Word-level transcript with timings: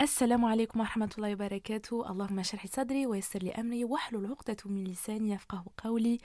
السلام 0.00 0.44
عليكم 0.44 0.80
ورحمة 0.80 1.10
الله 1.18 1.32
وبركاته 1.32 2.10
اللهم 2.10 2.38
اشرح 2.38 2.66
صدري 2.66 3.06
ويسر 3.06 3.38
لي 3.38 3.50
أمري 3.52 3.84
واحلل 3.84 4.26
عقدة 4.26 4.56
من 4.66 4.84
لساني 4.84 5.30
يفقه 5.32 5.64
قولي 5.84 6.18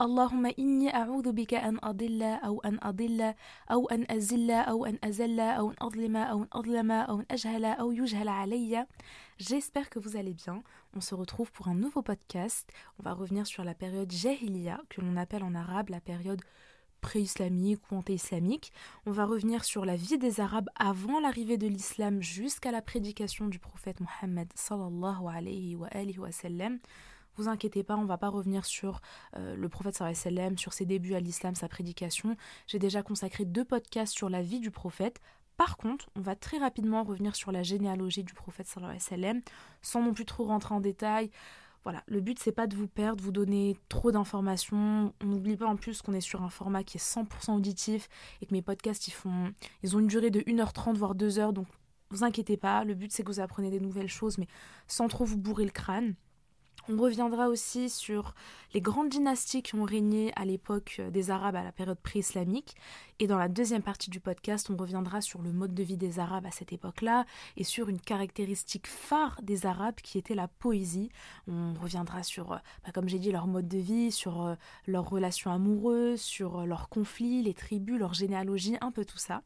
اللهم 0.00 0.46
إني 0.58 0.94
أعوذ 0.94 1.32
بك 1.32 1.54
أن 1.54 1.78
أضل 1.82 2.22
أو 2.22 2.60
أن 2.60 2.78
أضل 2.82 3.34
أو 3.70 3.86
أن 3.88 4.06
أزل 4.10 4.50
أو 4.50 4.86
أن 4.86 4.98
أزل 5.04 5.40
أو 5.40 5.70
أن 5.70 5.76
أظلم 5.82 6.16
أو 6.16 6.42
أن 6.42 6.48
أظلم 6.52 6.90
أو 6.90 7.20
أن 7.20 7.26
أجهل 7.30 7.64
أو 7.64 7.92
يجهل 7.92 8.28
علي 8.28 8.86
J'espère 9.38 9.90
que 9.90 9.98
vous 9.98 10.16
allez 10.16 10.34
bien. 10.34 10.62
On 10.96 11.00
se 11.00 11.14
retrouve 11.14 11.52
pour 11.52 11.68
un 11.68 11.74
nouveau 11.74 12.02
podcast. 12.02 12.72
On 12.98 13.02
va 13.02 13.12
revenir 13.12 13.46
sur 13.46 13.62
la 13.62 13.74
période 13.74 14.10
Jahiliya, 14.10 14.80
que 14.88 15.00
l'on 15.00 15.16
appelle 15.16 15.44
en 15.44 15.54
arabe 15.54 15.90
la 15.90 16.00
période 16.00 16.40
pré-islamique 17.00 17.80
ou 17.90 17.96
anté-islamique. 17.96 18.72
On 19.06 19.10
va 19.10 19.24
revenir 19.24 19.64
sur 19.64 19.84
la 19.84 19.96
vie 19.96 20.18
des 20.18 20.40
Arabes 20.40 20.68
avant 20.76 21.20
l'arrivée 21.20 21.58
de 21.58 21.66
l'islam 21.66 22.22
jusqu'à 22.22 22.70
la 22.70 22.82
prédication 22.82 23.46
du 23.46 23.58
prophète 23.58 23.98
Mohammed 24.00 24.48
sallallahu 24.54 25.26
alayhi 25.32 25.76
wa, 25.76 25.88
wa 26.18 26.32
sallam. 26.32 26.78
Vous 27.36 27.48
inquiétez 27.48 27.84
pas, 27.84 27.96
on 27.96 28.04
va 28.04 28.18
pas 28.18 28.28
revenir 28.28 28.64
sur 28.64 29.00
euh, 29.36 29.54
le 29.54 29.68
prophète 29.68 29.96
sallallahu 29.96 30.18
alayhi 30.26 30.50
wa 30.50 30.56
sur 30.56 30.72
ses 30.72 30.86
débuts 30.86 31.14
à 31.14 31.20
l'islam, 31.20 31.54
sa 31.54 31.68
prédication. 31.68 32.36
J'ai 32.66 32.80
déjà 32.80 33.02
consacré 33.02 33.44
deux 33.44 33.64
podcasts 33.64 34.14
sur 34.14 34.28
la 34.28 34.42
vie 34.42 34.60
du 34.60 34.70
prophète. 34.70 35.20
Par 35.56 35.76
contre, 35.76 36.08
on 36.16 36.20
va 36.20 36.36
très 36.36 36.58
rapidement 36.58 37.02
revenir 37.04 37.36
sur 37.36 37.52
la 37.52 37.62
généalogie 37.62 38.24
du 38.24 38.34
prophète 38.34 38.66
sallallahu 38.66 38.98
alayhi 39.10 39.36
wa 39.36 39.40
sans 39.82 40.02
non 40.02 40.12
plus 40.12 40.24
trop 40.24 40.44
rentrer 40.44 40.74
en 40.74 40.80
détail. 40.80 41.30
Voilà, 41.84 42.02
le 42.06 42.20
but 42.20 42.38
c'est 42.38 42.52
pas 42.52 42.66
de 42.66 42.76
vous 42.76 42.88
perdre, 42.88 43.22
vous 43.22 43.32
donner 43.32 43.76
trop 43.88 44.10
d'informations. 44.10 45.12
On 45.22 45.26
n'oublie 45.26 45.56
pas 45.56 45.66
en 45.66 45.76
plus 45.76 46.02
qu'on 46.02 46.12
est 46.12 46.20
sur 46.20 46.42
un 46.42 46.50
format 46.50 46.82
qui 46.82 46.98
est 46.98 47.00
100% 47.00 47.56
auditif 47.56 48.08
et 48.42 48.46
que 48.46 48.52
mes 48.52 48.62
podcasts 48.62 49.08
ils 49.08 49.12
font 49.12 49.52
ils 49.82 49.96
ont 49.96 50.00
une 50.00 50.06
durée 50.06 50.30
de 50.30 50.40
1h30 50.40 50.94
voire 50.96 51.14
2h 51.14 51.52
donc 51.52 51.66
vous 52.10 52.24
inquiétez 52.24 52.56
pas, 52.56 52.84
le 52.84 52.94
but 52.94 53.12
c'est 53.12 53.22
que 53.22 53.30
vous 53.30 53.40
apprenez 53.40 53.70
des 53.70 53.80
nouvelles 53.80 54.08
choses 54.08 54.38
mais 54.38 54.46
sans 54.86 55.08
trop 55.08 55.24
vous 55.24 55.38
bourrer 55.38 55.64
le 55.64 55.70
crâne. 55.70 56.14
On 56.90 56.96
reviendra 56.96 57.48
aussi 57.48 57.90
sur 57.90 58.34
les 58.72 58.80
grandes 58.80 59.10
dynasties 59.10 59.62
qui 59.62 59.74
ont 59.74 59.84
régné 59.84 60.32
à 60.36 60.46
l'époque 60.46 61.02
des 61.12 61.30
Arabes 61.30 61.56
à 61.56 61.62
la 61.62 61.70
période 61.70 61.98
pré-islamique. 62.00 62.76
Et 63.18 63.26
dans 63.26 63.36
la 63.36 63.48
deuxième 63.48 63.82
partie 63.82 64.08
du 64.08 64.20
podcast, 64.20 64.70
on 64.70 64.76
reviendra 64.76 65.20
sur 65.20 65.42
le 65.42 65.52
mode 65.52 65.74
de 65.74 65.82
vie 65.82 65.98
des 65.98 66.18
Arabes 66.18 66.46
à 66.46 66.50
cette 66.50 66.72
époque-là 66.72 67.26
et 67.58 67.64
sur 67.64 67.90
une 67.90 68.00
caractéristique 68.00 68.86
phare 68.86 69.38
des 69.42 69.66
Arabes 69.66 69.96
qui 69.96 70.16
était 70.16 70.34
la 70.34 70.48
poésie. 70.48 71.10
On 71.46 71.74
reviendra 71.74 72.22
sur, 72.22 72.48
bah, 72.48 72.92
comme 72.94 73.06
j'ai 73.08 73.18
dit, 73.18 73.32
leur 73.32 73.48
mode 73.48 73.68
de 73.68 73.78
vie, 73.78 74.10
sur 74.10 74.42
euh, 74.42 74.54
leurs 74.86 75.10
relations 75.10 75.52
amoureuses, 75.52 76.22
sur 76.22 76.60
euh, 76.60 76.64
leurs 76.64 76.88
conflits, 76.88 77.42
les 77.42 77.52
tribus, 77.52 77.98
leur 77.98 78.14
généalogie, 78.14 78.78
un 78.80 78.92
peu 78.92 79.04
tout 79.04 79.18
ça. 79.18 79.42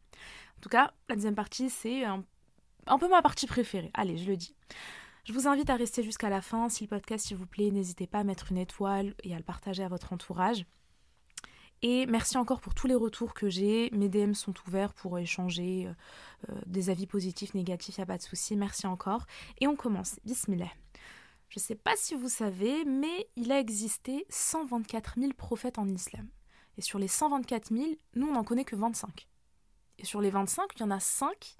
En 0.59 0.61
tout 0.61 0.69
cas, 0.69 0.93
la 1.09 1.17
deuxième 1.17 1.35
partie, 1.35 1.71
c'est 1.71 2.05
un 2.05 2.99
peu 3.01 3.09
ma 3.09 3.21
partie 3.21 3.49
préférée. 3.49 3.91
Allez, 3.95 4.17
je 4.17 4.31
le 4.31 4.37
dis. 4.37 4.55
Je 5.25 5.33
vous 5.33 5.47
invite 5.47 5.71
à 5.71 5.77
rester 5.77 6.03
jusqu'à 6.03 6.29
la 6.29 6.43
fin. 6.43 6.69
Si 6.69 6.83
le 6.83 6.89
podcast, 6.89 7.27
s'il 7.27 7.37
vous 7.37 7.47
plaît, 7.47 7.71
n'hésitez 7.71 8.09
pas 8.09 8.19
à 8.19 8.25
mettre 8.25 8.51
une 8.51 8.59
étoile 8.59 9.15
et 9.23 9.33
à 9.33 9.37
le 9.37 9.45
partager 9.45 9.85
à 9.85 9.89
votre 9.89 10.13
entourage. 10.13 10.67
Et 11.83 12.07
merci 12.07 12.37
encore 12.39 12.61
pour 12.61 12.75
tous 12.75 12.89
les 12.89 12.97
retours 12.97 13.33
que 13.33 13.49
j'ai. 13.49 13.89
Mes 13.93 14.09
DM 14.09 14.33
sont 14.33 14.55
ouverts 14.67 14.93
pour 14.95 15.21
échanger 15.21 15.89
euh, 16.49 16.61
des 16.67 16.91
avis 16.91 17.07
positifs, 17.07 17.55
négatifs, 17.55 17.99
il 17.99 18.01
n'y 18.01 18.03
a 18.03 18.07
pas 18.07 18.19
de 18.19 18.23
souci. 18.23 18.57
Merci 18.57 18.89
encore. 18.89 19.27
Et 19.61 19.69
on 19.69 19.77
commence. 19.77 20.19
Bismillah. 20.25 20.71
Je 21.51 21.61
ne 21.61 21.63
sais 21.63 21.77
pas 21.77 21.95
si 21.95 22.17
vous 22.17 22.29
savez, 22.29 22.85
mais 22.85 23.29
il 23.37 23.53
a 23.53 23.61
existé 23.61 24.27
124 24.29 25.21
000 25.21 25.35
prophètes 25.35 25.79
en 25.79 25.87
islam. 25.87 26.27
Et 26.79 26.81
sur 26.81 26.99
les 26.99 27.09
124 27.09 27.73
000, 27.73 27.91
nous, 28.17 28.27
on 28.27 28.33
n'en 28.33 28.43
connaît 28.43 28.65
que 28.65 28.75
25. 28.75 29.29
Et 29.99 30.05
sur 30.05 30.21
les 30.21 30.31
25, 30.31 30.65
il 30.75 30.81
y 30.81 30.83
en 30.83 30.91
a 30.91 30.99
5 30.99 31.57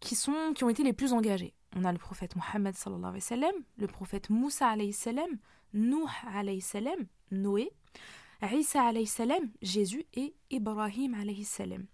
qui, 0.00 0.14
sont, 0.14 0.52
qui 0.54 0.64
ont 0.64 0.68
été 0.68 0.82
les 0.82 0.92
plus 0.92 1.14
engagés 1.14 1.54
on 1.76 1.84
a 1.84 1.92
le 1.92 1.98
prophète 1.98 2.34
Mohammed 2.36 2.74
sallallahu 2.74 3.20
sallam, 3.20 3.54
le 3.78 3.86
prophète 3.86 4.30
Moussa 4.30 4.68
alayhi 4.68 4.92
salam, 4.92 5.30
Nuh 5.72 6.06
alayhi 6.34 6.64
Noé, 7.30 7.70
Isa 8.42 8.82
alayhi 8.82 9.08
Jésus 9.62 10.04
et 10.14 10.34
Ibrahim 10.50 11.14
alayhi 11.14 11.44
salam. 11.44 11.86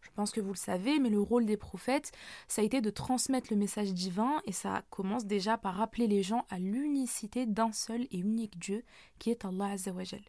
Je 0.00 0.10
pense 0.14 0.32
que 0.32 0.40
vous 0.40 0.52
le 0.52 0.56
savez, 0.56 0.98
mais 0.98 1.10
le 1.10 1.20
rôle 1.20 1.46
des 1.46 1.56
prophètes, 1.56 2.10
ça 2.48 2.62
a 2.62 2.64
été 2.64 2.80
de 2.80 2.90
transmettre 2.90 3.48
le 3.52 3.56
message 3.56 3.92
divin 3.92 4.40
et 4.46 4.52
ça 4.52 4.82
commence 4.90 5.26
déjà 5.26 5.58
par 5.58 5.76
rappeler 5.76 6.08
les 6.08 6.24
gens 6.24 6.44
à 6.50 6.58
l'unicité 6.58 7.46
d'un 7.46 7.70
seul 7.70 8.02
et 8.10 8.18
unique 8.18 8.58
Dieu 8.58 8.84
qui 9.20 9.30
est 9.30 9.44
Allah 9.44 9.66
Azzawajal. 9.66 10.22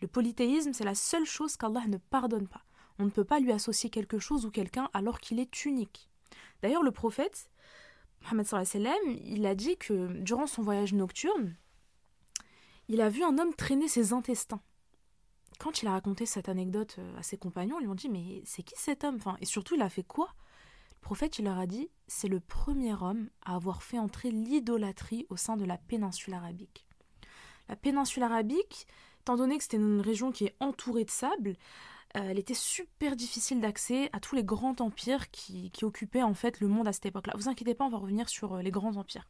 Le 0.00 0.08
polythéisme, 0.08 0.72
c'est 0.72 0.84
la 0.84 0.94
seule 0.94 1.26
chose 1.26 1.56
qu'Allah 1.56 1.86
ne 1.86 1.98
pardonne 1.98 2.48
pas. 2.48 2.64
On 2.98 3.04
ne 3.04 3.10
peut 3.10 3.24
pas 3.24 3.40
lui 3.40 3.52
associer 3.52 3.90
quelque 3.90 4.18
chose 4.18 4.46
ou 4.46 4.50
quelqu'un 4.50 4.88
alors 4.94 5.20
qu'il 5.20 5.38
est 5.38 5.64
unique. 5.66 6.08
D'ailleurs, 6.62 6.82
le 6.82 6.90
prophète, 6.90 7.50
Mohammed 8.22 8.46
sallam, 8.46 8.94
il 9.24 9.46
a 9.46 9.54
dit 9.54 9.76
que 9.76 10.08
durant 10.20 10.46
son 10.46 10.62
voyage 10.62 10.92
nocturne, 10.92 11.56
il 12.88 13.00
a 13.00 13.08
vu 13.08 13.22
un 13.22 13.38
homme 13.38 13.54
traîner 13.54 13.88
ses 13.88 14.12
intestins. 14.12 14.60
Quand 15.58 15.82
il 15.82 15.88
a 15.88 15.92
raconté 15.92 16.26
cette 16.26 16.48
anecdote 16.48 16.96
euh, 16.98 17.18
à 17.18 17.22
ses 17.22 17.38
compagnons, 17.38 17.78
ils 17.80 17.84
lui 17.84 17.90
ont 17.90 17.94
dit 17.94 18.08
Mais 18.08 18.42
c'est 18.44 18.62
qui 18.62 18.74
cet 18.76 19.04
homme? 19.04 19.16
Enfin, 19.16 19.36
Et 19.40 19.46
surtout, 19.46 19.74
il 19.74 19.82
a 19.82 19.88
fait 19.88 20.02
quoi? 20.02 20.34
Le 20.94 21.00
prophète, 21.00 21.38
il 21.38 21.46
leur 21.46 21.58
a 21.58 21.66
dit 21.66 21.88
C'est 22.06 22.28
le 22.28 22.40
premier 22.40 22.94
homme 22.94 23.28
à 23.44 23.56
avoir 23.56 23.82
fait 23.82 23.98
entrer 23.98 24.30
l'idolâtrie 24.30 25.26
au 25.30 25.36
sein 25.36 25.56
de 25.56 25.64
la 25.64 25.78
péninsule 25.78 26.34
arabique. 26.34 26.86
La 27.68 27.76
péninsule 27.76 28.22
arabique, 28.22 28.86
étant 29.20 29.36
donné 29.36 29.56
que 29.56 29.62
c'était 29.62 29.78
une 29.78 30.00
région 30.00 30.30
qui 30.30 30.44
est 30.44 30.56
entourée 30.60 31.04
de 31.04 31.10
sable, 31.10 31.56
elle 32.24 32.38
était 32.38 32.54
super 32.54 33.14
difficile 33.14 33.60
d'accès 33.60 34.08
à 34.12 34.20
tous 34.20 34.34
les 34.34 34.44
grands 34.44 34.76
empires 34.80 35.30
qui, 35.30 35.70
occupaient 35.82 36.22
en 36.22 36.34
fait 36.34 36.60
le 36.60 36.68
monde 36.68 36.88
à 36.88 36.92
cette 36.92 37.06
époque-là. 37.06 37.34
Vous 37.36 37.48
inquiétez 37.48 37.74
pas, 37.74 37.84
on 37.84 37.90
va 37.90 37.98
revenir 37.98 38.28
sur 38.28 38.54
euh, 38.54 38.62
les 38.62 38.70
grands 38.70 38.96
empires. 38.96 39.28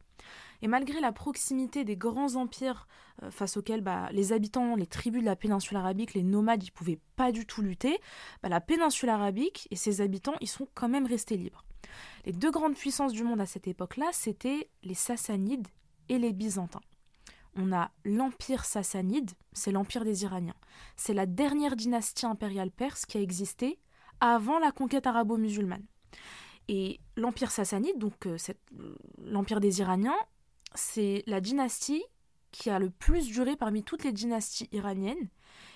Et 0.61 0.67
malgré 0.67 1.01
la 1.01 1.11
proximité 1.11 1.83
des 1.83 1.97
grands 1.97 2.35
empires 2.35 2.87
euh, 3.23 3.29
face 3.29 3.57
auxquels 3.57 3.81
bah, 3.81 4.09
les 4.11 4.31
habitants, 4.31 4.75
les 4.75 4.87
tribus 4.87 5.21
de 5.21 5.25
la 5.25 5.35
péninsule 5.35 5.77
arabique, 5.77 6.13
les 6.13 6.23
nomades, 6.23 6.63
ils 6.63 6.71
pouvaient 6.71 6.99
pas 7.15 7.31
du 7.31 7.45
tout 7.45 7.61
lutter, 7.61 7.99
bah, 8.41 8.49
la 8.49 8.61
péninsule 8.61 9.09
arabique 9.09 9.67
et 9.69 9.75
ses 9.75 10.01
habitants, 10.01 10.35
ils 10.39 10.47
sont 10.47 10.67
quand 10.73 10.89
même 10.89 11.05
restés 11.05 11.37
libres. 11.37 11.65
Les 12.25 12.33
deux 12.33 12.51
grandes 12.51 12.75
puissances 12.75 13.13
du 13.13 13.23
monde 13.23 13.41
à 13.41 13.45
cette 13.45 13.67
époque-là, 13.67 14.07
c'était 14.13 14.69
les 14.83 14.95
Sassanides 14.95 15.67
et 16.09 16.17
les 16.17 16.33
Byzantins 16.33 16.81
on 17.57 17.73
a 17.73 17.91
l'Empire 18.05 18.65
sassanide, 18.65 19.31
c'est 19.53 19.71
l'Empire 19.71 20.05
des 20.05 20.23
Iraniens. 20.23 20.55
C'est 20.95 21.13
la 21.13 21.25
dernière 21.25 21.75
dynastie 21.75 22.25
impériale 22.25 22.71
perse 22.71 23.05
qui 23.05 23.17
a 23.17 23.21
existé 23.21 23.79
avant 24.19 24.59
la 24.59 24.71
conquête 24.71 25.07
arabo-musulmane. 25.07 25.85
Et 26.67 26.99
l'Empire 27.15 27.51
sassanide, 27.51 27.97
donc 27.97 28.25
euh, 28.25 28.37
l'Empire 29.23 29.59
des 29.59 29.79
Iraniens, 29.79 30.17
c'est 30.75 31.23
la 31.25 31.41
dynastie 31.41 32.03
qui 32.51 32.69
a 32.69 32.79
le 32.79 32.89
plus 32.89 33.27
duré 33.27 33.55
parmi 33.55 33.83
toutes 33.83 34.03
les 34.03 34.11
dynasties 34.11 34.69
iraniennes. 34.71 35.29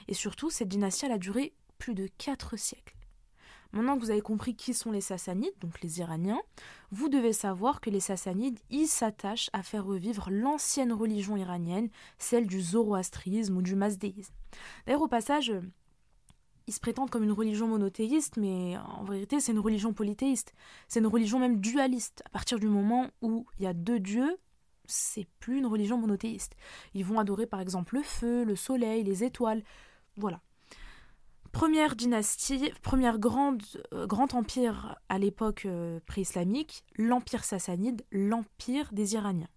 Et 0.07 0.13
surtout, 0.13 0.49
cette 0.49 0.67
dynastie 0.67 1.05
a 1.05 1.17
duré 1.17 1.53
plus 1.77 1.93
de 1.93 2.07
4 2.17 2.57
siècles. 2.57 2.95
Maintenant 3.73 3.95
que 3.95 4.01
vous 4.01 4.11
avez 4.11 4.21
compris 4.21 4.55
qui 4.55 4.73
sont 4.73 4.91
les 4.91 5.01
Sassanides, 5.01 5.57
donc 5.61 5.81
les 5.81 5.99
Iraniens, 5.99 6.41
vous 6.91 7.07
devez 7.07 7.33
savoir 7.33 7.79
que 7.79 7.89
les 7.89 8.01
Sassanides, 8.01 8.59
ils 8.69 8.87
s'attachent 8.87 9.49
à 9.53 9.63
faire 9.63 9.85
revivre 9.85 10.29
l'ancienne 10.29 10.91
religion 10.91 11.37
iranienne, 11.37 11.89
celle 12.17 12.47
du 12.47 12.61
zoroastrisme 12.61 13.57
ou 13.57 13.61
du 13.61 13.75
mazdéisme. 13.75 14.33
D'ailleurs, 14.85 15.01
au 15.01 15.07
passage, 15.07 15.53
ils 16.67 16.73
se 16.73 16.79
prétendent 16.79 17.09
comme 17.09 17.23
une 17.23 17.31
religion 17.31 17.67
monothéiste, 17.67 18.37
mais 18.37 18.77
en 18.77 19.03
vérité, 19.03 19.39
c'est 19.39 19.51
une 19.51 19.59
religion 19.59 19.93
polythéiste. 19.93 20.53
C'est 20.87 20.99
une 20.99 21.07
religion 21.07 21.39
même 21.39 21.59
dualiste. 21.59 22.23
À 22.25 22.29
partir 22.29 22.59
du 22.59 22.67
moment 22.67 23.07
où 23.21 23.45
il 23.57 23.63
y 23.63 23.67
a 23.67 23.73
deux 23.73 23.99
dieux, 23.99 24.37
c'est 24.85 25.27
plus 25.39 25.59
une 25.59 25.65
religion 25.65 25.97
monothéiste. 25.97 26.55
Ils 26.93 27.05
vont 27.05 27.19
adorer 27.19 27.47
par 27.47 27.61
exemple 27.61 27.95
le 27.95 28.03
feu, 28.03 28.43
le 28.43 28.55
soleil, 28.55 29.03
les 29.03 29.23
étoiles. 29.23 29.63
Voilà. 30.17 30.41
Première 31.51 31.97
dynastie, 31.97 32.71
première 32.81 33.19
grande, 33.19 33.61
euh, 33.93 34.07
grand 34.07 34.33
empire 34.33 34.95
à 35.09 35.19
l'époque 35.19 35.65
euh, 35.65 35.99
pré-islamique, 36.05 36.85
l'empire 36.97 37.43
sassanide, 37.43 38.05
l'empire 38.11 38.89
des 38.93 39.15
Iraniens. 39.15 39.49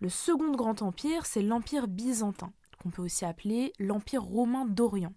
Le 0.00 0.08
second 0.08 0.52
grand 0.52 0.80
empire, 0.80 1.26
c'est 1.26 1.42
l'empire 1.42 1.88
byzantin, 1.88 2.52
qu'on 2.82 2.88
peut 2.90 3.02
aussi 3.02 3.26
appeler 3.26 3.74
l'empire 3.78 4.22
romain 4.22 4.64
d'Orient. 4.64 5.12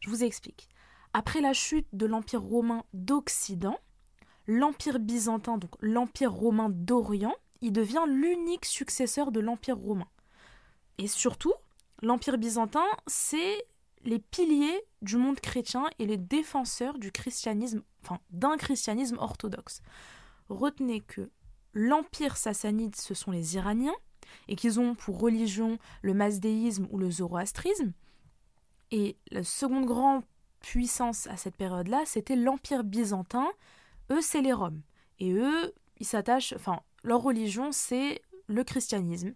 Je 0.00 0.10
vous 0.10 0.22
explique. 0.22 0.68
Après 1.12 1.40
la 1.40 1.52
chute 1.52 1.88
de 1.92 2.06
l'empire 2.06 2.40
romain 2.40 2.84
d'Occident, 2.94 3.78
l'empire 4.46 5.00
byzantin, 5.00 5.58
donc 5.58 5.72
l'empire 5.80 6.32
romain 6.32 6.68
d'Orient, 6.70 7.34
il 7.60 7.72
devient 7.72 8.04
l'unique 8.06 8.64
successeur 8.64 9.32
de 9.32 9.40
l'empire 9.40 9.76
romain. 9.76 10.08
Et 10.98 11.08
surtout, 11.08 11.52
l'empire 12.00 12.38
byzantin, 12.38 12.86
c'est 13.08 13.66
les 14.04 14.18
piliers 14.18 14.80
du 15.00 15.16
monde 15.16 15.40
chrétien 15.40 15.88
et 15.98 16.06
les 16.06 16.16
défenseurs 16.16 16.98
du 16.98 17.12
christianisme, 17.12 17.82
enfin 18.02 18.20
d'un 18.30 18.56
christianisme 18.56 19.18
orthodoxe. 19.18 19.80
Retenez 20.48 21.00
que 21.00 21.30
l'empire 21.74 22.36
sassanide, 22.36 22.96
ce 22.96 23.14
sont 23.14 23.30
les 23.30 23.56
Iraniens, 23.56 23.94
et 24.48 24.56
qu'ils 24.56 24.80
ont 24.80 24.94
pour 24.94 25.20
religion 25.20 25.78
le 26.02 26.14
mazdéisme 26.14 26.86
ou 26.90 26.98
le 26.98 27.10
zoroastrisme. 27.10 27.92
Et 28.90 29.16
la 29.30 29.44
seconde 29.44 29.86
grande 29.86 30.22
puissance 30.60 31.26
à 31.26 31.36
cette 31.36 31.56
période-là, 31.56 32.02
c'était 32.06 32.36
l'empire 32.36 32.84
byzantin. 32.84 33.48
Eux, 34.10 34.20
c'est 34.20 34.42
les 34.42 34.52
Roms. 34.52 34.82
Et 35.18 35.32
eux, 35.32 35.74
ils 35.98 36.06
s'attachent, 36.06 36.52
enfin, 36.52 36.80
leur 37.02 37.22
religion, 37.22 37.72
c'est 37.72 38.22
le 38.46 38.64
christianisme. 38.64 39.34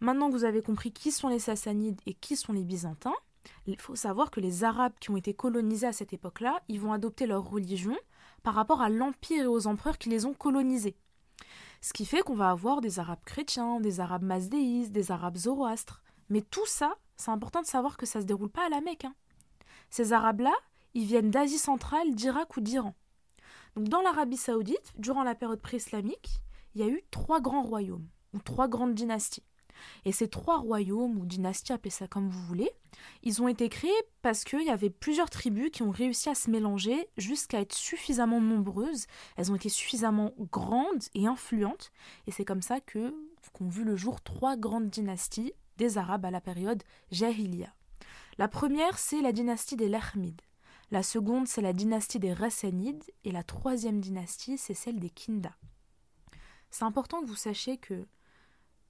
Maintenant 0.00 0.28
que 0.28 0.36
vous 0.36 0.44
avez 0.44 0.62
compris 0.62 0.92
qui 0.92 1.12
sont 1.12 1.28
les 1.28 1.38
Sassanides 1.38 2.00
et 2.06 2.14
qui 2.14 2.36
sont 2.36 2.52
les 2.52 2.64
Byzantins, 2.64 3.14
il 3.66 3.80
faut 3.80 3.96
savoir 3.96 4.30
que 4.30 4.40
les 4.40 4.64
Arabes 4.64 4.94
qui 5.00 5.10
ont 5.10 5.16
été 5.16 5.34
colonisés 5.34 5.86
à 5.86 5.92
cette 5.92 6.12
époque-là, 6.12 6.62
ils 6.68 6.80
vont 6.80 6.92
adopter 6.92 7.26
leur 7.26 7.48
religion 7.48 7.96
par 8.42 8.54
rapport 8.54 8.80
à 8.80 8.88
l'Empire 8.88 9.44
et 9.44 9.46
aux 9.46 9.66
empereurs 9.66 9.98
qui 9.98 10.08
les 10.08 10.26
ont 10.26 10.34
colonisés. 10.34 10.96
Ce 11.80 11.92
qui 11.92 12.06
fait 12.06 12.22
qu'on 12.22 12.34
va 12.34 12.50
avoir 12.50 12.80
des 12.80 12.98
Arabes 12.98 13.24
chrétiens, 13.24 13.80
des 13.80 14.00
Arabes 14.00 14.22
mazdéistes, 14.22 14.92
des 14.92 15.10
Arabes 15.10 15.36
zoroastres. 15.36 16.02
Mais 16.28 16.42
tout 16.42 16.66
ça, 16.66 16.94
c'est 17.16 17.30
important 17.30 17.60
de 17.60 17.66
savoir 17.66 17.96
que 17.96 18.06
ça 18.06 18.18
ne 18.18 18.22
se 18.22 18.26
déroule 18.26 18.50
pas 18.50 18.66
à 18.66 18.68
la 18.68 18.80
Mecque. 18.80 19.04
Hein. 19.04 19.14
Ces 19.90 20.12
Arabes-là, 20.12 20.52
ils 20.94 21.04
viennent 21.04 21.30
d'Asie 21.30 21.58
centrale, 21.58 22.14
d'Irak 22.14 22.56
ou 22.56 22.60
d'Iran. 22.60 22.94
Donc 23.76 23.88
dans 23.88 24.02
l'Arabie 24.02 24.36
saoudite, 24.36 24.92
durant 24.98 25.22
la 25.22 25.34
période 25.34 25.60
pré-islamique, 25.60 26.42
il 26.74 26.80
y 26.80 26.84
a 26.84 26.88
eu 26.88 27.02
trois 27.10 27.40
grands 27.40 27.62
royaumes, 27.62 28.06
ou 28.32 28.38
trois 28.38 28.68
grandes 28.68 28.94
dynasties. 28.94 29.42
Et 30.04 30.12
ces 30.12 30.28
trois 30.28 30.58
royaumes, 30.58 31.18
ou 31.18 31.26
dynasties, 31.26 31.72
appelez 31.72 31.90
ça 31.90 32.06
comme 32.06 32.28
vous 32.28 32.42
voulez, 32.44 32.70
ils 33.22 33.42
ont 33.42 33.48
été 33.48 33.68
créés 33.68 33.90
parce 34.20 34.44
qu'il 34.44 34.62
y 34.62 34.70
avait 34.70 34.90
plusieurs 34.90 35.30
tribus 35.30 35.70
qui 35.70 35.82
ont 35.82 35.90
réussi 35.90 36.28
à 36.28 36.34
se 36.34 36.50
mélanger 36.50 37.08
jusqu'à 37.16 37.60
être 37.60 37.74
suffisamment 37.74 38.40
nombreuses. 38.40 39.06
Elles 39.36 39.50
ont 39.50 39.56
été 39.56 39.68
suffisamment 39.68 40.32
grandes 40.50 41.04
et 41.14 41.26
influentes. 41.26 41.92
Et 42.26 42.32
c'est 42.32 42.44
comme 42.44 42.62
ça 42.62 42.80
que 42.80 43.14
qu'ont 43.52 43.68
vu 43.68 43.84
le 43.84 43.96
jour 43.96 44.22
trois 44.22 44.56
grandes 44.56 44.88
dynasties 44.88 45.52
des 45.76 45.98
Arabes 45.98 46.24
à 46.24 46.30
la 46.30 46.40
période 46.40 46.82
Jahiliya. 47.10 47.74
La 48.38 48.48
première, 48.48 48.98
c'est 48.98 49.20
la 49.20 49.32
dynastie 49.32 49.76
des 49.76 49.88
Lahmides. 49.88 50.40
La 50.90 51.02
seconde, 51.02 51.48
c'est 51.48 51.60
la 51.60 51.72
dynastie 51.72 52.18
des 52.18 52.32
Rassanides. 52.32 53.04
Et 53.24 53.32
la 53.32 53.42
troisième 53.42 54.00
dynastie, 54.00 54.58
c'est 54.58 54.74
celle 54.74 55.00
des 55.00 55.10
Kinda. 55.10 55.56
C'est 56.70 56.84
important 56.84 57.20
que 57.20 57.26
vous 57.26 57.34
sachiez 57.34 57.78
que 57.78 58.06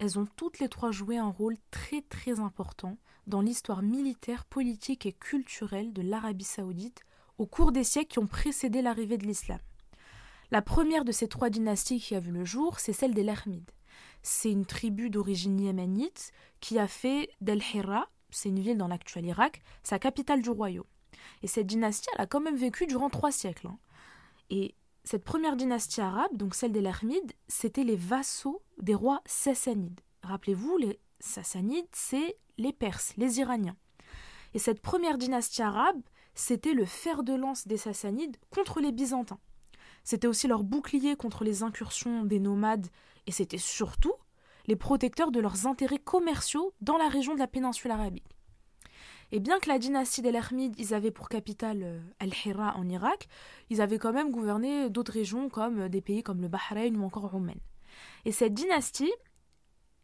elles 0.03 0.19
ont 0.19 0.27
toutes 0.35 0.59
les 0.59 0.69
trois 0.69 0.91
joué 0.91 1.17
un 1.17 1.29
rôle 1.29 1.57
très 1.71 2.03
très 2.03 2.41
important 2.41 2.99
dans 3.29 3.41
l'histoire 3.41 3.83
militaire, 3.83 4.45
politique 4.45 5.07
et 5.07 5.13
culturelle 5.13 5.93
de 5.93 6.03
l'Arabie 6.03 6.43
saoudite 6.43 7.03
au 7.39 7.47
cours 7.47 7.71
des 7.71 7.85
siècles 7.85 8.09
qui 8.09 8.19
ont 8.19 8.27
précédé 8.27 8.83
l'arrivée 8.83 9.17
de 9.17 9.27
l'islam. 9.27 9.61
La 10.51 10.61
première 10.61 11.05
de 11.05 11.13
ces 11.13 11.29
trois 11.29 11.51
dynasties 11.51 12.01
qui 12.01 12.17
a 12.17 12.21
vu 12.21 12.33
le 12.33 12.45
jour, 12.45 12.81
c'est 12.81 12.93
celle 12.93 13.15
des 13.15 13.23
Lahmides. 13.23 13.71
C'est 14.25 14.51
une 14.51 14.67
tribu 14.67 15.09
d'origine 15.09 15.61
yéménite 15.61 16.33
qui 16.59 16.81
a 16.81 16.89
fait 16.89 17.31
d'El 17.41 17.63
Hira, 17.73 18.09
c'est 18.31 18.49
une 18.49 18.59
ville 18.59 18.79
dans 18.79 18.89
l'actuel 18.89 19.27
Irak, 19.27 19.63
sa 19.85 20.01
capitale 20.01 20.43
du 20.43 20.51
royaume. 20.51 20.85
Et 21.45 21.47
cette 21.47 21.69
dynastie, 21.69 22.09
elle 22.15 22.23
a 22.23 22.27
quand 22.27 22.41
même 22.41 22.57
vécu 22.57 22.89
durant 22.89 23.09
trois 23.09 23.31
siècles. 23.31 23.69
Hein. 23.69 23.79
Cette 25.05 25.25
première 25.25 25.57
dynastie 25.57 26.01
arabe, 26.01 26.37
donc 26.37 26.55
celle 26.55 26.73
des 26.73 26.81
Lermides, 26.81 27.33
c'était 27.49 27.85
les 27.85 27.97
vassaux 27.97 28.63
des 28.79 28.95
rois 28.95 29.21
sassanides. 29.27 30.01
Rappelez-vous, 30.23 30.77
les 30.77 31.01
sassanides, 31.19 31.89
c'est 31.93 32.39
les 32.57 32.73
Perses, 32.73 33.15
les 33.17 33.41
Iraniens. 33.41 33.77
Et 34.55 34.59
cette 34.59 34.81
première 34.81 35.19
dynastie 35.19 35.63
arabe, 35.63 36.01
c'était 36.35 36.75
le 36.75 36.85
fer 36.85 37.25
de 37.25 37.35
lance 37.35 37.67
des 37.67 37.77
sassanides 37.77 38.37
contre 38.51 38.81
les 38.81 38.93
byzantins. 38.93 39.41
C'était 40.05 40.29
aussi 40.29 40.47
leur 40.47 40.63
bouclier 40.63 41.17
contre 41.17 41.45
les 41.45 41.63
incursions 41.63 42.25
des 42.25 42.39
nomades, 42.39 42.89
et 43.27 43.33
c'était 43.33 43.59
surtout 43.59 44.15
les 44.67 44.77
protecteurs 44.77 45.33
de 45.33 45.41
leurs 45.41 45.67
intérêts 45.67 45.99
commerciaux 45.99 46.73
dans 46.81 46.97
la 46.97 47.09
région 47.09 47.35
de 47.35 47.41
la 47.41 47.49
péninsule 47.49 47.91
arabique. 47.91 48.37
Et 49.35 49.41
bien 49.41 49.59
que 49.59 49.69
la 49.69 49.79
dynastie 49.79 50.21
des 50.21 50.31
Lermides, 50.31 50.75
ils 50.79 50.93
avaient 50.93 51.11
pour 51.11 51.31
capitale 51.31 51.83
euh, 51.83 52.01
Al-Hira 52.21 52.77
en 52.77 52.87
Irak, 52.87 53.29
ils 53.71 53.81
avaient 53.81 53.99
quand 53.99 54.13
même 54.13 54.31
gouverné 54.31 54.91
d'autres 54.91 55.13
régions 55.13 55.49
comme 55.49 55.81
euh, 55.81 55.89
des 55.89 56.03
pays 56.03 56.23
comme 56.23 56.43
le 56.43 56.49
Bahreïn 56.49 56.97
ou 56.97 57.05
encore 57.05 57.35
Oman. 57.35 57.59
Et 58.27 58.33
cette 58.33 58.53
dynastie, 58.53 59.13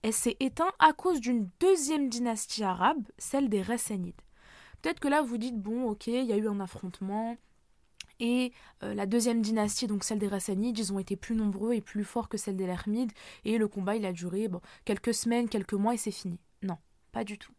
elle 0.01 0.15
s'est 0.15 0.39
éteinte 0.41 0.73
à 0.79 0.95
cause 0.95 1.21
d'une 1.21 1.51
deuxième 1.61 2.09
dynastie 2.09 2.65
arabe, 2.65 3.07
celle 3.19 3.51
des 3.51 3.61
Rassanides. 3.61 4.21
Peut-être 4.81 4.99
que 4.99 5.09
là 5.09 5.21
vous 5.21 5.37
dites 5.37 5.61
bon, 5.61 5.91
ok, 5.91 6.07
il 6.07 6.25
y 6.25 6.33
a 6.33 6.39
eu 6.39 6.49
un 6.49 6.61
affrontement, 6.61 7.37
et 8.21 8.53
euh, 8.83 8.95
la 8.95 9.05
deuxième 9.05 9.43
dynastie, 9.43 9.87
donc 9.87 10.05
celle 10.05 10.19
des 10.19 10.29
Rassanides, 10.29 10.79
ils 10.79 10.93
ont 10.95 10.99
été 10.99 11.17
plus 11.17 11.35
nombreux 11.35 11.75
et 11.75 11.83
plus 11.83 12.05
forts 12.05 12.31
que 12.31 12.39
celle 12.39 12.57
des 12.57 12.67
Lermides, 12.67 13.13
et 13.45 13.59
le 13.59 13.69
combat 13.69 13.95
il 13.95 14.07
a 14.07 14.13
duré 14.15 14.49
quelques 14.87 15.13
semaines, 15.13 15.51
quelques 15.51 15.75
mois 15.75 15.93
et 15.93 15.99
c'est 15.99 16.11
fini. 16.11 16.41
Non, 16.63 16.79
pas 17.13 17.25
du 17.25 17.37
tout. 17.37 17.53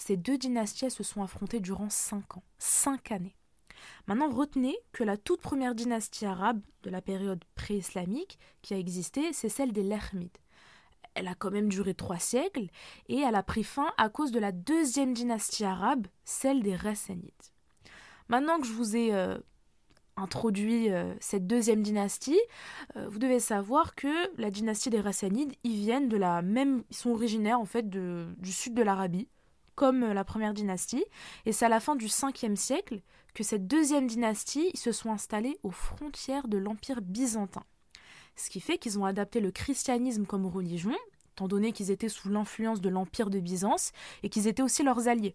Ces 0.00 0.16
deux 0.16 0.38
dynasties 0.38 0.90
se 0.90 1.02
sont 1.02 1.22
affrontées 1.22 1.60
durant 1.60 1.90
cinq 1.90 2.38
ans, 2.38 2.42
cinq 2.58 3.12
années. 3.12 3.36
Maintenant, 4.06 4.30
retenez 4.30 4.74
que 4.92 5.04
la 5.04 5.18
toute 5.18 5.42
première 5.42 5.74
dynastie 5.74 6.24
arabe 6.24 6.62
de 6.84 6.88
la 6.88 7.02
période 7.02 7.44
pré-islamique 7.54 8.38
qui 8.62 8.72
a 8.72 8.78
existé, 8.78 9.34
c'est 9.34 9.50
celle 9.50 9.72
des 9.72 9.82
Lermides. 9.82 10.38
Elle 11.12 11.28
a 11.28 11.34
quand 11.34 11.50
même 11.50 11.68
duré 11.68 11.92
trois 11.92 12.18
siècles 12.18 12.68
et 13.10 13.18
elle 13.18 13.34
a 13.34 13.42
pris 13.42 13.62
fin 13.62 13.92
à 13.98 14.08
cause 14.08 14.32
de 14.32 14.38
la 14.38 14.52
deuxième 14.52 15.12
dynastie 15.12 15.66
arabe, 15.66 16.06
celle 16.24 16.62
des 16.62 16.76
Rassanides. 16.76 17.30
Maintenant 18.30 18.58
que 18.58 18.66
je 18.66 18.72
vous 18.72 18.96
ai 18.96 19.12
euh, 19.12 19.36
introduit 20.16 20.90
euh, 20.90 21.12
cette 21.20 21.46
deuxième 21.46 21.82
dynastie, 21.82 22.40
euh, 22.96 23.06
vous 23.10 23.18
devez 23.18 23.38
savoir 23.38 23.94
que 23.94 24.08
la 24.40 24.50
dynastie 24.50 24.88
des 24.88 25.00
Rassanides, 25.00 25.52
ils 25.62 25.76
viennent 25.76 26.08
de 26.08 26.16
la 26.16 26.40
même, 26.40 26.84
ils 26.88 26.96
sont 26.96 27.10
originaires 27.10 27.60
en 27.60 27.66
fait 27.66 27.90
du 27.90 28.52
sud 28.52 28.72
de 28.72 28.82
l'Arabie, 28.82 29.28
comme 29.80 30.02
euh, 30.02 30.12
la 30.12 30.24
première 30.24 30.52
dynastie, 30.52 31.02
et 31.46 31.52
c'est 31.52 31.64
à 31.64 31.70
la 31.70 31.80
fin 31.80 31.96
du 31.96 32.04
5e 32.04 32.54
siècle 32.54 33.00
que 33.32 33.42
cette 33.42 33.66
deuxième 33.66 34.06
dynastie 34.06 34.70
se 34.74 34.92
sont 34.92 35.10
installés 35.10 35.56
aux 35.62 35.70
frontières 35.70 36.48
de 36.48 36.58
l'Empire 36.58 37.00
byzantin. 37.00 37.62
Ce 38.36 38.50
qui 38.50 38.60
fait 38.60 38.76
qu'ils 38.76 38.98
ont 38.98 39.06
adapté 39.06 39.40
le 39.40 39.50
christianisme 39.50 40.26
comme 40.26 40.44
religion, 40.44 40.94
étant 41.32 41.48
donné 41.48 41.72
qu'ils 41.72 41.90
étaient 41.90 42.10
sous 42.10 42.28
l'influence 42.28 42.82
de 42.82 42.90
l'Empire 42.90 43.30
de 43.30 43.40
Byzance 43.40 43.92
et 44.22 44.28
qu'ils 44.28 44.48
étaient 44.48 44.62
aussi 44.62 44.82
leurs 44.82 45.08
alliés. 45.08 45.34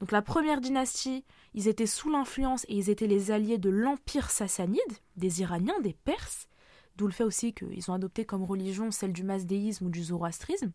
Donc 0.00 0.12
la 0.12 0.20
première 0.20 0.60
dynastie, 0.60 1.24
ils 1.54 1.66
étaient 1.66 1.86
sous 1.86 2.10
l'influence 2.10 2.66
et 2.68 2.74
ils 2.74 2.90
étaient 2.90 3.06
les 3.06 3.30
alliés 3.30 3.56
de 3.56 3.70
l'Empire 3.70 4.30
sassanide, 4.30 4.78
des 5.16 5.40
Iraniens, 5.40 5.80
des 5.82 5.94
Perses, 5.94 6.48
d'où 6.96 7.06
le 7.06 7.14
fait 7.14 7.24
aussi 7.24 7.54
qu'ils 7.54 7.90
ont 7.90 7.94
adopté 7.94 8.26
comme 8.26 8.44
religion 8.44 8.90
celle 8.90 9.14
du 9.14 9.24
mazdéisme 9.24 9.86
ou 9.86 9.90
du 9.90 10.04
zoroastrisme. 10.04 10.72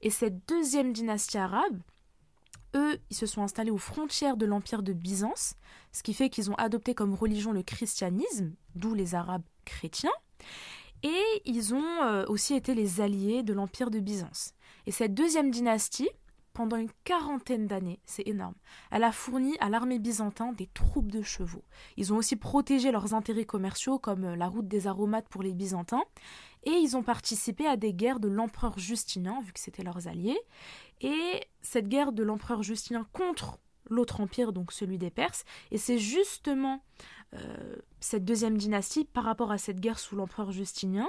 Et 0.00 0.08
cette 0.08 0.48
deuxième 0.48 0.94
dynastie 0.94 1.36
arabe, 1.36 1.78
eux, 2.74 2.98
ils 3.10 3.16
se 3.16 3.26
sont 3.26 3.42
installés 3.42 3.70
aux 3.70 3.78
frontières 3.78 4.36
de 4.36 4.46
l'Empire 4.46 4.82
de 4.82 4.92
Byzance, 4.92 5.54
ce 5.92 6.02
qui 6.02 6.14
fait 6.14 6.28
qu'ils 6.28 6.50
ont 6.50 6.56
adopté 6.56 6.94
comme 6.94 7.14
religion 7.14 7.52
le 7.52 7.62
christianisme, 7.62 8.52
d'où 8.74 8.94
les 8.94 9.14
Arabes 9.14 9.44
chrétiens, 9.64 10.12
et 11.02 11.42
ils 11.44 11.74
ont 11.74 12.02
euh, 12.02 12.24
aussi 12.28 12.54
été 12.54 12.74
les 12.74 13.00
alliés 13.00 13.42
de 13.42 13.52
l'Empire 13.52 13.90
de 13.90 14.00
Byzance. 14.00 14.54
Et 14.86 14.90
cette 14.90 15.14
deuxième 15.14 15.50
dynastie, 15.50 16.08
pendant 16.54 16.76
une 16.76 16.90
quarantaine 17.02 17.66
d'années, 17.66 18.00
c'est 18.06 18.26
énorme, 18.28 18.54
elle 18.92 19.02
a 19.02 19.10
fourni 19.10 19.56
à 19.58 19.68
l'armée 19.68 19.98
byzantine 19.98 20.54
des 20.54 20.68
troupes 20.68 21.10
de 21.10 21.20
chevaux. 21.20 21.64
Ils 21.96 22.12
ont 22.12 22.16
aussi 22.16 22.36
protégé 22.36 22.92
leurs 22.92 23.12
intérêts 23.12 23.44
commerciaux 23.44 23.98
comme 23.98 24.24
euh, 24.24 24.36
la 24.36 24.46
route 24.46 24.68
des 24.68 24.86
aromates 24.86 25.28
pour 25.28 25.42
les 25.42 25.52
Byzantins, 25.52 26.04
et 26.62 26.70
ils 26.70 26.96
ont 26.96 27.02
participé 27.02 27.66
à 27.66 27.76
des 27.76 27.92
guerres 27.92 28.20
de 28.20 28.28
l'empereur 28.28 28.78
Justinien, 28.78 29.42
vu 29.42 29.52
que 29.52 29.60
c'était 29.60 29.82
leurs 29.82 30.06
alliés, 30.08 30.38
et 31.04 31.46
cette 31.60 31.88
guerre 31.88 32.12
de 32.12 32.22
l'empereur 32.22 32.62
Justinien 32.62 33.06
contre 33.12 33.58
l'autre 33.90 34.22
empire, 34.22 34.54
donc 34.54 34.72
celui 34.72 34.96
des 34.96 35.10
Perses, 35.10 35.44
et 35.70 35.76
c'est 35.76 35.98
justement 35.98 36.82
euh, 37.34 37.76
cette 38.00 38.24
deuxième 38.24 38.56
dynastie, 38.56 39.04
par 39.04 39.24
rapport 39.24 39.52
à 39.52 39.58
cette 39.58 39.80
guerre 39.80 39.98
sous 39.98 40.16
l'empereur 40.16 40.50
Justinien, 40.50 41.06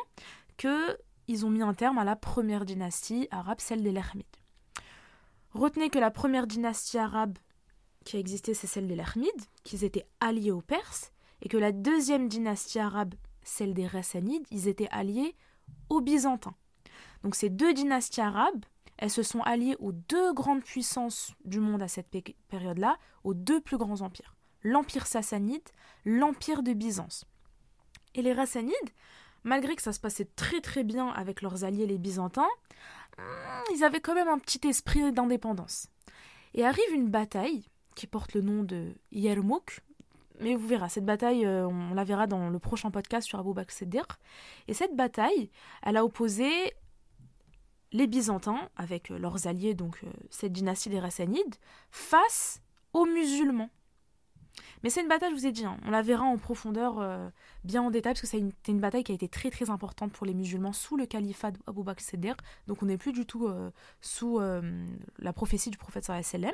que 0.58 0.98
ils 1.28 1.46
ont 1.46 1.50
mis 1.50 1.62
un 1.62 1.74
terme 1.74 1.98
à 1.98 2.04
la 2.04 2.16
première 2.16 2.66
dynastie 2.66 3.28
arabe, 3.32 3.60
celle 3.60 3.82
des 3.82 3.92
Lermides. 3.92 4.26
Retenez 5.54 5.90
que 5.90 5.98
la 5.98 6.12
première 6.12 6.46
dynastie 6.46 6.98
arabe 6.98 7.38
qui 8.04 8.18
a 8.18 8.20
existé, 8.20 8.54
c'est 8.54 8.68
celle 8.68 8.88
des 8.88 8.96
Lermides, 8.96 9.46
qu'ils 9.64 9.86
étaient 9.86 10.06
alliés 10.20 10.52
aux 10.52 10.62
Perses, 10.62 11.14
et 11.42 11.48
que 11.48 11.58
la 11.58 11.72
deuxième 11.72 12.28
dynastie 12.28 12.80
arabe, 12.80 13.16
celle 13.44 13.74
des 13.74 13.88
Rassanides, 13.88 14.46
ils 14.52 14.68
étaient 14.68 14.90
alliés 14.92 15.36
aux 15.90 16.02
Byzantins. 16.02 16.56
Donc 17.24 17.36
ces 17.36 17.50
deux 17.50 17.74
dynasties 17.74 18.22
arabes, 18.22 18.66
elles 18.98 19.10
se 19.10 19.24
sont 19.24 19.42
alliées 19.42 19.76
aux 19.80 19.92
deux 19.92 20.34
grandes 20.34 20.64
puissances 20.64 21.34
du 21.44 21.60
monde 21.60 21.82
à 21.82 21.88
cette 21.88 22.16
période-là, 22.48 22.98
aux 23.24 23.34
deux 23.34 23.60
plus 23.60 23.78
grands 23.78 24.02
empires, 24.02 24.36
l'empire 24.64 25.08
sassanide, 25.08 25.68
l'empire 26.06 26.64
de 26.64 26.74
Byzance. 26.74 27.26
Et 28.14 28.22
les 28.22 28.34
Rassanides, 28.34 28.74
malgré 29.44 29.76
que 29.76 29.82
ça 29.82 29.94
se 29.94 30.00
passait 30.00 30.30
très 30.36 30.62
très 30.62 30.84
bien 30.84 31.10
avec 31.10 31.42
leurs 31.42 31.64
alliés 31.64 31.86
les 31.86 31.98
Byzantins, 31.98 32.48
hmm, 33.18 33.74
ils 33.76 33.84
avaient 33.84 34.02
quand 34.02 34.16
même 34.16 34.30
un 34.30 34.40
petit 34.40 34.66
esprit 34.68 35.12
d'indépendance. 35.12 35.88
Et 36.54 36.66
arrive 36.66 36.94
une 36.94 37.10
bataille 37.10 37.66
qui 37.96 38.08
porte 38.08 38.34
le 38.34 38.42
nom 38.42 38.64
de 38.64 38.94
Yermouk, 39.12 39.82
mais 40.40 40.56
vous 40.56 40.68
verrez, 40.68 40.90
cette 40.90 41.06
bataille, 41.06 41.46
euh, 41.46 41.68
on 41.68 41.94
la 41.94 42.04
verra 42.04 42.28
dans 42.28 42.50
le 42.50 42.60
prochain 42.60 42.92
podcast 42.92 43.28
sur 43.28 43.40
Abou 43.40 43.54
Bakr 43.54 43.84
Et 44.68 44.74
cette 44.74 44.96
bataille, 44.96 45.50
elle 45.84 45.98
a 45.98 46.04
opposé 46.04 46.74
les 47.96 48.08
Byzantins, 48.08 48.70
avec 48.76 49.10
euh, 49.10 49.18
leurs 49.18 49.48
alliés, 49.48 49.74
donc 49.74 50.00
euh, 50.04 50.10
cette 50.30 50.52
dynastie 50.52 50.90
des 50.90 51.00
Rassanides, 51.00 51.56
face 51.92 52.62
aux 52.92 53.06
musulmans. 53.06 53.70
Mais 54.84 54.90
c'est 54.90 55.02
une 55.02 55.08
bataille, 55.08 55.32
je 55.32 55.36
vous 55.36 55.46
ai 55.48 55.54
dit, 55.54 55.64
hein, 55.64 55.78
on 55.86 55.92
la 55.92 56.02
verra 56.02 56.26
en 56.26 56.38
profondeur, 56.38 57.00
euh, 57.00 57.30
bien 57.64 57.82
en 57.82 57.92
détail, 57.92 58.14
parce 58.14 58.22
que 58.22 58.28
c'est 58.28 58.44
une, 58.68 58.80
bataille 58.82 59.06
qui 59.06 59.14
a 59.14 59.16
été 59.16 59.30
très 59.30 59.50
très 59.50 59.70
importante 59.70 60.12
pour 60.12 60.26
les 60.26 60.34
musulmans 60.34 60.74
sous 60.74 60.98
le 60.98 61.06
califat 61.06 61.52
d'Abu 61.52 61.84
Bakr 61.84 62.04
donc 62.68 62.84
on 62.84 62.86
n'est 62.86 62.98
plus 62.98 63.14
du 63.14 63.26
tout 63.26 63.50
sous 64.02 64.40
la 64.40 65.34
prophétie 65.34 65.70
du 65.72 65.78
prophète 65.78 66.06
sallam. 66.06 66.54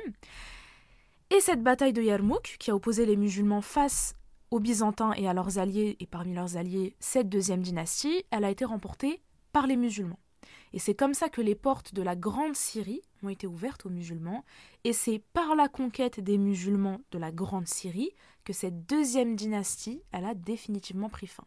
Et 1.30 1.40
cette 1.40 1.62
bataille 1.62 1.92
de 1.92 2.02
Yarmouk, 2.02 2.56
qui 2.58 2.70
a 2.70 2.74
opposé 2.74 3.04
les 3.04 3.16
musulmans 3.16 3.62
face 3.62 4.14
aux 4.50 4.60
Byzantins 4.60 5.12
et 5.14 5.28
à 5.28 5.34
leurs 5.34 5.58
alliés, 5.58 5.96
et 6.00 6.06
parmi 6.06 6.34
leurs 6.34 6.56
alliés, 6.56 6.96
cette 7.00 7.28
deuxième 7.28 7.62
dynastie, 7.62 8.24
elle 8.30 8.44
a 8.44 8.50
été 8.50 8.64
remportée 8.64 9.20
par 9.52 9.66
les 9.66 9.76
musulmans. 9.76 10.18
Et 10.72 10.78
c'est 10.78 10.94
comme 10.94 11.14
ça 11.14 11.28
que 11.28 11.40
les 11.40 11.54
portes 11.54 11.94
de 11.94 12.02
la 12.02 12.16
Grande 12.16 12.56
Syrie 12.56 13.02
ont 13.22 13.28
été 13.28 13.46
ouvertes 13.46 13.86
aux 13.86 13.90
musulmans, 13.90 14.44
et 14.84 14.92
c'est 14.92 15.22
par 15.32 15.54
la 15.54 15.68
conquête 15.68 16.20
des 16.20 16.38
musulmans 16.38 17.00
de 17.10 17.18
la 17.18 17.30
Grande 17.30 17.68
Syrie 17.68 18.10
que 18.44 18.52
cette 18.52 18.86
deuxième 18.86 19.36
dynastie, 19.36 20.02
elle 20.12 20.24
a 20.24 20.34
définitivement 20.34 21.08
pris 21.08 21.26
fin. 21.26 21.44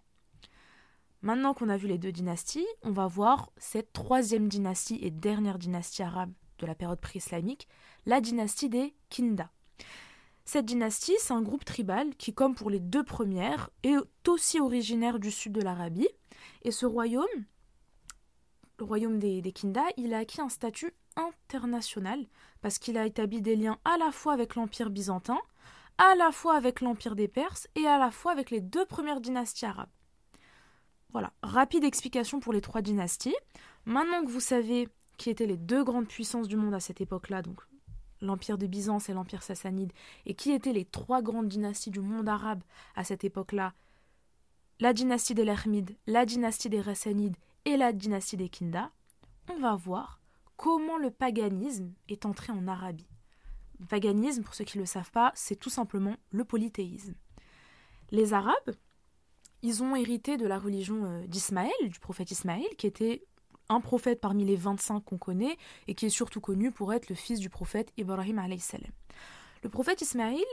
Maintenant 1.22 1.56
qu'on 1.56 1.70
a 1.70 1.78
vu 1.78 1.88
les 1.88 1.98
deux 1.98 2.12
dynasties, 2.12 2.68
on 2.84 2.92
va 2.92 3.08
voir 3.08 3.50
cette 3.58 3.94
troisième 3.94 4.48
dynastie 4.48 5.00
et 5.02 5.10
dernière 5.10 5.58
dynastie 5.58 6.04
arabe 6.04 6.32
de 6.60 6.68
la 6.68 6.76
période 6.76 7.02
pré-islamique, 7.02 7.68
la 8.06 8.22
dynastie 8.22 8.70
des 8.70 8.94
Kinda. 9.10 9.50
Cette 10.46 10.66
dynastie, 10.66 11.16
c'est 11.18 11.34
un 11.34 11.42
groupe 11.42 11.66
tribal 11.66 12.16
qui, 12.18 12.32
comme 12.32 12.54
pour 12.54 12.70
les 12.70 12.80
deux 12.80 13.04
premières, 13.04 13.72
est 13.82 13.96
aussi 14.28 14.60
originaire 14.60 15.18
du 15.18 15.32
sud 15.32 15.54
de 15.54 15.62
l'Arabie. 15.62 16.08
Et 16.62 16.70
ce 16.70 16.86
royaume, 16.86 17.26
le 18.78 18.86
royaume 18.86 19.20
des, 19.20 19.42
Kinda, 19.54 19.84
il 19.98 20.14
a 20.14 20.20
acquis 20.20 20.42
un 20.42 20.50
statut 20.50 20.94
international 21.16 22.26
parce 22.62 22.80
qu'il 22.80 22.98
a 22.98 23.06
établi 23.06 23.42
des 23.42 23.56
liens 23.56 23.78
à 23.86 23.98
la 23.98 24.12
fois 24.12 24.34
avec 24.34 24.56
l'Empire 24.56 24.90
byzantin, 24.90 25.40
à 25.98 26.16
la 26.16 26.32
fois 26.32 26.56
avec 26.56 26.82
l'Empire 26.82 27.16
des 27.16 27.28
Perses 27.28 27.68
et 27.76 27.88
à 27.88 27.98
la 27.98 28.12
fois 28.12 28.32
avec 28.32 28.52
les 28.52 28.62
deux 28.62 28.86
premières 28.86 29.22
dynasties 29.22 29.66
arabes. 29.66 29.90
Voilà, 31.12 31.32
rapide 31.42 31.86
explication 31.86 32.42
pour 32.42 32.52
les 32.52 32.60
trois 32.60 32.82
dynasties. 32.82 33.36
Maintenant 33.86 34.26
que 34.26 34.30
vous 34.30 34.42
savez 34.42 34.90
qui 35.18 35.30
étaient 35.30 35.46
les 35.46 35.56
deux 35.56 35.84
grandes 35.84 36.08
puissances 36.08 36.50
du 36.50 36.58
monde 36.58 36.74
à 36.74 36.82
cette 36.82 37.00
époque-là, 37.00 37.42
donc 37.42 37.62
l'Empire 38.20 38.58
de 38.58 38.68
Byzance 38.68 39.08
et 39.08 39.14
l'Empire 39.14 39.44
sassanide, 39.44 39.94
et 40.26 40.34
qui 40.34 40.52
étaient 40.52 40.74
les 40.74 40.84
trois 40.84 41.22
grandes 41.22 41.48
dynasties 41.48 41.92
du 41.92 42.02
monde 42.02 42.28
arabe 42.28 42.64
à 42.96 43.06
cette 43.06 43.24
époque-là, 43.24 43.74
la 44.82 44.92
dynastie 44.92 45.36
des 45.36 45.46
Lermides, 45.46 45.96
la 46.06 46.26
dynastie 46.26 46.70
des 46.70 46.82
Rassanides 46.82 47.38
et 47.66 47.78
la 47.78 47.92
dynastie 47.92 48.38
des 48.38 48.50
Kinda, 48.50 48.92
on 49.50 49.60
va 49.60 49.76
voir 49.76 50.22
comment 50.56 50.98
le 50.98 51.12
paganisme 51.12 51.94
est 52.08 52.26
entré 52.26 52.54
en 52.54 52.68
Arabie. 52.68 53.08
Paganisme, 53.90 54.44
pour 54.44 54.54
ceux 54.54 54.64
qui 54.64 54.78
ne 54.78 54.84
le 54.84 54.88
savent 54.88 55.12
pas, 55.12 55.32
c'est 55.36 55.58
tout 55.58 55.70
simplement 55.70 56.16
le 56.32 56.46
polythéisme. 56.46 57.16
Les 58.12 58.34
Arabes, 58.34 58.76
ils 59.62 59.84
ont 59.84 59.96
hérité 59.96 60.38
de 60.38 60.48
la 60.48 60.58
religion 60.58 61.06
euh, 61.06 61.28
d'Ismaël, 61.28 61.74
du 61.90 62.00
prophète 62.00 62.32
Ismaël, 62.32 62.68
qui 62.78 62.88
était 62.88 63.26
un 63.68 63.82
prophète 63.82 64.22
parmi 64.22 64.46
les 64.46 64.56
25 64.56 65.04
qu'on 65.04 65.18
connaît 65.18 65.58
et 65.88 65.96
qui 65.96 66.06
est 66.06 66.10
surtout 66.10 66.40
connu 66.40 66.72
pour 66.72 66.94
être 66.94 67.10
le 67.10 67.16
fils 67.16 67.40
du 67.40 67.50
prophète 67.50 67.92
Ibrahim 67.98 68.40
salam. 68.60 68.92
Le 69.64 69.70
prophète 69.70 70.02
Ismaël, 70.02 70.44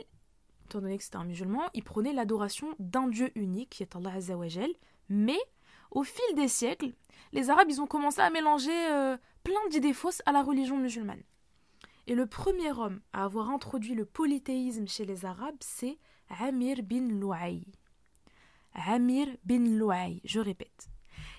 étant 0.64 0.80
donné 0.80 0.96
que 0.96 1.04
c'était 1.04 1.16
un 1.16 1.24
musulman, 1.24 1.62
il 1.74 1.84
prenait 1.84 2.14
l'adoration 2.14 2.74
d'un 2.78 3.08
Dieu 3.08 3.30
unique, 3.34 3.70
qui 3.70 3.82
est 3.82 3.94
Allah 3.94 4.14
Azzawajal, 4.14 4.70
mais 5.10 5.38
au 5.92 6.02
fil 6.02 6.34
des 6.34 6.48
siècles, 6.48 6.92
les 7.32 7.50
Arabes 7.50 7.70
ont 7.78 7.86
commencé 7.86 8.20
à 8.20 8.30
mélanger 8.30 8.90
euh, 8.90 9.16
plein 9.44 9.68
d'idées 9.70 9.92
fausses 9.92 10.22
à 10.26 10.32
la 10.32 10.42
religion 10.42 10.78
musulmane. 10.78 11.22
Et 12.06 12.14
le 12.14 12.26
premier 12.26 12.72
homme 12.72 13.00
à 13.12 13.24
avoir 13.24 13.50
introduit 13.50 13.94
le 13.94 14.04
polythéisme 14.04 14.88
chez 14.88 15.04
les 15.04 15.24
Arabes, 15.24 15.60
c'est 15.60 15.98
Amir 16.40 16.82
bin 16.82 17.08
Louaï. 17.08 17.64
Amir 18.74 19.28
bin 19.44 19.78
Louaï, 19.78 20.20
je 20.24 20.40
répète. 20.40 20.88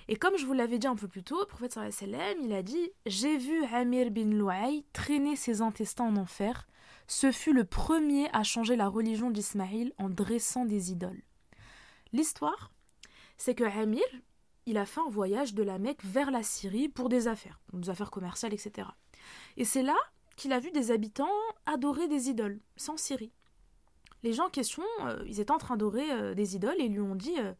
Et 0.08 0.16
comme 0.16 0.38
je 0.38 0.46
vous 0.46 0.54
l'avais 0.54 0.80
dit 0.80 0.88
un 0.88 0.96
peu 0.96 1.08
plus 1.08 1.24
tôt, 1.24 1.40
le 1.40 1.46
prophète 1.46 1.74
sallam, 1.74 2.38
il 2.42 2.54
a 2.54 2.62
dit 2.62 2.92
J'ai 3.06 3.38
vu 3.38 3.64
Amir 3.66 4.12
bin 4.12 4.30
Louaï 4.30 4.86
traîner 4.94 5.36
ses 5.36 5.62
intestins 5.62 6.06
en 6.06 6.16
enfer. 6.16 6.68
Ce 7.08 7.32
fut 7.32 7.54
le 7.54 7.66
premier 7.66 8.30
à 8.34 8.44
changer 8.44 8.76
la 8.76 8.88
religion 8.88 9.32
d'Ismaïl 9.32 9.94
en 9.98 10.10
dressant 10.10 10.66
des 10.66 10.92
idoles. 10.92 11.24
L'histoire, 12.14 12.72
c'est 13.38 13.56
que 13.56 13.64
Amir, 13.64 14.04
il 14.66 14.78
a 14.78 14.86
fait 14.86 15.02
un 15.02 15.10
voyage 15.10 15.54
de 15.54 15.64
la 15.64 15.80
Mecque 15.80 16.04
vers 16.04 16.32
la 16.32 16.44
Syrie 16.44 16.90
pour 16.90 17.10
des 17.10 17.28
affaires, 17.28 17.60
des 17.74 17.90
affaires 17.90 18.12
commerciales, 18.12 18.54
etc. 18.54 18.88
Et 19.58 19.66
c'est 19.66 19.84
là 19.84 19.96
qu'il 20.36 20.54
a 20.54 20.60
vu 20.60 20.72
des 20.72 20.92
habitants 20.92 21.28
adorer 21.66 22.08
des 22.08 22.30
idoles, 22.30 22.60
sans 22.76 22.98
Syrie. 22.98 23.34
Les 24.24 24.34
gens 24.34 24.48
en 24.48 24.50
question, 24.50 24.84
euh, 25.02 25.24
ils 25.28 25.40
étaient 25.40 25.52
en 25.52 25.58
train 25.58 25.76
d'adorer 25.76 26.10
euh, 26.12 26.34
des 26.34 26.56
idoles 26.56 26.80
et 26.80 26.88
lui 26.88 27.02
ont 27.02 27.16
dit 27.16 27.36
euh, 27.40 27.54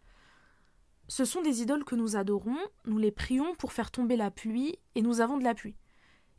Ce 1.10 1.26
sont 1.26 1.42
des 1.42 1.62
idoles 1.62 1.84
que 1.84 1.96
nous 1.96 2.16
adorons, 2.16 2.58
nous 2.86 2.98
les 2.98 3.12
prions 3.12 3.54
pour 3.56 3.74
faire 3.74 3.92
tomber 3.92 4.16
la 4.16 4.32
pluie 4.32 4.78
et 4.96 5.02
nous 5.02 5.20
avons 5.20 5.38
de 5.38 5.44
la 5.44 5.54
pluie. 5.54 5.76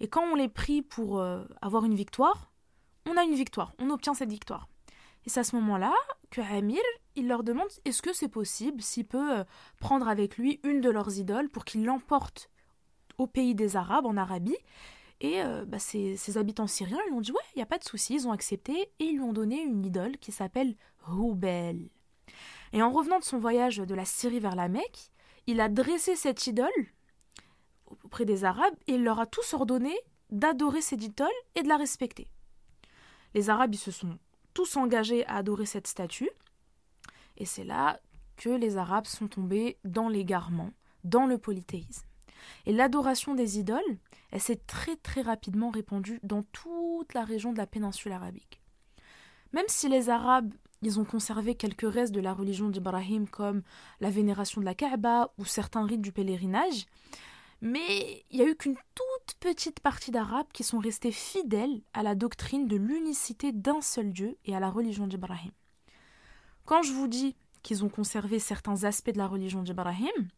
Et 0.01 0.09
quand 0.09 0.25
on 0.25 0.35
les 0.35 0.49
prie 0.49 0.83
pour 0.83 1.23
avoir 1.63 1.85
une 1.85 1.95
victoire, 1.95 2.51
on 3.07 3.17
a 3.17 3.23
une 3.23 3.35
victoire, 3.35 3.75
on 3.79 3.91
obtient 3.91 4.13
cette 4.13 4.29
victoire. 4.31 4.69
Et 5.27 5.31
c'est 5.31 5.41
à 5.41 5.45
ce 5.45 5.57
moment-là 5.57 5.93
que 6.31 6.41
Amir, 6.41 6.83
il 7.17 7.29
leur 7.29 7.45
demande 7.45 7.69
est-ce 7.85 8.03
que 8.03 8.13
c'est 8.13 8.29
possible 8.29 8.83
s'il 8.83 9.07
peut 9.07 9.39
euh, 9.39 9.45
prendre 9.79 10.09
avec 10.09 10.37
lui 10.37 10.61
une 10.65 10.81
de 10.81 10.91
leurs 10.91 11.19
idoles 11.19 11.49
pour 11.49 11.65
qu'il 11.65 11.85
l'emporte 11.85 12.51
au 13.19 13.27
pays 13.27 13.55
des 13.55 13.77
Arabes, 13.77 14.07
en 14.07 14.17
Arabie. 14.17 14.57
Et 15.21 15.43
euh, 15.43 15.65
bah, 15.65 15.79
ces, 15.79 16.37
habitants 16.37 16.67
syriens, 16.67 16.99
ils 17.09 17.15
ont 17.15 17.21
dit 17.21 17.33
ouais, 17.33 17.41
il 17.55 17.59
n'y 17.59 17.63
a 17.63 17.67
pas 17.67 17.79
de 17.79 17.85
souci, 17.85 18.15
ils 18.15 18.29
ont 18.29 18.33
accepté 18.33 18.91
et 18.99 19.05
ils 19.05 19.15
lui 19.15 19.21
ont 19.21 19.33
donné 19.33 19.63
une 19.63 19.85
idole 19.85 20.19
qui 20.19 20.33
s'appelle 20.33 20.75
Roubel. 21.03 21.89
Et 22.73 22.83
en 22.83 22.91
revenant 22.91 23.21
de 23.21 23.25
son 23.25 23.39
voyage 23.39 23.77
de 23.79 23.95
la 23.95 24.05
Syrie 24.05 24.41
vers 24.41 24.57
la 24.57 24.69
Mecque, 24.69 25.11
il 25.47 25.61
a 25.61 25.69
dressé 25.69 26.17
cette 26.17 26.47
idole 26.47 26.69
auprès 28.03 28.25
des 28.25 28.45
Arabes 28.45 28.75
et 28.87 28.95
il 28.95 29.05
leur 29.05 29.21
a 29.21 29.27
tous 29.27 29.55
ordonné 29.55 29.95
d'adorer 30.31 30.81
cette 30.81 31.05
idole 31.05 31.29
et 31.55 31.63
de 31.63 31.69
la 31.69 31.77
respecter. 31.77 32.27
Les 33.35 33.51
Arabes, 33.51 33.75
ils 33.75 33.79
se 33.79 33.91
sont 33.91 34.19
tous 34.55 34.77
engagés 34.77 35.27
à 35.27 35.37
adorer 35.37 35.67
cette 35.67 35.87
statue. 35.87 36.31
Et 37.37 37.45
c'est 37.45 37.65
là 37.65 38.01
que 38.37 38.51
les 38.51 38.77
Arabes 38.77 39.07
sont 39.07 39.29
tombés 39.29 39.77
dans 39.85 40.09
l'égarement, 40.09 40.71
dans 41.05 41.27
le 41.27 41.39
polythéisme. 41.39 42.07
Et 42.67 42.73
l'adoration 42.73 43.35
des 43.35 43.59
idoles, 43.59 43.99
elle 44.31 44.41
s'est 44.41 44.61
très 44.67 44.97
très 44.97 45.23
rapidement 45.23 45.71
répandue 45.71 46.21
dans 46.23 46.43
toute 46.43 47.15
la 47.15 47.25
région 47.25 47.53
de 47.53 47.59
la 47.59 47.67
péninsule 47.67 48.13
arabique. 48.13 48.61
Même 49.53 49.65
si 49.69 49.89
les 49.89 50.11
Arabes, 50.11 50.53
ils 50.83 50.99
ont 51.01 51.05
conservé 51.05 51.55
quelques 51.55 51.91
restes 51.91 52.13
de 52.13 52.21
la 52.21 52.35
religion 52.35 52.69
d'Ibrahim 52.69 53.29
comme 53.29 53.63
la 54.01 54.11
vénération 54.11 54.61
de 54.61 54.67
la 54.67 54.75
Kaaba 54.75 55.33
ou 55.39 55.45
certains 55.45 55.87
rites 55.87 56.03
du 56.03 56.13
pèlerinage, 56.13 56.87
mais 57.61 58.25
il 58.31 58.39
n'y 58.39 58.45
a 58.45 58.49
eu 58.49 58.57
qu'une 58.57 58.77
toute 58.95 59.14
petite 59.33 59.81
partie 59.81 60.11
d'Arabes 60.11 60.53
qui 60.53 60.65
sont 60.65 60.79
restés 60.79 61.13
fidèles 61.13 61.81
à 61.95 62.03
la 62.03 62.15
doctrine 62.15 62.69
de 62.69 62.77
l'unicité 62.77 63.53
d'un 63.53 63.81
seul 63.81 64.13
Dieu 64.13 64.37
et 64.45 64.55
à 64.55 64.61
la 64.61 64.71
religion 64.71 65.07
d'Ibrahim. 65.07 65.53
Quand 66.67 66.83
je 66.83 66.93
vous 66.93 67.09
dis 67.09 67.37
qu'ils 67.63 67.85
ont 67.85 67.89
conservé 67.89 68.39
certains 68.39 68.85
aspects 68.85 69.11
de 69.11 69.19
la 69.19 69.27
religion 69.27 69.63
d'Ibrahim, 69.63 70.29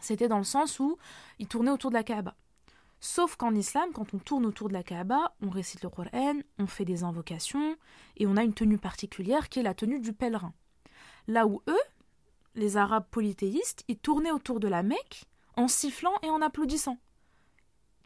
c'était 0.00 0.28
dans 0.28 0.38
le 0.38 0.44
sens 0.44 0.80
où 0.80 0.98
ils 1.38 1.48
tournaient 1.48 1.70
autour 1.70 1.90
de 1.90 1.96
la 1.96 2.02
Kaaba. 2.02 2.36
Sauf 3.00 3.36
qu'en 3.36 3.54
islam, 3.54 3.90
quand 3.92 4.14
on 4.14 4.18
tourne 4.18 4.46
autour 4.46 4.68
de 4.68 4.72
la 4.72 4.82
Kaaba, 4.82 5.34
on 5.40 5.50
récite 5.50 5.82
le 5.82 5.90
Coran, 5.90 6.34
on 6.58 6.66
fait 6.66 6.84
des 6.84 7.04
invocations, 7.04 7.76
et 8.16 8.26
on 8.26 8.36
a 8.36 8.42
une 8.42 8.54
tenue 8.54 8.78
particulière 8.78 9.48
qui 9.48 9.60
est 9.60 9.62
la 9.62 9.74
tenue 9.74 10.00
du 10.00 10.12
pèlerin. 10.12 10.54
Là 11.28 11.46
où 11.46 11.62
eux, 11.68 11.82
les 12.54 12.76
Arabes 12.76 13.06
polythéistes, 13.10 13.84
ils 13.88 13.98
tournaient 13.98 14.30
autour 14.30 14.60
de 14.60 14.68
la 14.68 14.82
Mecque 14.82 15.24
en 15.56 15.68
sifflant 15.68 16.14
et 16.22 16.30
en 16.30 16.42
applaudissant. 16.42 16.98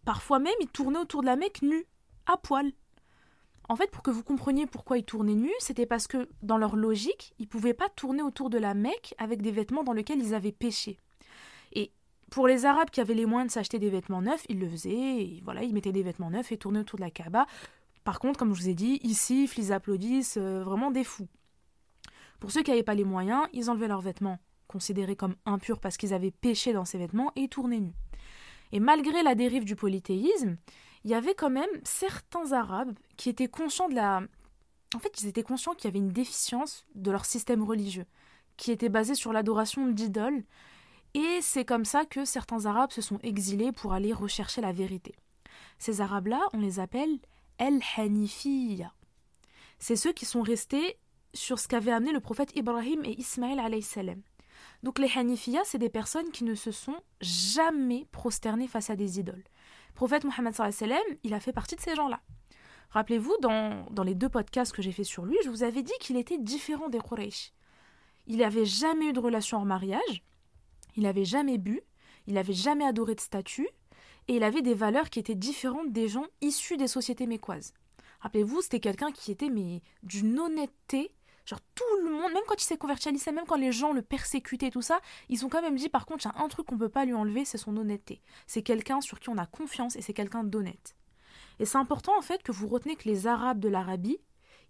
Parfois 0.05 0.39
même, 0.39 0.55
ils 0.61 0.69
tournaient 0.69 0.99
autour 0.99 1.21
de 1.21 1.27
la 1.27 1.37
Mecque 1.37 1.63
nus, 1.63 1.87
à 2.27 2.37
poil. 2.37 2.73
En 3.69 3.77
fait, 3.77 3.91
pour 3.91 4.03
que 4.03 4.11
vous 4.11 4.25
compreniez 4.25 4.67
pourquoi 4.67 4.99
ils 4.99 5.05
tournaient 5.05 5.35
nus, 5.35 5.53
c'était 5.61 5.87
parce 5.87 6.07
que, 6.07 6.29
dans 6.43 6.59
leur 6.59 6.75
logique, 6.75 7.35
ils 7.39 7.45
ne 7.45 7.49
pouvaient 7.49 7.75
pas 7.75 7.89
tourner 7.89 8.23
autour 8.23 8.51
de 8.51 8.59
la 8.59 8.75
Mecque 8.75 9.15
avec 9.19 9.43
des 9.43 9.53
vêtements 9.53 9.85
dans 9.85 9.93
lesquels 9.93 10.19
ils 10.19 10.35
avaient 10.35 10.51
péché. 10.51 10.99
Et 11.73 11.93
pour 12.31 12.49
les 12.49 12.67
Arabes 12.67 12.91
qui 12.91 13.01
avaient 13.01 13.15
les 13.15 13.27
moyens 13.27 13.49
de 13.49 13.53
s'acheter 13.53 13.79
des 13.79 13.91
vêtements 13.91 14.23
neufs, 14.23 14.45
ils 14.49 14.59
le 14.59 14.69
faisaient, 14.69 15.41
voilà, 15.45 15.63
ils 15.63 15.73
mettaient 15.73 15.93
des 15.93 16.03
vêtements 16.03 16.31
neufs 16.31 16.51
et 16.51 16.57
tournaient 16.57 16.81
autour 16.81 16.99
de 16.99 17.05
la 17.05 17.11
Kaaba. 17.11 17.47
Par 18.03 18.19
contre, 18.19 18.39
comme 18.39 18.55
je 18.55 18.61
vous 18.61 18.69
ai 18.69 18.75
dit, 18.75 18.99
ils 19.03 19.15
sifflent, 19.15 19.61
ils 19.61 19.73
applaudissent, 19.73 20.37
euh, 20.37 20.65
vraiment 20.65 20.91
des 20.91 21.05
fous. 21.05 21.29
Pour 22.41 22.51
ceux 22.51 22.63
qui 22.63 22.71
n'avaient 22.71 22.83
pas 22.83 22.95
les 22.95 23.05
moyens, 23.05 23.47
ils 23.53 23.71
enlevaient 23.71 23.89
leurs 23.89 24.01
vêtements 24.01 24.39
considérés 24.67 25.17
comme 25.17 25.37
impurs 25.47 25.81
parce 25.81 25.97
qu'ils 25.97 26.15
avaient 26.15 26.31
péché 26.31 26.73
dans 26.73 26.85
ces 26.85 26.99
vêtements 26.99 27.33
et 27.37 27.49
tournaient 27.49 27.81
nus. 27.81 27.95
Et 28.73 28.81
malgré 28.81 29.23
la 29.23 29.35
dérive 29.35 29.65
du 29.65 29.77
polythéisme, 29.77 30.57
il 31.05 31.11
y 31.11 31.15
avait 31.15 31.35
quand 31.35 31.51
même 31.51 31.71
certains 31.85 32.53
Arabes 32.53 32.97
qui 33.17 33.29
étaient 33.29 33.49
conscients 33.49 33.89
de 33.89 33.95
la... 33.95 34.23
En 34.95 34.99
fait, 34.99 35.21
ils 35.23 35.29
étaient 35.29 35.43
conscients 35.43 35.75
qu'il 35.75 35.87
y 35.87 35.89
avait 35.89 35.99
une 35.99 36.13
déficience 36.13 36.85
de 36.95 37.11
leur 37.11 37.25
système 37.25 37.63
religieux, 37.63 38.07
qui 38.57 38.73
était 38.73 38.89
basé 38.89 39.15
sur 39.15 39.33
l'adoration 39.33 39.87
d'idoles, 39.87 40.45
et 41.15 41.39
c'est 41.41 41.65
comme 41.65 41.85
ça 41.85 42.05
que 42.05 42.25
certains 42.25 42.67
Arabes 42.67 42.93
se 42.93 43.03
sont 43.03 43.19
exilés 43.23 43.73
pour 43.73 43.93
aller 43.93 44.13
rechercher 44.13 44.61
la 44.61 44.73
vérité. 44.73 45.15
Ces 45.79 46.01
Arabes-là, 46.01 46.41
on 46.53 46.59
les 46.59 46.79
appelle 46.79 47.19
El-Hanifiya. 47.59 48.93
C'est 49.79 49.97
ceux 49.97 50.13
qui 50.13 50.27
sont 50.27 50.43
restés 50.43 50.99
sur 51.33 51.59
ce 51.59 51.69
qu'avaient 51.69 51.93
amené 51.93 52.13
le 52.13 52.21
prophète 52.21 52.55
Ibrahim 52.55 53.03
et 53.05 53.19
Ismaël 53.19 53.83
salam. 53.83 54.21
Donc 54.83 54.99
les 54.99 55.11
Hanifiyas, 55.15 55.65
c'est 55.65 55.79
des 55.79 55.91
personnes 55.91 56.31
qui 56.31 56.45
ne 56.45 56.55
se 56.55 56.71
sont 56.71 56.97
jamais 57.21 58.07
prosternées 58.13 58.69
face 58.69 58.91
à 58.91 58.97
des 58.97 59.19
idoles. 59.19 59.45
Le 59.89 59.95
prophète 59.95 60.25
Mohammed 60.25 60.55
il 61.23 61.35
a 61.35 61.41
fait 61.41 61.53
partie 61.53 61.77
de 61.77 61.81
ces 61.81 61.95
gens-là. 61.95 62.21
Rappelez-vous, 62.91 63.37
dans, 63.41 63.87
dans 63.91 64.03
les 64.03 64.15
deux 64.15 64.29
podcasts 64.29 64.73
que 64.73 64.83
j'ai 64.83 64.93
fait 64.93 65.05
sur 65.05 65.25
lui, 65.25 65.37
je 65.45 65.51
vous 65.51 65.63
avais 65.63 65.83
dit 65.83 65.93
qu'il 66.01 66.17
était 66.17 66.39
différent 66.39 66.89
des 66.89 66.99
Quraysh. 66.99 67.53
Il 68.27 68.39
n'avait 68.39 68.65
jamais 68.65 69.07
eu 69.07 69.13
de 69.13 69.21
relation 69.21 69.59
en 69.59 69.65
mariage, 69.65 70.25
il 70.97 71.05
n'avait 71.05 71.25
jamais 71.25 71.59
bu, 71.59 71.83
il 72.27 72.35
n'avait 72.35 72.53
jamais 72.53 72.85
adoré 72.85 73.15
de 73.15 73.21
statue, 73.21 73.69
et 74.29 74.37
il 74.37 74.43
avait 74.43 74.63
des 74.63 74.75
valeurs 74.75 75.11
qui 75.11 75.19
étaient 75.19 75.35
différentes 75.35 75.93
des 75.93 76.09
gens 76.09 76.27
issus 76.41 76.77
des 76.77 76.89
sociétés 76.89 77.27
mécoises. 77.27 77.75
Rappelez-vous, 78.21 78.61
c'était 78.61 78.81
quelqu'un 78.81 79.13
qui 79.13 79.31
était 79.31 79.49
mais 79.49 79.83
d'une 80.03 80.39
honnêteté 80.39 81.13
Tout 81.75 82.05
le 82.05 82.11
monde, 82.11 82.33
même 82.33 82.43
quand 82.47 82.61
il 82.61 82.65
s'est 82.65 82.77
converti 82.77 83.09
à 83.09 83.11
l'islam, 83.11 83.35
même 83.35 83.47
quand 83.47 83.57
les 83.57 83.73
gens 83.73 83.93
le 83.93 84.03
persécutaient, 84.03 84.71
tout 84.71 84.83
ça, 84.83 85.01
ils 85.29 85.45
ont 85.45 85.49
quand 85.49 85.63
même 85.63 85.77
dit 85.77 85.89
par 85.89 86.07
contre, 86.07 86.25
il 86.25 86.29
y 86.29 86.39
a 86.39 86.45
un 86.45 86.49
truc 86.49 86.67
qu'on 86.67 86.79
peut 86.79 86.89
pas 86.89 87.05
lui 87.05 87.15
enlever, 87.15 87.45
c'est 87.45 87.59
son 87.59 87.77
honnêteté. 87.77 88.21
C'est 88.47 88.63
quelqu'un 88.63 89.01
sur 89.01 89.19
qui 89.19 89.29
on 89.29 89.39
a 89.39 89.47
confiance 89.47 89.97
et 89.97 90.03
c'est 90.03 90.13
quelqu'un 90.13 90.45
d'honnête. 90.45 90.95
Et 91.59 91.67
c'est 91.67 91.79
important 91.79 92.17
en 92.17 92.23
fait 92.23 92.43
que 92.43 92.53
vous 92.53 92.69
retenez 92.69 92.97
que 92.97 93.09
les 93.09 93.27
Arabes 93.27 93.59
de 93.59 93.69
l'Arabie, 93.69 94.19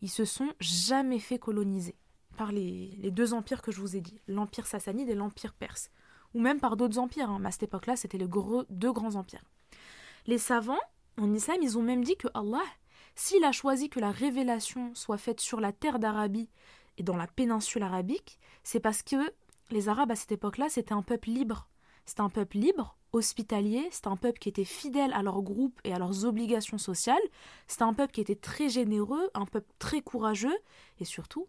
ils 0.02 0.10
se 0.10 0.24
sont 0.24 0.52
jamais 0.60 1.18
fait 1.18 1.38
coloniser 1.38 1.96
par 2.36 2.52
les, 2.52 2.96
deux 3.10 3.34
empires 3.34 3.62
que 3.62 3.70
je 3.70 3.80
vous 3.80 3.96
ai 3.96 4.00
dit, 4.00 4.18
l'empire 4.26 4.66
sassanide 4.66 5.10
et 5.10 5.14
l'empire 5.14 5.52
perse, 5.52 5.90
ou 6.34 6.40
même 6.40 6.58
par 6.58 6.76
d'autres 6.76 6.98
empires. 6.98 7.30
Hein. 7.30 7.38
Mais 7.40 7.48
à 7.48 7.52
cette 7.52 7.64
époque-là, 7.64 7.96
c'était 7.96 8.18
les 8.18 8.28
deux 8.70 8.92
grands 8.92 9.14
empires. 9.16 9.44
Les 10.26 10.38
savants 10.38 10.80
en 11.18 11.34
islam, 11.34 11.58
ils 11.60 11.76
ont 11.76 11.82
même 11.82 12.02
dit 12.02 12.16
que 12.16 12.28
Allah, 12.34 12.62
s'il 13.20 13.44
a 13.44 13.52
choisi 13.52 13.90
que 13.90 14.00
la 14.00 14.12
révélation 14.12 14.94
soit 14.94 15.18
faite 15.18 15.40
sur 15.40 15.60
la 15.60 15.72
terre 15.72 15.98
d'Arabie 15.98 16.48
et 16.96 17.02
dans 17.02 17.18
la 17.18 17.26
péninsule 17.26 17.82
arabique, 17.82 18.40
c'est 18.64 18.80
parce 18.80 19.02
que 19.02 19.16
les 19.70 19.90
Arabes 19.90 20.12
à 20.12 20.16
cette 20.16 20.32
époque-là, 20.32 20.70
c'était 20.70 20.94
un 20.94 21.02
peuple 21.02 21.28
libre. 21.28 21.68
C'était 22.06 22.22
un 22.22 22.30
peuple 22.30 22.56
libre, 22.56 22.96
hospitalier, 23.12 23.86
c'était 23.90 24.08
un 24.08 24.16
peuple 24.16 24.38
qui 24.38 24.48
était 24.48 24.64
fidèle 24.64 25.12
à 25.12 25.22
leur 25.22 25.42
groupe 25.42 25.78
et 25.84 25.92
à 25.92 25.98
leurs 25.98 26.24
obligations 26.24 26.78
sociales, 26.78 27.20
c'était 27.68 27.82
un 27.82 27.92
peuple 27.92 28.12
qui 28.12 28.22
était 28.22 28.36
très 28.36 28.70
généreux, 28.70 29.30
un 29.34 29.44
peuple 29.44 29.70
très 29.78 30.00
courageux, 30.00 30.56
et 30.98 31.04
surtout, 31.04 31.46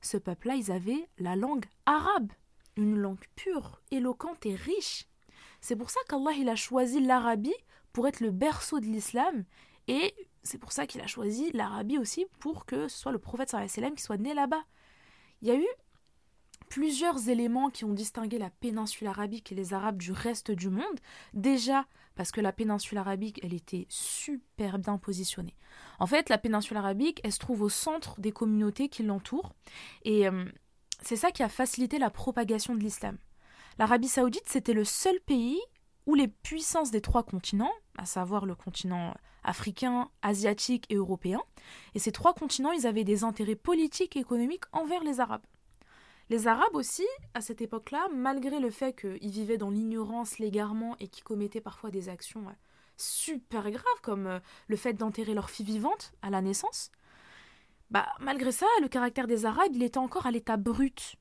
ce 0.00 0.16
peuple-là, 0.16 0.54
ils 0.54 0.72
avaient 0.72 1.10
la 1.18 1.36
langue 1.36 1.66
arabe, 1.84 2.32
une 2.76 2.96
langue 2.96 3.26
pure, 3.36 3.82
éloquente 3.90 4.46
et 4.46 4.54
riche. 4.54 5.06
C'est 5.60 5.76
pour 5.76 5.90
ça 5.90 6.00
qu'Allah 6.08 6.32
il 6.32 6.48
a 6.48 6.56
choisi 6.56 7.00
l'Arabie 7.00 7.52
pour 7.92 8.08
être 8.08 8.20
le 8.20 8.30
berceau 8.30 8.80
de 8.80 8.86
l'islam 8.86 9.44
et 9.88 10.14
c'est 10.42 10.58
pour 10.58 10.72
ça 10.72 10.86
qu'il 10.86 11.00
a 11.00 11.06
choisi 11.06 11.50
l'Arabie 11.52 11.98
aussi 11.98 12.26
pour 12.38 12.66
que 12.66 12.88
ce 12.88 12.98
soit 12.98 13.12
le 13.12 13.18
prophète 13.18 13.54
qui 13.96 14.02
soit 14.02 14.16
né 14.16 14.34
là-bas. 14.34 14.64
Il 15.40 15.48
y 15.48 15.50
a 15.50 15.56
eu 15.56 15.66
plusieurs 16.68 17.28
éléments 17.28 17.70
qui 17.70 17.84
ont 17.84 17.92
distingué 17.92 18.38
la 18.38 18.50
péninsule 18.50 19.06
arabique 19.06 19.52
et 19.52 19.54
les 19.54 19.74
Arabes 19.74 19.98
du 19.98 20.12
reste 20.12 20.50
du 20.50 20.70
monde. 20.70 21.00
Déjà 21.34 21.86
parce 22.14 22.30
que 22.30 22.40
la 22.40 22.52
péninsule 22.52 22.98
arabique, 22.98 23.40
elle 23.42 23.54
était 23.54 23.86
super 23.88 24.78
bien 24.78 24.98
positionnée. 24.98 25.56
En 25.98 26.06
fait, 26.06 26.28
la 26.28 26.38
péninsule 26.38 26.76
arabique, 26.76 27.20
elle 27.24 27.32
se 27.32 27.38
trouve 27.38 27.62
au 27.62 27.68
centre 27.68 28.20
des 28.20 28.32
communautés 28.32 28.88
qui 28.88 29.02
l'entourent. 29.02 29.52
Et 30.04 30.28
euh, 30.28 30.44
c'est 31.00 31.16
ça 31.16 31.30
qui 31.30 31.42
a 31.42 31.48
facilité 31.48 31.98
la 31.98 32.10
propagation 32.10 32.74
de 32.74 32.80
l'islam. 32.80 33.18
L'Arabie 33.78 34.08
saoudite, 34.08 34.46
c'était 34.46 34.74
le 34.74 34.84
seul 34.84 35.18
pays 35.20 35.60
où 36.06 36.14
les 36.14 36.28
puissances 36.28 36.90
des 36.90 37.00
trois 37.00 37.22
continents, 37.22 37.72
à 37.96 38.06
savoir 38.06 38.46
le 38.46 38.54
continent 38.54 39.14
africain, 39.44 40.10
asiatique 40.22 40.86
et 40.90 40.96
européen, 40.96 41.40
et 41.94 41.98
ces 41.98 42.12
trois 42.12 42.34
continents, 42.34 42.72
ils 42.72 42.86
avaient 42.86 43.04
des 43.04 43.24
intérêts 43.24 43.56
politiques 43.56 44.16
et 44.16 44.20
économiques 44.20 44.64
envers 44.72 45.02
les 45.02 45.20
Arabes. 45.20 45.44
Les 46.30 46.46
Arabes 46.46 46.74
aussi, 46.74 47.06
à 47.34 47.40
cette 47.40 47.60
époque-là, 47.60 48.08
malgré 48.14 48.58
le 48.60 48.70
fait 48.70 48.94
qu'ils 48.94 49.30
vivaient 49.30 49.58
dans 49.58 49.70
l'ignorance 49.70 50.38
légalement 50.38 50.96
et 50.98 51.08
qu'ils 51.08 51.24
commettaient 51.24 51.60
parfois 51.60 51.90
des 51.90 52.08
actions 52.08 52.48
euh, 52.48 52.52
super 52.96 53.70
graves, 53.70 54.00
comme 54.02 54.26
euh, 54.26 54.38
le 54.68 54.76
fait 54.76 54.94
d'enterrer 54.94 55.34
leur 55.34 55.50
fille 55.50 55.66
vivante 55.66 56.12
à 56.22 56.30
la 56.30 56.40
naissance, 56.40 56.90
bah, 57.90 58.06
malgré 58.20 58.52
ça, 58.52 58.66
le 58.80 58.88
caractère 58.88 59.26
des 59.26 59.44
Arabes, 59.44 59.74
il 59.74 59.82
était 59.82 59.98
encore 59.98 60.26
à 60.26 60.30
l'état 60.30 60.56
brut. 60.56 61.16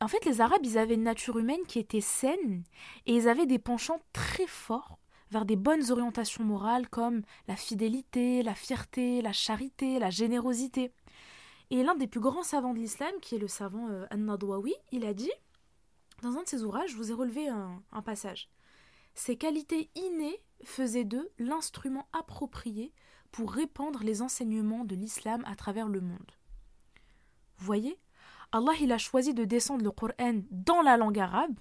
En 0.00 0.08
fait, 0.08 0.24
les 0.24 0.40
Arabes, 0.40 0.64
ils 0.64 0.78
avaient 0.78 0.94
une 0.94 1.02
nature 1.02 1.38
humaine 1.38 1.66
qui 1.68 1.78
était 1.78 2.00
saine 2.00 2.64
et 3.06 3.14
ils 3.14 3.28
avaient 3.28 3.46
des 3.46 3.58
penchants 3.58 4.00
très 4.14 4.46
forts 4.46 4.98
vers 5.30 5.44
des 5.44 5.56
bonnes 5.56 5.90
orientations 5.90 6.42
morales 6.42 6.88
comme 6.88 7.22
la 7.46 7.56
fidélité, 7.56 8.42
la 8.42 8.54
fierté, 8.54 9.20
la 9.20 9.32
charité, 9.32 9.98
la 9.98 10.10
générosité. 10.10 10.90
Et 11.70 11.82
l'un 11.82 11.94
des 11.94 12.06
plus 12.06 12.20
grands 12.20 12.42
savants 12.42 12.72
de 12.72 12.78
l'islam, 12.78 13.12
qui 13.20 13.36
est 13.36 13.38
le 13.38 13.46
savant 13.46 13.88
euh, 13.90 14.06
An-Nadwawi, 14.10 14.74
il 14.90 15.04
a 15.04 15.14
dit, 15.14 15.30
dans 16.22 16.36
un 16.36 16.42
de 16.42 16.48
ses 16.48 16.64
ouvrages, 16.64 16.90
je 16.90 16.96
vous 16.96 17.10
ai 17.10 17.14
relevé 17.14 17.48
un, 17.48 17.80
un 17.92 18.02
passage. 18.02 18.48
Ces 19.14 19.36
qualités 19.36 19.90
innées 19.94 20.42
faisaient 20.64 21.04
d'eux 21.04 21.30
l'instrument 21.38 22.08
approprié 22.12 22.92
pour 23.30 23.52
répandre 23.52 24.02
les 24.02 24.22
enseignements 24.22 24.84
de 24.84 24.96
l'islam 24.96 25.44
à 25.46 25.54
travers 25.54 25.88
le 25.88 26.00
monde. 26.00 26.32
Vous 27.58 27.66
voyez 27.66 27.98
Allah 28.52 28.72
il 28.80 28.92
a 28.92 28.98
choisi 28.98 29.34
de 29.34 29.44
descendre 29.44 29.84
le 29.84 29.90
Coran 29.90 30.42
dans 30.50 30.82
la 30.82 30.96
langue 30.96 31.18
arabe, 31.18 31.54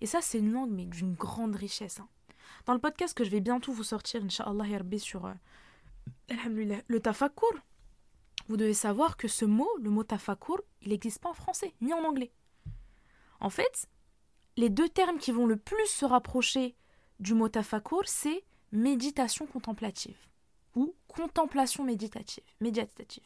et 0.00 0.06
ça 0.06 0.20
c'est 0.20 0.38
une 0.38 0.52
langue 0.52 0.70
mais 0.70 0.84
d'une 0.84 1.14
grande 1.14 1.56
richesse. 1.56 2.00
Hein. 2.00 2.08
Dans 2.66 2.74
le 2.74 2.78
podcast 2.78 3.16
que 3.16 3.24
je 3.24 3.30
vais 3.30 3.40
bientôt 3.40 3.72
vous 3.72 3.84
sortir, 3.84 4.22
Inch'Allah 4.22 4.66
Yarbi, 4.66 5.00
sur 5.00 5.26
euh, 5.26 5.34
le 6.88 6.98
tafakkur, 6.98 7.52
vous 8.48 8.56
devez 8.56 8.74
savoir 8.74 9.16
que 9.16 9.28
ce 9.28 9.44
mot, 9.44 9.68
le 9.80 9.90
mot 9.90 10.04
tafakkur, 10.04 10.60
il 10.82 10.90
n'existe 10.90 11.20
pas 11.20 11.30
en 11.30 11.34
français, 11.34 11.74
ni 11.80 11.92
en 11.92 12.04
anglais. 12.04 12.32
En 13.40 13.50
fait, 13.50 13.88
les 14.56 14.70
deux 14.70 14.88
termes 14.88 15.18
qui 15.18 15.32
vont 15.32 15.46
le 15.46 15.56
plus 15.56 15.86
se 15.86 16.04
rapprocher 16.04 16.76
du 17.20 17.34
mot 17.34 17.48
tafakkur, 17.48 18.02
c'est 18.06 18.44
méditation 18.72 19.46
contemplative 19.46 20.18
ou 20.74 20.94
contemplation 21.08 21.84
méditative. 21.84 22.44
méditative. 22.60 23.24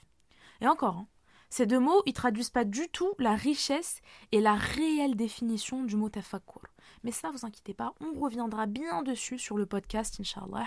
Et 0.61 0.67
encore, 0.67 0.97
hein, 0.97 1.09
ces 1.53 1.67
deux 1.67 1.81
mots, 1.81 2.03
ils 2.07 2.15
traduisent 2.15 2.49
pas 2.49 2.65
du 2.65 2.89
tout 2.89 3.13
la 3.19 3.35
richesse 3.35 4.01
et 4.33 4.41
la 4.41 4.55
réelle 4.55 5.17
définition 5.17 5.85
du 5.85 5.97
mot 5.97 6.09
tafakkur. 6.09 6.63
Mais 7.05 7.13
ça, 7.13 7.31
vous 7.31 7.45
inquiétez 7.45 7.75
pas, 7.75 7.93
on 8.01 8.19
reviendra 8.19 8.65
bien 8.65 9.03
dessus 9.03 9.39
sur 9.39 9.59
le 9.59 9.67
podcast, 9.67 10.19
Inch'Allah. 10.19 10.67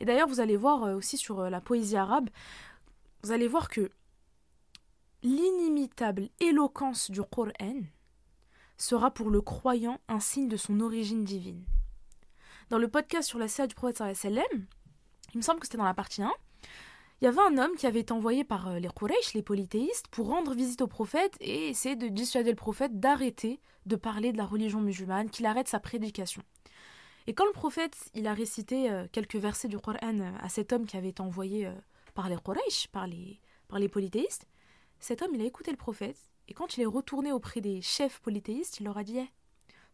Et 0.00 0.04
d'ailleurs, 0.04 0.26
vous 0.26 0.40
allez 0.40 0.56
voir 0.56 0.82
euh, 0.82 0.96
aussi 0.96 1.18
sur 1.18 1.38
euh, 1.38 1.50
la 1.50 1.60
poésie 1.60 1.96
arabe, 1.96 2.30
vous 3.22 3.30
allez 3.30 3.46
voir 3.46 3.68
que 3.68 3.92
l'inimitable 5.22 6.28
éloquence 6.40 7.12
du 7.12 7.22
Coran 7.22 7.82
sera 8.76 9.12
pour 9.12 9.30
le 9.30 9.40
croyant 9.40 10.00
un 10.08 10.18
signe 10.18 10.48
de 10.48 10.56
son 10.56 10.80
origine 10.80 11.22
divine. 11.22 11.64
Dans 12.70 12.78
le 12.78 12.88
podcast 12.88 13.28
sur 13.28 13.38
la 13.38 13.46
sœur 13.46 13.68
du 13.68 13.76
prophète 13.76 14.02
il 14.24 15.36
me 15.36 15.42
semble 15.42 15.60
que 15.60 15.66
c'était 15.66 15.78
dans 15.78 15.84
la 15.84 15.94
partie 15.94 16.24
1, 16.24 16.32
il 17.24 17.28
y 17.28 17.30
avait 17.30 17.40
un 17.40 17.56
homme 17.56 17.74
qui 17.74 17.86
avait 17.86 18.00
été 18.00 18.12
envoyé 18.12 18.44
par 18.44 18.68
euh, 18.68 18.78
les 18.78 18.90
Quraysh, 18.90 19.32
les 19.32 19.40
polythéistes, 19.40 20.08
pour 20.08 20.28
rendre 20.28 20.52
visite 20.52 20.82
au 20.82 20.86
prophète 20.86 21.34
et 21.40 21.70
essayer 21.70 21.96
de 21.96 22.08
dissuader 22.08 22.50
le 22.50 22.54
prophète 22.54 23.00
d'arrêter 23.00 23.60
de 23.86 23.96
parler 23.96 24.30
de 24.30 24.36
la 24.36 24.44
religion 24.44 24.82
musulmane, 24.82 25.30
qu'il 25.30 25.46
arrête 25.46 25.66
sa 25.66 25.80
prédication. 25.80 26.42
Et 27.26 27.32
quand 27.32 27.46
le 27.46 27.52
prophète 27.52 27.96
il 28.12 28.26
a 28.26 28.34
récité 28.34 28.90
euh, 28.90 29.06
quelques 29.10 29.36
versets 29.36 29.68
du 29.68 29.78
Coran 29.78 29.96
euh, 30.02 30.32
à 30.38 30.50
cet 30.50 30.74
homme 30.74 30.84
qui 30.84 30.98
avait 30.98 31.08
été 31.08 31.22
envoyé 31.22 31.66
par 32.12 32.28
les 32.28 32.36
Quraysh, 32.36 32.88
par 32.88 33.06
les, 33.06 33.40
par 33.68 33.78
les 33.78 33.88
polythéistes, 33.88 34.46
cet 35.00 35.22
homme 35.22 35.34
il 35.34 35.40
a 35.40 35.46
écouté 35.46 35.70
le 35.70 35.78
prophète 35.78 36.18
et 36.48 36.52
quand 36.52 36.76
il 36.76 36.82
est 36.82 36.86
retourné 36.86 37.32
auprès 37.32 37.62
des 37.62 37.80
chefs 37.80 38.20
polythéistes, 38.20 38.80
il 38.80 38.84
leur 38.84 38.98
a 38.98 39.02
dit 39.02 39.16
eh, 39.16 39.30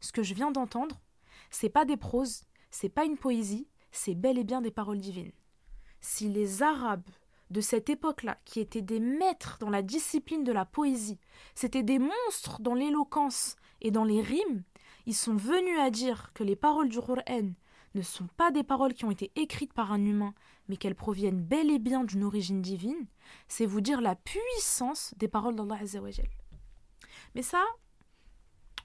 Ce 0.01 0.11
que 0.11 0.25
je 0.25 0.35
viens 0.35 0.51
d'entendre, 0.51 1.01
c'est 1.49 1.71
pas 1.71 1.85
des 1.85 1.97
proses, 1.97 2.43
c'est 2.73 2.89
pas 2.89 3.05
une 3.05 3.17
poésie, 3.17 3.69
c'est 3.93 4.17
bel 4.17 4.37
et 4.37 4.43
bien 4.43 4.61
des 4.61 4.73
paroles 4.73 4.99
divines. 4.99 5.31
Si 6.01 6.29
les 6.29 6.63
Arabes 6.63 7.09
de 7.51 7.61
cette 7.61 7.91
époque-là, 7.91 8.39
qui 8.45 8.61
étaient 8.61 8.83
des 8.83 9.01
maîtres 9.01 9.59
dans 9.61 9.71
la 9.71 9.83
discipline 9.83 10.45
de 10.45 10.53
la 10.53 10.65
poésie, 10.65 11.19
c'étaient 11.55 11.83
des 11.83 11.99
monstres 11.99 12.61
dans 12.61 12.75
l'éloquence 12.75 13.57
et 13.81 13.91
dans 13.91 14.05
les 14.05 14.23
rimes, 14.23 14.63
ils 15.07 15.15
sont 15.15 15.35
venus 15.35 15.79
à 15.79 15.91
dire 15.91 16.31
que 16.35 16.45
les 16.45 16.57
paroles 16.57 16.89
du 16.89 17.01
Qur'an 17.01 17.53
ne 17.95 18.03
sont 18.03 18.29
pas 18.37 18.51
des 18.51 18.63
paroles 18.63 18.95
qui 18.95 19.05
ont 19.05 19.11
été 19.11 19.33
écrites 19.35 19.73
par 19.73 19.93
un 19.93 20.05
humain, 20.05 20.35
mais 20.69 20.77
qu'elles 20.77 20.95
proviennent 20.95 21.43
bel 21.43 21.71
et 21.71 21.81
bien 21.81 22.05
d'une 22.05 22.23
origine 22.23 22.63
divine, 22.63 23.07
c'est 23.49 23.67
vous 23.67 23.81
dire 23.81 24.01
la 24.01 24.15
puissance 24.15 25.13
des 25.17 25.27
paroles 25.27 25.57
d'Allah 25.57 25.79
Azzawajal. 25.81 26.29
Mais 27.35 27.43
ça, 27.43 27.65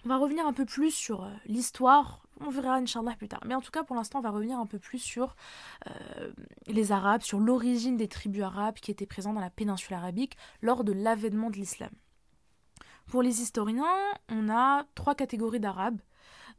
on 0.06 0.10
va 0.10 0.18
revenir 0.18 0.46
un 0.48 0.54
peu 0.54 0.66
plus 0.66 0.92
sur 0.92 1.24
euh, 1.24 1.32
l'histoire 1.46 2.26
on 2.42 2.50
verra 2.50 2.76
Inch'Allah 2.76 3.16
plus 3.18 3.28
tard. 3.28 3.42
Mais 3.46 3.56
en 3.56 3.62
tout 3.62 3.72
cas, 3.72 3.84
pour 3.84 3.96
l'instant, 3.96 4.20
on 4.20 4.22
va 4.22 4.30
revenir 4.30 4.60
un 4.60 4.66
peu 4.66 4.80
plus 4.80 5.00
sur 5.00 5.36
euh, 5.88 6.32
les 6.68 6.92
Arabes, 6.92 7.22
sur 7.22 7.40
l'origine 7.40 7.98
des 7.98 8.08
tribus 8.08 8.44
arabes 8.44 8.76
qui 8.76 8.92
étaient 8.92 9.06
présentes 9.06 9.36
dans 9.36 9.42
la 9.42 9.50
péninsule 9.50 9.94
arabique 9.94 10.38
lors 10.62 10.84
de 10.84 10.92
l'avènement 10.92 11.50
de 11.50 11.58
l'islam. 11.58 11.92
Pour 13.08 13.22
les 13.22 13.42
historiens, 13.42 13.86
on 14.30 14.50
a 14.50 14.86
trois 14.96 15.16
catégories 15.16 15.60
d'Arabes 15.60 16.02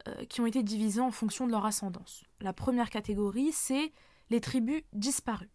euh, 0.07 0.25
qui 0.25 0.41
ont 0.41 0.45
été 0.45 0.63
divisées 0.63 1.01
en 1.01 1.11
fonction 1.11 1.45
de 1.45 1.51
leur 1.51 1.65
ascendance. 1.65 2.23
La 2.39 2.53
première 2.53 2.89
catégorie, 2.89 3.51
c'est 3.51 3.91
les 4.29 4.41
tribus 4.41 4.81
disparues. 4.93 5.49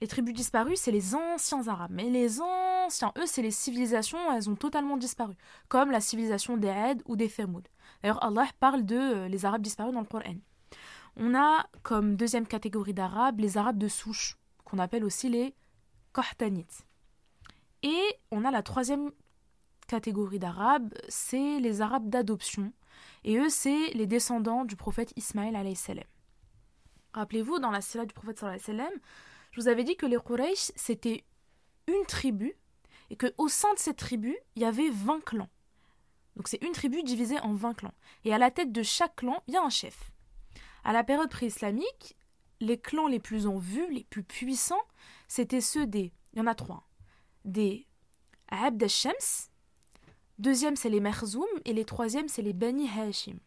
Les 0.00 0.06
tribus 0.06 0.34
disparues, 0.34 0.76
c'est 0.76 0.92
les 0.92 1.14
anciens 1.14 1.66
Arabes. 1.66 1.90
Mais 1.92 2.08
les 2.08 2.40
anciens. 2.40 3.12
Eux, 3.18 3.26
c'est 3.26 3.42
les 3.42 3.50
civilisations, 3.50 4.32
elles 4.32 4.48
ont 4.48 4.54
totalement 4.54 4.96
disparu. 4.96 5.34
Comme 5.68 5.90
la 5.90 6.00
civilisation 6.00 6.56
des 6.56 6.68
Had 6.68 7.02
ou 7.06 7.16
des 7.16 7.28
Thamud. 7.28 7.66
D'ailleurs, 8.02 8.22
Allah 8.22 8.46
parle 8.60 8.84
de 8.84 8.96
euh, 8.96 9.28
les 9.28 9.44
Arabes 9.44 9.62
disparus 9.62 9.92
dans 9.92 10.00
le 10.00 10.06
Coran. 10.06 10.36
On 11.16 11.34
a 11.34 11.66
comme 11.82 12.14
deuxième 12.14 12.46
catégorie 12.46 12.94
d'Arabes 12.94 13.40
les 13.40 13.58
Arabes 13.58 13.78
de 13.78 13.88
souche, 13.88 14.38
qu'on 14.64 14.78
appelle 14.78 15.04
aussi 15.04 15.28
les 15.28 15.54
Qahtanites. 16.12 16.86
Et 17.82 18.02
on 18.30 18.44
a 18.44 18.50
la 18.52 18.62
troisième 18.62 19.10
catégorie 19.88 20.38
d'Arabes, 20.38 20.94
c'est 21.08 21.58
les 21.58 21.80
Arabes 21.80 22.08
d'adoption. 22.08 22.72
Et 23.24 23.36
eux, 23.38 23.48
c'est 23.48 23.88
les 23.94 24.06
descendants 24.06 24.64
du 24.64 24.76
prophète 24.76 25.12
Ismaël. 25.16 25.56
Rappelez-vous, 27.14 27.58
dans 27.58 27.70
la 27.70 27.80
sira 27.80 28.04
du 28.04 28.14
prophète 28.14 28.38
salam, 28.38 28.92
je 29.50 29.60
vous 29.60 29.68
avais 29.68 29.84
dit 29.84 29.96
que 29.96 30.06
les 30.06 30.18
Quraysh, 30.18 30.72
c'était 30.76 31.24
une 31.86 32.06
tribu, 32.06 32.54
et 33.10 33.16
qu'au 33.16 33.48
sein 33.48 33.72
de 33.74 33.78
cette 33.78 33.96
tribu, 33.96 34.36
il 34.56 34.62
y 34.62 34.64
avait 34.64 34.90
20 34.90 35.24
clans. 35.24 35.48
Donc 36.36 36.48
c'est 36.48 36.62
une 36.62 36.72
tribu 36.72 37.02
divisée 37.02 37.40
en 37.40 37.54
20 37.54 37.74
clans. 37.74 37.94
Et 38.24 38.32
à 38.32 38.38
la 38.38 38.50
tête 38.50 38.72
de 38.72 38.82
chaque 38.82 39.16
clan, 39.16 39.42
il 39.48 39.54
y 39.54 39.56
a 39.56 39.62
un 39.62 39.70
chef. 39.70 40.12
À 40.84 40.92
la 40.92 41.02
période 41.02 41.30
pré-islamique, 41.30 42.16
les 42.60 42.78
clans 42.78 43.08
les 43.08 43.18
plus 43.20 43.46
en 43.46 43.58
vue, 43.58 43.92
les 43.92 44.04
plus 44.04 44.22
puissants, 44.22 44.82
c'était 45.26 45.60
ceux 45.60 45.86
des. 45.86 46.12
Il 46.32 46.38
y 46.38 46.42
en 46.42 46.46
a 46.46 46.54
trois. 46.54 46.88
Des 47.44 47.86
Abd 48.48 48.82
al-Shams, 48.82 49.48
deuxième 50.38 50.76
c'est 50.76 50.90
les 50.90 51.00
Merzoum, 51.00 51.46
et 51.64 51.72
les 51.72 51.84
troisièmes 51.84 52.28
c'est 52.28 52.42
les 52.42 52.52
Bani 52.52 52.88
Hashim. 52.88 53.38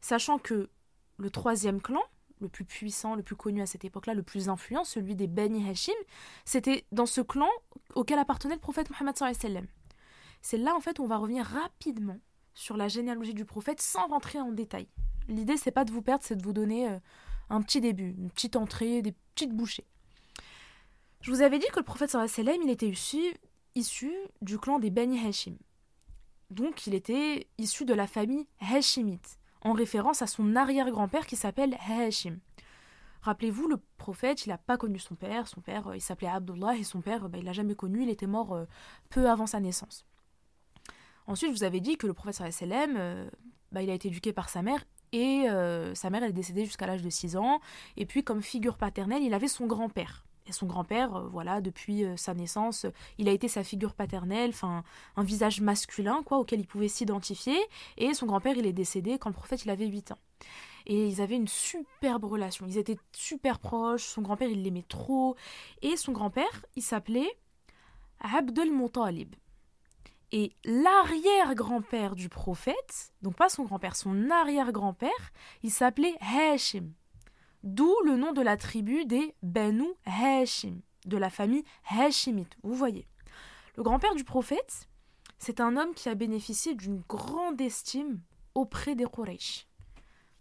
Sachant 0.00 0.38
que 0.38 0.70
le 1.16 1.30
troisième 1.30 1.80
clan, 1.80 2.02
le 2.44 2.50
plus 2.50 2.64
puissant, 2.64 3.14
le 3.14 3.22
plus 3.22 3.36
connu 3.36 3.60
à 3.60 3.66
cette 3.66 3.84
époque-là, 3.84 4.14
le 4.14 4.22
plus 4.22 4.48
influent, 4.48 4.84
celui 4.84 5.14
des 5.14 5.26
Bani 5.26 5.68
Hashim, 5.68 5.92
c'était 6.44 6.84
dans 6.92 7.06
ce 7.06 7.20
clan 7.20 7.48
auquel 7.94 8.18
appartenait 8.18 8.54
le 8.54 8.60
prophète 8.60 8.90
Mohammed 8.90 9.16
sallam. 9.16 9.66
C'est 10.42 10.58
là 10.58 10.74
en 10.74 10.80
fait 10.80 10.98
où 10.98 11.04
on 11.04 11.08
va 11.08 11.16
revenir 11.16 11.44
rapidement 11.44 12.18
sur 12.54 12.76
la 12.76 12.88
généalogie 12.88 13.34
du 13.34 13.44
prophète 13.44 13.80
sans 13.80 14.06
rentrer 14.06 14.40
en 14.40 14.52
détail. 14.52 14.86
L'idée 15.28 15.56
c'est 15.56 15.70
pas 15.70 15.84
de 15.84 15.90
vous 15.90 16.02
perdre, 16.02 16.22
c'est 16.24 16.36
de 16.36 16.42
vous 16.42 16.52
donner 16.52 16.88
euh, 16.88 16.98
un 17.50 17.62
petit 17.62 17.80
début, 17.80 18.14
une 18.18 18.30
petite 18.30 18.56
entrée, 18.56 19.02
des 19.02 19.14
petites 19.34 19.52
bouchées. 19.52 19.86
Je 21.20 21.30
vous 21.30 21.42
avais 21.42 21.58
dit 21.58 21.66
que 21.72 21.78
le 21.78 21.84
prophète 21.84 22.10
sallam, 22.10 22.62
il 22.62 22.70
était 22.70 22.88
issu, 22.88 23.34
issu 23.74 24.12
du 24.42 24.58
clan 24.58 24.78
des 24.78 24.90
Bani 24.90 25.18
Hashim. 25.26 25.56
Donc 26.50 26.86
il 26.86 26.94
était 26.94 27.48
issu 27.58 27.84
de 27.84 27.94
la 27.94 28.06
famille 28.06 28.46
Hashimite 28.60 29.38
en 29.64 29.72
référence 29.72 30.22
à 30.22 30.26
son 30.26 30.54
arrière-grand-père 30.54 31.26
qui 31.26 31.36
s'appelle 31.36 31.76
Hashim. 31.88 32.38
Rappelez-vous, 33.24 33.68
le 33.68 33.78
prophète, 33.96 34.44
il 34.44 34.50
n'a 34.50 34.58
pas 34.58 34.76
connu 34.76 34.98
son 34.98 35.14
père. 35.14 35.48
Son 35.48 35.62
père, 35.62 35.88
euh, 35.88 35.96
il 35.96 36.02
s'appelait 36.02 36.28
Abdullah 36.28 36.76
et 36.76 36.84
son 36.84 37.00
père, 37.00 37.30
bah, 37.30 37.38
il 37.38 37.44
l'a 37.44 37.54
jamais 37.54 37.74
connu. 37.74 38.02
Il 38.02 38.10
était 38.10 38.26
mort 38.26 38.52
euh, 38.52 38.66
peu 39.08 39.30
avant 39.30 39.46
sa 39.46 39.60
naissance. 39.60 40.04
Ensuite, 41.26 41.50
vous 41.50 41.64
avais 41.64 41.80
dit 41.80 41.96
que 41.96 42.06
le 42.06 42.12
prophète 42.12 42.52
sallam, 42.52 42.96
euh, 42.98 43.26
bah, 43.72 43.80
il 43.80 43.88
a 43.88 43.94
été 43.94 44.08
éduqué 44.08 44.34
par 44.34 44.50
sa 44.50 44.60
mère 44.60 44.84
et 45.12 45.46
sa 45.94 46.10
mère 46.10 46.24
est 46.24 46.32
décédée 46.32 46.64
jusqu'à 46.64 46.88
l'âge 46.88 47.00
de 47.00 47.08
6 47.08 47.36
ans. 47.36 47.60
Et 47.96 48.04
puis, 48.04 48.24
comme 48.24 48.42
figure 48.42 48.76
paternelle, 48.76 49.22
il 49.22 49.32
avait 49.32 49.46
son 49.46 49.66
grand-père. 49.66 50.24
Et 50.46 50.52
son 50.52 50.66
grand-père, 50.66 51.16
euh, 51.16 51.28
voilà, 51.28 51.60
depuis 51.60 52.04
euh, 52.04 52.16
sa 52.16 52.34
naissance, 52.34 52.86
il 53.16 53.28
a 53.28 53.32
été 53.32 53.48
sa 53.48 53.64
figure 53.64 53.94
paternelle, 53.94 54.50
enfin 54.50 54.84
un 55.16 55.22
visage 55.22 55.60
masculin, 55.60 56.22
quoi, 56.24 56.38
auquel 56.38 56.60
il 56.60 56.66
pouvait 56.66 56.88
s'identifier. 56.88 57.56
Et 57.96 58.12
son 58.12 58.26
grand-père, 58.26 58.56
il 58.56 58.66
est 58.66 58.74
décédé 58.74 59.18
quand 59.18 59.30
le 59.30 59.34
prophète, 59.34 59.64
il 59.64 59.70
avait 59.70 59.86
8 59.86 60.12
ans. 60.12 60.18
Et 60.86 61.08
ils 61.08 61.22
avaient 61.22 61.36
une 61.36 61.48
superbe 61.48 62.24
relation. 62.24 62.66
Ils 62.66 62.76
étaient 62.76 62.98
super 63.12 63.58
proches. 63.58 64.04
Son 64.04 64.20
grand-père, 64.20 64.50
il 64.50 64.62
l'aimait 64.62 64.84
trop. 64.86 65.34
Et 65.80 65.96
son 65.96 66.12
grand-père, 66.12 66.66
il 66.76 66.82
s'appelait 66.82 67.38
Abdel 68.20 68.70
Muttalib. 68.70 69.34
Et 70.30 70.52
l'arrière-grand-père 70.64 72.16
du 72.16 72.28
prophète, 72.28 73.12
donc 73.22 73.36
pas 73.36 73.48
son 73.48 73.62
grand-père, 73.62 73.94
son 73.94 74.30
arrière-grand-père, 74.30 75.32
il 75.62 75.70
s'appelait 75.70 76.16
Hashim. 76.20 76.90
D'où 77.64 77.90
le 78.04 78.18
nom 78.18 78.34
de 78.34 78.42
la 78.42 78.58
tribu 78.58 79.06
des 79.06 79.34
Banu 79.42 79.86
Hashim, 80.04 80.82
de 81.06 81.16
la 81.16 81.30
famille 81.30 81.64
Hashimite. 81.88 82.58
Vous 82.62 82.74
voyez. 82.74 83.06
Le 83.78 83.82
grand-père 83.82 84.14
du 84.14 84.22
prophète, 84.22 84.86
c'est 85.38 85.60
un 85.60 85.78
homme 85.78 85.94
qui 85.94 86.10
a 86.10 86.14
bénéficié 86.14 86.74
d'une 86.74 87.02
grande 87.08 87.58
estime 87.62 88.20
auprès 88.54 88.94
des 88.94 89.06
Quraysh. 89.06 89.66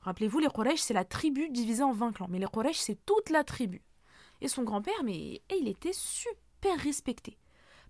Rappelez-vous, 0.02 0.40
les 0.40 0.50
Quraysh, 0.50 0.82
c'est 0.82 0.94
la 0.94 1.06
tribu 1.06 1.48
divisée 1.50 1.84
en 1.84 1.94
20 1.94 2.12
clans, 2.12 2.28
mais 2.30 2.40
les 2.40 2.46
Quraysh, 2.46 2.80
c'est 2.80 3.06
toute 3.06 3.30
la 3.30 3.46
tribu. 3.46 3.82
Et 4.42 4.50
son 4.50 4.64
grand-père, 4.64 5.02
mais 5.06 5.42
il 5.58 5.70
était 5.70 5.94
super 5.94 6.78
respecté. 6.78 7.38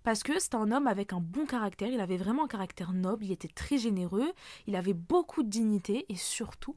Parce 0.04 0.22
que 0.22 0.38
c'est 0.38 0.54
un 0.54 0.70
homme 0.70 0.86
avec 0.86 1.12
un 1.12 1.20
bon 1.20 1.44
caractère, 1.44 1.88
il 1.88 1.98
avait 1.98 2.18
vraiment 2.18 2.44
un 2.44 2.48
caractère 2.48 2.92
noble, 2.92 3.24
il 3.24 3.32
était 3.32 3.48
très 3.48 3.78
généreux, 3.78 4.32
il 4.68 4.76
avait 4.76 4.94
beaucoup 4.94 5.42
de 5.42 5.48
dignité 5.48 6.06
et 6.08 6.14
surtout, 6.14 6.76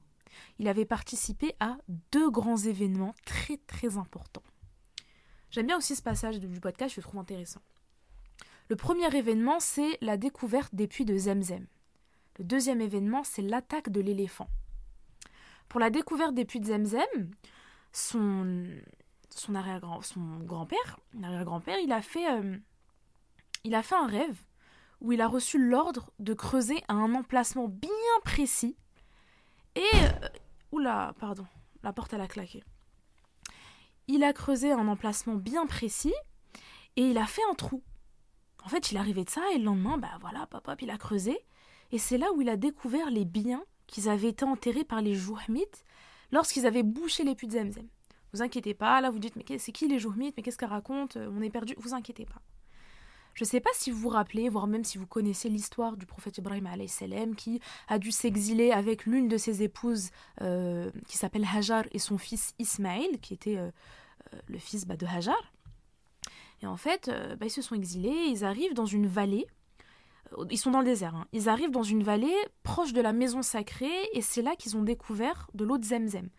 il 0.59 0.67
avait 0.67 0.85
participé 0.85 1.55
à 1.59 1.77
deux 2.11 2.29
grands 2.29 2.57
événements 2.57 3.13
très 3.25 3.57
très 3.57 3.97
importants. 3.97 4.43
J'aime 5.51 5.67
bien 5.67 5.77
aussi 5.77 5.95
ce 5.95 6.01
passage 6.01 6.39
du 6.39 6.59
podcast, 6.59 6.95
je 6.95 6.99
le 6.99 7.03
trouve 7.03 7.19
intéressant. 7.19 7.61
Le 8.69 8.75
premier 8.75 9.15
événement, 9.15 9.59
c'est 9.59 9.97
la 10.01 10.17
découverte 10.17 10.75
des 10.75 10.87
puits 10.87 11.05
de 11.05 11.17
Zemzem. 11.17 11.67
Le 12.37 12.43
deuxième 12.43 12.81
événement, 12.81 13.23
c'est 13.23 13.41
l'attaque 13.41 13.89
de 13.89 14.01
l'éléphant. 14.01 14.49
Pour 15.69 15.79
la 15.79 15.89
découverte 15.89 16.33
des 16.33 16.45
puits 16.45 16.59
de 16.59 16.65
Zemzem, 16.65 17.31
son, 17.93 18.67
son, 19.29 19.55
arrière-grand, 19.55 20.01
son 20.01 20.39
grand-père, 20.39 20.99
arrière-grand-père, 21.23 21.77
il, 21.79 21.91
a 21.91 22.01
fait, 22.01 22.29
euh, 22.29 22.57
il 23.63 23.73
a 23.73 23.83
fait 23.83 23.95
un 23.95 24.07
rêve 24.07 24.37
où 24.99 25.11
il 25.11 25.21
a 25.21 25.27
reçu 25.27 25.57
l'ordre 25.57 26.11
de 26.19 26.33
creuser 26.33 26.83
à 26.87 26.93
un 26.93 27.13
emplacement 27.13 27.67
bien 27.67 27.89
précis 28.23 28.75
et. 29.77 29.95
Euh, 29.95 30.29
oula, 30.71 31.13
pardon, 31.19 31.45
la 31.83 31.93
porte 31.93 32.13
elle 32.13 32.21
a 32.21 32.27
claqué. 32.27 32.63
Il 34.07 34.23
a 34.23 34.33
creusé 34.33 34.71
un 34.71 34.87
emplacement 34.87 35.35
bien 35.35 35.65
précis 35.65 36.13
et 36.95 37.03
il 37.03 37.17
a 37.17 37.25
fait 37.25 37.41
un 37.51 37.53
trou. 37.53 37.83
En 38.63 38.69
fait, 38.69 38.91
il 38.91 38.97
arrivé 38.97 39.23
de 39.23 39.29
ça 39.29 39.41
et 39.53 39.57
le 39.57 39.65
lendemain, 39.65 39.97
bah 39.97 40.17
voilà, 40.19 40.45
papa, 40.47 40.75
il 40.81 40.89
a 40.89 40.97
creusé. 40.97 41.37
Et 41.91 41.97
c'est 41.97 42.17
là 42.17 42.31
où 42.33 42.41
il 42.41 42.49
a 42.49 42.57
découvert 42.57 43.09
les 43.09 43.25
biens 43.25 43.63
qu'ils 43.85 44.09
avaient 44.09 44.29
été 44.29 44.43
enterrés 44.43 44.83
par 44.83 45.01
les 45.01 45.13
Jouhmites 45.13 45.85
lorsqu'ils 46.31 46.65
avaient 46.65 46.83
bouché 46.83 47.23
les 47.23 47.35
puits 47.35 47.49
Zemzem. 47.49 47.87
Vous 48.33 48.41
inquiétez 48.41 48.73
pas, 48.73 48.99
là 48.99 49.09
vous 49.09 49.19
dites, 49.19 49.37
mais 49.37 49.57
c'est 49.57 49.71
qui 49.71 49.87
les 49.87 49.99
Jouhmites? 49.99 50.35
Mais 50.35 50.43
qu'est-ce 50.43 50.57
qu'elle 50.57 50.69
raconte? 50.69 51.15
On 51.17 51.41
est 51.41 51.49
perdu. 51.49 51.75
Vous 51.77 51.93
inquiétez 51.93 52.25
pas. 52.25 52.41
Je 53.37 53.43
ne 53.43 53.47
sais 53.47 53.59
pas 53.59 53.69
si 53.73 53.91
vous 53.91 53.99
vous 53.99 54.09
rappelez, 54.09 54.49
voire 54.49 54.65
même 54.65 54.83
si 54.83 54.97
vous 54.97 55.05
connaissez 55.05 55.47
l'histoire 55.47 55.95
du 55.95 56.07
prophète 56.07 56.39
Ibrahim 56.39 56.67
salam 56.87 57.35
qui 57.35 57.61
a 57.87 57.99
dû 57.99 58.09
s'exiler 58.09 58.71
avec 58.71 59.05
l'une 59.05 59.27
de 59.27 59.37
ses 59.37 59.61
épouses 59.61 60.09
euh, 60.41 60.89
qui 61.07 61.17
s'appelle 61.17 61.45
Hajar 61.53 61.83
et 61.91 61.99
son 61.99 62.17
fils 62.17 62.55
Ismaël, 62.57 63.19
qui 63.21 63.35
était 63.35 63.57
euh, 63.57 63.69
euh, 64.33 64.39
le 64.47 64.57
fils 64.57 64.87
bah, 64.87 64.97
de 64.97 65.05
Hajar. 65.05 65.53
Et 66.63 66.65
en 66.65 66.77
fait, 66.77 67.11
bah, 67.39 67.45
ils 67.45 67.51
se 67.51 67.61
sont 67.61 67.75
exilés, 67.75 68.25
ils 68.27 68.43
arrivent 68.43 68.73
dans 68.73 68.87
une 68.87 69.05
vallée. 69.05 69.45
Ils 70.49 70.57
sont 70.57 70.71
dans 70.71 70.79
le 70.79 70.85
désert. 70.85 71.13
Hein. 71.13 71.27
Ils 71.31 71.47
arrivent 71.47 71.69
dans 71.69 71.83
une 71.83 72.01
vallée 72.01 72.35
proche 72.63 72.91
de 72.91 73.01
la 73.01 73.13
maison 73.13 73.43
sacrée 73.43 74.09
et 74.13 74.21
c'est 74.23 74.41
là 74.41 74.55
qu'ils 74.55 74.75
ont 74.77 74.81
découvert 74.81 75.47
de 75.53 75.63
l'eau 75.63 75.77
de 75.77 75.85
Zemzem 75.85 76.29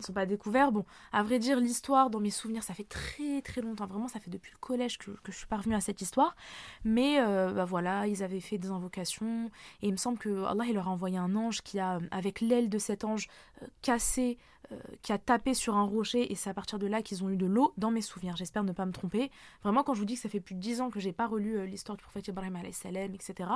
sont 0.00 0.12
pas 0.12 0.26
découverts. 0.26 0.72
Bon, 0.72 0.84
à 1.12 1.22
vrai 1.22 1.38
dire, 1.38 1.60
l'histoire, 1.60 2.10
dans 2.10 2.20
mes 2.20 2.30
souvenirs, 2.30 2.62
ça 2.62 2.74
fait 2.74 2.88
très 2.88 3.42
très 3.42 3.60
longtemps. 3.60 3.86
Vraiment, 3.86 4.08
ça 4.08 4.20
fait 4.20 4.30
depuis 4.30 4.52
le 4.52 4.58
collège 4.58 4.98
que, 4.98 5.10
je 5.26 5.32
suis 5.32 5.46
parvenue 5.46 5.74
à 5.74 5.80
cette 5.80 6.00
histoire. 6.00 6.36
Mais 6.84 7.20
euh, 7.20 7.52
bah 7.52 7.64
voilà, 7.64 8.06
ils 8.06 8.22
avaient 8.22 8.40
fait 8.40 8.58
des 8.58 8.68
invocations. 8.68 9.50
Et 9.82 9.88
il 9.88 9.92
me 9.92 9.96
semble 9.96 10.18
que 10.18 10.44
Allah 10.44 10.64
il 10.66 10.74
leur 10.74 10.88
a 10.88 10.90
envoyé 10.90 11.18
un 11.18 11.34
ange 11.36 11.62
qui 11.62 11.78
a, 11.78 12.00
avec 12.10 12.40
l'aile 12.40 12.68
de 12.68 12.78
cet 12.78 13.04
ange, 13.04 13.28
euh, 13.62 13.66
cassé, 13.82 14.38
euh, 14.72 14.76
qui 15.02 15.12
a 15.12 15.18
tapé 15.18 15.54
sur 15.54 15.76
un 15.76 15.84
rocher. 15.84 16.30
Et 16.32 16.34
c'est 16.34 16.50
à 16.50 16.54
partir 16.54 16.78
de 16.78 16.86
là 16.86 17.02
qu'ils 17.02 17.22
ont 17.22 17.30
eu 17.30 17.36
de 17.36 17.46
l'eau 17.46 17.72
dans 17.76 17.90
mes 17.90 18.02
souvenirs. 18.02 18.36
J'espère 18.36 18.64
ne 18.64 18.72
pas 18.72 18.86
me 18.86 18.92
tromper. 18.92 19.30
Vraiment, 19.62 19.84
quand 19.84 19.94
je 19.94 20.00
vous 20.00 20.06
dis 20.06 20.14
que 20.14 20.20
ça 20.20 20.28
fait 20.28 20.40
plus 20.40 20.54
de 20.54 20.60
dix 20.60 20.80
ans 20.80 20.90
que 20.90 21.00
j'ai 21.00 21.12
pas 21.12 21.26
relu 21.26 21.66
l'histoire 21.66 21.96
du 21.96 22.02
prophète 22.02 22.28
Ibrahim, 22.28 22.56
etc. 22.64 23.50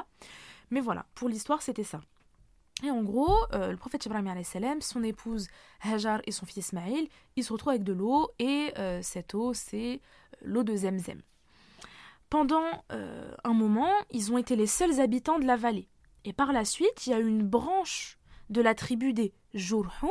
Mais 0.71 0.81
voilà, 0.81 1.07
pour 1.15 1.29
l'histoire, 1.29 1.63
c'était 1.63 1.85
ça. 1.85 2.01
Et 2.83 2.91
en 2.91 3.03
gros, 3.03 3.35
euh, 3.53 3.73
le 3.73 3.77
prophète 3.77 4.07
Ibrahim 4.07 4.29
son 4.81 5.03
épouse 5.03 5.49
Hajar 5.83 6.21
et 6.27 6.33
son 6.33 6.47
fils 6.47 6.69
Ismaïl, 6.69 7.09
ils 7.37 7.45
se 7.45 7.53
retrouvent 7.53 7.71
avec 7.71 7.83
de 7.83 7.93
l'eau 7.93 8.31
et 8.39 8.73
euh, 8.79 9.01
cette 9.03 9.35
eau, 9.35 9.53
c'est 9.53 9.95
euh, 9.95 10.37
l'eau 10.43 10.63
de 10.63 10.77
Zemzem. 10.77 11.23
Pendant 12.31 12.85
un 12.91 13.55
moment, 13.55 13.91
ils 14.11 14.31
ont 14.31 14.37
été 14.37 14.55
les 14.55 14.67
seuls 14.67 15.01
habitants 15.01 15.39
de 15.39 15.47
la 15.47 15.57
vallée. 15.57 15.89
Et 16.27 16.35
par 16.35 16.53
la 16.53 16.67
suite, 16.67 17.07
il 17.07 17.11
y 17.11 17.15
a 17.15 17.19
une 17.19 17.43
branche 17.43 18.19
de 18.51 18.61
la 18.61 18.75
tribu 18.75 19.15
des 19.15 19.33
Jurhum 19.55 20.11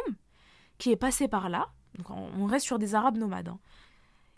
qui 0.80 0.92
est 0.92 0.96
passée 0.96 1.28
par 1.28 1.48
là. 1.50 1.70
Donc 1.96 2.10
on 2.10 2.48
reste 2.48 2.66
sur 2.66 2.80
des 2.80 2.96
Arabes 2.96 3.18
nomades. 3.18 3.50
Hein. 3.50 3.60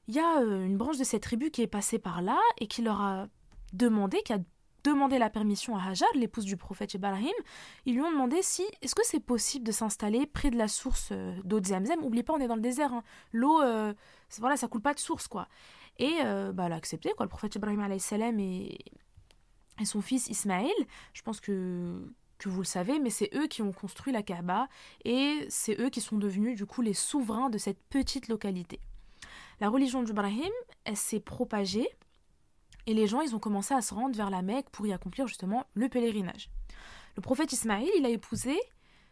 Il 0.10 0.16
y 0.16 0.20
a 0.20 0.42
une 0.42 0.76
branche 0.76 0.98
de 0.98 1.06
cette 1.06 1.24
tribu 1.24 1.52
qui 1.52 1.62
est 1.62 1.68
passée 1.68 2.00
par 2.00 2.22
là 2.22 2.38
et 2.58 2.68
qui 2.68 2.82
leur 2.82 3.00
a 3.00 3.28
demandé, 3.72 4.22
qui 4.26 4.34
demandé 4.84 5.18
la 5.18 5.30
permission 5.30 5.76
à 5.76 5.84
Hajar, 5.84 6.10
l'épouse 6.16 6.46
du 6.46 6.58
prophète 6.58 6.94
Ibrahim. 6.94 7.34
Ils 7.86 7.96
lui 7.96 8.02
ont 8.02 8.12
demandé 8.12 8.42
si 8.42 8.64
est-ce 8.82 8.96
que 8.96 9.06
c'est 9.06 9.20
possible 9.20 9.66
de 9.66 9.72
s'installer 9.72 10.26
près 10.26 10.50
de 10.50 10.58
la 10.58 10.68
source 10.68 11.10
euh, 11.12 11.36
d'eau 11.44 11.60
de 11.60 11.68
Zamzam. 11.68 12.00
N'oubliez 12.02 12.24
pas, 12.24 12.34
on 12.34 12.40
est 12.40 12.48
dans 12.48 12.56
le 12.56 12.62
désert. 12.62 12.94
Hein. 12.94 13.04
L'eau, 13.32 13.62
euh, 13.62 13.94
voilà, 14.40 14.58
ça 14.58 14.68
coule 14.68 14.82
pas 14.82 14.94
de 14.94 15.00
source, 15.00 15.28
quoi. 15.28 15.48
Et 15.98 16.18
euh, 16.24 16.52
bah, 16.52 16.64
elle 16.66 16.74
a 16.74 16.76
accepté, 16.76 17.12
quoi. 17.16 17.26
Le 17.26 17.30
prophète 17.30 17.56
Ibrahim 17.56 18.00
salam 18.00 18.40
et, 18.40 18.78
et 19.80 19.86
son 19.86 20.02
fils 20.02 20.28
Ismaël. 20.28 20.72
Je 21.14 21.22
pense 21.22 21.40
que 21.40 22.14
que 22.40 22.50
vous 22.50 22.62
le 22.62 22.66
savez, 22.66 23.00
mais 23.00 23.10
c'est 23.10 23.30
eux 23.36 23.48
qui 23.48 23.62
ont 23.62 23.74
construit 23.74 24.14
la 24.14 24.24
Kaaba 24.24 24.70
et 25.04 25.46
c'est 25.50 25.80
eux 25.80 25.90
qui 25.90 26.02
sont 26.02 26.18
devenus 26.18 26.56
du 26.56 26.66
coup 26.66 26.82
les 26.82 26.94
souverains 26.94 27.50
de 27.50 27.58
cette 27.58 27.82
petite 27.90 28.30
localité. 28.30 28.80
La 29.60 29.70
religion 29.70 30.02
d'Ibrahim, 30.04 30.52
elle 30.86 30.96
s'est 30.96 31.20
propagée 31.20 31.88
et 32.90 32.96
les 32.96 33.06
gens, 33.06 33.22
ils 33.22 33.36
ont 33.36 33.40
commencé 33.40 33.76
à 33.76 33.84
se 33.84 33.94
rendre 33.94 34.18
vers 34.18 34.32
la 34.32 34.42
Mecque 34.42 34.72
pour 34.72 34.88
y 34.88 34.94
accomplir 34.94 35.28
justement 35.28 35.64
le 35.76 35.90
pèlerinage. 35.90 36.50
Le 37.16 37.22
prophète 37.22 37.54
Ismaïl, 37.54 37.92
il 38.00 38.04
a 38.04 38.10
épousé 38.10 38.60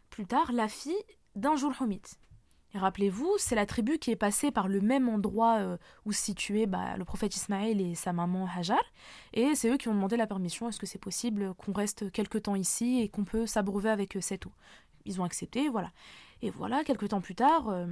plus 0.10 0.26
tard 0.26 0.52
la 0.52 0.68
fille 0.68 0.98
d'un 1.36 1.56
Joulhomite. 1.56 2.18
Et 2.74 2.80
rappelez-vous, 2.80 3.36
c'est 3.38 3.54
la 3.54 3.68
tribu 3.68 4.00
qui 4.00 4.10
est 4.10 4.16
passée 4.16 4.50
par 4.50 4.68
le 4.68 4.82
même 4.82 5.08
endroit 5.08 5.60
euh, 5.60 5.78
où 6.06 6.12
se 6.12 6.20
situaient 6.20 6.66
bah, 6.66 6.98
le 6.98 7.06
prophète 7.06 7.36
Ismaël 7.36 7.80
et 7.80 7.94
sa 7.94 8.14
maman 8.14 8.48
Hajar. 8.48 8.82
Et 9.34 9.54
c'est 9.54 9.70
eux 9.70 9.78
qui 9.78 9.90
ont 9.90 9.94
demandé 9.94 10.18
la 10.18 10.26
permission 10.26 10.68
est-ce 10.68 10.80
que 10.80 10.88
c'est 10.88 10.98
possible 10.98 11.54
qu'on 11.54 11.72
reste 11.72 12.12
quelque 12.12 12.40
temps 12.40 12.56
ici 12.56 13.00
et 13.00 13.10
qu'on 13.10 13.26
peut 13.26 13.46
s'abreuver 13.46 13.92
avec 13.92 14.18
euh, 14.18 14.22
cette 14.22 14.48
eau? 14.48 14.52
Ils 15.06 15.22
ont 15.22 15.24
accepté, 15.24 15.70
voilà. 15.70 15.92
Et 16.42 16.50
voilà, 16.50 16.84
quelques 16.84 17.10
temps 17.10 17.22
plus 17.22 17.36
tard, 17.36 17.70
euh, 17.70 17.86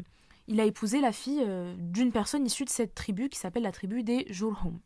il 0.47 0.59
a 0.59 0.65
épousé 0.65 0.99
la 0.99 1.11
fille 1.11 1.45
d'une 1.77 2.11
personne 2.11 2.43
issue 2.43 2.65
de 2.65 2.69
cette 2.69 2.95
tribu 2.95 3.29
qui 3.29 3.37
s'appelle 3.37 3.63
la 3.63 3.71
tribu 3.71 4.01
des 4.01 4.25
Jurhum. 4.31 4.79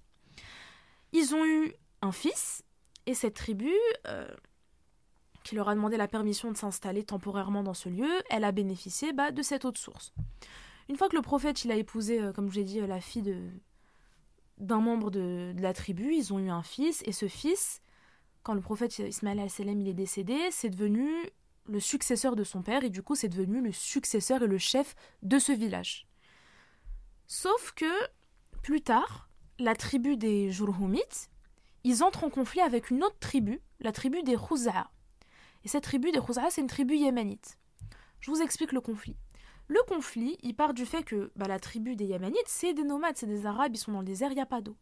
Ils 1.12 1.34
ont 1.34 1.45
eu 1.45 1.74
un 2.02 2.12
fils, 2.12 2.63
et 3.06 3.13
cette 3.13 3.36
tribu, 3.36 3.72
euh, 4.08 4.28
qui 5.43 5.56
leur 5.56 5.69
a 5.69 5.76
demandé 5.76 5.98
la 5.98 6.08
permission 6.08 6.52
de 6.52 6.58
s'installer 6.58 7.04
temporairement 7.04 7.63
dans 7.63 7.74
ce 7.74 7.89
lieu, 7.89 8.10
elle 8.30 8.43
a 8.43 8.52
bénéficié 8.52 9.13
bah, 9.13 9.32
de 9.32 9.41
cette 9.41 9.65
autre 9.65 9.80
source. 9.80 10.13
Une 10.89 10.98
fois 10.98 11.10
que 11.10 11.15
le 11.15 11.22
prophète 11.22 11.63
il 11.65 11.72
a 11.72 11.76
épousé, 11.76 12.22
euh, 12.22 12.34
comme 12.34 12.52
je 12.52 12.56
l'ai 12.56 12.65
dit, 12.65 12.80
euh, 12.80 12.88
la 12.88 13.02
fille 13.02 13.22
de, 13.22 13.50
d'un 14.58 14.80
membre 14.80 15.12
de, 15.12 15.54
la 15.58 15.74
tribu, 15.74 16.13
ils 16.13 16.34
ont 16.34 16.39
eu 16.39 16.50
un 16.50 16.63
fils, 16.63 17.02
et 17.06 17.12
ce 17.12 17.28
fils, 17.28 17.82
quand 18.43 18.54
le 18.54 18.62
prophète 18.62 18.98
Ismaël 19.00 19.48
il 19.60 19.88
est 19.88 19.93
décédé, 19.93 20.38
c'est 20.52 20.69
devenu 20.69 21.10
le 21.65 21.80
successeur 21.80 22.36
de 22.36 22.43
son 22.43 22.62
père, 22.62 22.84
et 22.84 22.89
du 22.89 23.04
coup 23.04 23.15
c'est 23.15 23.30
devenu 23.30 23.62
le 23.62 23.72
successeur 23.72 24.43
et 24.43 24.48
le 24.48 24.58
chef 24.58 24.95
de 25.22 25.39
ce 25.39 25.52
village. 25.52 26.08
Sauf 27.28 27.74
que, 27.76 27.86
plus 28.63 28.82
tard, 28.82 29.29
la 29.60 29.76
tribu 29.76 30.17
des 30.17 30.52
Jurhumites, 30.52 31.30
ils 31.84 32.04
entrent 32.04 32.24
en 32.24 32.30
conflit 32.30 32.62
avec 32.62 32.89
une 32.89 33.04
autre 33.04 33.19
tribu, 33.19 33.62
la 33.80 33.91
tribu 33.91 34.24
des 34.24 34.36
Khuza'a. 34.36 34.89
Et 35.63 35.67
cette 35.67 35.84
tribu 35.84 36.12
des 36.12 36.19
Khuza'a, 36.19 36.50
c'est 36.50 36.62
une 36.62 36.67
tribu 36.67 36.95
yéménite. 36.95 37.58
Je 38.22 38.32
vous 38.32 38.41
explique 38.41 38.72
le 38.72 38.82
conflit. 38.82 39.15
Le 39.69 39.80
conflit, 39.88 40.38
il 40.41 40.56
part 40.56 40.74
du 40.74 40.86
fait 40.86 41.04
que 41.04 41.32
bah, 41.36 41.48
la 41.48 41.60
tribu 41.60 41.95
des 41.95 42.06
Yéménites, 42.06 42.48
c'est 42.48 42.74
des 42.74 42.84
nomades, 42.84 43.15
c'est 43.15 43.28
des 43.28 43.45
Arabes, 43.45 43.76
ils 43.76 43.78
sont 43.78 43.91
dans 43.91 44.00
le 44.00 44.06
désert, 44.06 44.32
il 44.32 44.36
n'y 44.36 44.41
a 44.41 44.48
pas 44.48 44.62
d'eau. 44.62 44.76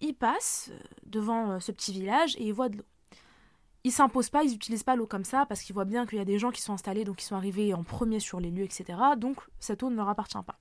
Ils 0.00 0.14
passent 0.14 0.70
euh, 0.72 0.78
devant 1.06 1.52
euh, 1.52 1.60
ce 1.60 1.70
petit 1.70 1.92
village 1.92 2.34
et 2.36 2.44
ils 2.44 2.52
voient 2.52 2.68
de 2.68 2.78
l'eau. 2.78 2.84
Ils 3.84 3.92
s'imposent 3.92 4.28
pas, 4.28 4.42
ils 4.42 4.50
n'utilisent 4.50 4.82
pas 4.82 4.96
l'eau 4.96 5.06
comme 5.06 5.24
ça 5.24 5.46
parce 5.46 5.62
qu'ils 5.62 5.72
voient 5.72 5.84
bien 5.84 6.04
qu'il 6.04 6.18
y 6.18 6.20
a 6.20 6.24
des 6.24 6.38
gens 6.38 6.50
qui 6.50 6.60
sont 6.60 6.72
installés, 6.72 7.04
donc 7.04 7.22
ils 7.22 7.26
sont 7.26 7.36
arrivés 7.36 7.72
en 7.74 7.84
premier 7.84 8.18
sur 8.18 8.40
les 8.40 8.50
lieux, 8.50 8.64
etc. 8.64 8.98
Donc 9.16 9.38
cette 9.60 9.84
eau 9.84 9.90
ne 9.90 9.94
leur 9.94 10.08
appartient 10.08 10.36
pas. 10.44 10.58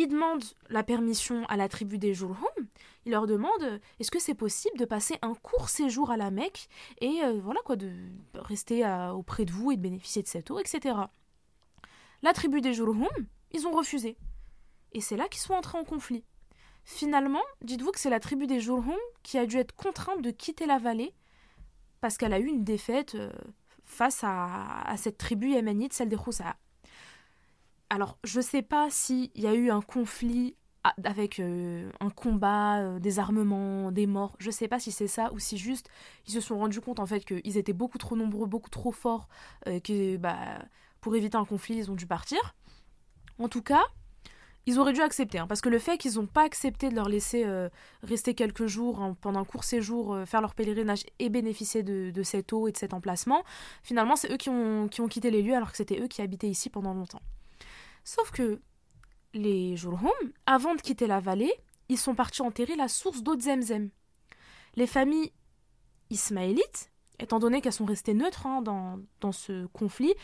Il 0.00 0.06
demande 0.06 0.44
la 0.70 0.84
permission 0.84 1.44
à 1.46 1.56
la 1.56 1.68
tribu 1.68 1.98
des 1.98 2.14
Jurhum. 2.14 2.68
Il 3.04 3.10
leur 3.10 3.26
demande 3.26 3.80
est-ce 3.98 4.12
que 4.12 4.20
c'est 4.20 4.32
possible 4.32 4.78
de 4.78 4.84
passer 4.84 5.18
un 5.22 5.34
court 5.34 5.68
séjour 5.68 6.12
à 6.12 6.16
la 6.16 6.30
Mecque 6.30 6.68
et 7.00 7.20
euh, 7.24 7.40
voilà 7.42 7.58
quoi, 7.64 7.74
de 7.74 7.90
rester 8.32 8.86
auprès 9.12 9.44
de 9.44 9.50
vous 9.50 9.72
et 9.72 9.76
de 9.76 9.82
bénéficier 9.82 10.22
de 10.22 10.28
cette 10.28 10.52
eau, 10.52 10.60
etc. 10.60 10.94
La 12.22 12.32
tribu 12.32 12.60
des 12.60 12.74
Jurhum, 12.74 13.08
ils 13.50 13.66
ont 13.66 13.72
refusé. 13.72 14.16
Et 14.92 15.00
c'est 15.00 15.16
là 15.16 15.26
qu'ils 15.26 15.40
sont 15.40 15.54
entrés 15.54 15.78
en 15.78 15.84
conflit. 15.84 16.22
Finalement, 16.84 17.42
dites-vous 17.62 17.90
que 17.90 17.98
c'est 17.98 18.08
la 18.08 18.20
tribu 18.20 18.46
des 18.46 18.60
Jurhum 18.60 18.94
qui 19.24 19.36
a 19.36 19.46
dû 19.46 19.56
être 19.56 19.74
contrainte 19.74 20.22
de 20.22 20.30
quitter 20.30 20.66
la 20.66 20.78
vallée 20.78 21.12
parce 22.00 22.18
qu'elle 22.18 22.34
a 22.34 22.38
eu 22.38 22.46
une 22.46 22.62
défaite 22.62 23.16
euh, 23.16 23.32
face 23.84 24.20
à, 24.22 24.94
cette 24.96 25.18
tribu 25.18 25.50
yéménite, 25.50 25.92
celle 25.92 26.08
des 26.08 26.16
Khousa 26.16 26.54
alors, 27.90 28.18
je 28.22 28.40
sais 28.40 28.62
pas 28.62 28.90
s'il 28.90 29.30
y 29.34 29.46
a 29.46 29.54
eu 29.54 29.70
un 29.70 29.80
conflit 29.80 30.56
avec 31.04 31.40
euh, 31.40 31.90
un 32.00 32.10
combat, 32.10 32.80
euh, 32.80 32.98
des 32.98 33.18
armements, 33.18 33.92
des 33.92 34.06
morts. 34.06 34.36
Je 34.38 34.50
sais 34.50 34.68
pas 34.68 34.78
si 34.78 34.92
c'est 34.92 35.08
ça 35.08 35.32
ou 35.32 35.38
si 35.38 35.58
juste 35.58 35.88
ils 36.26 36.32
se 36.32 36.40
sont 36.40 36.58
rendus 36.58 36.80
compte 36.80 37.00
en 37.00 37.06
fait 37.06 37.24
qu'ils 37.24 37.56
étaient 37.56 37.72
beaucoup 37.72 37.98
trop 37.98 38.16
nombreux, 38.16 38.46
beaucoup 38.46 38.70
trop 38.70 38.92
forts, 38.92 39.28
euh, 39.66 39.80
que 39.80 40.16
bah, 40.16 40.38
pour 41.00 41.16
éviter 41.16 41.36
un 41.36 41.44
conflit, 41.44 41.76
ils 41.76 41.90
ont 41.90 41.94
dû 41.94 42.06
partir. 42.06 42.54
En 43.38 43.48
tout 43.48 43.62
cas, 43.62 43.82
ils 44.66 44.78
auraient 44.78 44.92
dû 44.92 45.00
accepter, 45.00 45.38
hein, 45.38 45.46
parce 45.46 45.60
que 45.60 45.68
le 45.68 45.78
fait 45.78 45.96
qu'ils 45.96 46.14
n'ont 46.16 46.26
pas 46.26 46.44
accepté 46.44 46.90
de 46.90 46.94
leur 46.94 47.08
laisser 47.08 47.46
rester 48.02 48.34
quelques 48.34 48.66
jours 48.66 49.14
pendant 49.22 49.40
un 49.40 49.44
court 49.44 49.64
séjour, 49.64 50.18
faire 50.26 50.42
leur 50.42 50.54
pèlerinage 50.54 51.04
et 51.18 51.30
bénéficier 51.30 51.82
de, 51.82 52.22
cette 52.22 52.52
eau 52.52 52.68
et 52.68 52.72
de 52.72 52.76
cet 52.76 52.92
emplacement, 52.92 53.44
finalement 53.82 54.14
c'est 54.14 54.30
eux 54.30 54.36
qui 54.36 54.50
ont 54.50 55.08
quitté 55.08 55.30
les 55.30 55.40
lieux 55.40 55.54
alors 55.54 55.70
que 55.70 55.76
c'était 55.78 56.00
eux 56.00 56.08
qui 56.08 56.20
habitaient 56.20 56.50
ici 56.50 56.68
pendant 56.68 56.92
longtemps. 56.92 57.22
Sauf 58.08 58.30
que 58.30 58.58
les 59.34 59.76
Jurhum, 59.76 60.10
avant 60.46 60.74
de 60.74 60.80
quitter 60.80 61.06
la 61.06 61.20
vallée, 61.20 61.52
ils 61.90 61.98
sont 61.98 62.14
partis 62.14 62.40
enterrer 62.40 62.74
la 62.74 62.88
source 62.88 63.22
d'eau 63.22 63.36
de 63.36 63.42
Zemzem. 63.42 63.90
Les 64.76 64.86
familles 64.86 65.30
ismaélites, 66.08 66.90
étant 67.18 67.38
donné 67.38 67.60
qu'elles 67.60 67.74
sont 67.74 67.84
restées 67.84 68.14
neutres 68.14 68.46
hein, 68.46 68.62
dans, 68.62 69.32
ce 69.32 69.66
conflit, 69.74 70.14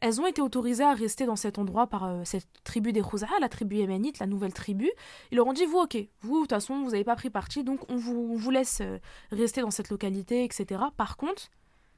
elles 0.00 0.22
ont 0.22 0.26
été 0.26 0.40
autorisées 0.40 0.84
à 0.84 0.94
rester 0.94 1.26
dans 1.26 1.36
cet 1.36 1.58
endroit 1.58 1.86
par 1.86 2.04
euh, 2.04 2.22
cette 2.24 2.48
tribu 2.64 2.94
des 2.94 3.02
Khouza'a, 3.02 3.38
la 3.42 3.50
tribu 3.50 3.76
yéménite, 3.76 4.20
la 4.20 4.26
nouvelle 4.26 4.54
tribu. 4.54 4.90
Ils 5.30 5.36
leur 5.36 5.46
ont 5.46 5.52
dit, 5.52 5.66
vous, 5.66 5.80
ok, 5.80 5.98
vous, 6.22 6.36
de 6.36 6.40
toute 6.44 6.50
façon, 6.50 6.82
vous 6.82 6.92
n'avez 6.92 7.04
pas 7.04 7.14
pris 7.14 7.28
parti, 7.28 7.62
donc 7.62 7.80
on 7.90 7.96
vous, 7.96 8.38
vous 8.38 8.50
laisse 8.50 8.80
euh, 8.80 8.98
rester 9.32 9.60
dans 9.60 9.70
cette 9.70 9.90
localité, 9.90 10.44
etc. 10.44 10.80
Par 10.96 11.18
contre, 11.18 11.50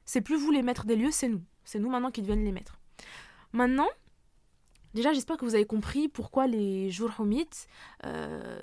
c'est 0.03 0.19
plus 0.19 0.35
vous 0.35 0.51
les 0.51 0.61
maîtres 0.61 0.85
des 0.85 0.97
lieux, 0.97 1.11
c'est 1.11 1.29
nous. 1.29 1.41
C'est 1.63 1.79
nous 1.79 1.89
maintenant 1.89 2.11
qui 2.11 2.21
deviennent 2.21 2.43
les 2.43 2.51
maîtres. 2.51 2.81
Maintenant, 3.53 3.87
Déjà, 4.97 5.13
j'espère 5.13 5.37
que 5.37 5.45
vous 5.45 5.53
avez 5.53 5.67
compris 5.67 6.07
pourquoi 6.07 6.47
les 6.47 6.89
Jurhumites, 6.89 7.67
euh, 8.03 8.59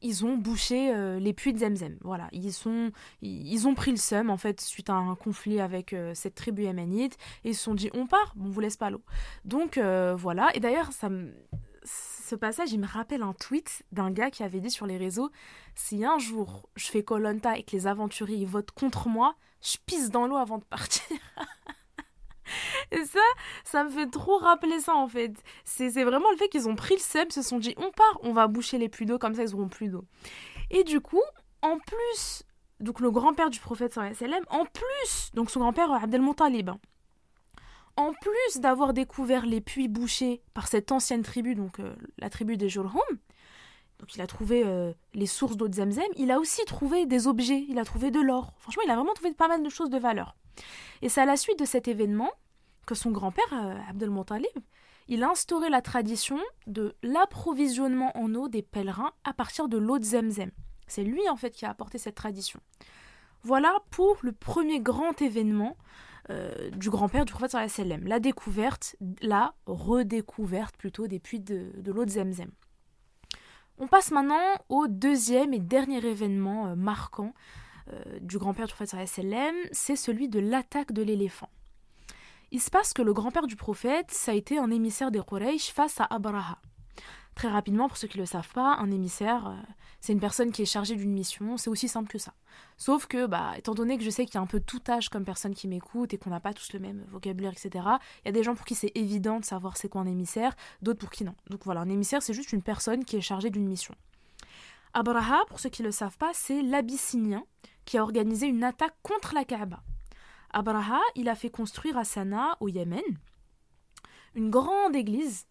ils 0.00 0.24
ont 0.24 0.36
bouché 0.36 0.94
euh, 0.94 1.18
les 1.18 1.32
puits 1.32 1.52
de 1.52 1.58
Zemzem. 1.58 1.98
Voilà, 2.02 2.28
ils, 2.30 2.52
sont, 2.52 2.92
ils, 3.20 3.66
ont 3.66 3.74
pris 3.74 3.90
le 3.90 3.96
seum, 3.96 4.30
en 4.30 4.36
fait, 4.36 4.60
suite 4.60 4.90
à 4.90 4.92
un 4.92 5.16
conflit 5.16 5.58
avec 5.58 5.92
euh, 5.92 6.12
cette 6.14 6.36
tribu 6.36 6.62
yéménite, 6.62 7.16
et 7.42 7.48
ils 7.48 7.56
se 7.56 7.64
sont 7.64 7.74
dit, 7.74 7.90
on 7.94 8.06
part, 8.06 8.32
on 8.40 8.48
vous 8.48 8.60
laisse 8.60 8.76
pas 8.76 8.90
l'eau. 8.90 9.02
Donc, 9.44 9.76
voilà. 9.76 10.50
Et 10.54 10.60
d'ailleurs, 10.60 10.92
ça 10.92 11.08
ce 11.84 12.36
passage, 12.36 12.70
il 12.70 12.78
me 12.78 12.86
rappelle 12.86 13.24
un 13.24 13.32
tweet 13.32 13.82
d'un 13.90 14.12
gars 14.12 14.30
qui 14.30 14.44
avait 14.44 14.60
dit 14.60 14.70
sur 14.70 14.86
les 14.86 14.98
réseaux 14.98 15.32
Si 15.74 16.04
un 16.04 16.20
jour 16.20 16.68
je 16.76 16.86
fais 16.86 17.02
Colonta 17.02 17.58
et 17.58 17.64
que 17.64 17.72
les 17.72 17.88
aventuriers 17.88 18.46
votent 18.46 18.70
contre 18.70 19.08
moi, 19.08 19.34
je 19.60 19.78
pisse 19.84 20.10
dans 20.10 20.28
l'eau 20.28 20.36
avant 20.36 20.58
de 20.58 20.64
partir. 20.64 21.16
Et 22.90 23.04
ça, 23.04 23.20
ça 23.64 23.84
me 23.84 23.90
fait 23.90 24.08
trop 24.08 24.38
rappeler 24.38 24.80
ça 24.80 24.94
en 24.94 25.08
fait. 25.08 25.32
C'est 25.64 25.88
vraiment 26.04 26.30
le 26.30 26.36
fait 26.36 26.48
qu'ils 26.48 26.68
ont 26.68 26.76
pris 26.76 26.94
le 26.94 27.00
sub, 27.00 27.30
se 27.32 27.42
sont 27.42 27.58
dit 27.58 27.74
on 27.76 27.90
part, 27.90 28.18
on 28.22 28.32
va 28.32 28.46
boucher 28.46 28.78
les 28.78 28.88
puits 28.88 29.06
d'eau, 29.06 29.18
comme 29.18 29.34
ça 29.34 29.42
ils 29.42 29.54
auront 29.54 29.68
plus 29.68 29.88
d'eau. 29.88 30.04
Et 30.70 30.84
du 30.84 31.00
coup, 31.00 31.22
en 31.62 31.78
plus, 31.78 32.42
donc 32.80 33.00
le 33.00 33.10
grand-père 33.10 33.50
du 33.50 33.60
prophète 33.60 33.92
sallam, 33.92 34.44
en 34.50 34.64
plus, 34.64 35.30
donc 35.34 35.50
son 35.50 35.60
grand-père 35.60 35.92
Abdelmontalib, 35.92 36.70
hein, 36.70 36.78
en 37.96 38.12
plus 38.12 38.60
d'avoir 38.60 38.92
découvert 38.92 39.46
les 39.46 39.60
puits 39.60 39.88
bouchés 39.88 40.42
par 40.54 40.66
cette 40.66 40.92
ancienne 40.92 41.22
tribu, 41.22 41.54
donc 41.54 41.78
euh, 41.78 41.94
la 42.18 42.30
tribu 42.30 42.56
des 42.56 42.68
Jolhum, 42.68 43.00
donc 44.02 44.16
il 44.16 44.20
a 44.20 44.26
trouvé 44.26 44.64
euh, 44.66 44.92
les 45.14 45.26
sources 45.26 45.56
d'eau 45.56 45.68
de 45.68 45.74
Zemzem, 45.74 46.02
il 46.16 46.32
a 46.32 46.40
aussi 46.40 46.64
trouvé 46.64 47.06
des 47.06 47.28
objets, 47.28 47.64
il 47.68 47.78
a 47.78 47.84
trouvé 47.84 48.10
de 48.10 48.18
l'or. 48.18 48.52
Franchement, 48.58 48.82
il 48.84 48.90
a 48.90 48.96
vraiment 48.96 49.14
trouvé 49.14 49.32
pas 49.32 49.46
mal 49.46 49.62
de 49.62 49.68
choses 49.68 49.90
de 49.90 49.98
valeur. 49.98 50.34
Et 51.02 51.08
c'est 51.08 51.20
à 51.20 51.24
la 51.24 51.36
suite 51.36 51.60
de 51.60 51.64
cet 51.64 51.86
événement 51.86 52.30
que 52.86 52.94
son 52.94 53.10
grand-père, 53.10 53.52
euh, 53.52 53.78
Abdelmontalib, 53.88 54.46
il 55.08 55.22
a 55.22 55.30
instauré 55.30 55.68
la 55.68 55.82
tradition 55.82 56.38
de 56.66 56.94
l'approvisionnement 57.02 58.16
en 58.16 58.34
eau 58.34 58.48
des 58.48 58.62
pèlerins 58.62 59.12
à 59.24 59.32
partir 59.32 59.68
de 59.68 59.76
l'eau 59.76 59.98
de 59.98 60.04
Zemzem. 60.04 60.50
C'est 60.86 61.04
lui 61.04 61.28
en 61.28 61.36
fait 61.36 61.50
qui 61.50 61.64
a 61.64 61.70
apporté 61.70 61.98
cette 61.98 62.14
tradition. 62.14 62.60
Voilà 63.42 63.72
pour 63.90 64.18
le 64.22 64.32
premier 64.32 64.80
grand 64.80 65.20
événement 65.20 65.76
euh, 66.30 66.70
du 66.70 66.88
grand-père 66.88 67.24
du 67.24 67.32
prophète 67.32 67.68
sallam, 67.68 68.06
la 68.06 68.20
découverte, 68.20 68.94
la 69.20 69.54
redécouverte 69.66 70.76
plutôt 70.76 71.08
des 71.08 71.18
puits 71.18 71.40
de, 71.40 71.72
l'eau 71.84 72.04
de 72.04 72.10
Zemzem. 72.10 72.50
On 73.78 73.88
passe 73.88 74.12
maintenant 74.12 74.54
au 74.68 74.86
deuxième 74.86 75.52
et 75.52 75.58
dernier 75.58 76.04
événement 76.06 76.68
euh, 76.68 76.74
marquant 76.74 77.34
du 78.20 78.38
grand-père 78.38 78.68
du 78.68 78.74
prophète 78.74 79.08
sallam, 79.08 79.54
c'est 79.72 79.96
celui 79.96 80.28
de 80.28 80.38
l'attaque 80.38 80.92
de 80.92 81.02
l'éléphant. 81.02 81.50
Il 82.54 82.60
se 82.60 82.68
passe 82.70 82.92
que 82.92 83.00
le 83.00 83.14
grand-père 83.14 83.46
du 83.46 83.56
prophète, 83.56 84.10
ça 84.10 84.32
a 84.32 84.34
été 84.34 84.58
un 84.58 84.70
émissaire 84.70 85.10
des 85.10 85.22
Quraysh 85.26 85.72
face 85.72 86.02
à 86.02 86.04
Abraha. 86.10 86.58
Très 87.34 87.48
rapidement, 87.48 87.88
pour 87.88 87.96
ceux 87.96 88.08
qui 88.08 88.18
ne 88.18 88.22
le 88.24 88.26
savent 88.26 88.52
pas, 88.52 88.76
un 88.76 88.90
émissaire, 88.90 89.46
euh, 89.46 89.72
c'est 90.02 90.12
une 90.12 90.20
personne 90.20 90.52
qui 90.52 90.60
est 90.60 90.66
chargée 90.66 90.94
d'une 90.94 91.14
mission, 91.14 91.56
c'est 91.56 91.70
aussi 91.70 91.88
simple 91.88 92.10
que 92.10 92.18
ça. 92.18 92.34
Sauf 92.76 93.06
que, 93.06 93.24
bah, 93.24 93.52
étant 93.56 93.72
donné 93.72 93.96
que 93.96 94.04
je 94.04 94.10
sais 94.10 94.26
qu'il 94.26 94.34
y 94.34 94.36
a 94.36 94.42
un 94.42 94.46
peu 94.46 94.60
tout 94.60 94.82
âge 94.90 95.08
comme 95.08 95.24
personne 95.24 95.54
qui 95.54 95.66
m'écoute 95.66 96.12
et 96.12 96.18
qu'on 96.18 96.28
n'a 96.28 96.40
pas 96.40 96.52
tous 96.52 96.74
le 96.74 96.78
même 96.78 97.06
vocabulaire, 97.10 97.52
etc., 97.52 97.86
il 98.22 98.26
y 98.26 98.28
a 98.28 98.32
des 98.32 98.42
gens 98.42 98.54
pour 98.54 98.66
qui 98.66 98.74
c'est 98.74 98.92
évident 98.94 99.40
de 99.40 99.46
savoir 99.46 99.78
c'est 99.78 99.88
quoi 99.88 100.02
un 100.02 100.06
émissaire, 100.06 100.54
d'autres 100.82 100.98
pour 100.98 101.08
qui 101.08 101.24
non. 101.24 101.34
Donc 101.48 101.64
voilà, 101.64 101.80
un 101.80 101.88
émissaire, 101.88 102.22
c'est 102.22 102.34
juste 102.34 102.52
une 102.52 102.62
personne 102.62 103.06
qui 103.06 103.16
est 103.16 103.22
chargée 103.22 103.48
d'une 103.48 103.66
mission. 103.66 103.94
Abraha, 104.92 105.46
pour 105.48 105.58
ceux 105.58 105.70
qui 105.70 105.80
ne 105.80 105.86
le 105.86 105.92
savent 105.92 106.18
pas, 106.18 106.32
c'est 106.34 106.60
l'Abyssinien 106.60 107.44
qui 107.86 107.96
a 107.96 108.02
organisé 108.02 108.46
une 108.46 108.62
attaque 108.62 108.94
contre 109.02 109.32
la 109.32 109.46
Kaaba. 109.46 109.82
Abraha, 110.52 111.00
il 111.16 111.28
a 111.28 111.34
fait 111.34 111.50
construire 111.50 111.96
à 111.96 112.04
Sanaa, 112.04 112.56
au 112.60 112.68
Yémen, 112.68 113.00
une 114.34 114.50
grande 114.50 114.94
église. 114.94 115.46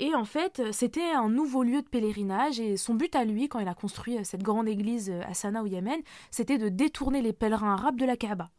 Et 0.00 0.14
en 0.14 0.24
fait, 0.24 0.62
c'était 0.72 1.10
un 1.10 1.28
nouveau 1.28 1.64
lieu 1.64 1.82
de 1.82 1.88
pèlerinage 1.88 2.60
et 2.60 2.76
son 2.76 2.94
but 2.94 3.16
à 3.16 3.24
lui, 3.24 3.48
quand 3.48 3.58
il 3.58 3.66
a 3.66 3.74
construit 3.74 4.24
cette 4.24 4.44
grande 4.44 4.68
église 4.68 5.12
à 5.26 5.34
Sanaa 5.34 5.62
au 5.62 5.66
Yémen, 5.66 6.00
c'était 6.30 6.58
de 6.58 6.68
détourner 6.68 7.20
les 7.20 7.32
pèlerins 7.32 7.74
arabes 7.74 7.98
de 7.98 8.06
la 8.06 8.16
Kaaba 8.16 8.50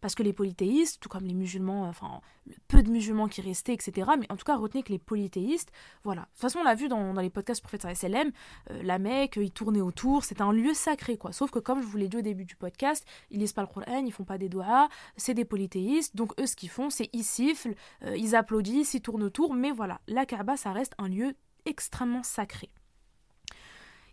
parce 0.00 0.14
que 0.14 0.22
les 0.22 0.32
polythéistes, 0.32 1.00
tout 1.00 1.08
comme 1.08 1.24
les 1.24 1.34
musulmans, 1.34 1.84
enfin 1.88 2.20
le 2.46 2.54
peu 2.68 2.82
de 2.82 2.90
musulmans 2.90 3.28
qui 3.28 3.40
restaient, 3.40 3.74
etc. 3.74 4.10
Mais 4.18 4.26
en 4.30 4.36
tout 4.36 4.44
cas, 4.44 4.56
retenez 4.56 4.82
que 4.82 4.92
les 4.92 4.98
polythéistes, 4.98 5.72
voilà. 6.04 6.22
De 6.22 6.26
toute 6.28 6.40
façon, 6.40 6.60
on 6.60 6.64
l'a 6.64 6.74
vu 6.74 6.88
dans, 6.88 7.12
les 7.14 7.30
podcasts 7.30 7.62
prophète 7.62 7.86
SLM, 7.94 8.30
euh, 8.70 8.82
la 8.82 8.98
Mecque, 8.98 9.36
ils 9.36 9.50
tournaient 9.50 9.80
autour, 9.80 10.24
c'était 10.24 10.42
un 10.42 10.52
lieu 10.52 10.74
sacré, 10.74 11.16
quoi. 11.16 11.32
Sauf 11.32 11.50
que 11.50 11.58
comme 11.58 11.82
je 11.82 11.86
vous 11.86 11.96
l'ai 11.96 12.08
dit 12.08 12.16
au 12.16 12.22
début 12.22 12.44
du 12.44 12.56
podcast, 12.56 13.06
ils 13.30 13.40
lisent 13.40 13.52
pas 13.52 13.62
le 13.62 13.68
Coran, 13.68 14.04
ils 14.04 14.12
font 14.12 14.24
pas 14.24 14.38
des 14.38 14.48
doigts, 14.48 14.88
c'est 15.16 15.34
des 15.34 15.44
polythéistes, 15.44 16.16
donc 16.16 16.38
eux, 16.40 16.46
ce 16.46 16.56
qu'ils 16.56 16.70
font, 16.70 16.90
c'est 16.90 17.08
ils 17.12 17.24
sifflent, 17.24 17.74
euh, 18.04 18.16
ils 18.16 18.36
applaudissent, 18.36 18.94
ils 18.94 19.02
tournent 19.02 19.24
autour, 19.24 19.54
mais 19.54 19.70
voilà, 19.70 20.00
la 20.06 20.26
Kaaba, 20.26 20.56
ça 20.56 20.72
reste 20.72 20.94
un 20.98 21.08
lieu 21.08 21.34
extrêmement 21.64 22.22
sacré. 22.22 22.70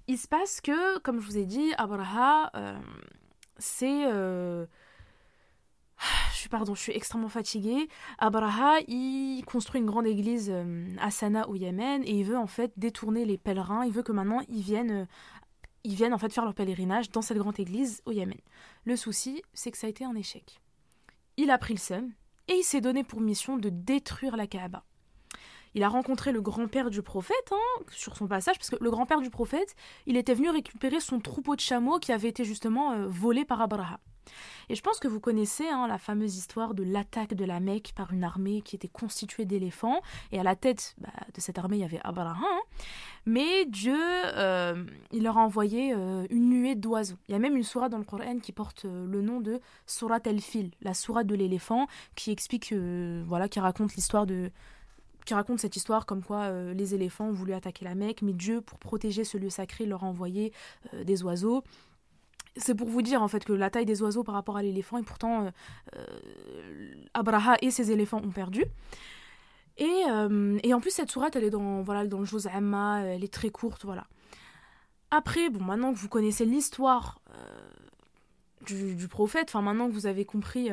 Il 0.07 0.17
se 0.17 0.27
passe 0.27 0.59
que, 0.59 0.99
comme 0.99 1.21
je 1.21 1.25
vous 1.25 1.37
ai 1.37 1.45
dit, 1.45 1.71
Abraha, 1.77 2.51
euh, 2.55 2.77
c'est 3.57 4.05
je 6.31 6.37
suis 6.37 6.49
pardon, 6.49 6.75
je 6.75 6.81
suis 6.81 6.93
extrêmement 6.93 7.29
fatiguée. 7.29 7.87
Abraha, 8.17 8.79
il 8.87 9.43
construit 9.45 9.79
une 9.81 9.87
grande 9.87 10.07
église 10.07 10.49
euh, 10.51 10.85
à 10.99 11.11
Sanaa 11.11 11.47
au 11.47 11.55
Yémen 11.55 12.03
et 12.05 12.19
il 12.19 12.25
veut 12.25 12.37
en 12.37 12.47
fait 12.47 12.71
détourner 12.77 13.25
les 13.25 13.37
pèlerins. 13.37 13.85
Il 13.85 13.91
veut 13.91 14.03
que 14.03 14.11
maintenant 14.11 14.41
ils 14.49 14.61
viennent, 14.61 14.91
euh, 14.91 15.05
ils 15.83 15.95
viennent 15.95 16.13
en 16.13 16.17
fait 16.17 16.33
faire 16.33 16.45
leur 16.45 16.53
pèlerinage 16.53 17.09
dans 17.09 17.21
cette 17.21 17.37
grande 17.37 17.59
église 17.59 18.01
au 18.05 18.11
Yémen. 18.11 18.39
Le 18.85 18.95
souci, 18.95 19.41
c'est 19.53 19.71
que 19.71 19.77
ça 19.77 19.87
a 19.87 19.89
été 19.89 20.05
un 20.05 20.15
échec. 20.15 20.59
Il 21.37 21.49
a 21.49 21.57
pris 21.57 21.73
le 21.73 21.79
seum 21.79 22.11
et 22.47 22.53
il 22.53 22.63
s'est 22.63 22.81
donné 22.81 23.03
pour 23.03 23.21
mission 23.21 23.57
de 23.57 23.69
détruire 23.69 24.35
la 24.35 24.47
Kaaba. 24.47 24.83
Il 25.75 25.83
a 25.83 25.89
rencontré 25.89 26.31
le 26.31 26.41
grand-père 26.41 26.89
du 26.89 27.01
prophète 27.01 27.51
hein, 27.51 27.83
sur 27.89 28.15
son 28.15 28.27
passage, 28.27 28.57
parce 28.57 28.69
que 28.69 28.75
le 28.79 28.91
grand-père 28.91 29.21
du 29.21 29.31
prophète, 29.31 29.75
il 30.05 30.17
était 30.17 30.35
venu 30.35 30.49
récupérer 30.49 30.99
son 30.99 31.19
troupeau 31.19 31.55
de 31.55 31.61
chameaux 31.61 31.97
qui 31.97 32.11
avait 32.11 32.29
été 32.29 32.43
justement 32.43 32.91
euh, 32.91 33.07
volé 33.07 33.43
par 33.43 33.61
Abraha. 33.61 33.99
Et 34.69 34.75
je 34.75 34.81
pense 34.81 34.99
que 34.99 35.07
vous 35.07 35.19
connaissez 35.19 35.67
hein, 35.67 35.87
la 35.87 35.97
fameuse 35.97 36.37
histoire 36.37 36.73
de 36.73 36.83
l'attaque 36.83 37.33
de 37.33 37.45
la 37.45 37.59
Mecque 37.59 37.93
par 37.95 38.13
une 38.13 38.23
armée 38.23 38.61
qui 38.61 38.75
était 38.75 38.87
constituée 38.87 39.45
d'éléphants. 39.45 40.01
Et 40.31 40.39
à 40.39 40.43
la 40.43 40.55
tête 40.55 40.95
bah, 40.99 41.09
de 41.33 41.41
cette 41.41 41.57
armée, 41.57 41.77
il 41.77 41.81
y 41.81 41.85
avait 41.85 41.99
Abraham. 42.03 42.37
Hein. 42.43 42.59
Mais 43.25 43.65
Dieu, 43.65 43.97
euh, 43.97 44.83
il 45.11 45.23
leur 45.23 45.37
a 45.37 45.41
envoyé 45.41 45.93
euh, 45.93 46.25
une 46.29 46.49
nuée 46.49 46.75
d'oiseaux. 46.75 47.15
Il 47.27 47.31
y 47.31 47.35
a 47.35 47.39
même 47.39 47.55
une 47.55 47.63
sourate 47.63 47.91
dans 47.91 47.97
le 47.97 48.03
Coran 48.03 48.39
qui 48.39 48.51
porte 48.51 48.85
euh, 48.85 49.05
le 49.07 49.21
nom 49.21 49.39
de 49.39 49.59
Surat 49.87 50.19
el-Fil, 50.25 50.71
la 50.81 50.93
sourate 50.93 51.27
de 51.27 51.35
l'éléphant, 51.35 51.87
qui 52.15 52.31
explique, 52.31 52.73
voilà, 52.73 53.47
qui 53.47 53.59
raconte 53.59 53.95
l'histoire 53.95 54.25
de 54.25 54.51
qui 55.25 55.33
raconte 55.33 55.59
cette 55.59 55.77
histoire 55.77 56.05
comme 56.05 56.21
quoi 56.21 56.51
les 56.73 56.95
éléphants 56.95 57.27
ont 57.27 57.31
voulu 57.31 57.53
attaquer 57.53 57.85
la 57.85 57.95
Mecque, 57.95 58.23
mais 58.23 58.33
Dieu, 58.33 58.59
pour 58.59 58.77
protéger 58.77 59.23
ce 59.23 59.37
lieu 59.37 59.49
sacré, 59.49 59.85
leur 59.85 60.03
a 60.03 60.07
envoyé 60.07 60.51
des 61.05 61.23
oiseaux 61.23 61.63
c'est 62.55 62.75
pour 62.75 62.87
vous 62.87 63.01
dire 63.01 63.21
en 63.21 63.27
fait 63.27 63.43
que 63.43 63.53
la 63.53 63.69
taille 63.69 63.85
des 63.85 64.01
oiseaux 64.01 64.23
par 64.23 64.35
rapport 64.35 64.57
à 64.57 64.63
l'éléphant 64.63 64.97
et 64.97 65.03
pourtant 65.03 65.45
euh, 65.45 65.51
euh, 65.95 66.93
Abraha 67.13 67.55
et 67.61 67.71
ses 67.71 67.91
éléphants 67.91 68.21
ont 68.23 68.31
perdu. 68.31 68.65
Et, 69.77 70.03
euh, 70.09 70.59
et 70.61 70.73
en 70.73 70.79
plus 70.79 70.91
cette 70.91 71.09
sourate 71.09 71.35
elle 71.35 71.45
est 71.45 71.49
dans 71.49 71.81
voilà 71.81 72.05
dans 72.05 72.19
le 72.19 72.25
Juz 72.25 72.47
Amma, 72.47 73.01
elle 73.01 73.23
est 73.23 73.33
très 73.33 73.49
courte 73.49 73.85
voilà. 73.85 74.05
Après 75.09 75.49
bon 75.49 75.63
maintenant 75.63 75.93
que 75.93 75.97
vous 75.97 76.09
connaissez 76.09 76.45
l'histoire 76.45 77.21
du, 78.65 79.07
prophète, 79.09 79.49
enfin 79.49 79.61
maintenant 79.61 79.87
que 79.87 79.93
vous 79.93 80.05
avez 80.05 80.25
compris 80.25 80.69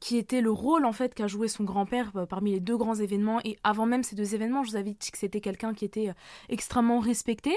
qui 0.00 0.16
était 0.16 0.40
le 0.40 0.50
rôle 0.50 0.84
en 0.84 0.92
fait 0.92 1.14
qu'a 1.14 1.26
joué 1.26 1.48
son 1.48 1.64
grand-père 1.64 2.12
parmi 2.28 2.52
les 2.52 2.60
deux 2.60 2.76
grands 2.76 2.94
événements 2.94 3.40
et 3.44 3.58
avant 3.64 3.86
même 3.86 4.04
ces 4.04 4.14
deux 4.14 4.34
événements, 4.34 4.62
je 4.62 4.70
vous 4.70 4.76
avais 4.76 4.92
dit 4.92 5.10
que 5.10 5.18
c'était 5.18 5.40
quelqu'un 5.40 5.74
qui 5.74 5.84
était 5.84 6.14
extrêmement 6.48 7.00
respecté. 7.00 7.56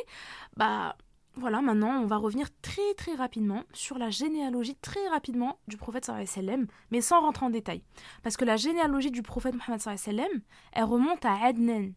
Bah 0.58 0.96
voilà, 1.40 1.62
maintenant 1.62 2.02
on 2.02 2.06
va 2.06 2.18
revenir 2.18 2.48
très 2.62 2.94
très 2.96 3.16
rapidement 3.16 3.64
sur 3.74 3.98
la 3.98 4.10
généalogie, 4.10 4.76
très 4.76 5.08
rapidement, 5.10 5.60
du 5.68 5.78
prophète 5.78 6.06
sallam, 6.26 6.68
mais 6.92 7.02
sans 7.02 7.22
rentrer 7.22 7.46
en 7.46 7.50
détail. 7.50 7.82
Parce 8.24 8.38
que 8.38 8.46
la 8.46 8.58
généalogie 8.58 9.12
du 9.12 9.22
prophète 9.22 9.56
Mohammed 9.56 9.82
sallam, 9.82 10.28
elle 10.74 10.84
remonte 10.84 11.26
à 11.26 11.36
Adnan. 11.46 11.94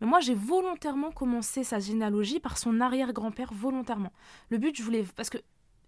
Mais 0.00 0.06
moi 0.06 0.20
j'ai 0.20 0.34
volontairement 0.34 1.10
commencé 1.12 1.64
sa 1.64 1.78
généalogie 1.78 2.40
par 2.40 2.58
son 2.58 2.80
arrière-grand-père, 2.80 3.52
volontairement. 3.52 4.12
Le 4.48 4.58
but, 4.58 4.76
je 4.76 4.82
voulais. 4.82 5.04
Parce 5.16 5.30
que 5.30 5.38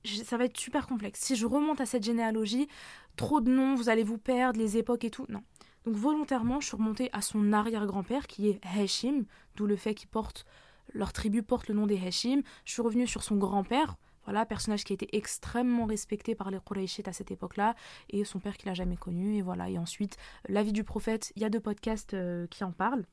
ça 0.05 0.37
va 0.37 0.45
être 0.45 0.59
super 0.59 0.87
complexe. 0.87 1.21
Si 1.21 1.37
je 1.37 1.47
remonte 1.47 1.81
à 1.81 1.87
cette 1.87 2.05
généalogie, 2.05 2.69
trop 3.17 3.41
de 3.41 3.51
noms, 3.51 3.75
vous 3.75 3.89
allez 3.89 4.05
vous 4.05 4.19
perdre, 4.19 4.59
les 4.59 4.77
époques 4.77 5.05
et 5.05 5.11
tout. 5.11 5.27
Non. 5.29 5.43
Donc 5.85 5.95
volontairement, 5.95 6.61
je 6.61 6.69
suis 6.69 6.77
remontée 6.77 7.11
à 7.13 7.23
son 7.23 7.53
arrière-grand-père 7.53 8.27
qui 8.27 8.49
est 8.49 8.61
Hashim, 8.65 9.25
d'où 9.57 9.67
le 9.67 9.77
fait 9.77 9.95
qu'il 9.95 10.09
porte 10.09 10.45
leur 10.93 11.13
tribu 11.13 11.43
porte 11.43 11.69
le 11.69 11.75
nom 11.75 11.87
des 11.87 11.99
Hashim. 11.99 12.43
Je 12.65 12.73
suis 12.73 12.83
revenue 12.83 13.07
sur 13.07 13.23
son 13.23 13.37
grand-père, 13.37 13.97
voilà, 14.25 14.47
personnage 14.47 14.85
qui 14.85 14.93
a 14.93 14.95
été 14.95 15.17
extrêmement 15.17 15.85
respecté 15.85 16.35
par 16.35 16.51
les 16.51 16.59
Qurayshites 16.61 17.09
à 17.09 17.13
cette 17.13 17.31
époque-là, 17.31 17.75
et 18.11 18.25
son 18.25 18.39
père 18.39 18.57
qu'il 18.57 18.69
n'a 18.69 18.75
jamais 18.75 18.97
connu, 18.97 19.37
et 19.37 19.43
voilà. 19.43 19.69
Et 19.69 19.79
ensuite, 19.79 20.17
la 20.49 20.63
vie 20.63 20.73
du 20.73 20.85
prophète, 20.85 21.33
il 21.37 21.43
y 21.43 21.45
a 21.45 21.51
deux 21.51 21.61
podcasts 21.61 22.15
euh, 22.15 22.47
qui 22.47 22.65
en 22.65 22.73
parlent. 22.73 23.05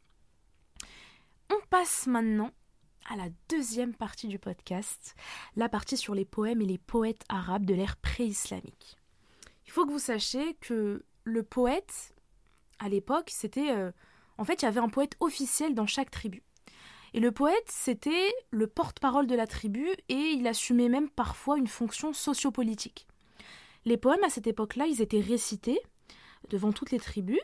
On 1.49 1.59
passe 1.69 2.05
maintenant 2.05 2.51
à 3.09 3.15
la 3.15 3.29
deuxième 3.49 3.95
partie 3.95 4.27
du 4.27 4.37
podcast, 4.37 5.15
la 5.55 5.67
partie 5.67 5.97
sur 5.97 6.13
les 6.13 6.25
poèmes 6.25 6.61
et 6.61 6.65
les 6.65 6.77
poètes 6.77 7.23
arabes 7.27 7.65
de 7.65 7.73
l'ère 7.73 7.97
pré-islamique. 7.97 8.97
Il 9.65 9.71
faut 9.71 9.85
que 9.85 9.91
vous 9.91 9.99
sachiez 9.99 10.55
que 10.55 11.03
le 11.23 11.43
poète, 11.43 12.15
à 12.77 12.89
l'époque, 12.89 13.31
c'était... 13.31 13.71
Euh, 13.71 13.91
en 14.37 14.45
fait, 14.45 14.61
il 14.61 14.65
y 14.65 14.67
avait 14.67 14.79
un 14.79 14.89
poète 14.89 15.15
officiel 15.19 15.73
dans 15.73 15.87
chaque 15.87 16.11
tribu. 16.11 16.43
Et 17.13 17.19
le 17.19 17.31
poète, 17.31 17.67
c'était 17.67 18.33
le 18.51 18.67
porte-parole 18.67 19.27
de 19.27 19.35
la 19.35 19.47
tribu 19.47 19.87
et 20.09 20.13
il 20.13 20.47
assumait 20.47 20.89
même 20.89 21.09
parfois 21.09 21.57
une 21.57 21.67
fonction 21.67 22.13
sociopolitique. 22.13 23.07
Les 23.85 23.97
poèmes 23.97 24.23
à 24.23 24.29
cette 24.29 24.47
époque-là, 24.47 24.85
ils 24.87 25.01
étaient 25.01 25.19
récités 25.19 25.79
devant 26.49 26.71
toutes 26.71 26.91
les 26.91 26.99
tribus 26.99 27.39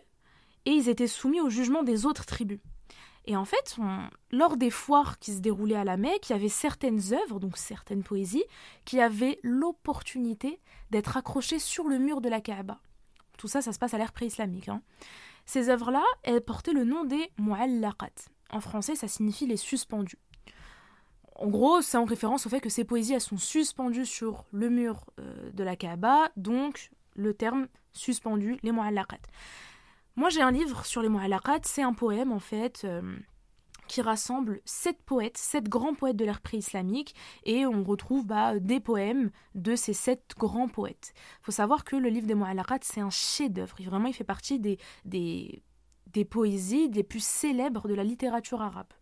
et 0.66 0.72
ils 0.72 0.90
étaient 0.90 1.08
soumis 1.08 1.42
au 1.42 1.50
jugement 1.50 1.84
des 1.84 2.06
autres 2.06 2.26
tribus. 2.26 2.60
Et 3.28 3.36
en 3.36 3.46
fait, 3.46 3.78
lors 4.32 4.56
des 4.56 4.70
foires 4.70 5.18
qui 5.18 5.34
se 5.34 5.40
déroulaient 5.40 5.76
à 5.76 5.84
la 5.84 5.98
Mecque, 5.98 6.30
il 6.30 6.34
y 6.34 6.36
avait 6.36 6.50
certaines 6.50 7.02
œuvres, 7.14 7.40
donc 7.40 7.58
certaines 7.58 8.04
poésies, 8.04 8.44
qui 8.86 9.02
avaient 9.02 9.40
l'opportunité 9.42 10.60
d'être 10.92 11.18
accrochées 11.18 11.60
sur 11.60 11.88
le 11.88 11.98
mur 11.98 12.22
de 12.22 12.30
la 12.30 12.40
Kaaba. 12.40 12.80
Tout 13.38 13.48
ça, 13.48 13.62
ça 13.62 13.74
se 13.74 13.80
passe 13.80 13.96
à 13.96 13.98
l'ère 13.98 14.14
pré-islamique. 14.14 14.70
Hein. 14.70 14.82
Ces 15.46 15.70
œuvres-là, 15.70 16.04
elles 16.24 16.42
portaient 16.42 16.74
le 16.74 16.84
nom 16.84 17.04
des 17.04 17.32
mu'allaqat. 17.40 18.30
En 18.52 18.60
français, 18.60 18.96
ça 18.96 19.08
signifie 19.08 19.48
les 19.48 19.58
suspendus. 19.58 20.20
En 21.36 21.48
gros, 21.48 21.82
c'est 21.82 21.98
en 21.98 22.06
référence 22.06 22.46
au 22.46 22.50
fait 22.50 22.62
que 22.62 22.70
ces 22.70 22.86
poésies, 22.86 23.14
elles 23.14 23.22
sont 23.22 23.38
suspendues 23.38 24.06
sur 24.06 24.46
le 24.52 24.70
mur 24.70 25.06
euh, 25.20 25.52
de 25.52 25.64
la 25.64 25.76
Kaaba, 25.76 26.32
donc 26.38 26.92
le 27.16 27.34
terme 27.34 27.68
suspendu, 27.92 28.58
les 28.64 28.72
mu'allaqat. 28.72 29.20
Moi, 30.16 30.30
j'ai 30.30 30.42
un 30.42 30.52
livre 30.52 30.86
sur 30.86 31.02
les 31.02 31.10
mu'allaqat, 31.10 31.60
c'est 31.64 31.82
un 31.82 31.94
poème 31.94 32.32
en 32.32 32.40
fait 32.40 32.84
euh, 32.86 33.18
qui 33.90 34.02
rassemble 34.02 34.62
sept 34.64 35.02
poètes, 35.04 35.38
sept 35.38 35.68
grands 35.68 35.94
poètes 35.94 36.16
de 36.16 36.24
l'ère 36.24 36.40
pré-islamique, 36.40 37.16
et 37.44 37.66
on 37.66 37.84
retrouve 37.84 38.26
bah, 38.26 38.58
des 38.58 38.80
poèmes 38.80 39.30
de 39.56 39.76
ces 39.76 39.94
sept 39.94 40.36
grands 40.38 40.70
poètes. 40.70 41.14
Il 41.42 41.46
faut 41.46 41.52
savoir 41.52 41.84
que 41.84 41.98
le 41.98 42.08
livre 42.08 42.28
des 42.28 42.36
mu'allaqat, 42.36 42.80
c'est 42.82 43.02
un 43.02 43.10
chef-d'œuvre, 43.10 43.76
vraiment 43.84 44.08
il 44.08 44.14
fait 44.14 44.24
partie 44.24 44.58
des, 44.58 44.78
des 45.04 45.64
des 46.16 46.26
poésies 46.26 46.90
des 46.90 47.04
plus 47.04 47.24
célèbres 47.24 47.90
de 47.90 47.94
la 47.94 48.06
littérature 48.06 48.62
arabe. 48.62 48.94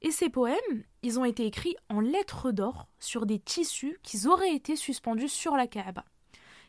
Et 0.00 0.10
ces 0.10 0.30
poèmes, 0.30 0.56
ils 1.02 1.20
ont 1.20 1.24
été 1.26 1.44
écrits 1.44 1.76
en 1.90 2.00
lettres 2.00 2.52
d'or 2.52 2.88
sur 2.98 3.26
des 3.26 3.38
tissus 3.38 3.98
qui 4.02 4.26
auraient 4.26 4.54
été 4.54 4.74
suspendus 4.74 5.28
sur 5.28 5.56
la 5.56 5.66
Kaaba. 5.66 6.06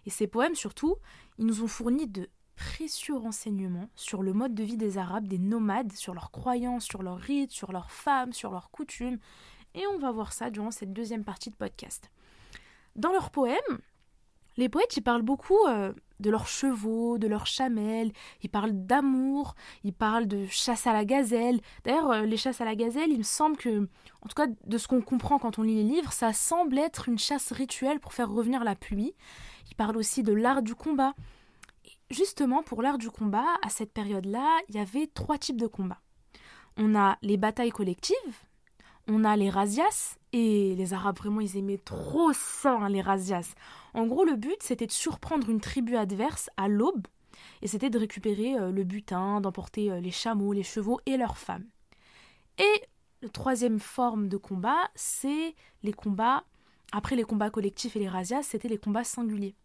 Et 0.05 0.09
ces 0.09 0.27
poèmes, 0.27 0.55
surtout, 0.55 0.97
ils 1.37 1.45
nous 1.45 1.63
ont 1.63 1.67
fourni 1.67 2.07
de 2.07 2.29
précieux 2.57 3.15
renseignements 3.15 3.89
sur 3.95 4.21
le 4.21 4.33
mode 4.33 4.53
de 4.53 4.63
vie 4.63 4.75
des 4.75 4.97
Arabes, 4.97 5.27
des 5.27 5.37
nomades, 5.37 5.93
sur 5.93 6.13
leurs 6.13 6.31
croyances, 6.31 6.83
sur 6.83 7.01
leurs 7.01 7.19
rites, 7.19 7.51
sur 7.51 7.71
leurs 7.71 7.91
femmes, 7.91 8.33
sur 8.33 8.51
leurs 8.51 8.71
coutumes. 8.71 9.19
Et 9.75 9.87
on 9.87 9.97
va 9.97 10.11
voir 10.11 10.33
ça 10.33 10.49
durant 10.49 10.71
cette 10.71 10.91
deuxième 10.91 11.23
partie 11.23 11.51
de 11.51 11.55
podcast. 11.55 12.11
Dans 12.97 13.13
leurs 13.13 13.31
poèmes, 13.31 13.79
les 14.57 14.67
poètes 14.67 14.97
y 14.97 15.01
parlent 15.01 15.21
beaucoup 15.21 15.65
euh, 15.69 15.93
de 16.19 16.29
leurs 16.29 16.47
chevaux, 16.47 17.17
de 17.17 17.27
leurs 17.27 17.47
chamelles, 17.47 18.11
ils 18.41 18.49
parlent 18.49 18.73
d'amour, 18.73 19.55
ils 19.83 19.93
parlent 19.93 20.27
de 20.27 20.45
chasse 20.47 20.87
à 20.87 20.93
la 20.93 21.05
gazelle. 21.05 21.61
D'ailleurs, 21.83 22.11
euh, 22.11 22.21
les 22.23 22.37
chasses 22.37 22.61
à 22.61 22.65
la 22.65 22.75
gazelle, 22.75 23.11
il 23.11 23.19
me 23.19 23.23
semble 23.23 23.57
que, 23.57 23.87
en 24.21 24.27
tout 24.27 24.35
cas 24.35 24.47
de 24.47 24.77
ce 24.77 24.87
qu'on 24.87 25.01
comprend 25.01 25.39
quand 25.39 25.59
on 25.59 25.63
lit 25.63 25.75
les 25.75 25.83
livres, 25.83 26.11
ça 26.11 26.33
semble 26.33 26.77
être 26.77 27.09
une 27.09 27.19
chasse 27.19 27.51
rituelle 27.51 27.99
pour 27.99 28.13
faire 28.13 28.29
revenir 28.29 28.63
la 28.63 28.75
pluie. 28.75 29.13
Ils 29.69 29.75
parlent 29.75 29.97
aussi 29.97 30.23
de 30.23 30.33
l'art 30.33 30.61
du 30.61 30.75
combat. 30.75 31.13
justement, 32.09 32.63
pour 32.63 32.81
l'art 32.81 32.97
du 32.97 33.09
combat, 33.11 33.45
à 33.63 33.69
cette 33.69 33.93
période-là, 33.93 34.59
il 34.67 34.75
y 34.75 34.79
avait 34.79 35.07
trois 35.07 35.37
types 35.37 35.59
de 35.59 35.67
combats. 35.67 36.01
On 36.75 36.95
a 36.95 37.17
les 37.21 37.37
batailles 37.37 37.71
collectives, 37.71 38.15
on 39.09 39.23
a 39.23 39.35
les 39.35 39.49
razzias, 39.49 40.17
et 40.31 40.75
les 40.75 40.93
Arabes, 40.93 41.17
vraiment, 41.17 41.41
ils 41.41 41.57
aimaient 41.57 41.79
trop 41.79 42.31
ça, 42.33 42.77
hein, 42.77 42.89
les 42.89 43.01
razzias. 43.01 43.55
En 43.93 44.05
gros, 44.05 44.23
le 44.23 44.35
but, 44.35 44.61
c'était 44.61 44.85
de 44.85 44.91
surprendre 44.91 45.49
une 45.49 45.59
tribu 45.59 45.95
adverse 45.95 46.49
à 46.57 46.67
l'aube, 46.67 47.07
et 47.61 47.67
c'était 47.67 47.89
de 47.89 47.97
récupérer 47.97 48.55
euh, 48.55 48.71
le 48.71 48.83
butin, 48.83 49.41
d'emporter 49.41 49.91
euh, 49.91 49.99
les 49.99 50.11
chameaux, 50.11 50.53
les 50.53 50.63
chevaux 50.63 50.99
et 51.05 51.17
leurs 51.17 51.37
femmes. 51.37 51.65
Et 52.59 52.83
la 53.21 53.29
troisième 53.29 53.79
forme 53.79 54.27
de 54.27 54.37
combat, 54.37 54.89
c'est 54.95 55.55
les 55.83 55.93
combats, 55.93 56.43
après 56.91 57.15
les 57.15 57.23
combats 57.23 57.49
collectifs 57.49 57.95
et 57.95 57.99
les 57.99 58.09
razzias, 58.09 58.43
c'était 58.43 58.69
les 58.69 58.77
combats 58.77 59.03
singuliers. 59.03 59.55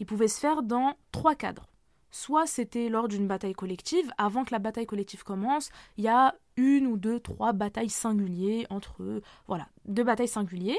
Ils 0.00 0.06
pouvaient 0.06 0.28
se 0.28 0.38
faire 0.38 0.62
dans 0.62 0.96
trois 1.12 1.34
cadres. 1.34 1.71
Soit 2.12 2.46
c'était 2.46 2.90
lors 2.90 3.08
d'une 3.08 3.26
bataille 3.26 3.54
collective, 3.54 4.12
avant 4.18 4.44
que 4.44 4.52
la 4.52 4.58
bataille 4.58 4.84
collective 4.86 5.24
commence, 5.24 5.70
il 5.96 6.04
y 6.04 6.08
a 6.08 6.34
une 6.56 6.86
ou 6.86 6.98
deux, 6.98 7.18
trois 7.18 7.54
batailles 7.54 7.88
singulières 7.88 8.66
entre, 8.68 9.22
voilà, 9.48 9.66
deux 9.86 10.04
batailles 10.04 10.28
singulières. 10.28 10.76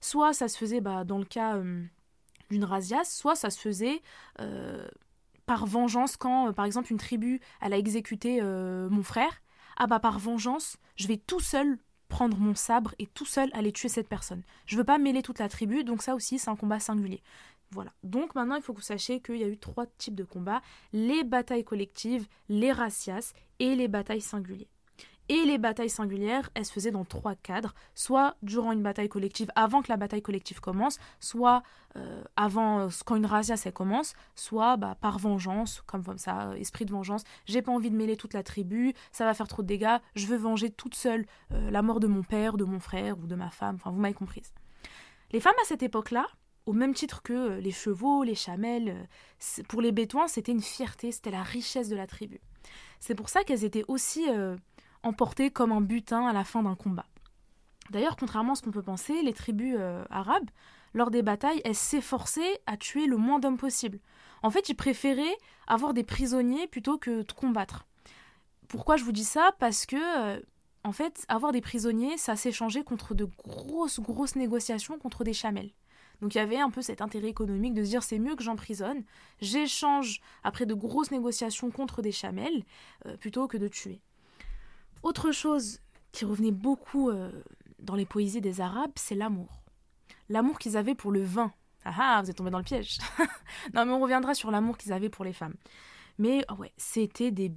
Soit 0.00 0.32
ça 0.32 0.48
se 0.48 0.56
faisait 0.56 0.80
bah, 0.80 1.04
dans 1.04 1.18
le 1.18 1.26
cas 1.26 1.56
euh, 1.56 1.84
d'une 2.50 2.64
razzia, 2.64 3.04
soit 3.04 3.36
ça 3.36 3.50
se 3.50 3.60
faisait 3.60 4.00
euh, 4.40 4.88
par 5.44 5.66
vengeance 5.66 6.16
quand, 6.16 6.48
euh, 6.48 6.52
par 6.52 6.64
exemple, 6.64 6.90
une 6.90 6.98
tribu, 6.98 7.42
a 7.60 7.68
exécuté 7.70 8.40
mon 8.42 9.02
frère. 9.02 9.42
Ah 9.76 9.86
bah 9.86 10.00
par 10.00 10.18
vengeance, 10.18 10.78
je 10.96 11.06
vais 11.08 11.18
tout 11.18 11.40
seul 11.40 11.78
prendre 12.08 12.36
mon 12.36 12.54
sabre 12.54 12.94
et 12.98 13.06
tout 13.06 13.24
seul 13.24 13.48
aller 13.54 13.72
tuer 13.72 13.88
cette 13.88 14.08
personne. 14.08 14.42
Je 14.66 14.76
veux 14.76 14.84
pas 14.84 14.98
mêler 14.98 15.22
toute 15.22 15.38
la 15.38 15.48
tribu, 15.48 15.84
donc 15.84 16.02
ça 16.02 16.14
aussi 16.14 16.38
c'est 16.38 16.50
un 16.50 16.56
combat 16.56 16.80
singulier. 16.80 17.22
Voilà. 17.72 17.92
Donc 18.02 18.34
maintenant, 18.34 18.56
il 18.56 18.62
faut 18.62 18.72
que 18.72 18.78
vous 18.78 18.84
sachiez 18.84 19.20
qu'il 19.20 19.36
y 19.36 19.44
a 19.44 19.48
eu 19.48 19.58
trois 19.58 19.86
types 19.86 20.14
de 20.14 20.24
combats 20.24 20.62
les 20.92 21.22
batailles 21.24 21.64
collectives, 21.64 22.26
les 22.48 22.72
racias 22.72 23.32
et 23.58 23.74
les 23.74 23.88
batailles 23.88 24.20
singulières. 24.20 24.68
Et 25.28 25.44
les 25.44 25.58
batailles 25.58 25.90
singulières, 25.90 26.50
elles 26.54 26.64
se 26.64 26.72
faisaient 26.72 26.90
dans 26.90 27.04
trois 27.04 27.36
cadres, 27.36 27.72
soit 27.94 28.34
durant 28.42 28.72
une 28.72 28.82
bataille 28.82 29.08
collective 29.08 29.48
avant 29.54 29.80
que 29.80 29.86
la 29.88 29.96
bataille 29.96 30.22
collective 30.22 30.60
commence, 30.60 30.98
soit 31.20 31.62
euh, 31.96 32.24
avant 32.34 32.80
euh, 32.80 32.88
quand 33.06 33.14
une 33.14 33.26
razzia 33.26 33.54
commence, 33.70 34.14
soit 34.34 34.76
bah, 34.76 34.96
par 35.00 35.20
vengeance, 35.20 35.84
comme, 35.86 36.02
comme 36.02 36.18
ça, 36.18 36.48
euh, 36.48 36.54
esprit 36.54 36.84
de 36.84 36.90
vengeance. 36.90 37.22
J'ai 37.46 37.62
pas 37.62 37.70
envie 37.70 37.92
de 37.92 37.96
mêler 37.96 38.16
toute 38.16 38.34
la 38.34 38.42
tribu, 38.42 38.92
ça 39.12 39.24
va 39.24 39.32
faire 39.32 39.46
trop 39.46 39.62
de 39.62 39.68
dégâts, 39.68 39.98
je 40.16 40.26
veux 40.26 40.36
venger 40.36 40.68
toute 40.68 40.96
seule 40.96 41.24
la 41.50 41.82
mort 41.82 42.00
de 42.00 42.08
mon 42.08 42.24
père, 42.24 42.56
de 42.56 42.64
mon 42.64 42.80
frère 42.80 43.16
ou 43.16 43.28
de 43.28 43.36
ma 43.36 43.50
femme, 43.50 43.76
enfin 43.76 43.92
vous 43.92 44.00
m'avez 44.00 44.14
comprise. 44.14 44.52
Les 45.30 45.38
femmes 45.38 45.54
à 45.62 45.64
cette 45.64 45.84
époque-là, 45.84 46.26
au 46.66 46.72
même 46.72 46.94
titre 46.94 47.22
que 47.22 47.58
les 47.58 47.70
chevaux, 47.70 48.22
les 48.22 48.34
chamelles, 48.34 49.08
pour 49.68 49.80
les 49.80 49.92
Bétouins, 49.92 50.28
c'était 50.28 50.52
une 50.52 50.62
fierté, 50.62 51.12
c'était 51.12 51.30
la 51.30 51.42
richesse 51.42 51.88
de 51.88 51.96
la 51.96 52.06
tribu. 52.06 52.40
C'est 53.00 53.14
pour 53.14 53.28
ça 53.28 53.44
qu'elles 53.44 53.64
étaient 53.64 53.84
aussi 53.88 54.26
emportées 55.02 55.50
comme 55.50 55.72
un 55.72 55.80
butin 55.80 56.26
à 56.26 56.32
la 56.32 56.44
fin 56.44 56.62
d'un 56.62 56.74
combat. 56.74 57.06
D'ailleurs, 57.90 58.16
contrairement 58.16 58.52
à 58.52 58.54
ce 58.54 58.62
qu'on 58.62 58.70
peut 58.70 58.82
penser, 58.82 59.20
les 59.22 59.32
tribus 59.32 59.74
euh, 59.78 60.04
arabes, 60.10 60.48
lors 60.94 61.10
des 61.10 61.22
batailles, 61.22 61.60
elles 61.64 61.74
s'efforçaient 61.74 62.60
à 62.66 62.76
tuer 62.76 63.06
le 63.06 63.16
moins 63.16 63.40
d'hommes 63.40 63.56
possible. 63.56 63.98
En 64.42 64.50
fait, 64.50 64.68
ils 64.68 64.74
préféraient 64.74 65.36
avoir 65.66 65.92
des 65.92 66.04
prisonniers 66.04 66.66
plutôt 66.66 66.98
que 66.98 67.22
de 67.22 67.32
combattre. 67.32 67.86
Pourquoi 68.68 68.96
je 68.96 69.04
vous 69.04 69.12
dis 69.12 69.24
ça? 69.24 69.50
Parce 69.58 69.86
que, 69.86 69.96
euh, 69.96 70.40
en 70.84 70.92
fait, 70.92 71.24
avoir 71.28 71.52
des 71.52 71.60
prisonniers, 71.60 72.16
ça 72.16 72.36
s'échangeait 72.36 72.84
contre 72.84 73.14
de 73.14 73.28
grosses, 73.44 74.00
grosses 74.00 74.36
négociations 74.36 74.98
contre 74.98 75.24
des 75.24 75.32
chamelles. 75.32 75.72
Donc 76.20 76.34
il 76.34 76.38
y 76.38 76.40
avait 76.40 76.58
un 76.58 76.70
peu 76.70 76.82
cet 76.82 77.00
intérêt 77.00 77.28
économique 77.28 77.74
de 77.74 77.82
se 77.82 77.90
dire 77.90 78.02
c'est 78.02 78.18
mieux 78.18 78.36
que 78.36 78.42
j'emprisonne, 78.42 79.04
j'échange 79.40 80.20
après 80.44 80.66
de 80.66 80.74
grosses 80.74 81.10
négociations 81.10 81.70
contre 81.70 82.02
des 82.02 82.12
chamelles, 82.12 82.64
euh, 83.06 83.16
plutôt 83.16 83.48
que 83.48 83.56
de 83.56 83.68
tuer. 83.68 84.00
Autre 85.02 85.32
chose 85.32 85.80
qui 86.12 86.24
revenait 86.24 86.50
beaucoup 86.50 87.10
euh, 87.10 87.30
dans 87.78 87.94
les 87.94 88.04
poésies 88.04 88.40
des 88.40 88.60
Arabes, 88.60 88.92
c'est 88.96 89.14
l'amour. 89.14 89.62
L'amour 90.28 90.58
qu'ils 90.58 90.76
avaient 90.76 90.94
pour 90.94 91.10
le 91.10 91.22
vin. 91.22 91.52
Ah 91.84 91.94
ah, 91.98 92.22
vous 92.22 92.30
êtes 92.30 92.36
tombé 92.36 92.50
dans 92.50 92.58
le 92.58 92.64
piège. 92.64 92.98
non, 93.74 93.86
mais 93.86 93.92
on 93.92 94.00
reviendra 94.00 94.34
sur 94.34 94.50
l'amour 94.50 94.76
qu'ils 94.76 94.92
avaient 94.92 95.08
pour 95.08 95.24
les 95.24 95.32
femmes. 95.32 95.54
Mais 96.18 96.44
ah 96.48 96.54
ouais, 96.54 96.72
c'était 96.76 97.30
des 97.30 97.52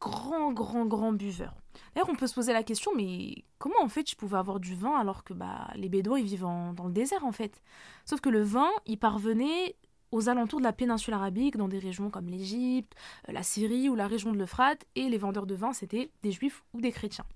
grands, 0.00 0.52
grands, 0.52 0.86
grands 0.86 1.12
buveurs. 1.12 1.54
D'ailleurs, 1.94 2.08
on 2.10 2.14
peut 2.14 2.26
se 2.26 2.34
poser 2.34 2.52
la 2.52 2.62
question, 2.62 2.92
mais 2.94 3.44
comment 3.58 3.80
en 3.82 3.88
fait 3.88 4.08
je 4.08 4.16
pouvais 4.16 4.36
avoir 4.36 4.60
du 4.60 4.74
vin 4.74 4.96
alors 4.98 5.24
que 5.24 5.32
bah, 5.32 5.68
les 5.74 5.88
Bédouins 5.88 6.22
vivent 6.22 6.42
dans 6.42 6.86
le 6.86 6.92
désert 6.92 7.24
en 7.24 7.32
fait? 7.32 7.62
Sauf 8.04 8.20
que 8.20 8.28
le 8.28 8.42
vin, 8.42 8.70
il 8.86 8.98
parvenait 8.98 9.76
aux 10.10 10.28
alentours 10.28 10.60
de 10.60 10.64
la 10.64 10.72
péninsule 10.72 11.14
arabique, 11.14 11.56
dans 11.56 11.68
des 11.68 11.78
régions 11.78 12.10
comme 12.10 12.28
l'Égypte, 12.28 12.94
euh, 13.28 13.32
la 13.32 13.42
Syrie 13.42 13.88
ou 13.88 13.94
la 13.94 14.06
région 14.06 14.32
de 14.32 14.38
l'Euphrate, 14.38 14.86
et 14.94 15.08
les 15.08 15.18
vendeurs 15.18 15.46
de 15.46 15.54
vin, 15.54 15.72
c'était 15.72 16.10
des 16.22 16.32
juifs 16.32 16.64
ou 16.72 16.80
des 16.80 16.92
chrétiens. 16.92 17.26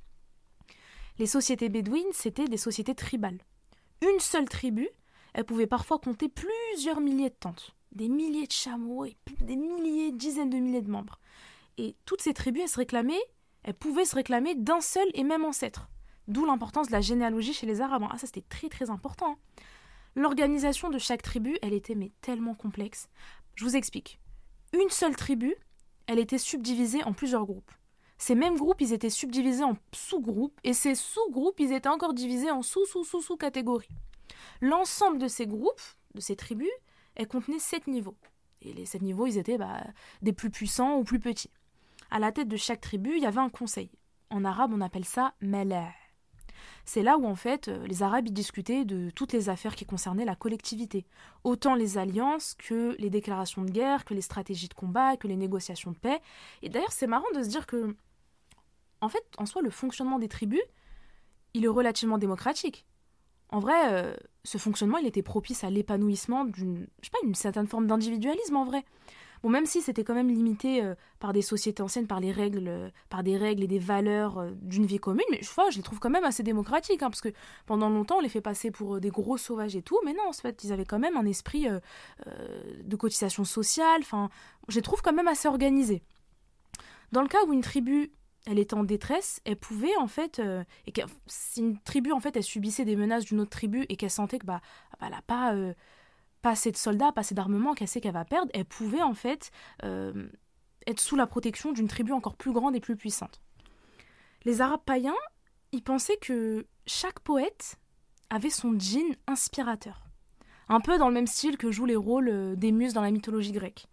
Les 1.19 1.27
sociétés 1.27 1.69
bédouines, 1.69 2.13
c'était 2.13 2.47
des 2.47 2.57
sociétés 2.57 2.95
tribales. 2.95 3.39
Une 4.01 4.21
seule 4.21 4.49
tribu, 4.49 4.89
elle 5.35 5.45
pouvait 5.45 5.67
parfois 5.67 5.99
compter 5.99 6.29
plusieurs 6.29 7.01
milliers 7.01 7.31
de 7.31 7.35
tentes, 7.35 7.75
des 7.93 8.09
milliers 8.09 8.47
de 8.47 8.53
chameaux 8.53 9.05
et 9.05 9.17
des 9.41 9.57
milliers, 9.57 10.13
dizaines 10.13 10.51
de 10.51 10.57
milliers 10.57 10.83
de 10.83 10.91
membres. 10.91 11.21
Et 11.79 11.97
toutes 12.05 12.23
ces 12.23 12.35
tribus, 12.35 12.63
elles 12.63 12.69
se 12.69 12.77
réclamaient, 12.79 13.23
elles 13.65 13.75
pouvaient 13.75 14.05
se 14.05 14.15
réclamer 14.15 14.55
d'un 14.55 14.81
seul 14.81 15.07
et 15.15 15.25
même 15.25 15.45
ancêtre. 15.45 15.89
D'où 16.29 16.45
l'importance 16.45 16.89
de 16.89 16.93
la 16.93 17.01
généalogie 17.01 17.53
chez 17.53 17.67
les 17.67 17.81
Arabes. 17.81 18.05
Ah, 18.11 18.19
ça 18.19 18.27
c'était 18.27 18.45
très 18.49 18.69
très 18.69 18.91
important. 18.91 19.33
Hein. 19.33 19.63
L'organisation 20.15 20.91
de 20.91 20.99
chaque 20.99 21.23
tribu, 21.23 21.57
elle 21.63 21.73
était 21.73 21.95
mais 21.95 22.13
tellement 22.21 22.55
complexe. 22.55 23.09
Je 23.55 23.65
vous 23.65 23.77
explique. 23.77 24.21
Une 24.73 24.91
seule 24.91 25.17
tribu, 25.17 25.55
elle 26.07 26.19
était 26.19 26.39
subdivisée 26.39 27.03
en 27.05 27.13
plusieurs 27.13 27.47
groupes. 27.47 27.71
Ces 28.19 28.35
mêmes 28.35 28.57
groupes, 28.57 28.81
ils 28.81 28.93
étaient 28.93 29.11
subdivisés 29.11 29.65
en 29.65 29.77
sous-groupes, 29.93 30.59
et 30.63 30.75
ces 30.75 30.95
sous-groupes, 30.95 31.59
ils 31.59 31.73
étaient 31.73 31.89
encore 31.89 32.15
divisés 32.15 32.51
en 32.51 32.63
sous-sous-sous-sous-catégories. 32.63 33.89
L'ensemble 34.61 35.19
de 35.19 35.29
ces 35.29 35.47
groupes, 35.47 35.83
de 36.15 36.21
ces 36.21 36.37
tribus, 36.37 36.71
elles 37.17 37.27
contenaient 37.27 37.59
sept 37.59 37.87
niveaux. 37.89 38.17
Et 38.61 38.73
les 38.75 38.87
sept 38.87 39.03
niveaux, 39.03 39.27
ils 39.27 39.39
étaient 39.39 39.59
bah, 39.59 39.83
des 40.21 40.33
plus 40.33 40.51
puissants 40.51 40.99
ou 40.99 41.05
plus 41.05 41.19
petits. 41.19 41.51
À 42.13 42.19
la 42.19 42.31
tête 42.31 42.49
de 42.49 42.59
chaque 42.59 42.83
tribu, 42.83 43.17
il 43.17 43.23
y 43.23 43.27
avait 43.27 43.41
un 43.41 43.49
conseil. 43.49 43.91
En 44.29 44.45
arabe, 44.45 44.73
on 44.75 44.83
appelle 44.83 45.07
ça 45.07 45.33
Melah 45.41 45.93
c'est 46.85 47.03
là 47.03 47.17
où 47.17 47.27
en 47.27 47.35
fait 47.35 47.69
euh, 47.69 47.87
les 47.87 48.03
Arabes 48.03 48.29
discutaient 48.29 48.85
de 48.85 49.11
toutes 49.11 49.33
les 49.33 49.49
affaires 49.49 49.77
qui 49.77 49.87
concernaient 49.87 50.25
la 50.25 50.35
collectivité, 50.35 51.07
autant 51.45 51.75
les 51.75 51.99
alliances 51.99 52.55
que 52.55 52.97
les 52.99 53.11
déclarations 53.11 53.63
de 53.63 53.71
guerre, 53.71 54.05
que 54.05 54.15
les 54.15 54.21
stratégies 54.21 54.69
de 54.69 54.75
combat, 54.75 55.17
que 55.17 55.29
les 55.29 55.37
négociations 55.37 55.93
de 55.93 55.97
paix. 55.97 56.21
Et 56.63 56.69
d'ailleurs 56.69 56.93
c'est 56.93 57.07
marrant 57.07 57.31
de 57.35 57.43
se 57.43 57.49
dire 57.49 57.67
que, 57.67 57.95
en 59.01 59.09
fait, 59.09 59.25
en 59.39 59.47
soi, 59.47 59.63
le 59.63 59.71
fonctionnement 59.71 60.19
des 60.19 60.29
tribus, 60.29 60.63
il 61.55 61.65
est 61.65 61.69
relativement 61.69 62.19
démocratique. 62.19 62.87
En 63.49 63.61
vrai, 63.61 63.93
euh, 63.93 64.17
ce 64.45 64.59
fonctionnement, 64.59 64.99
il 64.99 65.07
était 65.07 65.23
propice 65.23 65.63
à 65.65 65.71
l'épanouissement 65.71 66.45
d'une, 66.45 66.87
je 67.01 67.07
sais 67.07 67.11
pas, 67.11 67.27
une 67.27 67.35
certaine 67.35 67.67
forme 67.67 67.87
d'individualisme 67.87 68.57
en 68.57 68.65
vrai. 68.65 68.85
Bon, 69.43 69.51
même 69.51 69.67
si 69.67 69.81
c'était 69.83 70.05
quand 70.05 70.15
même 70.15 70.29
limité 70.29 70.83
euh, 70.83 70.95
par 71.19 71.33
des 71.33 71.43
sociétés 71.43 71.83
anciennes, 71.83 72.07
par 72.07 72.21
les 72.21 72.31
règles, 72.31 72.69
euh, 72.69 72.91
par 73.09 73.25
des 73.25 73.37
règles 73.37 73.65
et 73.65 73.67
des 73.67 73.81
valeurs 73.81 74.39
euh, 74.39 74.51
d'une 74.63 74.87
vie 74.87 74.99
commune, 74.99 75.25
mais 75.31 75.41
je, 75.43 75.49
je 75.71 75.77
les 75.77 75.83
trouve 75.83 75.99
quand 75.99 76.11
même 76.11 76.25
assez 76.25 76.45
démocratiques, 76.45 77.03
hein, 77.03 77.11
parce 77.11 77.21
que 77.21 77.31
pendant 77.67 77.89
longtemps, 77.89 78.19
on 78.19 78.21
les 78.21 78.29
fait 78.29 78.41
passer 78.41 78.71
pour 78.71 79.01
des 79.01 79.11
gros 79.11 79.37
sauvages 79.37 79.75
et 79.75 79.83
tout, 79.83 79.99
mais 80.05 80.13
non, 80.13 80.29
en 80.29 80.33
fait, 80.33 80.63
ils 80.63 80.73
avaient 80.73 80.85
quand 80.85 81.01
même 81.01 81.17
un 81.17 81.27
esprit 81.27 81.67
de 82.85 82.97
cotisation 82.97 83.45
sociale, 83.45 84.01
enfin, 84.01 84.31
je 84.69 84.77
les 84.77 84.83
trouve 84.83 85.03
quand 85.03 85.13
même 85.13 85.29
assez 85.29 85.49
organisés. 85.49 86.03
Dans 87.11 87.23
le 87.23 87.29
cas 87.29 87.45
où 87.47 87.53
une 87.53 87.63
tribu 87.63 88.13
elle 88.47 88.59
était 88.59 88.75
en 88.75 88.83
détresse, 88.83 89.41
elle 89.45 89.57
pouvait 89.57 89.97
en 89.99 90.09
fait, 90.09 90.41
et 90.87 90.93
si 91.27 91.61
une 91.61 91.79
tribu 91.81 92.13
en 92.13 92.21
fait 92.21 92.37
elle 92.37 92.43
subissait 92.43 92.85
des 92.85 92.97
menaces 92.97 93.25
d'une 93.25 93.41
autre 93.41 93.51
tribu 93.51 93.87
et 93.89 93.97
qu'elle 93.97 94.11
sentait 94.11 94.39
que 94.39 94.47
bah, 94.47 94.61
bah 95.01 95.07
elle 95.07 95.15
n'a 95.15 95.23
pas 95.23 95.55
pas 96.43 96.51
assez 96.51 96.73
de 96.73 96.77
soldats, 96.77 97.13
pas 97.13 97.21
assez 97.21 97.35
d'armement, 97.35 97.75
qu'elle 97.75 97.89
sait 97.89 98.01
qu'elle 98.01 98.13
va 98.13 98.25
perdre, 98.25 98.51
elle 98.53 98.65
pouvait 98.65 99.03
en 99.03 99.15
fait 99.15 99.51
euh, 99.85 100.29
être 100.87 101.01
sous 101.01 101.17
la 101.17 101.27
protection 101.27 101.73
d'une 101.73 101.89
tribu 101.89 102.13
encore 102.13 102.37
plus 102.37 102.53
grande 102.53 102.75
et 102.77 102.81
plus 102.81 102.97
puissante. 102.97 103.41
Les 104.45 104.61
Arabes 104.61 104.83
païens, 104.85 105.15
ils 105.71 105.83
pensaient 105.83 106.17
que 106.17 106.67
chaque 106.87 107.21
poète 107.21 107.77
avait 108.29 108.51
son 108.51 108.79
djinn 108.79 109.15
inspirateur. 109.27 110.05
Un 110.69 110.81
peu 110.81 110.99
dans 110.99 111.09
le 111.09 111.15
même 111.15 111.27
style 111.27 111.57
que 111.57 111.71
jouent 111.71 111.87
les 111.87 111.97
rôles 111.97 112.29
euh, 112.29 112.57
des 112.57 112.73
muses 112.73 112.93
dans 112.93 113.03
la 113.03 113.11
mythologie 113.11 113.53
grecque. 113.53 113.87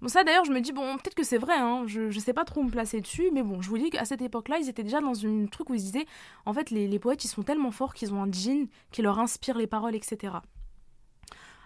Bon, 0.00 0.08
ça 0.08 0.24
d'ailleurs, 0.24 0.44
je 0.44 0.52
me 0.52 0.60
dis, 0.60 0.72
bon, 0.72 0.96
peut-être 0.96 1.14
que 1.14 1.22
c'est 1.22 1.38
vrai, 1.38 1.54
hein, 1.56 1.84
je, 1.86 2.02
ne 2.02 2.10
sais 2.10 2.34
pas 2.34 2.44
trop 2.44 2.62
me 2.62 2.70
placer 2.70 3.00
dessus, 3.00 3.30
mais 3.32 3.42
bon, 3.42 3.62
je 3.62 3.70
vous 3.70 3.78
dis 3.78 3.88
qu'à 3.88 4.04
cette 4.04 4.20
époque-là, 4.20 4.58
ils 4.58 4.68
étaient 4.68 4.82
déjà 4.82 5.00
dans 5.00 5.24
un 5.24 5.46
truc 5.46 5.70
où 5.70 5.74
ils 5.74 5.80
disaient, 5.80 6.06
en 6.44 6.52
fait, 6.52 6.70
les, 6.70 6.86
les 6.88 6.98
poètes, 6.98 7.24
ils 7.24 7.28
sont 7.28 7.42
tellement 7.42 7.70
forts 7.70 7.94
qu'ils 7.94 8.12
ont 8.12 8.22
un 8.22 8.30
djinn 8.30 8.66
qui 8.90 9.00
leur 9.00 9.18
inspire 9.18 9.56
les 9.56 9.66
paroles, 9.66 9.94
etc. 9.94 10.34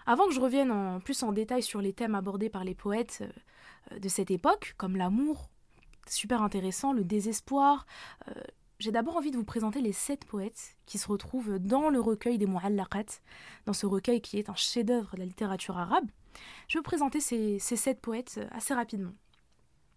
Avant 0.09 0.25
que 0.25 0.33
je 0.33 0.41
revienne 0.41 0.71
en 0.71 0.99
plus 0.99 1.21
en 1.21 1.31
détail 1.31 1.61
sur 1.61 1.81
les 1.81 1.93
thèmes 1.93 2.15
abordés 2.15 2.49
par 2.49 2.63
les 2.63 2.73
poètes 2.73 3.23
de 3.95 4.09
cette 4.09 4.31
époque, 4.31 4.73
comme 4.75 4.95
l'amour, 4.97 5.51
super 6.07 6.41
intéressant, 6.41 6.93
le 6.93 7.03
désespoir, 7.03 7.85
j'ai 8.79 8.91
d'abord 8.91 9.17
envie 9.17 9.29
de 9.29 9.37
vous 9.37 9.43
présenter 9.43 9.81
les 9.81 9.91
sept 9.93 10.25
poètes 10.25 10.77
qui 10.87 10.97
se 10.97 11.07
retrouvent 11.07 11.59
dans 11.59 11.91
le 11.91 11.99
recueil 11.99 12.39
des 12.39 12.47
Mu'allaqat, 12.47 13.21
dans 13.67 13.73
ce 13.73 13.85
recueil 13.85 14.19
qui 14.19 14.39
est 14.39 14.49
un 14.49 14.55
chef-d'œuvre 14.55 15.13
de 15.13 15.19
la 15.19 15.25
littérature 15.25 15.77
arabe. 15.77 16.09
Je 16.67 16.73
vais 16.73 16.79
vous 16.79 16.83
présenter 16.83 17.19
ces, 17.19 17.59
sept 17.59 18.01
poètes 18.01 18.39
assez 18.49 18.73
rapidement. 18.73 19.13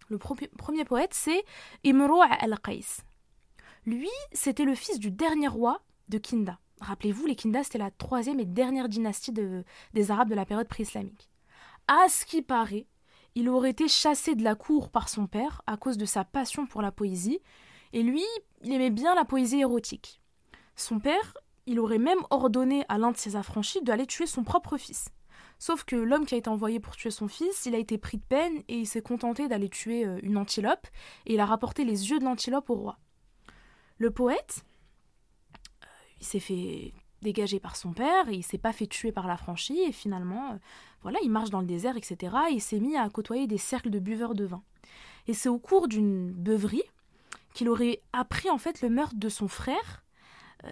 Le 0.09 0.19
premier 0.19 0.85
poète, 0.85 1.15
c'est 1.15 1.43
Imru' 1.83 2.21
al-Qais. 2.21 3.01
Lui, 3.87 4.11
c'était 4.31 4.65
le 4.65 4.75
fils 4.75 4.99
du 4.99 5.09
dernier 5.09 5.47
roi 5.47 5.81
de 6.09 6.19
Kinda. 6.19 6.59
Rappelez-vous, 6.81 7.25
les 7.25 7.35
Kinda, 7.35 7.63
c'était 7.63 7.77
la 7.77 7.91
troisième 7.91 8.39
et 8.39 8.45
dernière 8.45 8.89
dynastie 8.89 9.31
des 9.31 10.11
Arabes 10.11 10.29
de 10.29 10.35
la 10.35 10.45
période 10.45 10.67
pré-islamique. 10.67 11.29
À 11.87 12.07
ce 12.09 12.25
qui 12.25 12.41
paraît, 12.41 12.87
il 13.35 13.49
aurait 13.49 13.71
été 13.71 13.87
chassé 13.87 14.35
de 14.35 14.43
la 14.43 14.55
cour 14.55 14.89
par 14.89 15.09
son 15.09 15.27
père 15.27 15.61
à 15.65 15.77
cause 15.77 15.97
de 15.97 16.05
sa 16.05 16.23
passion 16.23 16.65
pour 16.65 16.81
la 16.81 16.91
poésie, 16.91 17.39
et 17.93 18.03
lui, 18.03 18.23
il 18.63 18.73
aimait 18.73 18.89
bien 18.89 19.15
la 19.15 19.25
poésie 19.25 19.61
érotique. 19.61 20.21
Son 20.75 20.99
père, 20.99 21.33
il 21.65 21.79
aurait 21.79 21.99
même 21.99 22.19
ordonné 22.29 22.85
à 22.89 22.97
l'un 22.97 23.11
de 23.11 23.17
ses 23.17 23.35
affranchis 23.35 23.81
d'aller 23.81 24.07
tuer 24.07 24.25
son 24.25 24.43
propre 24.43 24.77
fils. 24.77 25.09
Sauf 25.59 25.83
que 25.83 25.95
l'homme 25.95 26.25
qui 26.25 26.35
a 26.35 26.37
été 26.37 26.49
envoyé 26.49 26.79
pour 26.79 26.95
tuer 26.95 27.11
son 27.11 27.27
fils, 27.27 27.65
il 27.65 27.75
a 27.75 27.77
été 27.77 27.97
pris 27.97 28.17
de 28.17 28.23
peine 28.23 28.63
et 28.67 28.79
il 28.79 28.87
s'est 28.87 29.01
contenté 29.01 29.47
d'aller 29.47 29.69
tuer 29.69 30.05
euh, 30.05 30.19
une 30.23 30.37
antilope, 30.37 30.87
et 31.25 31.35
il 31.35 31.39
a 31.39 31.45
rapporté 31.45 31.85
les 31.85 32.09
yeux 32.09 32.19
de 32.19 32.25
l'antilope 32.25 32.69
au 32.69 32.75
roi. 32.75 32.97
Le 33.97 34.11
poète, 34.11 34.65
il 36.23 36.25
s'est 36.25 36.39
fait 36.39 36.93
dégager 37.21 37.59
par 37.59 37.75
son 37.75 37.91
père, 37.91 38.29
il 38.29 38.43
s'est 38.43 38.57
pas 38.57 38.71
fait 38.71 38.87
tuer 38.87 39.11
par 39.11 39.27
l'affranchi, 39.27 39.77
et 39.81 39.91
finalement, 39.91 40.51
euh, 40.51 40.57
voilà, 41.01 41.19
il 41.21 41.29
marche 41.29 41.49
dans 41.49 41.59
le 41.59 41.67
désert, 41.67 41.97
etc., 41.97 42.33
et 42.49 42.53
il 42.53 42.61
s'est 42.61 42.79
mis 42.79 42.95
à 42.95 43.09
côtoyer 43.09 43.45
des 43.45 43.57
cercles 43.57 43.89
de 43.89 43.99
buveurs 43.99 44.33
de 44.33 44.45
vin. 44.45 44.63
Et 45.27 45.33
c'est 45.33 45.49
au 45.49 45.59
cours 45.59 45.89
d'une 45.89 46.31
beuverie 46.31 46.83
qu'il 47.53 47.67
aurait 47.67 48.01
appris 48.13 48.49
en 48.49 48.57
fait 48.57 48.81
le 48.81 48.89
meurtre 48.89 49.15
de 49.17 49.27
son 49.27 49.49
frère, 49.49 50.03
euh, 50.63 50.71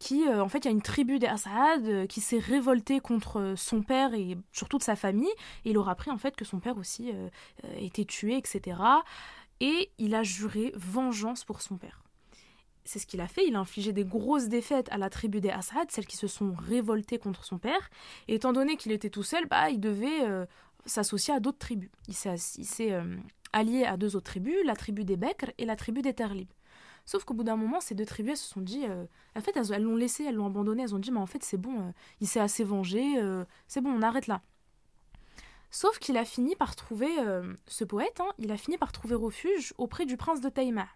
qui 0.00 0.26
euh, 0.26 0.42
en 0.42 0.48
fait 0.48 0.58
il 0.58 0.64
y 0.64 0.68
a 0.68 0.72
une 0.72 0.82
tribu 0.82 1.20
des 1.20 1.28
Assad 1.28 2.08
qui 2.08 2.20
s'est 2.20 2.40
révoltée 2.40 2.98
contre 2.98 3.54
son 3.56 3.82
père 3.82 4.14
et 4.14 4.36
surtout 4.52 4.78
de 4.78 4.82
sa 4.82 4.96
famille, 4.96 5.32
et 5.64 5.70
il 5.70 5.78
aurait 5.78 5.92
appris 5.92 6.10
en 6.10 6.18
fait 6.18 6.34
que 6.34 6.44
son 6.44 6.58
père 6.58 6.78
aussi 6.78 7.12
était 7.76 8.04
tué, 8.04 8.36
etc. 8.36 8.80
Et 9.60 9.90
il 9.98 10.16
a 10.16 10.24
juré 10.24 10.72
vengeance 10.76 11.44
pour 11.44 11.62
son 11.62 11.76
père. 11.76 12.02
C'est 12.88 12.98
ce 12.98 13.06
qu'il 13.06 13.20
a 13.20 13.28
fait, 13.28 13.46
il 13.46 13.54
a 13.54 13.58
infligé 13.58 13.92
des 13.92 14.04
grosses 14.04 14.48
défaites 14.48 14.90
à 14.90 14.96
la 14.96 15.10
tribu 15.10 15.42
des 15.42 15.50
Assad, 15.50 15.90
celles 15.90 16.06
qui 16.06 16.16
se 16.16 16.26
sont 16.26 16.54
révoltées 16.58 17.18
contre 17.18 17.44
son 17.44 17.58
père, 17.58 17.90
et 18.28 18.36
étant 18.36 18.54
donné 18.54 18.78
qu'il 18.78 18.92
était 18.92 19.10
tout 19.10 19.22
seul, 19.22 19.44
bah, 19.44 19.68
il 19.68 19.78
devait 19.78 20.46
s'associer 20.86 21.34
à 21.34 21.38
d'autres 21.38 21.58
tribus. 21.58 21.90
Il 22.08 22.14
s'est 22.14 22.98
alliés 23.52 23.84
à 23.84 23.98
deux 23.98 24.16
autres 24.16 24.30
tribus, 24.30 24.56
la 24.64 24.74
tribu 24.74 25.04
des 25.04 25.18
Bekr 25.18 25.50
et 25.58 25.66
la 25.66 25.76
tribu 25.76 26.00
des 26.00 26.14
Terlib. 26.14 26.48
Sauf 27.04 27.24
qu'au 27.24 27.34
bout 27.34 27.44
d'un 27.44 27.56
moment, 27.56 27.80
ces 27.82 27.94
deux 27.94 28.06
tribus 28.06 28.32
elles 28.32 28.36
se 28.38 28.48
sont 28.48 28.60
dit, 28.62 28.86
euh, 28.86 29.04
en 29.36 29.40
fait, 29.42 29.54
elles 29.56 29.82
l'ont 29.82 29.96
laissé, 29.96 30.24
elles 30.24 30.34
l'ont 30.34 30.46
abandonné, 30.46 30.84
elles 30.84 30.94
ont 30.94 30.98
dit, 30.98 31.10
mais 31.10 31.20
en 31.20 31.26
fait, 31.26 31.42
c'est 31.42 31.58
bon, 31.58 31.78
euh, 31.80 31.92
il 32.22 32.26
s'est 32.26 32.40
assez 32.40 32.64
vengé, 32.64 33.18
euh, 33.18 33.44
c'est 33.66 33.82
bon, 33.82 33.90
on 33.90 34.00
arrête 34.00 34.28
là. 34.28 34.40
Sauf 35.70 35.98
qu'il 35.98 36.16
a 36.16 36.24
fini 36.24 36.56
par 36.56 36.74
trouver, 36.74 37.08
ce 37.66 37.84
poète, 37.84 38.20
hein, 38.20 38.28
il 38.38 38.50
a 38.50 38.56
fini 38.56 38.78
par 38.78 38.90
trouver 38.90 39.14
refuge 39.14 39.74
auprès 39.76 40.06
du 40.06 40.16
prince 40.16 40.40
de 40.40 40.48
Taïma. 40.48 40.86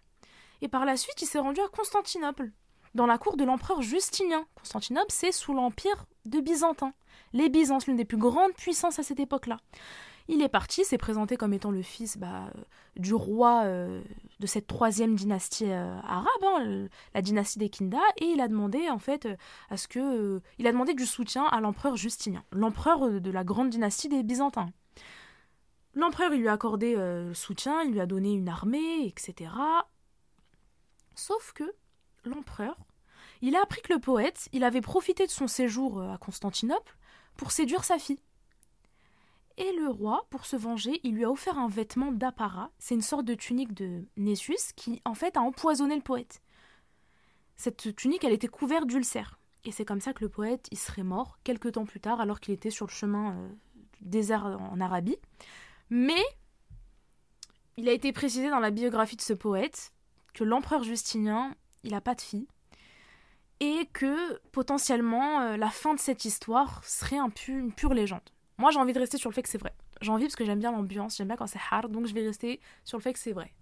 Et 0.63 0.69
par 0.69 0.85
la 0.85 0.95
suite, 0.95 1.21
il 1.21 1.25
s'est 1.25 1.39
rendu 1.39 1.59
à 1.59 1.67
Constantinople, 1.67 2.49
dans 2.95 3.05
la 3.05 3.17
cour 3.17 3.35
de 3.35 3.43
l'empereur 3.43 3.81
Justinien. 3.81 4.45
Constantinople, 4.55 5.07
c'est 5.09 5.33
sous 5.33 5.53
l'empire 5.53 6.05
de 6.25 6.39
Byzantin. 6.39 6.93
Les 7.33 7.49
Byzances, 7.49 7.85
l'une 7.85 7.97
des 7.97 8.05
plus 8.05 8.17
grandes 8.17 8.53
puissances 8.53 8.97
à 8.97 9.03
cette 9.03 9.19
époque-là. 9.19 9.57
Il 10.29 10.41
est 10.41 10.47
parti, 10.47 10.85
s'est 10.85 10.97
présenté 10.97 11.35
comme 11.35 11.51
étant 11.51 11.69
le 11.69 11.81
fils 11.81 12.17
bah, 12.17 12.49
du 12.95 13.13
roi 13.13 13.63
euh, 13.65 14.01
de 14.39 14.47
cette 14.47 14.67
troisième 14.67 15.15
dynastie 15.15 15.69
euh, 15.69 15.99
arabe, 16.01 16.27
hein, 16.43 16.87
la 17.13 17.21
dynastie 17.21 17.59
des 17.59 17.67
Kinda, 17.67 17.99
et 18.21 18.27
il 18.27 18.39
a 18.39 18.47
demandé 18.47 18.89
en 18.89 18.99
fait 18.99 19.25
euh, 19.25 19.35
à 19.69 19.75
ce 19.75 19.89
que 19.89 20.41
il 20.59 20.67
a 20.67 20.71
demandé 20.71 20.93
du 20.93 21.05
soutien 21.05 21.43
à 21.43 21.59
l'empereur 21.59 21.97
Justinien, 21.97 22.45
l'empereur 22.53 23.19
de 23.19 23.31
la 23.31 23.43
grande 23.43 23.69
dynastie 23.69 24.07
des 24.07 24.23
Byzantins. 24.23 24.69
L'empereur 25.93 26.29
lui 26.29 26.47
a 26.47 26.53
accordé 26.53 26.97
soutien, 27.33 27.83
il 27.83 27.91
lui 27.91 27.99
a 27.99 28.07
donné 28.07 28.33
une 28.33 28.49
armée, 28.49 29.05
etc. 29.05 29.51
Sauf 31.15 31.53
que 31.53 31.63
l'empereur, 32.25 32.77
il 33.41 33.55
a 33.55 33.61
appris 33.61 33.81
que 33.81 33.93
le 33.93 33.99
poète, 33.99 34.47
il 34.51 34.63
avait 34.63 34.81
profité 34.81 35.25
de 35.25 35.31
son 35.31 35.47
séjour 35.47 36.01
à 36.01 36.17
Constantinople 36.17 36.97
pour 37.35 37.51
séduire 37.51 37.83
sa 37.83 37.99
fille. 37.99 38.21
Et 39.57 39.71
le 39.73 39.87
roi, 39.87 40.25
pour 40.29 40.45
se 40.45 40.55
venger, 40.55 40.99
il 41.03 41.13
lui 41.13 41.25
a 41.25 41.29
offert 41.29 41.59
un 41.59 41.67
vêtement 41.67 42.11
d'apparat. 42.11 42.71
C'est 42.79 42.95
une 42.95 43.01
sorte 43.01 43.25
de 43.25 43.35
tunique 43.35 43.73
de 43.73 44.05
Nessus 44.17 44.73
qui, 44.75 45.01
en 45.05 45.13
fait, 45.13 45.37
a 45.37 45.41
empoisonné 45.41 45.95
le 45.95 46.01
poète. 46.01 46.41
Cette 47.55 47.95
tunique, 47.95 48.23
elle 48.23 48.33
était 48.33 48.47
couverte 48.47 48.87
d'ulcères. 48.87 49.39
Et 49.63 49.71
c'est 49.71 49.85
comme 49.85 50.01
ça 50.01 50.13
que 50.13 50.23
le 50.23 50.29
poète, 50.29 50.67
il 50.71 50.77
serait 50.77 51.03
mort 51.03 51.37
quelque 51.43 51.69
temps 51.69 51.85
plus 51.85 51.99
tard, 51.99 52.19
alors 52.19 52.39
qu'il 52.39 52.53
était 52.53 52.71
sur 52.71 52.87
le 52.87 52.91
chemin 52.91 53.37
euh, 53.37 53.49
désert 54.01 54.45
en 54.45 54.81
Arabie. 54.81 55.17
Mais 55.89 56.23
il 57.77 57.87
a 57.87 57.91
été 57.91 58.11
précisé 58.11 58.49
dans 58.49 58.59
la 58.59 58.71
biographie 58.71 59.15
de 59.15 59.21
ce 59.21 59.33
poète 59.33 59.92
que 60.33 60.43
l'empereur 60.43 60.83
Justinien, 60.83 61.55
il 61.83 61.91
n'a 61.91 62.01
pas 62.01 62.15
de 62.15 62.21
fille. 62.21 62.47
Et 63.59 63.87
que 63.93 64.39
potentiellement, 64.51 65.41
euh, 65.41 65.57
la 65.57 65.69
fin 65.69 65.93
de 65.93 65.99
cette 65.99 66.25
histoire 66.25 66.83
serait 66.83 67.17
un 67.17 67.31
une 67.47 67.71
pure 67.71 67.93
légende. 67.93 68.29
Moi, 68.57 68.71
j'ai 68.71 68.79
envie 68.79 68.93
de 68.93 68.99
rester 68.99 69.17
sur 69.17 69.29
le 69.29 69.35
fait 69.35 69.43
que 69.43 69.49
c'est 69.49 69.57
vrai. 69.57 69.73
J'ai 70.01 70.11
envie 70.11 70.25
parce 70.25 70.35
que 70.35 70.45
j'aime 70.45 70.59
bien 70.59 70.71
l'ambiance, 70.71 71.17
j'aime 71.17 71.27
bien 71.27 71.37
quand 71.37 71.47
c'est 71.47 71.59
hard, 71.71 71.91
donc 71.91 72.07
je 72.07 72.13
vais 72.13 72.25
rester 72.25 72.59
sur 72.83 72.97
le 72.97 73.03
fait 73.03 73.13
que 73.13 73.19
c'est 73.19 73.31
vrai. 73.31 73.53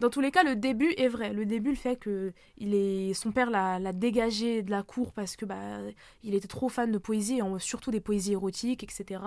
Dans 0.00 0.08
tous 0.08 0.22
les 0.22 0.30
cas, 0.30 0.42
le 0.42 0.56
début 0.56 0.94
est 0.96 1.08
vrai. 1.08 1.34
Le 1.34 1.44
début, 1.44 1.70
le 1.70 1.76
fait 1.76 1.96
que 1.96 2.32
il 2.56 2.74
est... 2.74 3.12
son 3.12 3.32
père 3.32 3.50
l'a 3.50 3.92
dégagé 3.92 4.62
de 4.62 4.70
la 4.70 4.82
cour 4.82 5.12
parce 5.12 5.36
que 5.36 5.44
bah, 5.44 5.78
il 6.22 6.34
était 6.34 6.48
trop 6.48 6.70
fan 6.70 6.90
de 6.90 6.96
poésie, 6.96 7.40
surtout 7.58 7.90
des 7.90 8.00
poésies 8.00 8.32
érotiques, 8.32 8.82
etc. 8.82 9.20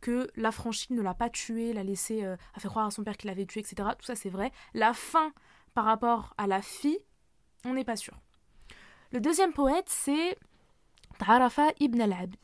Que 0.00 0.28
l'affranchi 0.36 0.92
ne 0.92 1.02
l'a 1.02 1.14
pas 1.14 1.30
tué, 1.30 1.72
l'a 1.72 1.82
laissé, 1.82 2.22
euh, 2.22 2.36
a 2.54 2.60
fait 2.60 2.68
croire 2.68 2.86
à 2.86 2.92
son 2.92 3.02
père 3.02 3.16
qu'il 3.16 3.26
l'avait 3.26 3.44
tué, 3.44 3.58
etc. 3.58 3.88
Tout 3.98 4.06
ça, 4.06 4.14
c'est 4.14 4.30
vrai. 4.30 4.52
La 4.72 4.92
fin 4.92 5.32
par 5.74 5.84
rapport 5.84 6.34
à 6.38 6.46
la 6.46 6.62
fille, 6.62 6.98
on 7.64 7.74
n'est 7.74 7.84
pas 7.84 7.96
sûr. 7.96 8.14
Le 9.12 9.20
deuxième 9.20 9.52
poète, 9.52 9.88
c'est 9.88 10.36
Tarafa 11.18 11.68
ibn 11.80 12.00
al-Abd. 12.00 12.36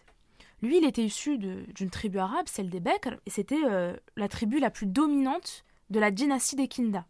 Lui, 0.62 0.78
il 0.78 0.84
était 0.84 1.04
issu 1.04 1.38
d'une 1.38 1.90
tribu 1.90 2.18
arabe, 2.18 2.46
celle 2.48 2.70
des 2.70 2.80
Bekr, 2.80 3.14
et 3.26 3.30
c'était 3.30 3.64
euh, 3.64 3.94
la 4.16 4.28
tribu 4.28 4.58
la 4.58 4.70
plus 4.70 4.86
dominante 4.86 5.64
de 5.90 6.00
la 6.00 6.10
dynastie 6.10 6.56
des 6.56 6.66
Kinda. 6.66 7.06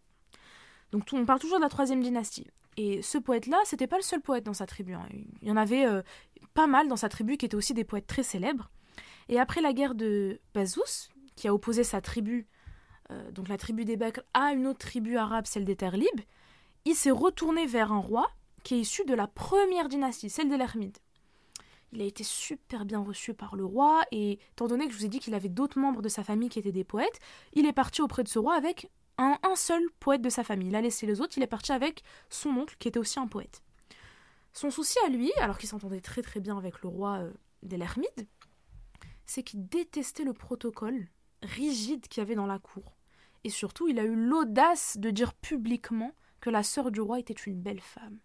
Donc 0.92 1.04
on 1.12 1.24
parle 1.24 1.40
toujours 1.40 1.58
de 1.58 1.62
la 1.62 1.68
troisième 1.68 2.02
dynastie. 2.02 2.46
Et 2.76 3.00
ce 3.02 3.18
poète-là, 3.18 3.58
c'était 3.64 3.86
pas 3.86 3.96
le 3.96 4.02
seul 4.02 4.20
poète 4.20 4.44
dans 4.44 4.52
sa 4.52 4.66
tribu. 4.66 4.94
Hein. 4.94 5.08
Il 5.40 5.48
y 5.48 5.50
en 5.50 5.56
avait 5.56 5.86
euh, 5.86 6.02
pas 6.54 6.66
mal 6.66 6.88
dans 6.88 6.96
sa 6.96 7.08
tribu 7.08 7.36
qui 7.36 7.46
étaient 7.46 7.56
aussi 7.56 7.72
des 7.72 7.84
poètes 7.84 8.06
très 8.06 8.22
célèbres. 8.22 8.70
Et 9.28 9.40
après 9.40 9.60
la 9.60 9.72
guerre 9.72 9.94
de 9.94 10.40
Bazous, 10.54 11.08
qui 11.36 11.48
a 11.48 11.54
opposé 11.54 11.84
sa 11.84 12.00
tribu, 12.00 12.46
euh, 13.10 13.30
donc 13.30 13.48
la 13.48 13.56
tribu 13.56 13.84
des 13.84 13.96
Bekr, 13.96 14.20
à 14.34 14.52
une 14.52 14.66
autre 14.66 14.78
tribu 14.78 15.16
arabe, 15.16 15.46
celle 15.46 15.64
des 15.64 15.76
Terlib, 15.76 16.20
il 16.84 16.94
s'est 16.94 17.10
retourné 17.10 17.66
vers 17.66 17.92
un 17.92 17.98
roi 17.98 18.30
qui 18.64 18.74
est 18.74 18.80
issu 18.80 19.04
de 19.04 19.14
la 19.14 19.26
première 19.26 19.88
dynastie, 19.88 20.30
celle 20.30 20.48
des 20.48 20.56
Lermides. 20.56 20.98
Il 21.92 22.02
a 22.02 22.04
été 22.04 22.24
super 22.24 22.84
bien 22.84 22.98
reçu 22.98 23.32
par 23.32 23.54
le 23.54 23.64
roi, 23.64 24.02
et 24.10 24.38
étant 24.52 24.66
donné 24.66 24.86
que 24.86 24.92
je 24.92 24.98
vous 24.98 25.04
ai 25.04 25.08
dit 25.08 25.20
qu'il 25.20 25.34
avait 25.34 25.48
d'autres 25.48 25.78
membres 25.78 26.02
de 26.02 26.08
sa 26.08 26.24
famille 26.24 26.48
qui 26.48 26.58
étaient 26.58 26.72
des 26.72 26.84
poètes, 26.84 27.20
il 27.52 27.66
est 27.66 27.72
parti 27.72 28.02
auprès 28.02 28.24
de 28.24 28.28
ce 28.28 28.38
roi 28.38 28.54
avec 28.54 28.90
un, 29.18 29.38
seul 29.54 29.82
poète 30.00 30.20
de 30.20 30.28
sa 30.28 30.44
famille. 30.44 30.68
Il 30.68 30.76
a 30.76 30.80
laissé 30.80 31.06
les 31.06 31.20
autres, 31.20 31.38
il 31.38 31.42
est 31.42 31.48
parti 31.48 31.72
avec 31.72 32.02
son 32.28 32.50
oncle 32.50 32.76
qui 32.78 32.88
était 32.88 32.98
aussi 32.98 33.18
un 33.18 33.28
poète. 33.28 33.62
Son 34.52 34.70
souci 34.70 34.98
à 35.06 35.08
lui, 35.08 35.32
alors 35.40 35.58
qu'il 35.58 35.68
s'entendait 35.68 36.00
très 36.00 36.22
très 36.22 36.40
bien 36.40 36.58
avec 36.58 36.82
le 36.82 36.88
roi 36.88 37.18
euh, 37.18 37.32
des 37.62 37.76
Lermides, 37.76 38.26
c'est 39.24 39.42
qu'il 39.42 39.66
détestait 39.68 40.24
le 40.24 40.32
protocole 40.32 41.08
rigide 41.42 42.08
qu'il 42.08 42.20
y 42.20 42.22
avait 42.22 42.34
dans 42.34 42.46
la 42.46 42.58
cour. 42.58 42.95
Et 43.46 43.50
surtout, 43.50 43.86
il 43.86 44.00
a 44.00 44.04
eu 44.04 44.16
l'audace 44.16 44.96
de 44.98 45.08
dire 45.08 45.32
publiquement 45.32 46.10
que 46.40 46.50
la 46.50 46.64
sœur 46.64 46.90
du 46.90 47.00
roi 47.00 47.20
était 47.20 47.32
une 47.32 47.62
belle 47.62 47.80
femme. 47.80 48.18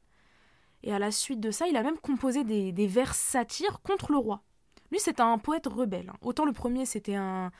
Et 0.81 0.91
à 0.91 0.97
la 0.97 1.11
suite 1.11 1.39
de 1.39 1.51
ça, 1.51 1.67
il 1.67 1.77
a 1.77 1.83
même 1.83 1.99
composé 1.99 2.43
des, 2.43 2.87
vers 2.87 3.13
satires 3.13 3.83
contre 3.83 4.11
le 4.11 4.17
roi. 4.17 4.41
Lui, 4.89 4.99
c'était 4.99 5.21
un 5.21 5.37
poète 5.37 5.67
rebelle. 5.67 6.09
Hein. 6.09 6.17
Autant 6.23 6.43
le 6.43 6.53
premier, 6.53 6.87
c'était 6.87 7.13
un 7.13 7.51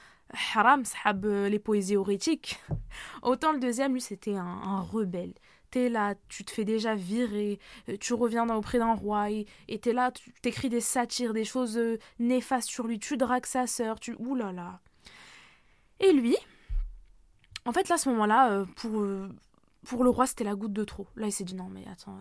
haram, 0.55 0.86
sahab, 0.86 1.24
euh, 1.24 1.49
les 1.49 1.59
poésies 1.59 1.93
hérétiques. 1.93 2.59
Autant 3.22 3.51
le 3.51 3.59
deuxième, 3.59 3.93
lui, 3.93 4.01
c'était 4.01 4.34
un, 4.34 4.82
rebelle. 4.82 5.36
T'es 5.70 5.88
là, 5.88 6.16
tu 6.30 6.43
te 6.43 6.49
fais 6.49 6.66
déjà 6.66 6.95
virer, 6.95 7.59
euh, 7.89 7.97
tu 7.99 8.16
reviens 8.16 8.49
auprès 8.49 8.80
d'un 8.80 8.95
roi, 8.95 9.30
et 9.30 9.45
t'es 9.80 9.93
là, 9.93 10.09
tu 10.09 10.34
t'écris 10.41 10.70
des 10.70 10.82
satires, 10.82 11.34
des 11.34 11.45
choses 11.45 11.78
euh, 11.78 11.99
néfastes 12.18 12.70
sur 12.70 12.88
lui, 12.88 12.97
tu 12.97 13.18
dragues 13.18 13.45
sa 13.45 13.68
sœur, 13.68 13.99
tu... 13.99 14.16
Ouh 14.18 14.34
là 14.34 14.51
là. 14.51 14.80
Et 15.99 16.12
lui, 16.12 16.36
en 17.66 17.72
fait, 17.72 17.89
là, 17.89 17.95
à 17.95 17.97
ce 17.97 18.09
moment-là, 18.09 18.66
pour, 18.76 19.03
pour 19.86 20.03
le 20.03 20.09
roi, 20.09 20.28
c'était 20.28 20.43
la 20.43 20.55
goutte 20.55 20.74
de 20.74 20.84
trop. 20.84 21.07
Là, 21.16 21.28
il 21.28 21.32
s'est 21.32 21.43
dit, 21.43 21.55
non, 21.55 21.70
mais 21.70 21.86
attends 21.91 22.18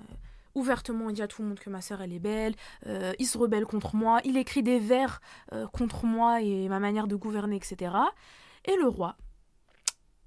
ouvertement 0.54 1.10
il 1.10 1.14
dit 1.14 1.22
à 1.22 1.28
tout 1.28 1.42
le 1.42 1.48
monde 1.48 1.58
que 1.58 1.70
ma 1.70 1.80
sœur 1.80 2.02
elle 2.02 2.12
est 2.12 2.20
belle, 2.20 2.54
euh, 2.86 3.12
il 3.18 3.26
se 3.26 3.38
rebelle 3.38 3.66
contre 3.66 3.96
moi, 3.96 4.20
il 4.24 4.36
écrit 4.36 4.62
des 4.62 4.78
vers 4.78 5.20
euh, 5.52 5.66
contre 5.68 6.06
moi 6.06 6.42
et 6.42 6.68
ma 6.68 6.80
manière 6.80 7.06
de 7.06 7.16
gouverner, 7.16 7.56
etc. 7.56 7.94
Et 8.64 8.76
le 8.76 8.88
roi, 8.88 9.16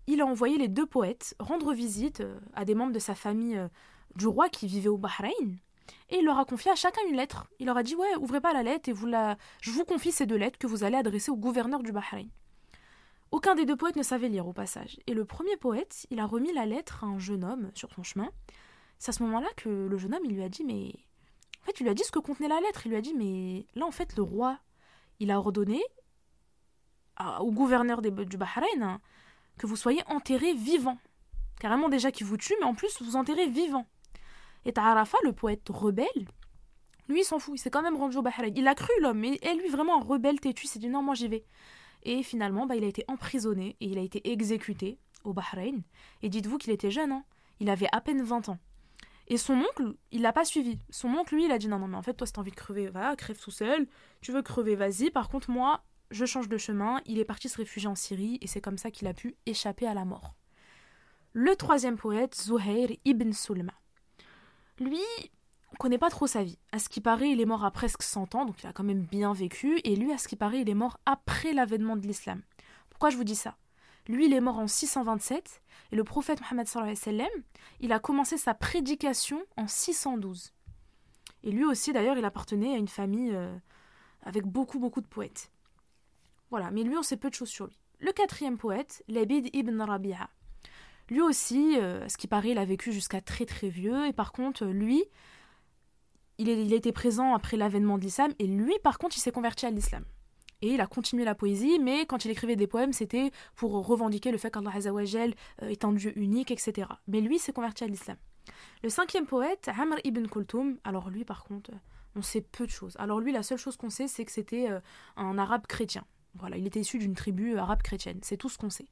il 0.07 0.22
a 0.22 0.26
envoyé 0.26 0.57
les 0.57 0.68
deux 0.68 0.86
poètes 0.86 1.36
rendre 1.39 1.74
visite 1.74 2.22
euh, 2.22 2.39
à 2.53 2.66
des 2.66 2.76
membres 2.76 2.93
de 2.93 2.99
sa 2.99 3.16
famille 3.16 3.59
du 4.16 4.28
roi 4.28 4.49
qui 4.49 4.68
vivait 4.68 4.89
au 4.89 4.97
Bahreïn. 4.97 5.57
Et 6.09 6.18
il 6.18 6.26
leur 6.26 6.39
a 6.39 6.45
confié 6.45 6.72
à 6.72 6.76
chacun 6.76 7.01
une 7.09 7.18
lettre. 7.18 7.47
Il 7.59 7.66
leur 7.66 7.78
a 7.78 7.84
dit 7.84 7.95
Ouais, 7.95 8.16
ouvrez 8.20 8.39
pas 8.39 8.53
la 8.53 8.64
lettre 8.64 8.89
et 8.89 8.93
vous 8.93 9.07
la... 9.07 9.38
je 9.61 9.72
vous 9.72 9.84
confie 9.84 10.11
ces 10.11 10.26
deux 10.26 10.36
lettres 10.36 10.57
que 10.57 10.68
vous 10.68 10.84
allez 10.84 10.95
adresser 10.95 11.32
au 11.32 11.36
gouverneur 11.36 11.82
du 11.82 11.91
Bahreïn. 11.91 12.30
Aucun 13.34 13.55
des 13.55 13.65
deux 13.65 13.75
poètes 13.75 13.95
ne 13.95 14.03
savait 14.03 14.29
lire 14.29 14.47
au 14.47 14.53
passage. 14.53 14.99
Et 15.07 15.15
le 15.15 15.25
premier 15.25 15.57
poète, 15.57 16.05
il 16.11 16.19
a 16.19 16.27
remis 16.27 16.53
la 16.53 16.67
lettre 16.67 17.03
à 17.03 17.07
un 17.07 17.17
jeune 17.17 17.43
homme 17.43 17.71
sur 17.73 17.91
son 17.91 18.03
chemin. 18.03 18.29
C'est 18.99 19.09
à 19.09 19.11
ce 19.11 19.23
moment-là 19.23 19.47
que 19.57 19.69
le 19.69 19.97
jeune 19.97 20.13
homme, 20.13 20.21
il 20.23 20.36
lui 20.36 20.43
a 20.43 20.49
dit 20.49 20.63
Mais. 20.63 20.93
En 21.59 21.65
fait, 21.65 21.79
il 21.79 21.84
lui 21.84 21.89
a 21.89 21.95
dit 21.95 22.03
ce 22.03 22.11
que 22.11 22.19
contenait 22.19 22.47
la 22.47 22.61
lettre. 22.61 22.86
Il 22.86 22.89
lui 22.89 22.95
a 22.95 23.01
dit 23.01 23.15
Mais 23.15 23.65
là, 23.73 23.88
en 23.88 23.91
fait, 23.91 24.15
le 24.17 24.21
roi, 24.21 24.59
il 25.19 25.31
a 25.31 25.39
ordonné 25.39 25.81
au 27.39 27.51
gouverneur 27.51 28.03
du 28.03 28.38
Bahreïn 28.38 28.84
hein, 28.84 29.01
que 29.57 29.65
vous 29.65 29.77
soyez 29.77 30.03
enterré 30.05 30.53
vivant. 30.53 30.99
Carrément 31.59 31.89
déjà 31.89 32.11
qu'il 32.11 32.27
vous 32.27 32.38
tue, 32.38 32.53
mais 32.59 32.67
en 32.67 32.75
plus, 32.75 33.01
vous 33.01 33.15
enterrez 33.15 33.47
vivant. 33.47 33.88
Et 34.63 34.73
Ta'arafa, 34.73 35.17
le 35.23 35.34
poète 35.34 35.67
rebelle, 35.69 36.27
lui, 37.09 37.21
il 37.21 37.25
s'en 37.25 37.39
fout, 37.39 37.55
il 37.55 37.59
s'est 37.59 37.71
quand 37.71 37.81
même 37.81 37.97
rendu 37.97 38.15
au 38.15 38.21
Bahreïn. 38.21 38.53
Il 38.55 38.67
a 38.67 38.75
cru 38.75 38.91
l'homme, 39.01 39.21
mais 39.21 39.39
lui, 39.57 39.69
vraiment 39.69 39.99
un 39.99 40.03
rebelle 40.03 40.39
têtu, 40.39 40.67
s'est 40.67 40.77
dit 40.77 40.89
non, 40.89 41.01
moi 41.01 41.15
j'y 41.15 41.27
vais. 41.27 41.43
Et 42.04 42.24
finalement, 42.24 42.66
bah, 42.66 42.76
il 42.76 42.84
a 42.84 42.88
été 42.88 43.04
emprisonné 43.08 43.76
et 43.80 43.86
il 43.88 43.97
a 43.97 44.01
été 44.01 44.32
exécuté 44.32 44.99
au 45.24 45.34
Bahreïn. 45.34 45.82
Et 46.22 46.30
dites-vous 46.30 46.58
qu'il 46.58 46.72
était 46.72 46.91
jeune, 46.91 47.12
hein 47.12 47.24
il 47.60 47.70
avait 47.70 47.88
à 47.91 48.01
peine 48.01 48.22
20 48.22 48.49
ans. 48.49 48.60
Et 49.28 49.38
son 49.38 49.54
oncle, 49.54 49.95
il 50.12 50.22
l'a 50.22 50.34
pas 50.34 50.43
suivi. 50.43 50.80
Son 50.89 51.08
oncle, 51.10 51.36
lui, 51.36 51.45
il 51.45 51.51
a 51.51 51.58
dit 51.58 51.70
non, 51.70 51.80
non, 51.80 51.88
mais 51.88 51.95
en 51.95 52.01
fait, 52.01 52.14
toi, 52.14 52.28
si 52.28 52.34
t'as 52.34 52.41
envie 52.41 52.51
de 52.51 52.56
crever, 52.56 52.88
va, 52.88 53.16
crève 53.16 53.39
tout 53.39 53.51
seul. 53.51 53.88
Tu 54.22 54.32
veux 54.32 54.41
crever, 54.41 54.76
vas-y. 54.76 55.12
Par 55.12 55.30
contre, 55.30 55.49
moi, 55.49 55.84
je 56.12 56.26
change 56.26 56.49
de 56.49 56.58
chemin. 56.58 56.99
Il 57.06 57.20
est 57.20 57.26
parti 57.26 57.47
se 57.47 57.58
réfugier 57.58 57.88
en 57.88 57.95
Syrie 57.95 58.38
et 58.41 58.47
c'est 58.47 58.62
comme 58.62 58.78
ça 58.78 58.91
qu'il 58.91 59.08
a 59.08 59.14
pu 59.14 59.36
échapper 59.45 59.88
à 59.88 59.93
la 59.93 60.04
mort. 60.04 60.36
Le 61.32 61.56
troisième 61.56 61.97
poète, 61.97 62.36
Zuhair 62.36 62.89
ibn 63.06 63.32
Sulma. 63.32 63.74
Lui, 64.80 64.99
on 65.74 65.78
connaît 65.78 65.97
pas 65.97 66.09
trop 66.09 66.28
sa 66.28 66.43
vie. 66.43 66.57
À 66.71 66.80
ce 66.80 66.88
qui 66.88 67.01
paraît, 67.01 67.32
il 67.32 67.41
est 67.41 67.45
mort 67.45 67.65
à 67.65 67.71
presque 67.71 68.03
100 68.03 68.36
ans, 68.36 68.45
donc 68.45 68.61
il 68.61 68.67
a 68.67 68.74
quand 68.74 68.84
même 68.84 69.01
bien 69.01 69.34
vécu. 69.34 69.80
Et 69.84 69.95
lui, 69.95 70.13
à 70.13 70.17
ce 70.17 70.28
qui 70.28 70.36
paraît, 70.36 70.61
il 70.61 70.69
est 70.69 70.76
mort 70.76 70.99
après 71.05 71.53
l'avènement 71.53 71.97
de 71.97 72.05
l'islam. 72.05 72.41
Pourquoi 72.89 73.09
je 73.09 73.17
vous 73.17 73.24
dis 73.24 73.36
ça? 73.36 73.57
Lui, 74.07 74.26
il 74.28 74.34
est 74.34 74.41
mort 74.41 74.59
en 74.59 74.67
627, 74.67 75.61
et 75.91 75.95
le 75.95 76.03
prophète 76.03 76.41
Mohammed 76.41 76.67
sallam, 76.67 77.28
il 77.80 77.91
a 77.91 77.99
commencé 77.99 78.38
sa 78.38 78.53
prédication 78.53 79.41
en 79.57 79.67
612. 79.67 80.53
Et 81.43 81.51
lui 81.51 81.65
aussi, 81.65 81.91
d'ailleurs, 81.91 82.17
il 82.17 82.26
appartenait 82.26 82.74
à 82.74 82.78
une 82.78 82.88
famille 82.88 83.32
euh, 83.34 83.55
avec 84.21 84.45
beaucoup, 84.45 84.80
beaucoup 84.80 85.01
de 85.01 85.07
poètes. 85.07 85.51
Voilà, 86.51 86.69
mais 86.69 86.84
lui, 86.84 86.97
on 86.97 87.03
sait 87.03 87.17
peu 87.17 87.30
de 87.30 87.36
choses 87.36 87.49
sur 87.49 87.65
lui. 87.65 87.80
Le 87.99 88.11
quatrième 88.11 88.57
poète, 88.57 89.03
Labid 89.07 89.49
ibn 89.53 89.82
Rabi'a. 89.82 90.30
Lui 91.09 91.21
aussi, 91.21 91.78
euh, 91.78 92.05
à 92.05 92.09
ce 92.09 92.17
qui 92.17 92.28
paraît, 92.28 92.51
il 92.51 92.57
a 92.57 92.65
vécu 92.65 92.91
jusqu'à 92.91 93.21
très 93.21 93.45
très 93.45 93.69
vieux, 93.69 94.05
et 94.05 94.13
par 94.13 94.34
contre, 94.34 94.65
lui, 94.65 95.03
il, 96.44 96.50
il 96.50 96.74
était 96.74 96.91
présent 96.91 97.34
après 97.34 97.58
l'avènement 97.58 97.98
de 97.98 98.04
l'islam, 98.04 98.32
et 98.39 98.48
lui, 98.48 98.74
par 98.84 98.98
contre, 98.98 99.18
il 99.18 99.22
s'est 99.22 99.32
converti 99.32 99.66
à 99.66 99.72
l'islam. 99.72 100.04
Et 100.64 100.76
il 100.76 100.80
a 100.80 100.88
continué 100.88 101.26
la 101.26 101.36
poésie, 101.36 101.78
mais 101.78 102.06
quand 102.06 102.24
il 102.24 102.32
écrivait 102.32 102.56
des 102.56 102.68
poèmes, 102.68 102.94
c'était 102.94 103.32
pour 103.54 103.74
revendiquer 103.86 104.32
le 104.32 104.38
fait 104.38 104.50
qu'Allah 104.50 104.72
Azzawajal 104.74 105.34
euh, 105.62 105.68
est 105.68 105.84
un 105.84 105.91
dieu 105.91 106.18
unique, 106.18 106.52
etc. 106.52 106.88
Mais 107.06 107.20
lui 107.20 107.38
s'est 107.38 107.52
converti 107.52 107.84
à 107.84 107.88
l'islam. 107.88 108.16
Le 108.82 108.88
cinquième 108.88 109.26
poète, 109.26 109.70
Amr 109.78 109.98
ibn 110.06 110.26
Kultum, 110.26 110.78
alors 110.86 111.10
lui, 111.10 111.26
par 111.26 111.44
contre, 111.44 111.72
on 112.16 112.22
sait 112.22 112.39
peu 112.39 112.66
de 112.66 112.72
choses. 112.72 112.96
Alors 112.98 113.20
lui, 113.20 113.34
la 113.34 113.44
seule 113.44 113.58
chose 113.58 113.76
qu'on 113.76 113.89
sait, 113.89 114.08
c'est 114.08 114.24
que 114.24 114.32
c'était 114.32 114.70
euh, 114.70 114.80
un 115.18 115.38
arabe 115.38 115.68
chrétien. 115.68 116.06
Voilà, 116.36 116.56
il 116.56 116.66
était 116.66 116.80
issu 116.80 116.98
d'une 116.98 117.14
tribu 117.14 117.58
arabe 117.58 117.82
chrétienne. 117.82 118.20
C'est 118.22 118.38
tout 118.38 118.48
ce 118.48 118.58
qu'on 118.58 118.70
sait. 118.70 118.88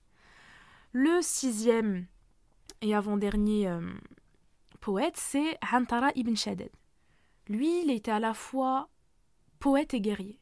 Le 0.91 1.21
sixième 1.21 2.05
et 2.81 2.93
avant-dernier 2.93 3.69
euh, 3.69 3.79
poète, 4.81 5.15
c'est 5.15 5.57
Hantara 5.71 6.11
ibn 6.15 6.35
Shaddad. 6.35 6.69
Lui, 7.51 7.81
il 7.81 7.91
était 7.91 8.11
à 8.11 8.21
la 8.21 8.33
fois 8.33 8.87
poète 9.59 9.93
et 9.93 9.99
guerrier. 9.99 10.39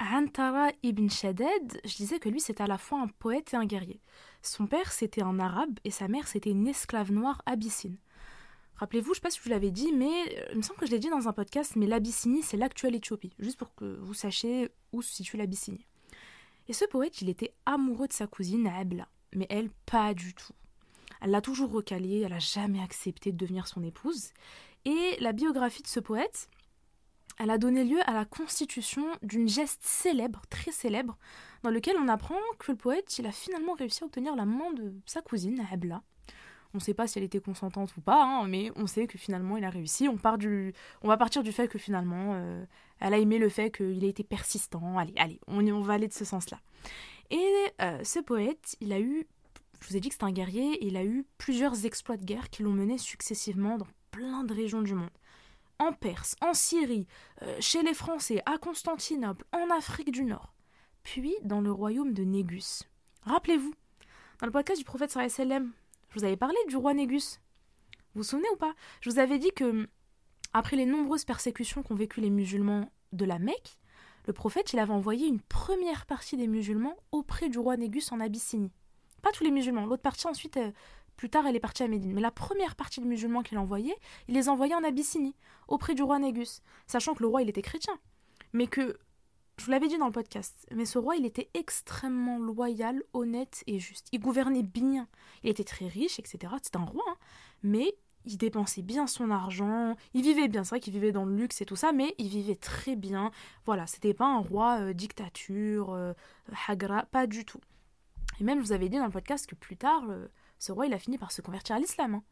Antara 0.00 0.70
ibn 0.82 1.10
Shaddad, 1.10 1.82
je 1.84 1.96
disais 1.96 2.18
que 2.18 2.30
lui 2.30 2.40
c'était 2.40 2.62
à 2.62 2.66
la 2.66 2.78
fois 2.78 3.02
un 3.02 3.08
poète 3.08 3.52
et 3.52 3.56
un 3.58 3.66
guerrier. 3.66 4.00
Son 4.40 4.66
père 4.66 4.90
c'était 4.90 5.20
un 5.20 5.38
arabe 5.38 5.78
et 5.84 5.90
sa 5.90 6.08
mère 6.08 6.26
c'était 6.26 6.48
une 6.48 6.66
esclave 6.66 7.12
noire 7.12 7.42
abyssine. 7.44 7.98
Rappelez-vous, 8.76 9.08
je 9.08 9.10
ne 9.10 9.14
sais 9.16 9.20
pas 9.20 9.30
si 9.30 9.40
vous 9.44 9.50
l'avais 9.50 9.70
dit, 9.70 9.92
mais 9.92 10.06
euh, 10.06 10.46
il 10.52 10.56
me 10.56 10.62
semble 10.62 10.80
que 10.80 10.86
je 10.86 10.92
l'ai 10.92 10.98
dit 10.98 11.10
dans 11.10 11.28
un 11.28 11.34
podcast, 11.34 11.76
mais 11.76 11.86
l'Abyssinie 11.86 12.42
c'est 12.42 12.56
l'actuelle 12.56 12.94
Éthiopie, 12.94 13.34
juste 13.38 13.58
pour 13.58 13.74
que 13.74 13.98
vous 14.00 14.14
sachiez 14.14 14.70
où 14.92 15.02
se 15.02 15.14
situe 15.14 15.36
l'Abyssinie. 15.36 15.84
Et 16.68 16.72
ce 16.72 16.86
poète, 16.86 17.20
il 17.20 17.28
était 17.28 17.52
amoureux 17.66 18.08
de 18.08 18.14
sa 18.14 18.26
cousine 18.26 18.66
Abla, 18.66 19.08
mais 19.34 19.46
elle 19.50 19.68
pas 19.84 20.14
du 20.14 20.32
tout. 20.32 20.54
Elle 21.20 21.32
l'a 21.32 21.42
toujours 21.42 21.70
recalé, 21.70 22.20
elle 22.20 22.30
n'a 22.30 22.38
jamais 22.38 22.80
accepté 22.80 23.30
de 23.30 23.36
devenir 23.36 23.66
son 23.66 23.82
épouse. 23.82 24.30
Et 24.84 25.16
la 25.20 25.32
biographie 25.32 25.82
de 25.82 25.88
ce 25.88 26.00
poète, 26.00 26.48
elle 27.38 27.50
a 27.50 27.58
donné 27.58 27.84
lieu 27.84 28.00
à 28.06 28.12
la 28.12 28.24
constitution 28.24 29.04
d'une 29.22 29.48
geste 29.48 29.82
célèbre, 29.82 30.42
très 30.50 30.72
célèbre, 30.72 31.16
dans 31.62 31.70
lequel 31.70 31.96
on 31.98 32.08
apprend 32.08 32.38
que 32.58 32.72
le 32.72 32.76
poète, 32.76 33.18
il 33.18 33.26
a 33.26 33.32
finalement 33.32 33.74
réussi 33.74 34.02
à 34.02 34.06
obtenir 34.06 34.34
la 34.34 34.44
main 34.44 34.72
de 34.72 34.92
sa 35.06 35.22
cousine, 35.22 35.64
Abla. 35.70 36.02
On 36.74 36.78
ne 36.78 36.82
sait 36.82 36.94
pas 36.94 37.06
si 37.06 37.18
elle 37.18 37.24
était 37.24 37.40
consentante 37.40 37.96
ou 37.96 38.00
pas, 38.00 38.22
hein, 38.22 38.46
mais 38.46 38.70
on 38.76 38.86
sait 38.86 39.06
que 39.06 39.16
finalement 39.16 39.56
il 39.56 39.64
a 39.64 39.70
réussi. 39.70 40.06
On, 40.08 40.18
part 40.18 40.36
du, 40.36 40.74
on 41.02 41.08
va 41.08 41.16
partir 41.16 41.42
du 41.42 41.50
fait 41.50 41.66
que 41.66 41.78
finalement 41.78 42.34
euh, 42.34 42.64
elle 43.00 43.14
a 43.14 43.18
aimé 43.18 43.38
le 43.38 43.48
fait 43.48 43.70
qu'il 43.70 44.04
a 44.04 44.08
été 44.08 44.22
persistant. 44.22 44.98
Allez, 44.98 45.14
allez, 45.16 45.40
on, 45.46 45.80
va 45.80 45.94
aller 45.94 46.08
de 46.08 46.12
ce 46.12 46.26
sens-là. 46.26 46.60
Et 47.30 47.50
euh, 47.80 48.02
ce 48.04 48.18
poète, 48.18 48.76
il 48.80 48.92
a 48.92 49.00
eu, 49.00 49.26
je 49.80 49.88
vous 49.88 49.96
ai 49.96 50.00
dit 50.00 50.08
que 50.08 50.14
c'était 50.14 50.26
un 50.26 50.32
guerrier, 50.32 50.84
il 50.84 50.96
a 50.96 51.04
eu 51.04 51.24
plusieurs 51.38 51.86
exploits 51.86 52.18
de 52.18 52.24
guerre 52.24 52.50
qui 52.50 52.62
l'ont 52.62 52.72
mené 52.72 52.98
successivement 52.98 53.78
dans 53.78 53.86
plein 54.10 54.44
de 54.44 54.54
régions 54.54 54.82
du 54.82 54.94
monde. 54.94 55.10
En 55.78 55.92
Perse, 55.92 56.34
en 56.40 56.54
Syrie, 56.54 57.06
euh, 57.42 57.56
chez 57.60 57.82
les 57.82 57.94
Français, 57.94 58.42
à 58.46 58.58
Constantinople, 58.58 59.44
en 59.52 59.70
Afrique 59.70 60.10
du 60.10 60.24
Nord, 60.24 60.54
puis 61.04 61.34
dans 61.42 61.60
le 61.60 61.70
royaume 61.70 62.12
de 62.12 62.24
Négus. 62.24 62.82
Rappelez-vous, 63.22 63.72
dans 64.40 64.46
le 64.46 64.52
podcast 64.52 64.78
du 64.78 64.84
prophète 64.84 65.10
sallam, 65.10 65.72
je 66.10 66.18
vous 66.18 66.24
avais 66.24 66.36
parlé 66.36 66.56
du 66.68 66.76
roi 66.76 66.94
Négus. 66.94 67.40
Vous 68.14 68.22
vous 68.22 68.28
souvenez 68.28 68.48
ou 68.52 68.56
pas? 68.56 68.74
Je 69.00 69.10
vous 69.10 69.18
avais 69.18 69.38
dit 69.38 69.52
que, 69.52 69.88
après 70.52 70.76
les 70.76 70.86
nombreuses 70.86 71.24
persécutions 71.24 71.82
qu'ont 71.82 71.94
vécues 71.94 72.20
les 72.20 72.30
musulmans 72.30 72.90
de 73.12 73.24
la 73.24 73.38
Mecque, 73.38 73.78
le 74.26 74.32
prophète 74.32 74.72
il 74.72 74.78
avait 74.78 74.92
envoyé 74.92 75.26
une 75.26 75.40
première 75.40 76.06
partie 76.06 76.36
des 76.36 76.48
musulmans 76.48 76.96
auprès 77.12 77.48
du 77.48 77.58
roi 77.58 77.76
Négus 77.76 78.12
en 78.12 78.20
Abyssinie. 78.20 78.72
Pas 79.22 79.32
tous 79.32 79.44
les 79.44 79.50
musulmans, 79.50 79.86
l'autre 79.86 80.02
partie 80.02 80.26
ensuite 80.26 80.56
euh, 80.56 80.70
plus 81.18 81.28
tard, 81.28 81.46
elle 81.46 81.56
est 81.56 81.60
partie 81.60 81.82
à 81.82 81.88
Médine. 81.88 82.12
Mais 82.14 82.20
la 82.22 82.30
première 82.30 82.76
partie 82.76 83.00
des 83.00 83.06
musulmans 83.06 83.42
qu'il 83.42 83.58
envoyait, 83.58 83.96
il 84.28 84.34
les 84.34 84.48
envoyait 84.48 84.76
en 84.76 84.84
Abyssinie, 84.84 85.34
auprès 85.66 85.94
du 85.94 86.02
roi 86.02 86.18
Négus, 86.20 86.62
sachant 86.86 87.12
que 87.12 87.22
le 87.22 87.28
roi, 87.28 87.42
il 87.42 87.48
était 87.50 87.60
chrétien. 87.60 87.98
Mais 88.52 88.68
que, 88.68 88.96
je 89.58 89.64
vous 89.64 89.72
l'avais 89.72 89.88
dit 89.88 89.98
dans 89.98 90.06
le 90.06 90.12
podcast, 90.12 90.64
mais 90.72 90.84
ce 90.86 90.96
roi, 90.96 91.16
il 91.16 91.26
était 91.26 91.50
extrêmement 91.54 92.38
loyal, 92.38 93.02
honnête 93.12 93.64
et 93.66 93.80
juste. 93.80 94.06
Il 94.12 94.20
gouvernait 94.20 94.62
bien. 94.62 95.08
Il 95.42 95.50
était 95.50 95.64
très 95.64 95.88
riche, 95.88 96.20
etc. 96.20 96.52
C'était 96.62 96.78
un 96.78 96.84
roi, 96.84 97.04
hein. 97.08 97.16
mais 97.64 97.96
il 98.24 98.38
dépensait 98.38 98.82
bien 98.82 99.08
son 99.08 99.32
argent, 99.32 99.96
il 100.14 100.22
vivait 100.22 100.48
bien, 100.48 100.62
c'est 100.62 100.70
vrai 100.70 100.80
qu'il 100.80 100.92
vivait 100.92 101.12
dans 101.12 101.24
le 101.24 101.34
luxe 101.34 101.60
et 101.62 101.64
tout 101.64 101.76
ça, 101.76 101.92
mais 101.92 102.14
il 102.18 102.28
vivait 102.28 102.56
très 102.56 102.94
bien. 102.94 103.32
Voilà, 103.66 103.88
c'était 103.88 104.14
pas 104.14 104.26
un 104.26 104.38
roi 104.38 104.78
euh, 104.80 104.92
dictature, 104.92 105.92
euh, 105.94 106.12
hagra, 106.68 107.06
pas 107.06 107.26
du 107.26 107.44
tout. 107.44 107.60
Et 108.40 108.44
même, 108.44 108.60
je 108.60 108.66
vous 108.66 108.72
avais 108.72 108.88
dit 108.88 108.98
dans 108.98 109.06
le 109.06 109.10
podcast 109.10 109.48
que 109.48 109.56
plus 109.56 109.76
tard, 109.76 110.04
ce 110.58 110.72
roi, 110.72 110.86
il 110.86 110.94
a 110.94 110.98
fini 110.98 111.18
par 111.18 111.32
se 111.32 111.42
convertir 111.42 111.76
à 111.76 111.78
l'islam. 111.78 112.16
Hein. 112.16 112.22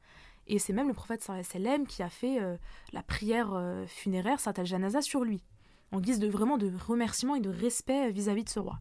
Et 0.46 0.58
c'est 0.58 0.72
même 0.72 0.88
le 0.88 0.94
prophète 0.94 1.22
sallam 1.22 1.86
qui 1.86 2.02
a 2.02 2.08
fait 2.08 2.40
euh, 2.40 2.56
la 2.92 3.02
prière 3.02 3.52
euh, 3.52 3.86
funéraire 3.86 4.40
Sat 4.40 4.54
al-Janaza 4.56 5.02
sur 5.02 5.24
lui, 5.24 5.42
en 5.92 6.00
guise 6.00 6.18
de 6.18 6.28
vraiment 6.28 6.58
de 6.58 6.72
remerciement 6.86 7.34
et 7.34 7.40
de 7.40 7.50
respect 7.50 8.10
vis-à-vis 8.10 8.44
de 8.44 8.48
ce 8.48 8.60
roi. 8.60 8.78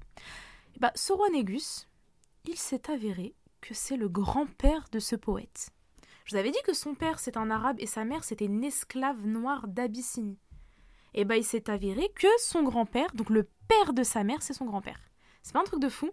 Et 0.76 0.80
bah, 0.80 0.92
ce 0.96 1.14
roi 1.14 1.30
Négus, 1.30 1.88
il 2.46 2.58
s'est 2.58 2.92
avéré 2.92 3.34
que 3.62 3.74
c'est 3.74 3.98
le 3.98 4.10
grand-père 4.10 4.86
de 4.92 5.00
ce 5.00 5.16
poète. 5.16 5.72
Je 6.26 6.32
vous 6.32 6.40
avais 6.40 6.52
dit 6.52 6.62
que 6.64 6.74
son 6.74 6.94
père 6.94 7.20
c'est 7.20 7.38
un 7.38 7.50
arabe 7.50 7.78
et 7.80 7.88
sa 7.88 8.04
mère 8.04 8.24
c'était 8.24 8.46
une 8.46 8.64
esclave 8.64 9.26
noire 9.26 9.68
d'Abyssinie. 9.68 10.40
Et 11.16 11.24
bah 11.24 11.38
il 11.38 11.46
s'est 11.46 11.70
avéré 11.70 12.12
que 12.16 12.28
son 12.40 12.64
grand-père, 12.64 13.12
donc 13.14 13.30
le 13.30 13.48
père 13.68 13.94
de 13.94 14.04
sa 14.04 14.24
mère, 14.24 14.42
c'est 14.42 14.54
son 14.54 14.66
grand-père. 14.66 15.00
C'est 15.42 15.54
pas 15.54 15.62
un 15.62 15.66
truc 15.66 15.80
de 15.80 15.90
fou? 15.90 16.12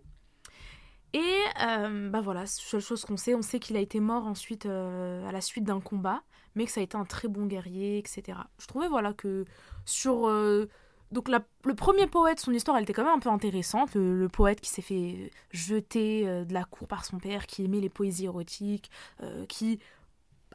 Et 1.13 1.41
euh, 1.63 2.09
bah 2.09 2.21
voilà, 2.21 2.47
seule 2.47 2.81
chose 2.81 3.05
qu'on 3.05 3.17
sait, 3.17 3.35
on 3.35 3.43
sait 3.43 3.59
qu'il 3.59 3.77
a 3.77 3.81
été 3.81 4.01
mort 4.01 4.27
ensuite 4.27 4.67
euh, 4.67 5.27
à 5.29 5.33
la 5.33 5.41
suite 5.41 5.65
d'un 5.65 5.81
combat, 5.81 6.23
mais 6.55 6.65
que 6.65 6.71
ça 6.71 6.81
a 6.81 6.83
été 6.83 6.97
un 6.97 7.05
très 7.05 7.29
bon 7.29 7.47
guerrier, 7.47 7.99
etc. 7.99 8.39
Je 8.59 8.67
trouvais 8.67 8.89
voilà 8.89 9.13
que 9.13 9.45
sur 9.85 10.27
euh, 10.27 10.71
donc 11.11 11.29
le 11.29 11.75
premier 11.75 12.07
poète, 12.07 12.41
son 12.41 12.53
histoire, 12.53 12.79
elle 12.79 12.85
était 12.85 12.95
quand 12.95 13.05
même 13.05 13.13
un 13.13 13.19
peu 13.19 13.29
intéressante. 13.29 13.95
Le, 13.95 14.29
poète 14.29 14.63
qui 14.63 14.71
s'est 14.71 14.81
fait 14.81 15.31
jeter 15.51 16.25
de 16.25 16.55
la 16.55 16.65
cour 16.65 16.89
par 16.89 17.05
son 17.05 17.19
père, 17.19 17.47
qui 17.47 17.67
aimait 17.67 17.81
les 17.81 17.91
poésies 17.91 18.25
érotiques, 18.25 18.91
qui 19.47 19.79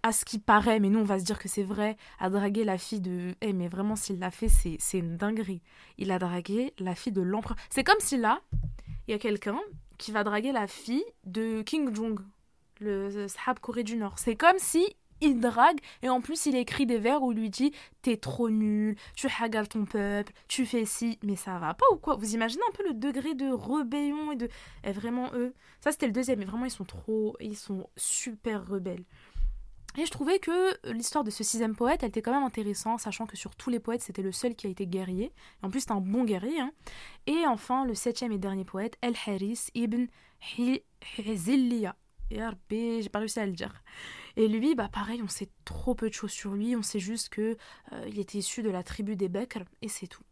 à 0.02 0.12
ce 0.12 0.26
qui 0.26 0.40
paraît, 0.40 0.80
mais 0.80 0.90
nous 0.90 1.00
on 1.00 1.04
va 1.04 1.20
se 1.20 1.26
dire 1.26 1.38
que 1.38 1.48
c'est 1.48 1.64
vrai, 1.64 1.98
a 2.20 2.32
dragué 2.32 2.64
la 2.64 2.80
fille 2.80 3.02
de. 3.02 3.36
Eh, 3.42 3.54
mais 3.54 3.68
vraiment, 3.68 3.96
s'il 3.96 4.18
l'a 4.18 4.32
fait, 4.32 4.48
c'est 4.50 4.98
une 4.98 5.18
dinguerie. 5.18 5.62
Il 6.00 6.12
a 6.12 6.18
dragué 6.18 6.74
la 6.80 6.96
fille 6.96 7.14
de 7.14 7.22
l'empereur. 7.22 7.58
C'est 7.70 7.84
comme 7.84 8.00
si 8.00 8.18
là, 8.18 8.42
il 9.08 9.12
y 9.12 9.14
a 9.14 9.20
quelqu'un 9.20 9.60
qui 9.98 10.12
va 10.12 10.24
draguer 10.24 10.52
la 10.52 10.68
fille 10.68 11.06
de 11.26 11.62
King 11.62 11.94
Jong, 11.94 12.20
le 12.80 13.28
Sahab 13.28 13.60
Corée 13.60 13.84
du 13.84 13.98
Nord. 13.98 14.20
C'est 14.20 14.36
comme 14.36 14.60
si 14.60 14.96
il 15.22 15.40
drague 15.40 15.80
et 16.04 16.10
en 16.10 16.22
plus 16.22 16.46
il 16.46 16.56
écrit 16.56 16.86
des 16.86 17.00
vers 17.00 17.24
où 17.24 17.32
il 17.32 17.40
lui 17.40 17.50
dit 17.50 17.74
t'es 18.02 18.18
trop 18.18 18.50
nul, 18.50 18.96
tu 19.16 19.28
hagales 19.40 19.68
ton 19.68 19.86
peuple, 19.86 20.32
tu 20.48 20.66
fais 20.66 20.86
ci, 20.86 21.18
mais 21.24 21.36
ça 21.36 21.58
va 21.58 21.74
pas 21.74 21.86
ou 21.92 21.98
quoi? 21.98 22.16
Vous 22.16 22.36
imaginez 22.36 22.62
un 22.70 22.74
peu 22.74 22.84
le 22.88 22.94
degré 22.94 23.34
de 23.34 23.52
rébellion 23.52 24.32
et 24.32 24.36
de 24.36 24.48
et 24.84 24.92
vraiment 24.92 25.32
eux. 25.34 25.54
Ça 25.82 25.92
c'était 25.92 26.08
le 26.08 26.14
deuxième, 26.14 26.40
mais 26.40 26.46
vraiment 26.46 26.66
ils 26.66 26.72
sont 26.72 26.86
trop, 26.86 27.36
ils 27.40 27.58
sont 27.58 27.90
super 27.96 28.68
rebelles. 28.68 29.06
Et 29.98 30.06
je 30.06 30.12
trouvais 30.12 30.38
que 30.40 30.78
l'histoire 30.92 31.24
de 31.24 31.32
ce 31.32 31.44
sixième 31.44 31.76
poète, 31.76 32.04
elle 32.04 32.10
était 32.10 32.22
quand 32.22 32.34
même 32.34 32.44
intéressante, 32.44 33.00
sachant 33.00 33.26
que 33.26 33.36
sur 33.36 33.56
tous 33.56 33.70
les 33.70 33.80
poètes, 33.80 34.02
c'était 34.02 34.22
le 34.22 34.32
seul 34.32 34.56
qui 34.56 34.68
a 34.68 34.70
été 34.70 34.86
guerrier. 34.86 35.34
Et 35.62 35.66
en 35.66 35.70
plus, 35.72 35.82
c'est 35.82 35.92
un 35.92 36.02
bon 36.02 36.24
guerrier. 36.24 36.60
Hein. 36.60 36.72
Et 37.26 37.48
enfin, 37.48 37.84
le 37.86 37.96
septième 37.96 38.32
et 38.32 38.38
dernier 38.38 38.66
poète, 38.66 38.98
El 39.02 39.16
Haris 39.26 39.70
ibn 39.74 40.06
Hizilliya. 40.58 41.96
J'ai 42.30 43.10
pas 43.10 43.20
réussi 43.20 43.40
à 43.40 43.46
le 43.46 43.54
dire. 43.54 43.84
Et 44.36 44.48
lui, 44.48 44.76
bah 44.76 44.90
pareil, 44.92 45.22
on 45.24 45.28
sait 45.28 45.50
trop 45.66 45.96
peu 45.96 46.10
de 46.10 46.14
choses 46.14 46.32
sur 46.32 46.54
lui. 46.54 46.76
On 46.76 46.84
sait 46.84 47.00
juste 47.00 47.30
que 47.30 47.58
euh, 47.94 48.06
il 48.08 48.20
était 48.20 48.38
issu 48.38 48.62
de 48.62 48.70
la 48.70 48.84
tribu 48.84 49.16
des 49.16 49.30
Bekr 49.30 49.64
et 49.82 49.88
c'est 49.88 50.08
tout. 50.08 50.24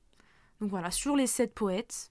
Donc 0.61 0.69
voilà, 0.69 0.91
sur 0.91 1.15
les 1.15 1.27
sept 1.27 1.53
poètes, 1.53 2.09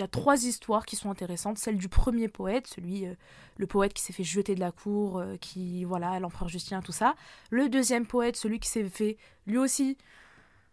y 0.00 0.04
a 0.04 0.08
trois 0.08 0.44
histoires 0.44 0.84
qui 0.86 0.96
sont 0.96 1.10
intéressantes. 1.10 1.58
Celle 1.58 1.76
du 1.76 1.88
premier 1.88 2.28
poète, 2.28 2.66
celui, 2.66 3.06
euh, 3.06 3.14
le 3.56 3.66
poète 3.66 3.94
qui 3.94 4.02
s'est 4.02 4.12
fait 4.12 4.24
jeter 4.24 4.54
de 4.54 4.60
la 4.60 4.72
cour, 4.72 5.18
euh, 5.18 5.36
qui, 5.36 5.84
voilà, 5.84 6.18
l'empereur 6.20 6.48
Justin, 6.48 6.82
tout 6.82 6.92
ça. 6.92 7.14
Le 7.50 7.68
deuxième 7.68 8.06
poète, 8.06 8.36
celui 8.36 8.60
qui 8.60 8.68
s'est 8.68 8.88
fait, 8.88 9.16
lui 9.46 9.58
aussi, 9.58 9.96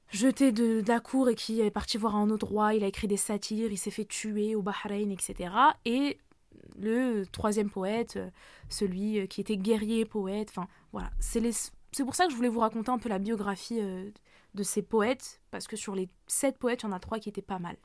jeter 0.09 0.51
de, 0.51 0.83
la 0.87 0.99
cour 0.99 1.29
et 1.29 1.35
qui 1.35 1.61
est 1.61 1.71
parti 1.71 1.97
voir 1.97 2.15
un 2.15 2.29
autre 2.29 2.47
roi. 2.47 2.73
Il 2.73 2.83
a 2.83 2.87
écrit 2.87 3.07
des 3.07 3.17
satires, 3.17 3.71
il 3.71 3.77
s'est 3.77 3.91
fait 3.91 4.05
tuer 4.05 4.55
au 4.55 4.61
Bahreïn, 4.61 5.11
etc. 5.11 5.53
Et 5.85 6.17
le 6.77 7.25
troisième 7.31 7.69
poète, 7.69 8.17
euh, 8.17 8.29
celui 8.69 9.27
qui 9.27 9.41
était 9.41 9.57
guerrier, 9.57 10.05
poète, 10.05 10.49
enfin 10.49 10.67
voilà. 10.91 11.11
C'est 11.19 12.03
pour 12.03 12.15
ça 12.15 12.25
que 12.25 12.31
je 12.31 12.35
voulais 12.35 12.49
vous 12.49 12.59
raconter 12.59 12.89
un 12.89 12.97
peu 12.97 13.09
la 13.09 13.19
biographie 13.19 13.79
de 13.79 14.63
ces 14.63 14.81
poètes, 14.81 15.41
parce 15.51 15.67
que 15.67 15.75
sur 15.75 15.95
les 15.95 16.09
sept 16.27 16.57
poètes, 16.57 16.81
il 16.81 16.85
y 16.87 16.89
en 16.89 16.91
a 16.91 16.99
trois 16.99 17.19
qui 17.19 17.29
étaient 17.29 17.41
pas 17.41 17.59
mal. 17.59 17.77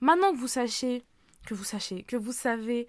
Maintenant 0.00 0.32
que 0.32 0.38
vous 0.38 0.48
sachez, 0.48 1.04
que 1.46 1.54
vous 1.54 1.64
sachez, 1.64 2.02
que 2.02 2.16
vous 2.16 2.32
savez 2.32 2.88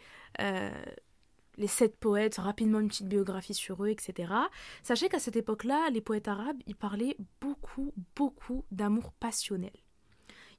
les 1.58 1.68
sept 1.68 1.98
poètes, 1.98 2.38
rapidement 2.38 2.80
une 2.80 2.88
petite 2.88 3.08
biographie 3.08 3.54
sur 3.54 3.84
eux, 3.84 3.90
etc. 3.90 4.34
Sachez 4.84 5.10
qu'à 5.10 5.20
cette 5.20 5.36
époque-là, 5.36 5.90
les 5.90 6.02
poètes 6.02 6.28
arabes, 6.28 6.58
ils 6.66 6.76
parlaient 6.76 7.18
beaucoup, 7.40 7.94
beaucoup 8.16 8.66
d'amour 8.72 9.12
passionnel. 9.14 9.72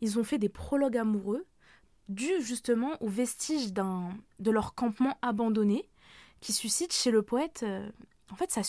Ils 0.01 0.19
ont 0.19 0.25
fait 0.25 0.39
des 0.39 0.49
prologues 0.49 0.97
amoureux 0.97 1.47
dû 2.09 2.31
justement 2.41 3.01
aux 3.01 3.09
vestiges 3.09 3.73
de 3.73 4.51
leur 4.51 4.75
campement 4.75 5.19
abandonné 5.23 5.89
qui 6.41 6.53
suscite 6.53 6.93
chez 6.93 7.11
le 7.13 7.23
poète 7.23 7.63
euh, 7.63 7.89
en 8.31 8.35
fait 8.35 8.51
ça, 8.51 8.63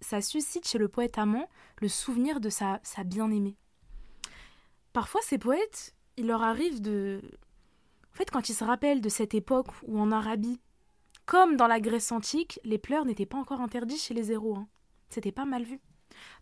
ça, 0.00 0.20
suscite 0.20 0.66
chez 0.66 0.78
le 0.78 0.88
poète 0.88 1.18
amant 1.18 1.48
le 1.80 1.88
souvenir 1.88 2.40
de 2.40 2.48
sa, 2.48 2.80
sa 2.82 3.04
bien-aimée. 3.04 3.56
Parfois 4.92 5.20
ces 5.22 5.38
poètes, 5.38 5.94
il 6.16 6.26
leur 6.26 6.42
arrive 6.42 6.80
de 6.80 7.20
en 8.12 8.16
fait 8.16 8.30
quand 8.30 8.48
ils 8.48 8.54
se 8.54 8.64
rappellent 8.64 9.00
de 9.00 9.08
cette 9.08 9.34
époque 9.34 9.68
où 9.86 9.98
en 9.98 10.12
Arabie 10.12 10.60
comme 11.26 11.56
dans 11.56 11.66
la 11.66 11.80
Grèce 11.80 12.12
antique, 12.12 12.60
les 12.64 12.78
pleurs 12.78 13.04
n'étaient 13.04 13.26
pas 13.26 13.38
encore 13.38 13.60
interdits 13.60 13.98
chez 13.98 14.14
les 14.14 14.32
héros. 14.32 14.56
Hein. 14.56 14.68
C'était 15.08 15.32
pas 15.32 15.44
mal 15.44 15.62
vu. 15.62 15.80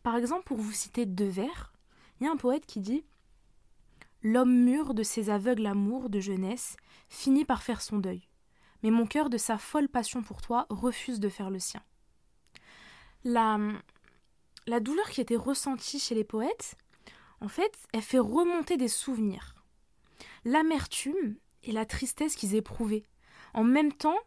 Par 0.02 0.16
exemple, 0.16 0.44
pour 0.44 0.56
vous 0.56 0.72
citer 0.72 1.06
deux 1.06 1.28
vers, 1.28 1.72
il 2.18 2.24
y 2.24 2.26
a 2.28 2.32
un 2.32 2.36
poète 2.36 2.66
qui 2.66 2.80
dit 2.80 3.04
L'homme 4.22 4.64
mûr 4.64 4.94
de 4.94 5.02
ses 5.02 5.30
aveugles 5.30 5.66
amours 5.66 6.10
de 6.10 6.20
jeunesse 6.20 6.76
finit 7.08 7.44
par 7.44 7.62
faire 7.62 7.80
son 7.80 7.98
deuil, 7.98 8.28
mais 8.82 8.90
mon 8.90 9.06
cœur 9.06 9.30
de 9.30 9.38
sa 9.38 9.58
folle 9.58 9.88
passion 9.88 10.22
pour 10.22 10.42
toi 10.42 10.66
refuse 10.70 11.20
de 11.20 11.28
faire 11.28 11.50
le 11.50 11.58
sien. 11.58 11.82
La, 13.24 13.58
la 14.66 14.80
douleur 14.80 15.08
qui 15.10 15.20
était 15.20 15.36
ressentie 15.36 15.98
chez 15.98 16.14
les 16.14 16.24
poètes, 16.24 16.76
en 17.40 17.48
fait, 17.48 17.72
elle 17.92 18.02
fait 18.02 18.18
remonter 18.18 18.76
des 18.76 18.88
souvenirs. 18.88 19.54
L'amertume 20.44 21.36
et 21.62 21.72
la 21.72 21.84
tristesse 21.84 22.34
qu'ils 22.34 22.54
éprouvaient, 22.54 23.04
en 23.54 23.64
même 23.64 23.92
temps 23.92 24.18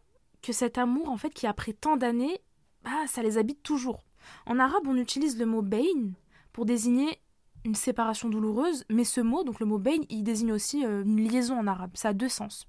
que 0.42 0.52
cet 0.52 0.78
amour, 0.78 1.08
en 1.08 1.16
fait, 1.16 1.30
qui 1.30 1.46
après 1.46 1.72
tant 1.72 1.96
d'années, 1.96 2.40
bah, 2.82 3.06
ça 3.06 3.22
les 3.22 3.38
habite 3.38 3.62
toujours. 3.62 4.04
En 4.46 4.58
arabe, 4.58 4.86
on 4.86 4.96
utilise 4.96 5.38
le 5.38 5.46
mot 5.46 5.62
bain 5.62 6.12
pour 6.52 6.66
désigner 6.66 7.20
une 7.64 7.74
séparation 7.74 8.28
douloureuse, 8.28 8.84
mais 8.90 9.04
ce 9.04 9.20
mot, 9.20 9.42
donc 9.42 9.58
le 9.58 9.66
mot 9.66 9.78
bain, 9.78 9.98
il 10.10 10.22
désigne 10.22 10.52
aussi 10.52 10.84
euh, 10.84 11.02
une 11.02 11.26
liaison 11.26 11.58
en 11.58 11.66
arabe. 11.66 11.92
Ça 11.94 12.10
a 12.10 12.12
deux 12.12 12.28
sens. 12.28 12.68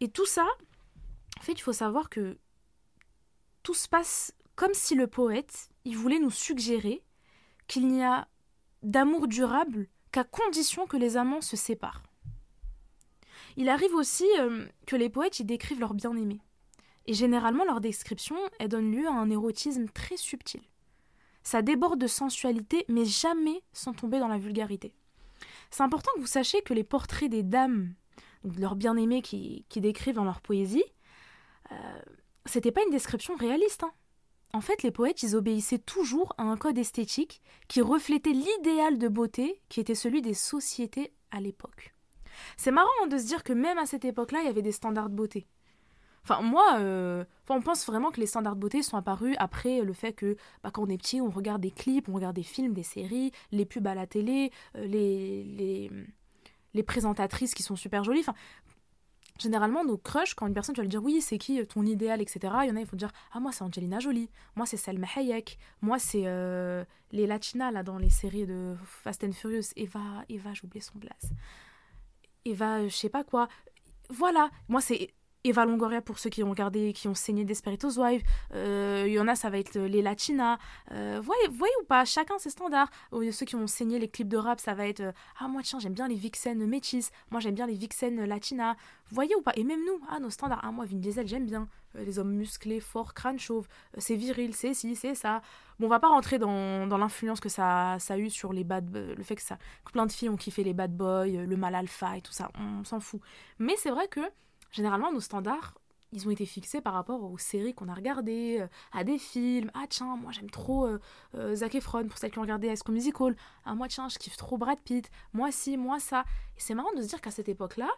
Et 0.00 0.08
tout 0.08 0.26
ça, 0.26 0.46
en 1.38 1.42
fait, 1.42 1.52
il 1.52 1.60
faut 1.60 1.72
savoir 1.72 2.08
que 2.08 2.38
tout 3.62 3.74
se 3.74 3.88
passe 3.88 4.32
comme 4.54 4.74
si 4.74 4.94
le 4.94 5.06
poète, 5.06 5.68
il 5.84 5.96
voulait 5.96 6.18
nous 6.18 6.30
suggérer 6.30 7.02
qu'il 7.66 7.88
n'y 7.88 8.04
a 8.04 8.28
d'amour 8.82 9.26
durable 9.26 9.88
qu'à 10.12 10.24
condition 10.24 10.86
que 10.86 10.96
les 10.96 11.16
amants 11.16 11.40
se 11.40 11.56
séparent. 11.56 12.02
Il 13.56 13.68
arrive 13.68 13.94
aussi 13.94 14.26
euh, 14.38 14.66
que 14.86 14.96
les 14.96 15.08
poètes 15.08 15.40
y 15.40 15.44
décrivent 15.44 15.80
leur 15.80 15.94
bien-aimé. 15.94 16.40
Et 17.06 17.14
généralement, 17.14 17.64
leur 17.64 17.80
description, 17.80 18.36
elle 18.58 18.68
donne 18.68 18.92
lieu 18.92 19.06
à 19.06 19.12
un 19.12 19.30
érotisme 19.30 19.86
très 19.88 20.16
subtil. 20.16 20.62
Ça 21.42 21.62
déborde 21.62 22.00
de 22.00 22.06
sensualité, 22.06 22.84
mais 22.88 23.04
jamais 23.04 23.62
sans 23.72 23.92
tomber 23.92 24.20
dans 24.20 24.28
la 24.28 24.38
vulgarité. 24.38 24.94
C'est 25.70 25.82
important 25.82 26.10
que 26.14 26.20
vous 26.20 26.26
sachiez 26.26 26.62
que 26.62 26.74
les 26.74 26.84
portraits 26.84 27.30
des 27.30 27.42
dames, 27.42 27.94
de 28.44 28.60
leurs 28.60 28.76
bien-aimés 28.76 29.22
qui, 29.22 29.64
décrivent 29.76 30.14
dans 30.14 30.24
leur 30.24 30.40
poésie, 30.40 30.84
euh, 31.72 32.02
c'était 32.46 32.72
pas 32.72 32.82
une 32.84 32.90
description 32.90 33.34
réaliste. 33.34 33.82
Hein. 33.82 33.92
En 34.52 34.60
fait, 34.60 34.82
les 34.82 34.90
poètes, 34.90 35.22
ils 35.22 35.34
obéissaient 35.34 35.78
toujours 35.78 36.34
à 36.38 36.42
un 36.42 36.56
code 36.56 36.78
esthétique 36.78 37.40
qui 37.68 37.80
reflétait 37.80 38.32
l'idéal 38.32 38.98
de 38.98 39.08
beauté 39.08 39.60
qui 39.68 39.80
était 39.80 39.94
celui 39.94 40.22
des 40.22 40.34
sociétés 40.34 41.12
à 41.30 41.40
l'époque. 41.40 41.94
C'est 42.56 42.70
marrant 42.70 42.88
hein, 43.02 43.06
de 43.08 43.18
se 43.18 43.26
dire 43.26 43.44
que 43.44 43.52
même 43.52 43.78
à 43.78 43.86
cette 43.86 44.04
époque-là, 44.04 44.40
il 44.40 44.46
y 44.46 44.50
avait 44.50 44.62
des 44.62 44.72
standards 44.72 45.10
de 45.10 45.14
beauté. 45.14 45.46
Enfin, 46.24 46.40
moi, 46.40 46.76
euh, 46.78 47.24
on 47.48 47.60
pense 47.60 47.84
vraiment 47.86 48.10
que 48.10 48.20
les 48.20 48.26
standards 48.26 48.54
de 48.54 48.60
beauté 48.60 48.82
sont 48.82 48.96
apparus 48.96 49.34
après 49.38 49.82
le 49.82 49.92
fait 49.92 50.12
que 50.12 50.36
bah, 50.62 50.70
quand 50.72 50.82
on 50.82 50.88
est 50.88 50.96
petit, 50.96 51.20
on 51.20 51.30
regarde 51.30 51.60
des 51.60 51.70
clips, 51.70 52.08
on 52.08 52.14
regarde 52.14 52.36
des 52.36 52.44
films, 52.44 52.74
des 52.74 52.84
séries, 52.84 53.32
les 53.50 53.64
pubs 53.64 53.86
à 53.86 53.94
la 53.94 54.06
télé, 54.06 54.52
euh, 54.76 54.86
les, 54.86 55.42
les, 55.44 55.90
les, 56.74 56.82
présentatrices 56.84 57.54
qui 57.54 57.64
sont 57.64 57.74
super 57.74 58.04
jolies. 58.04 58.20
Enfin, 58.20 58.34
généralement, 59.40 59.84
nos 59.84 59.98
crushs, 59.98 60.34
quand 60.34 60.46
une 60.46 60.54
personne, 60.54 60.76
tu 60.76 60.80
vas 60.80 60.84
lui 60.84 60.90
dire 60.90 61.02
oui, 61.02 61.20
c'est 61.20 61.38
qui 61.38 61.60
euh, 61.60 61.66
ton 61.66 61.84
idéal, 61.84 62.22
etc., 62.22 62.54
il 62.62 62.68
y 62.68 62.70
en 62.70 62.76
a, 62.76 62.80
il 62.80 62.86
faut 62.86 62.96
dire 62.96 63.12
ah, 63.32 63.40
moi, 63.40 63.50
c'est 63.50 63.64
Angelina 63.64 63.98
Jolie, 63.98 64.30
moi, 64.54 64.64
c'est 64.64 64.76
Selma 64.76 65.08
Hayek, 65.16 65.58
moi, 65.80 65.98
c'est 65.98 66.24
les 67.10 67.26
Latinas, 67.26 67.72
là, 67.72 67.82
dans 67.82 67.98
les 67.98 68.10
séries 68.10 68.46
de 68.46 68.76
Fast 68.84 69.24
and 69.24 69.32
Furious, 69.32 69.72
Eva, 69.74 70.24
Eva, 70.28 70.54
j'ai 70.54 70.64
oublié 70.64 70.80
son 70.80 70.98
blaze. 72.44 72.54
Eva, 72.54 72.88
je 72.88 72.94
sais 72.94 73.08
pas 73.08 73.24
quoi. 73.24 73.48
Voilà, 74.10 74.50
moi, 74.68 74.80
c'est 74.80 75.14
Eva 75.44 75.64
Longoria 75.64 76.00
pour 76.00 76.20
ceux 76.20 76.30
qui 76.30 76.44
ont 76.44 76.50
regardé, 76.50 76.92
qui 76.92 77.08
ont 77.08 77.14
saigné 77.14 77.44
Desperitos 77.44 77.98
Wives. 77.98 78.22
Euh, 78.54 79.04
il 79.08 79.12
y 79.12 79.18
en 79.18 79.26
a, 79.26 79.34
ça 79.34 79.50
va 79.50 79.58
être 79.58 79.76
les 79.76 80.00
Latinas. 80.00 80.58
Euh, 80.92 81.20
voyez, 81.22 81.48
voyez 81.48 81.74
ou 81.82 81.84
pas, 81.84 82.04
chacun 82.04 82.38
ses 82.38 82.50
standards. 82.50 82.88
ceux 83.10 83.46
qui 83.46 83.56
ont 83.56 83.66
saigné 83.66 83.98
les 83.98 84.08
clips 84.08 84.28
de 84.28 84.36
rap, 84.36 84.60
ça 84.60 84.74
va 84.74 84.86
être 84.86 85.00
euh, 85.00 85.12
Ah, 85.40 85.48
moi, 85.48 85.62
tiens, 85.64 85.80
j'aime 85.80 85.94
bien 85.94 86.06
les 86.06 86.14
vixen 86.14 86.64
métis. 86.66 87.10
Moi, 87.32 87.40
j'aime 87.40 87.56
bien 87.56 87.66
les 87.66 87.74
vixen 87.74 88.24
latinas. 88.24 88.76
Voyez 89.10 89.34
ou 89.34 89.42
pas 89.42 89.52
Et 89.56 89.64
même 89.64 89.84
nous, 89.84 90.00
ah, 90.08 90.20
nos 90.20 90.30
standards. 90.30 90.60
Ah, 90.62 90.70
moi, 90.70 90.84
Vin 90.84 90.98
Diesel, 90.98 91.26
j'aime 91.26 91.46
bien. 91.46 91.68
les 91.94 92.20
hommes 92.20 92.32
musclés, 92.32 92.78
forts, 92.78 93.12
crâne 93.12 93.40
chauve. 93.40 93.66
c'est 93.98 94.14
viril, 94.14 94.54
c'est 94.54 94.74
ci, 94.74 94.94
c'est 94.94 95.16
ça. 95.16 95.42
Bon, 95.80 95.86
on 95.86 95.90
va 95.90 95.98
pas 95.98 96.08
rentrer 96.08 96.38
dans, 96.38 96.86
dans 96.86 96.98
l'influence 96.98 97.40
que 97.40 97.48
ça, 97.48 97.96
ça 97.98 98.14
a 98.14 98.18
eu 98.18 98.30
sur 98.30 98.52
les 98.52 98.62
bad. 98.62 98.94
le 98.94 99.22
fait 99.24 99.34
que, 99.34 99.42
ça, 99.42 99.58
que 99.84 99.90
plein 99.90 100.06
de 100.06 100.12
filles 100.12 100.28
ont 100.28 100.36
kiffé 100.36 100.62
les 100.62 100.72
bad 100.72 100.96
boys, 100.96 101.26
le 101.26 101.56
mal 101.56 101.74
alpha 101.74 102.16
et 102.16 102.22
tout 102.22 102.32
ça. 102.32 102.48
On 102.54 102.84
s'en 102.84 103.00
fout. 103.00 103.20
Mais 103.58 103.74
c'est 103.76 103.90
vrai 103.90 104.06
que 104.06 104.20
généralement, 104.72 105.12
nos 105.12 105.20
standards, 105.20 105.74
ils 106.12 106.28
ont 106.28 106.30
été 106.30 106.44
fixés 106.44 106.80
par 106.80 106.92
rapport 106.92 107.22
aux 107.24 107.38
séries 107.38 107.74
qu'on 107.74 107.88
a 107.88 107.94
regardées, 107.94 108.58
euh, 108.60 108.66
à 108.92 109.02
des 109.04 109.18
films. 109.18 109.70
Ah 109.74 109.84
tiens, 109.88 110.16
moi 110.16 110.30
j'aime 110.30 110.50
trop 110.50 110.86
euh, 110.86 111.00
euh, 111.34 111.54
Zac 111.54 111.74
Efron 111.74 112.06
pour 112.06 112.18
celles 112.18 112.30
qui 112.30 112.38
ont 112.38 112.42
regardé 112.42 112.68
High 112.68 112.76
School 112.76 112.94
Musical. 112.94 113.36
Ah 113.64 113.74
moi 113.74 113.88
tiens, 113.88 114.08
je 114.08 114.18
kiffe 114.18 114.36
trop 114.36 114.58
Brad 114.58 114.78
Pitt. 114.80 115.10
Moi 115.32 115.50
si, 115.50 115.76
moi 115.76 115.98
ça. 116.00 116.24
Et 116.56 116.60
c'est 116.60 116.74
marrant 116.74 116.92
de 116.94 117.02
se 117.02 117.08
dire 117.08 117.20
qu'à 117.20 117.30
cette 117.30 117.48
époque-là, 117.48 117.88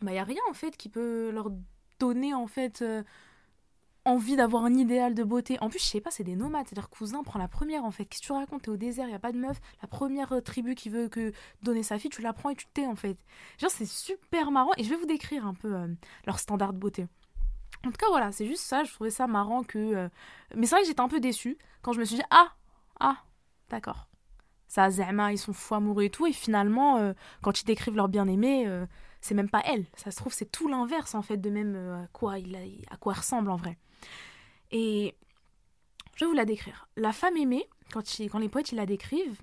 bah 0.00 0.12
il 0.12 0.16
y 0.16 0.18
a 0.18 0.24
rien 0.24 0.40
en 0.50 0.54
fait 0.54 0.76
qui 0.76 0.88
peut 0.88 1.30
leur 1.30 1.50
donner 2.00 2.34
en 2.34 2.46
fait 2.46 2.82
envie 4.04 4.36
d'avoir 4.36 4.64
un 4.64 4.74
idéal 4.74 5.14
de 5.14 5.24
beauté. 5.24 5.58
En 5.60 5.68
plus, 5.68 5.78
je 5.78 5.84
sais 5.84 6.00
pas, 6.00 6.10
c'est 6.10 6.24
des 6.24 6.36
nomades. 6.36 6.66
C'est-à-dire, 6.66 6.90
cousin 6.90 7.22
prend 7.22 7.38
la 7.38 7.48
première, 7.48 7.84
en 7.84 7.90
fait. 7.90 8.04
Qu'est-ce 8.04 8.20
que 8.20 8.26
tu 8.26 8.32
racontes 8.32 8.62
T'es 8.62 8.70
au 8.70 8.76
désert, 8.76 9.06
n'y 9.06 9.14
a 9.14 9.18
pas 9.18 9.32
de 9.32 9.38
meuf. 9.38 9.60
La 9.82 9.88
première 9.88 10.32
euh, 10.32 10.40
tribu 10.40 10.74
qui 10.74 10.90
veut 10.90 11.08
que 11.08 11.32
donner 11.62 11.82
sa 11.82 11.98
fille, 11.98 12.10
tu 12.10 12.22
la 12.22 12.32
prends 12.32 12.50
et 12.50 12.54
tu 12.54 12.66
tais, 12.74 12.86
en 12.86 12.96
fait. 12.96 13.18
Genre, 13.58 13.70
c'est 13.70 13.86
super 13.86 14.50
marrant. 14.50 14.72
Et 14.76 14.84
je 14.84 14.90
vais 14.90 14.96
vous 14.96 15.06
décrire 15.06 15.46
un 15.46 15.54
peu 15.54 15.74
euh, 15.74 15.88
leur 16.26 16.38
standard 16.38 16.72
de 16.72 16.78
beauté. 16.78 17.06
En 17.86 17.90
tout 17.90 17.98
cas, 17.98 18.06
voilà, 18.08 18.32
c'est 18.32 18.46
juste 18.46 18.62
ça. 18.64 18.84
Je 18.84 18.92
trouvais 18.92 19.10
ça 19.10 19.26
marrant 19.26 19.62
que. 19.62 19.78
Euh, 19.78 20.08
mais 20.54 20.66
c'est 20.66 20.74
vrai 20.74 20.82
que 20.82 20.88
j'étais 20.88 21.00
un 21.00 21.08
peu 21.08 21.20
déçue 21.20 21.58
quand 21.82 21.92
je 21.92 22.00
me 22.00 22.04
suis 22.04 22.16
dit 22.16 22.22
Ah, 22.30 22.52
ah, 23.00 23.16
d'accord. 23.70 24.08
Ça, 24.68 24.90
Zema, 24.90 25.32
ils 25.32 25.38
sont 25.38 25.52
fous 25.52 25.74
amoureux 25.74 26.04
et 26.04 26.10
tout. 26.10 26.26
Et 26.26 26.32
finalement, 26.32 27.14
quand 27.42 27.60
ils 27.60 27.64
décrivent 27.64 27.94
leur 27.94 28.08
bien-aimé, 28.08 28.66
c'est 29.20 29.34
même 29.34 29.50
pas 29.50 29.62
elle. 29.64 29.84
Ça 29.94 30.10
se 30.10 30.16
trouve, 30.16 30.32
c'est 30.32 30.50
tout 30.50 30.66
l'inverse, 30.66 31.14
en 31.14 31.22
fait, 31.22 31.36
de 31.36 31.48
même 31.48 31.76
à, 31.76 32.08
quoi 32.08 32.40
il 32.40 32.56
à 32.90 32.96
quoi 32.96 33.12
ressemble 33.12 33.50
en 33.50 33.56
vrai. 33.56 33.78
Et 34.70 35.14
je 36.16 36.24
vais 36.24 36.28
vous 36.28 36.36
la 36.36 36.44
décrire. 36.44 36.88
La 36.96 37.12
femme 37.12 37.36
aimée, 37.36 37.68
quand, 37.92 38.18
les 38.18 38.48
poètes 38.48 38.72
la 38.72 38.86
décrivent, 38.86 39.40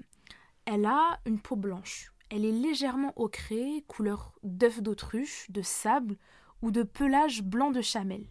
elle 0.65 0.85
a 0.85 1.19
une 1.25 1.39
peau 1.39 1.55
blanche. 1.55 2.11
Elle 2.29 2.45
est 2.45 2.51
légèrement 2.51 3.13
ocrée, 3.15 3.83
couleur 3.87 4.33
d'œuf 4.43 4.81
d'autruche, 4.81 5.49
de 5.49 5.61
sable 5.61 6.17
ou 6.61 6.71
de 6.71 6.83
pelage 6.83 7.43
blanc 7.43 7.71
de 7.71 7.81
chamel. 7.81 8.25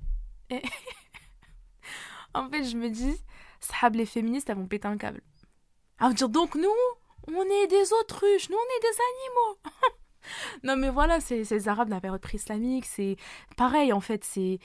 en 2.35 2.49
fait, 2.49 2.65
je 2.65 2.77
me 2.77 2.89
dis, 2.89 3.17
sahab, 3.61 3.95
les 3.95 4.07
féministes, 4.07 4.49
elles 4.49 4.57
vont 4.57 4.67
péter 4.67 4.89
un 4.89 4.97
câble. 4.97 5.23
À 5.99 6.11
dire, 6.13 6.29
donc 6.31 6.55
nous, 6.55 6.69
on 7.29 7.43
est 7.43 7.67
des 7.67 7.93
autruches, 7.93 8.49
nous, 8.49 8.57
on 8.57 8.77
est 8.77 8.83
des 8.83 8.99
animaux. 9.11 9.59
non 10.65 10.77
mais 10.77 10.91
voilà, 10.91 11.21
c'est 11.21 11.49
les 11.51 11.69
Arabes 11.69 11.89
de 11.89 11.95
la 11.95 12.01
période 12.01 12.21
pré-islamique, 12.21 12.85
c'est 12.87 13.17
pareil 13.57 13.93
en 13.93 14.01
fait, 14.01 14.25
c'est 14.25 14.59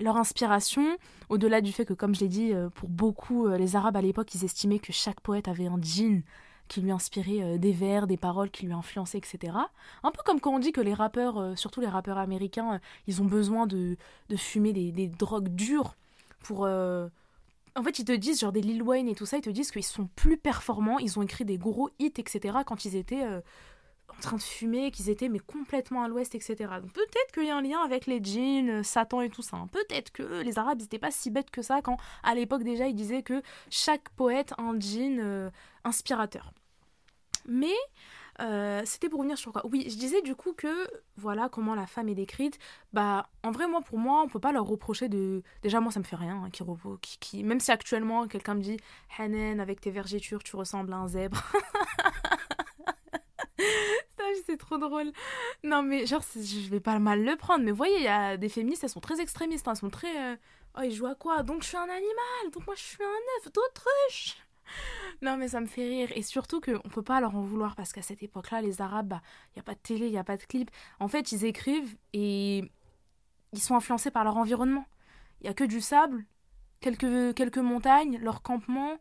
leur 0.00 0.16
inspiration, 0.16 0.96
au-delà 1.28 1.60
du 1.60 1.72
fait 1.72 1.84
que 1.84 1.94
comme 1.94 2.14
je 2.14 2.20
l'ai 2.20 2.28
dit, 2.28 2.52
euh, 2.52 2.68
pour 2.70 2.88
beaucoup, 2.88 3.46
euh, 3.46 3.56
les 3.56 3.76
Arabes 3.76 3.96
à 3.96 4.02
l'époque, 4.02 4.34
ils 4.34 4.44
estimaient 4.44 4.78
que 4.78 4.92
chaque 4.92 5.20
poète 5.20 5.48
avait 5.48 5.66
un 5.66 5.80
djinn 5.80 6.22
qui 6.68 6.80
lui 6.80 6.90
inspirait 6.90 7.42
euh, 7.42 7.58
des 7.58 7.72
vers, 7.72 8.06
des 8.06 8.16
paroles 8.16 8.50
qui 8.50 8.66
lui 8.66 8.72
influençaient, 8.72 9.18
etc. 9.18 9.56
Un 10.02 10.10
peu 10.10 10.22
comme 10.24 10.40
quand 10.40 10.54
on 10.54 10.58
dit 10.58 10.72
que 10.72 10.80
les 10.80 10.94
rappeurs, 10.94 11.56
surtout 11.58 11.80
les 11.80 11.86
rappeurs 11.86 12.18
américains, 12.18 12.80
ils 13.06 13.22
ont 13.22 13.26
besoin 13.26 13.66
de, 13.66 13.96
de 14.28 14.36
fumer 14.36 14.72
des, 14.72 14.92
des, 14.92 15.08
drogues 15.08 15.48
dures 15.48 15.94
pour... 16.40 16.68
En 17.76 17.82
fait, 17.84 18.00
ils 18.00 18.04
te 18.04 18.12
disent, 18.12 18.40
genre 18.40 18.50
des 18.50 18.60
Lil 18.60 18.82
Wayne 18.82 19.08
et 19.08 19.14
tout 19.14 19.24
ça, 19.24 19.36
ils 19.36 19.42
te 19.42 19.50
disent 19.50 19.70
qu'ils 19.70 19.84
sont 19.84 20.08
plus 20.16 20.36
performants, 20.36 20.98
ils 20.98 21.16
ont 21.16 21.22
écrit 21.22 21.44
des 21.44 21.58
gros 21.58 21.90
hits, 22.00 22.12
etc. 22.16 22.58
quand 22.66 22.84
ils 22.84 22.96
étaient 22.96 23.22
en 24.16 24.20
train 24.20 24.36
de 24.36 24.42
fumer, 24.42 24.90
qu'ils 24.90 25.10
étaient 25.10 25.28
mais 25.28 25.38
complètement 25.38 26.02
à 26.02 26.08
l'ouest, 26.08 26.34
etc. 26.34 26.56
Donc 26.80 26.92
peut-être 26.92 27.32
qu'il 27.32 27.44
y 27.44 27.50
a 27.50 27.56
un 27.56 27.62
lien 27.62 27.80
avec 27.80 28.06
les 28.06 28.22
djinns, 28.22 28.70
euh, 28.70 28.82
Satan 28.82 29.20
et 29.20 29.30
tout 29.30 29.42
ça. 29.42 29.56
Hein. 29.56 29.68
Peut-être 29.72 30.10
que 30.10 30.42
les 30.42 30.58
Arabes 30.58 30.80
n'étaient 30.80 30.98
pas 30.98 31.10
si 31.10 31.30
bêtes 31.30 31.50
que 31.50 31.62
ça 31.62 31.82
quand 31.82 31.96
à 32.22 32.34
l'époque 32.34 32.62
déjà 32.62 32.88
ils 32.88 32.94
disaient 32.94 33.22
que 33.22 33.42
chaque 33.70 34.08
poète 34.10 34.52
a 34.58 34.62
un 34.62 34.78
djinn 34.78 35.20
euh, 35.20 35.50
inspirateur. 35.84 36.52
Mais 37.46 37.74
euh, 38.40 38.82
c'était 38.84 39.08
pour 39.08 39.18
revenir 39.18 39.36
sur 39.36 39.52
quoi? 39.52 39.62
Oui, 39.66 39.86
je 39.88 39.96
disais 39.96 40.22
du 40.22 40.36
coup 40.36 40.52
que 40.52 40.88
voilà 41.16 41.48
comment 41.48 41.74
la 41.74 41.86
femme 41.86 42.08
est 42.08 42.14
décrite. 42.14 42.58
Bah, 42.92 43.28
en 43.42 43.50
vrai, 43.50 43.66
moi, 43.66 43.80
pour 43.80 43.98
moi, 43.98 44.22
on 44.22 44.28
peut 44.28 44.38
pas 44.38 44.52
leur 44.52 44.66
reprocher 44.66 45.08
de. 45.08 45.42
Déjà, 45.62 45.80
moi, 45.80 45.90
ça 45.90 45.98
me 45.98 46.04
fait 46.04 46.16
rien. 46.16 46.44
Hein, 46.44 46.50
qui, 46.50 47.18
qui, 47.18 47.42
Même 47.42 47.58
si 47.58 47.72
actuellement, 47.72 48.28
quelqu'un 48.28 48.54
me 48.54 48.62
dit 48.62 48.76
Hanen, 49.18 49.60
avec 49.60 49.80
tes 49.80 49.90
vergetures, 49.90 50.42
tu 50.44 50.54
ressembles 50.54 50.92
à 50.92 50.98
un 50.98 51.08
zèbre. 51.08 51.42
c'est 54.46 54.56
trop 54.56 54.78
drôle. 54.78 55.12
Non, 55.64 55.82
mais 55.82 56.06
genre, 56.06 56.22
je 56.34 56.68
vais 56.68 56.80
pas 56.80 56.98
mal 56.98 57.24
le 57.24 57.36
prendre. 57.36 57.64
Mais 57.64 57.70
vous 57.70 57.76
voyez, 57.76 57.96
il 57.96 58.02
y 58.02 58.08
a 58.08 58.36
des 58.36 58.48
féministes, 58.48 58.84
elles 58.84 58.90
sont 58.90 59.00
très 59.00 59.20
extrémistes. 59.20 59.68
Hein, 59.68 59.72
elles 59.72 59.78
sont 59.78 59.90
très. 59.90 60.32
Euh, 60.32 60.36
oh, 60.76 60.82
ils 60.82 60.92
jouent 60.92 61.06
à 61.06 61.14
quoi? 61.14 61.42
Donc, 61.42 61.62
je 61.62 61.68
suis 61.68 61.76
un 61.76 61.82
animal. 61.82 62.50
Donc, 62.52 62.66
moi, 62.66 62.74
je 62.76 62.82
suis 62.82 63.02
un 63.02 63.46
œuf 63.46 63.52
d'autruche. 63.52 64.36
Non, 65.22 65.36
mais 65.38 65.48
ça 65.48 65.60
me 65.60 65.66
fait 65.66 65.88
rire. 65.88 66.10
Et 66.14 66.22
surtout 66.22 66.60
qu'on 66.60 66.88
peut 66.90 67.02
pas 67.02 67.20
leur 67.20 67.34
en 67.34 67.40
vouloir 67.40 67.74
parce 67.74 67.92
qu'à 67.92 68.02
cette 68.02 68.22
époque-là, 68.22 68.60
les 68.60 68.80
Arabes, 68.82 69.06
il 69.06 69.16
bah, 69.16 69.22
n'y 69.56 69.60
a 69.60 69.62
pas 69.62 69.74
de 69.74 69.80
télé, 69.80 70.06
il 70.06 70.12
n'y 70.12 70.18
a 70.18 70.24
pas 70.24 70.36
de 70.36 70.42
clip. 70.42 70.70
En 71.00 71.08
fait, 71.08 71.32
ils 71.32 71.44
écrivent 71.46 71.96
et 72.12 72.70
ils 73.52 73.60
sont 73.60 73.74
influencés 73.74 74.10
par 74.10 74.24
leur 74.24 74.36
environnement. 74.36 74.86
Il 75.40 75.46
y 75.46 75.50
a 75.50 75.54
que 75.54 75.64
du 75.64 75.80
sable, 75.80 76.24
quelques, 76.80 77.34
quelques 77.34 77.58
montagnes, 77.58 78.18
leur 78.18 78.42
campement 78.42 78.98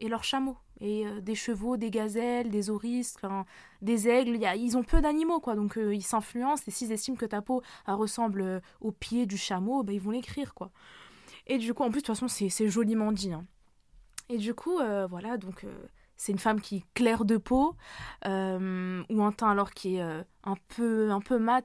et 0.00 0.08
leurs 0.08 0.24
chameaux 0.24 0.56
et 0.80 1.06
euh, 1.06 1.20
des 1.20 1.34
chevaux, 1.34 1.76
des 1.76 1.90
gazelles, 1.90 2.50
des 2.50 2.70
oryx, 2.70 3.16
des 3.82 4.08
aigles. 4.08 4.36
Y 4.36 4.46
a, 4.46 4.56
ils 4.56 4.76
ont 4.76 4.82
peu 4.82 5.00
d'animaux, 5.00 5.40
quoi. 5.40 5.54
Donc 5.54 5.76
euh, 5.76 5.94
ils 5.94 6.02
s'influencent. 6.02 6.64
Et 6.66 6.70
s'ils 6.70 6.92
estiment 6.92 7.16
que 7.16 7.26
ta 7.26 7.42
peau 7.42 7.62
ressemble 7.86 8.40
euh, 8.42 8.60
au 8.80 8.90
pied 8.92 9.26
du 9.26 9.36
chameau, 9.36 9.82
bah, 9.82 9.92
ils 9.92 10.00
vont 10.00 10.10
l'écrire, 10.10 10.54
quoi. 10.54 10.70
Et 11.46 11.58
du 11.58 11.74
coup, 11.74 11.82
en 11.82 11.90
plus, 11.90 12.00
de 12.00 12.06
toute 12.06 12.16
façon, 12.16 12.28
c'est 12.28 12.68
joliment 12.68 13.12
dit. 13.12 13.32
Hein. 13.32 13.44
Et 14.28 14.38
du 14.38 14.54
coup, 14.54 14.78
voilà, 15.08 15.36
donc 15.36 15.66
c'est 16.20 16.32
une 16.32 16.38
femme 16.38 16.60
qui 16.60 16.76
est 16.76 16.84
claire 16.92 17.24
de 17.24 17.38
peau 17.38 17.76
euh, 18.26 19.02
ou 19.08 19.22
un 19.22 19.32
teint 19.32 19.50
alors 19.50 19.70
qui 19.70 19.96
est 19.96 20.02
euh, 20.02 20.22
un 20.44 20.56
peu 20.76 21.10
un 21.10 21.20
peu 21.20 21.38
mat. 21.38 21.64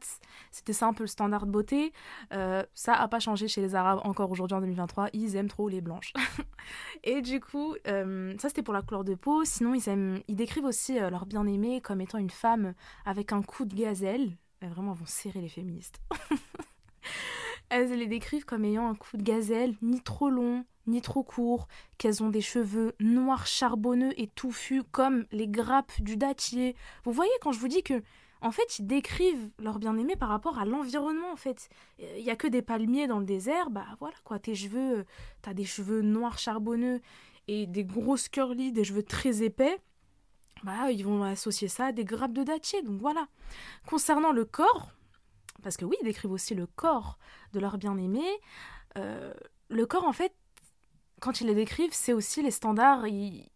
C'était 0.50 0.72
ça 0.72 0.88
un 0.88 0.94
peu 0.94 1.04
le 1.04 1.08
standard 1.08 1.46
de 1.46 1.52
beauté. 1.52 1.92
Euh, 2.32 2.64
ça 2.74 2.94
a 2.94 3.06
pas 3.10 3.20
changé 3.20 3.50
chez 3.50 3.60
les 3.60 3.76
arabes 3.76 4.00
encore 4.06 4.32
aujourd'hui 4.32 4.56
en 4.56 4.62
2023 4.62 5.10
ils 5.12 5.36
aiment 5.36 5.50
trop 5.50 5.68
les 5.68 5.82
blanches. 5.82 6.14
Et 7.04 7.22
du 7.22 7.42
coup 7.42 7.76
ça 7.86 8.48
c'était 8.48 8.64
pour 8.64 8.74
la 8.74 8.82
couleur 8.82 9.04
de 9.04 9.16
peau. 9.16 9.44
Sinon 9.44 9.74
ils 9.76 10.36
décrivent 10.36 10.64
aussi 10.64 11.00
leur 11.00 11.26
bien-aimée 11.26 11.82
comme 11.82 12.00
étant 12.00 12.18
une 12.18 12.30
femme 12.30 12.76
avec 13.06 13.34
un 13.34 13.42
coup 13.42 13.66
de 13.66 13.76
gazelle. 13.76 14.38
Vraiment 14.62 14.94
vont 14.94 15.06
serrer 15.06 15.42
les 15.42 15.50
féministes 15.50 16.00
elles 17.70 17.92
les 17.92 18.08
décrivent 18.08 18.46
comme 18.46 18.66
ayant 18.66 18.88
un 18.88 18.96
coup 18.96 19.18
de 19.18 19.24
gazelle 19.24 19.76
ni 19.82 20.02
trop 20.02 20.30
long 20.30 20.66
ni 20.88 21.02
trop 21.02 21.24
courts, 21.24 21.68
qu'elles 21.98 22.24
ont 22.24 22.30
des 22.30 22.42
cheveux 22.42 22.94
noirs 23.00 23.48
charbonneux 23.48 24.14
et 24.20 24.28
touffus 24.28 24.84
comme 24.92 25.26
les 25.32 25.48
grappes 25.48 26.00
du 26.00 26.18
dattier. 26.18 26.76
Vous 27.04 27.12
voyez 27.12 27.32
quand 27.42 27.52
je 27.52 27.60
vous 27.60 27.68
dis 27.68 27.84
que 27.84 28.02
en 28.42 28.52
fait, 28.52 28.78
ils 28.78 28.86
décrivent 28.86 29.50
leur 29.58 29.80
bien-aimé 29.80 30.16
par 30.16 30.30
rapport 30.30 30.60
à 30.60 30.66
l'environnement, 30.66 31.32
en 31.32 31.36
fait. 31.36 31.68
Il 31.98 32.24
y 32.24 32.30
a 32.30 32.36
que 32.36 32.48
des 32.48 32.62
palmiers 32.62 33.08
dans 33.08 33.18
le 33.18 33.26
désert, 33.26 33.72
bah 33.72 33.88
voilà, 34.00 34.16
quoi, 34.24 34.38
tes 34.38 34.54
cheveux, 34.54 35.06
t'as 35.42 35.56
des 35.56 35.64
cheveux 35.64 36.02
noirs 36.02 36.38
charbonneux 36.38 37.02
et 37.48 37.66
des 37.66 37.86
grosses 37.86 38.30
curly, 38.30 38.72
des 38.72 38.84
cheveux 38.84 39.02
très 39.02 39.42
épais, 39.42 39.80
bah 40.64 40.92
ils 40.92 41.04
vont 41.04 41.24
associer 41.24 41.68
ça 41.68 41.86
à 41.86 41.92
des 41.92 42.06
grappes 42.06 42.34
de 42.34 42.44
dattier, 42.44 42.84
donc 42.84 43.00
voilà. 43.00 43.28
Concernant 43.88 44.32
le 44.32 44.46
corps, 44.46 44.92
parce 45.64 45.78
que 45.78 45.86
oui, 45.86 45.96
ils 46.02 46.06
décrivent 46.06 46.32
aussi 46.32 46.56
le 46.56 46.68
corps 46.68 47.18
de 47.54 47.60
leur 47.60 47.78
bien-aimé, 47.78 48.24
euh, 48.98 49.34
le 49.70 49.86
corps, 49.86 50.06
en 50.06 50.14
fait, 50.14 50.34
quand 51.20 51.42
ils 51.42 51.48
les 51.48 51.56
décrivent, 51.56 51.94
c'est 51.94 52.14
aussi 52.14 52.42
les 52.42 52.52
standards. 52.52 53.08
Ils, 53.08 53.50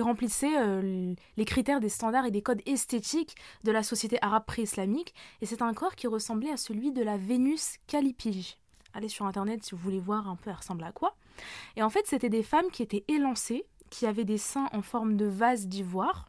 remplissaient 0.00 0.56
euh, 0.56 1.12
les 1.36 1.44
critères 1.44 1.80
des 1.80 1.88
standards 1.88 2.24
et 2.24 2.30
des 2.30 2.40
codes 2.40 2.62
esthétiques 2.66 3.34
de 3.64 3.72
la 3.72 3.82
société 3.82 4.16
arabe 4.22 4.44
pré-islamique. 4.46 5.12
Et 5.40 5.46
c'est 5.46 5.60
un 5.60 5.74
corps 5.74 5.96
qui 5.96 6.06
ressemblait 6.06 6.52
à 6.52 6.56
celui 6.56 6.92
de 6.92 7.02
la 7.02 7.16
Vénus 7.16 7.78
Calipige. 7.88 8.58
Allez 8.94 9.08
sur 9.08 9.26
internet 9.26 9.64
si 9.64 9.72
vous 9.72 9.80
voulez 9.80 9.98
voir 9.98 10.28
un 10.28 10.36
peu, 10.36 10.50
elle 10.50 10.56
ressemble 10.56 10.84
à 10.84 10.92
quoi. 10.92 11.16
Et 11.74 11.82
en 11.82 11.90
fait, 11.90 12.06
c'était 12.06 12.28
des 12.28 12.44
femmes 12.44 12.70
qui 12.70 12.84
étaient 12.84 13.04
élancées, 13.08 13.66
qui 13.90 14.06
avaient 14.06 14.24
des 14.24 14.38
seins 14.38 14.68
en 14.72 14.82
forme 14.82 15.16
de 15.16 15.26
vase 15.26 15.66
d'ivoire, 15.66 16.28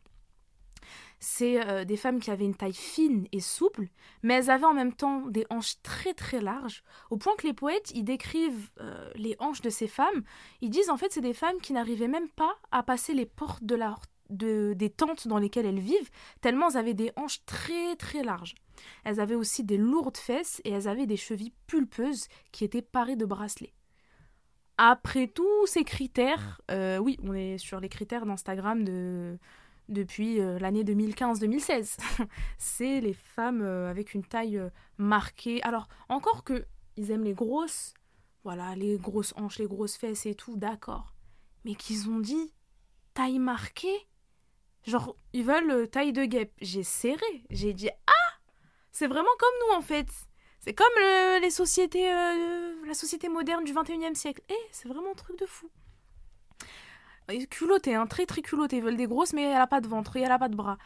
c'est 1.20 1.66
euh, 1.68 1.84
des 1.84 1.98
femmes 1.98 2.20
qui 2.20 2.32
avaient 2.32 2.46
une 2.46 2.56
taille 2.56 2.74
fine 2.74 3.28
et 3.32 3.42
souple, 3.42 3.88
mais 4.24 4.36
elles 4.36 4.50
avaient 4.50 4.66
en 4.66 4.74
même 4.74 4.94
temps 4.94 5.26
des 5.28 5.46
hanches 5.50 5.82
très 5.84 6.14
très 6.14 6.42
larges, 6.42 6.84
au 7.10 7.18
point 7.18 7.36
que 7.38 7.46
les 7.46 7.54
poètes, 7.54 7.92
ils 7.94 8.04
décrivent 8.04 8.70
euh, 8.80 9.10
les 9.16 9.36
hanches 9.40 9.62
de 9.62 9.70
ces 9.70 9.88
femmes, 9.88 10.24
ils 10.62 10.70
disent 10.70 10.90
en 10.90 10.98
fait 10.98 11.12
c'est 11.12 11.22
des 11.22 11.34
femmes 11.34 11.60
qui 11.62 11.74
n'arrivaient 11.74 12.08
même 12.08 12.30
pas 12.30 12.56
à 12.72 12.84
passer 12.84 13.14
les 13.14 13.26
portes 13.26 13.64
de 13.64 13.76
la, 13.76 13.98
de, 14.30 14.74
des 14.74 14.90
tentes 14.90 15.28
dans 15.28 15.38
lesquelles 15.38 15.66
elles 15.66 15.80
vivent, 15.80 16.10
tellement 16.42 16.70
elles 16.70 16.78
avaient 16.78 16.94
des 16.94 17.12
hanches 17.16 17.44
très 17.46 17.96
très 17.98 18.24
larges. 18.24 18.56
Elles 19.04 19.20
avaient 19.20 19.36
aussi 19.36 19.64
des 19.64 19.78
lourdes 19.78 20.18
fesses 20.18 20.62
et 20.64 20.72
elles 20.72 20.88
avaient 20.88 21.08
des 21.08 21.18
chevilles 21.18 21.54
pulpeuses 21.68 22.28
qui 22.52 22.64
étaient 22.64 22.82
parées 22.82 23.18
de 23.18 23.26
bracelets. 23.26 23.74
Après 24.78 25.28
tous 25.28 25.66
ces 25.66 25.84
critères, 25.84 26.62
euh, 26.72 26.98
oui, 26.98 27.18
on 27.22 27.34
est 27.34 27.58
sur 27.58 27.82
les 27.82 27.90
critères 27.90 28.26
d'Instagram 28.26 28.86
de, 28.86 29.38
depuis 29.90 30.40
euh, 30.40 30.60
l'année 30.60 30.84
2015-2016. 30.84 31.98
c'est 32.58 33.02
les 33.02 33.14
femmes 33.14 33.62
euh, 33.62 33.90
avec 33.90 34.14
une 34.14 34.24
taille 34.24 34.58
euh, 34.58 34.70
marquée. 34.98 35.62
Alors, 35.64 35.88
encore 36.08 36.44
que 36.44 36.66
ils 36.96 37.12
aiment 37.12 37.24
les 37.24 37.34
grosses, 37.34 37.94
voilà, 38.44 38.76
les 38.76 38.98
grosses 38.98 39.34
hanches, 39.38 39.60
les 39.60 39.68
grosses 39.68 39.98
fesses 39.98 40.26
et 40.26 40.36
tout, 40.36 40.56
d'accord. 40.56 41.14
Mais 41.66 41.76
qu'ils 41.76 42.10
ont 42.10 42.20
dit 42.20 42.54
taille 43.14 43.40
marquée? 43.40 44.08
Genre, 44.86 45.16
ils 45.34 45.44
veulent 45.44 45.90
taille 45.90 46.14
de 46.14 46.26
guêpe. 46.26 46.54
J'ai 46.62 46.84
serré. 46.84 47.44
J'ai 47.50 47.74
dit 47.74 47.90
Ah 48.08 48.40
C'est 48.92 49.08
vraiment 49.08 49.30
comme 49.38 49.68
nous 49.68 49.78
en 49.78 49.82
fait. 49.82 50.08
C'est 50.62 50.74
comme 50.74 50.88
les 51.42 51.50
sociétés, 51.50 52.10
la 52.10 52.94
société 52.94 53.30
moderne 53.30 53.64
du 53.64 53.74
21e 53.74 54.14
siècle. 54.14 54.42
Eh, 54.50 54.68
c'est 54.72 54.90
vraiment 54.90 55.12
un 55.12 55.16
truc 55.16 55.38
de 55.40 55.46
fou 55.46 55.70
culottée, 57.50 57.96
hein, 57.96 58.08
très 58.08 58.26
très 58.26 58.42
culottée. 58.42 58.78
Ils 58.78 58.84
veulent 58.84 58.98
des 58.98 59.08
grosses, 59.08 59.34
mais 59.34 59.44
elle 59.44 59.62
a 59.62 59.68
pas 59.68 59.82
de 59.82 59.88
ventre 59.88 60.16
et 60.18 60.22
elle 60.22 60.32
a 60.32 60.40
pas 60.40 60.50
de 60.50 60.56
bras. 60.56 60.78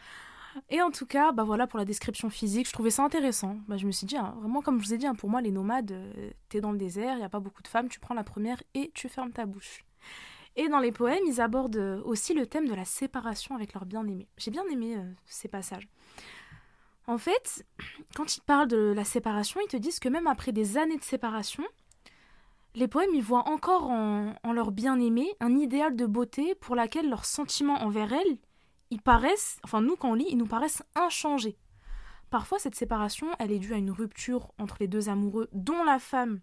Et 0.70 0.80
en 0.82 0.90
tout 0.90 1.06
cas, 1.06 1.32
bah 1.32 1.42
voilà 1.44 1.66
pour 1.66 1.78
la 1.78 1.84
description 1.84 2.30
physique, 2.30 2.68
je 2.68 2.72
trouvais 2.72 2.90
ça 2.90 3.02
intéressant. 3.02 3.58
Bah, 3.68 3.76
je 3.76 3.86
me 3.86 3.92
suis 3.92 4.06
dit, 4.06 4.16
hein, 4.16 4.34
vraiment 4.40 4.62
comme 4.62 4.80
je 4.80 4.86
vous 4.86 4.94
ai 4.94 4.98
dit, 4.98 5.06
hein, 5.06 5.14
pour 5.14 5.28
moi 5.28 5.40
les 5.40 5.50
nomades, 5.50 5.92
euh, 5.92 6.30
t'es 6.48 6.60
dans 6.60 6.72
le 6.72 6.78
désert, 6.78 7.14
il 7.14 7.18
n'y 7.18 7.24
a 7.24 7.28
pas 7.28 7.40
beaucoup 7.40 7.62
de 7.62 7.68
femmes, 7.68 7.88
tu 7.88 8.00
prends 8.00 8.14
la 8.14 8.24
première 8.24 8.62
et 8.74 8.90
tu 8.94 9.08
fermes 9.08 9.32
ta 9.32 9.46
bouche. 9.46 9.84
Et 10.56 10.68
dans 10.68 10.78
les 10.78 10.92
poèmes, 10.92 11.24
ils 11.26 11.40
abordent 11.40 11.76
euh, 11.76 12.00
aussi 12.04 12.34
le 12.34 12.46
thème 12.46 12.68
de 12.68 12.74
la 12.74 12.84
séparation 12.84 13.56
avec 13.56 13.74
leur 13.74 13.84
bien-aimé. 13.84 14.28
J'ai 14.36 14.52
bien 14.52 14.64
aimé 14.70 14.96
euh, 14.96 15.02
ces 15.26 15.48
passages. 15.48 15.88
En 17.06 17.18
fait, 17.18 17.66
quand 18.14 18.36
ils 18.36 18.40
parlent 18.40 18.68
de 18.68 18.92
la 18.94 19.04
séparation, 19.04 19.60
ils 19.62 19.68
te 19.68 19.76
disent 19.76 19.98
que 19.98 20.08
même 20.08 20.26
après 20.26 20.52
des 20.52 20.78
années 20.78 20.96
de 20.96 21.02
séparation, 21.02 21.64
les 22.74 22.88
poèmes 22.88 23.14
y 23.14 23.20
voient 23.20 23.48
encore 23.48 23.90
en, 23.90 24.52
leur 24.52 24.72
bien-aimée 24.72 25.28
un 25.40 25.56
idéal 25.56 25.96
de 25.96 26.06
beauté 26.06 26.54
pour 26.56 26.74
laquelle 26.74 27.08
leurs 27.08 27.24
sentiments 27.24 27.82
envers 27.82 28.12
elle, 28.12 28.38
ils 28.90 29.00
paraissent, 29.00 29.58
enfin 29.64 29.80
nous 29.80 29.96
quand 29.96 30.10
on 30.10 30.14
lit, 30.14 30.26
ils 30.28 30.36
nous 30.36 30.46
paraissent 30.46 30.82
inchangés. 30.94 31.56
Parfois 32.30 32.58
cette 32.58 32.74
séparation, 32.74 33.28
elle 33.38 33.52
est 33.52 33.58
due 33.58 33.74
à 33.74 33.76
une 33.76 33.90
rupture 33.90 34.52
entre 34.58 34.76
les 34.80 34.88
deux 34.88 35.08
amoureux, 35.08 35.48
dont 35.52 35.84
la 35.84 35.98
femme 35.98 36.40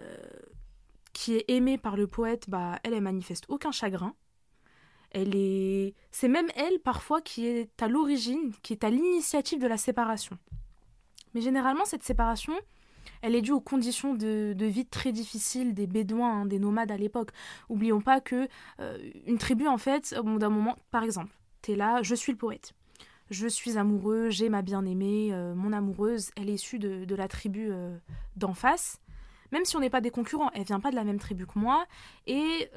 euh, 0.00 0.16
qui 1.12 1.36
est 1.36 1.44
aimée 1.48 1.78
par 1.78 1.96
le 1.96 2.08
poète, 2.08 2.50
bah 2.50 2.80
elle, 2.82 2.94
elle 2.94 3.02
manifeste 3.02 3.44
aucun 3.48 3.70
chagrin. 3.70 4.14
Elle 5.12 5.36
est, 5.36 5.94
c'est 6.10 6.26
même 6.26 6.48
elle 6.56 6.80
parfois 6.80 7.20
qui 7.20 7.46
est 7.46 7.80
à 7.80 7.86
l'origine, 7.86 8.52
qui 8.62 8.72
est 8.72 8.82
à 8.82 8.90
l'initiative 8.90 9.60
de 9.60 9.68
la 9.68 9.76
séparation. 9.76 10.36
Mais 11.32 11.40
généralement 11.40 11.84
cette 11.84 12.02
séparation, 12.02 12.54
elle 13.22 13.34
est 13.34 13.42
due 13.42 13.52
aux 13.52 13.60
conditions 13.60 14.14
de, 14.14 14.54
vie 14.58 14.86
très 14.86 15.12
difficiles 15.12 15.74
des 15.74 15.86
Bédouins, 15.86 16.40
hein, 16.42 16.46
des 16.46 16.58
nomades 16.58 16.90
à 16.90 16.96
l'époque. 16.96 17.30
Oublions 17.68 18.00
pas 18.00 18.20
que 18.20 18.48
euh, 18.80 18.98
une 19.26 19.38
tribu, 19.38 19.66
en 19.66 19.78
fait, 19.78 20.14
au 20.18 20.22
bout 20.22 20.38
d'un 20.38 20.50
moment, 20.50 20.76
par 20.90 21.02
exemple, 21.02 21.30
t'es 21.62 21.76
là, 21.76 22.02
je 22.02 22.14
suis 22.14 22.32
le 22.32 22.38
poète. 22.38 22.72
Je 23.30 23.46
suis 23.46 23.78
amoureux, 23.78 24.30
j'ai 24.30 24.48
ma 24.48 24.62
bien-aimée, 24.62 25.30
euh, 25.32 25.54
mon 25.54 25.72
amoureuse, 25.72 26.30
elle 26.36 26.50
est 26.50 26.54
issue 26.54 26.78
de, 26.78 27.14
la 27.14 27.28
tribu 27.28 27.68
euh, 27.70 27.96
d'en 28.36 28.54
face. 28.54 29.00
Même 29.52 29.64
si 29.64 29.76
on 29.76 29.80
n'est 29.80 29.90
pas 29.90 30.00
des 30.00 30.10
concurrents, 30.10 30.50
elle 30.54 30.64
vient 30.64 30.80
pas 30.80 30.90
de 30.90 30.96
la 30.96 31.04
même 31.04 31.18
tribu 31.18 31.46
que 31.46 31.58
moi. 31.58 31.86
Et 32.26 32.68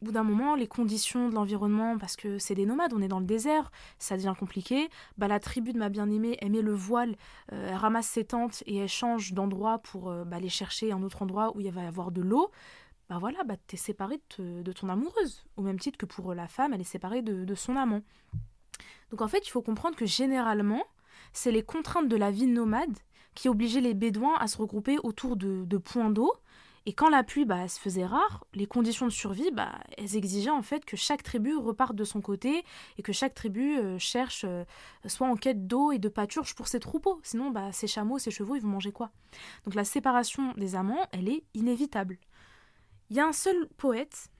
au 0.00 0.04
bout 0.04 0.12
d'un 0.12 0.22
moment, 0.22 0.54
les 0.54 0.68
conditions 0.68 1.28
de 1.28 1.34
l'environnement, 1.34 1.98
parce 1.98 2.14
que 2.14 2.38
c'est 2.38 2.54
des 2.54 2.66
nomades, 2.66 2.92
on 2.94 3.02
est 3.02 3.08
dans 3.08 3.18
le 3.18 3.26
désert, 3.26 3.72
ça 3.98 4.16
devient 4.16 4.34
compliqué. 4.38 4.88
Bah, 5.16 5.26
la 5.26 5.40
tribu 5.40 5.72
de 5.72 5.78
ma 5.78 5.88
bien-aimée, 5.88 6.38
elle 6.40 6.52
met 6.52 6.62
le 6.62 6.72
voile, 6.72 7.16
euh, 7.52 7.70
elle 7.70 7.76
ramasse 7.76 8.06
ses 8.06 8.24
tentes 8.24 8.62
et 8.66 8.76
elle 8.76 8.88
change 8.88 9.32
d'endroit 9.32 9.78
pour 9.78 10.08
euh, 10.08 10.24
bah, 10.24 10.36
aller 10.36 10.48
chercher 10.48 10.92
un 10.92 11.02
autre 11.02 11.22
endroit 11.22 11.56
où 11.56 11.60
il 11.60 11.70
va 11.72 11.82
y 11.82 11.86
avoir 11.86 12.12
de 12.12 12.22
l'eau. 12.22 12.50
Bah 13.08 13.18
voilà, 13.18 13.42
bah, 13.42 13.56
tu 13.66 13.74
es 13.74 13.78
séparé 13.78 14.20
de, 14.38 14.72
ton 14.72 14.88
amoureuse, 14.88 15.44
au 15.56 15.62
même 15.62 15.80
titre 15.80 15.98
que 15.98 16.06
pour 16.06 16.32
la 16.34 16.46
femme, 16.46 16.74
elle 16.74 16.80
est 16.80 16.84
séparée 16.84 17.22
de, 17.22 17.54
son 17.54 17.74
amant. 17.74 18.02
Donc 19.10 19.22
en 19.22 19.28
fait, 19.28 19.46
il 19.46 19.50
faut 19.50 19.62
comprendre 19.62 19.96
que 19.96 20.06
généralement, 20.06 20.84
c'est 21.32 21.50
les 21.50 21.62
contraintes 21.62 22.08
de 22.08 22.16
la 22.16 22.30
vie 22.30 22.46
nomade 22.46 22.98
qui 23.34 23.48
obligeaient 23.48 23.80
les 23.80 23.94
Bédouins 23.94 24.36
à 24.38 24.46
se 24.46 24.58
regrouper 24.58 24.98
autour 25.02 25.36
de 25.36 25.78
points 25.78 26.10
d'eau 26.10 26.32
et 26.86 26.92
quand 26.92 27.08
la 27.08 27.22
pluie 27.22 27.44
bah, 27.44 27.68
se 27.68 27.78
faisait 27.78 28.06
rare, 28.06 28.44
les 28.54 28.66
conditions 28.66 29.06
de 29.06 29.12
survie, 29.12 29.50
bah, 29.50 29.72
elles 29.96 30.16
exigeaient 30.16 30.50
en 30.50 30.62
fait 30.62 30.84
que 30.84 30.96
chaque 30.96 31.22
tribu 31.22 31.56
reparte 31.56 31.94
de 31.94 32.04
son 32.04 32.20
côté 32.20 32.64
et 32.96 33.02
que 33.02 33.12
chaque 33.12 33.34
tribu 33.34 33.78
euh, 33.78 33.98
cherche, 33.98 34.44
euh, 34.46 34.64
soit 35.06 35.26
en 35.26 35.36
quête 35.36 35.66
d'eau 35.66 35.92
et 35.92 35.98
de 35.98 36.08
pâturage 36.08 36.54
pour 36.54 36.68
ses 36.68 36.80
troupeaux. 36.80 37.20
Sinon, 37.22 37.50
bah, 37.50 37.72
ses 37.72 37.86
chameaux, 37.86 38.18
ses 38.18 38.30
chevaux, 38.30 38.56
ils 38.56 38.62
vont 38.62 38.68
manger 38.68 38.92
quoi? 38.92 39.10
Donc 39.64 39.74
la 39.74 39.84
séparation 39.84 40.52
des 40.56 40.74
amants, 40.74 41.06
elle 41.12 41.28
est 41.28 41.44
inévitable. 41.54 42.18
Il 43.10 43.16
y 43.16 43.20
a 43.20 43.26
un 43.26 43.32
seul 43.32 43.68
poète 43.76 44.30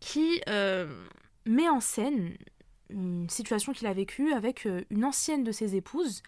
qui 0.00 0.40
euh, 0.48 1.04
met 1.46 1.68
en 1.68 1.80
scène 1.80 2.36
une 2.88 3.28
situation 3.28 3.72
qu'il 3.72 3.86
a 3.88 3.92
vécue 3.92 4.32
avec 4.32 4.68
une 4.90 5.04
ancienne 5.04 5.42
de 5.42 5.50
ses 5.50 5.74
épouses, 5.74 6.22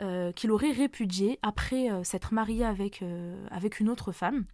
euh, 0.00 0.32
qu'il 0.32 0.50
aurait 0.50 0.72
répudié 0.72 1.38
après 1.42 1.88
euh, 1.88 2.02
s'être 2.02 2.34
marié 2.34 2.64
avec, 2.64 3.00
euh, 3.02 3.46
avec 3.50 3.78
une 3.78 3.88
autre 3.88 4.10
femme. 4.10 4.44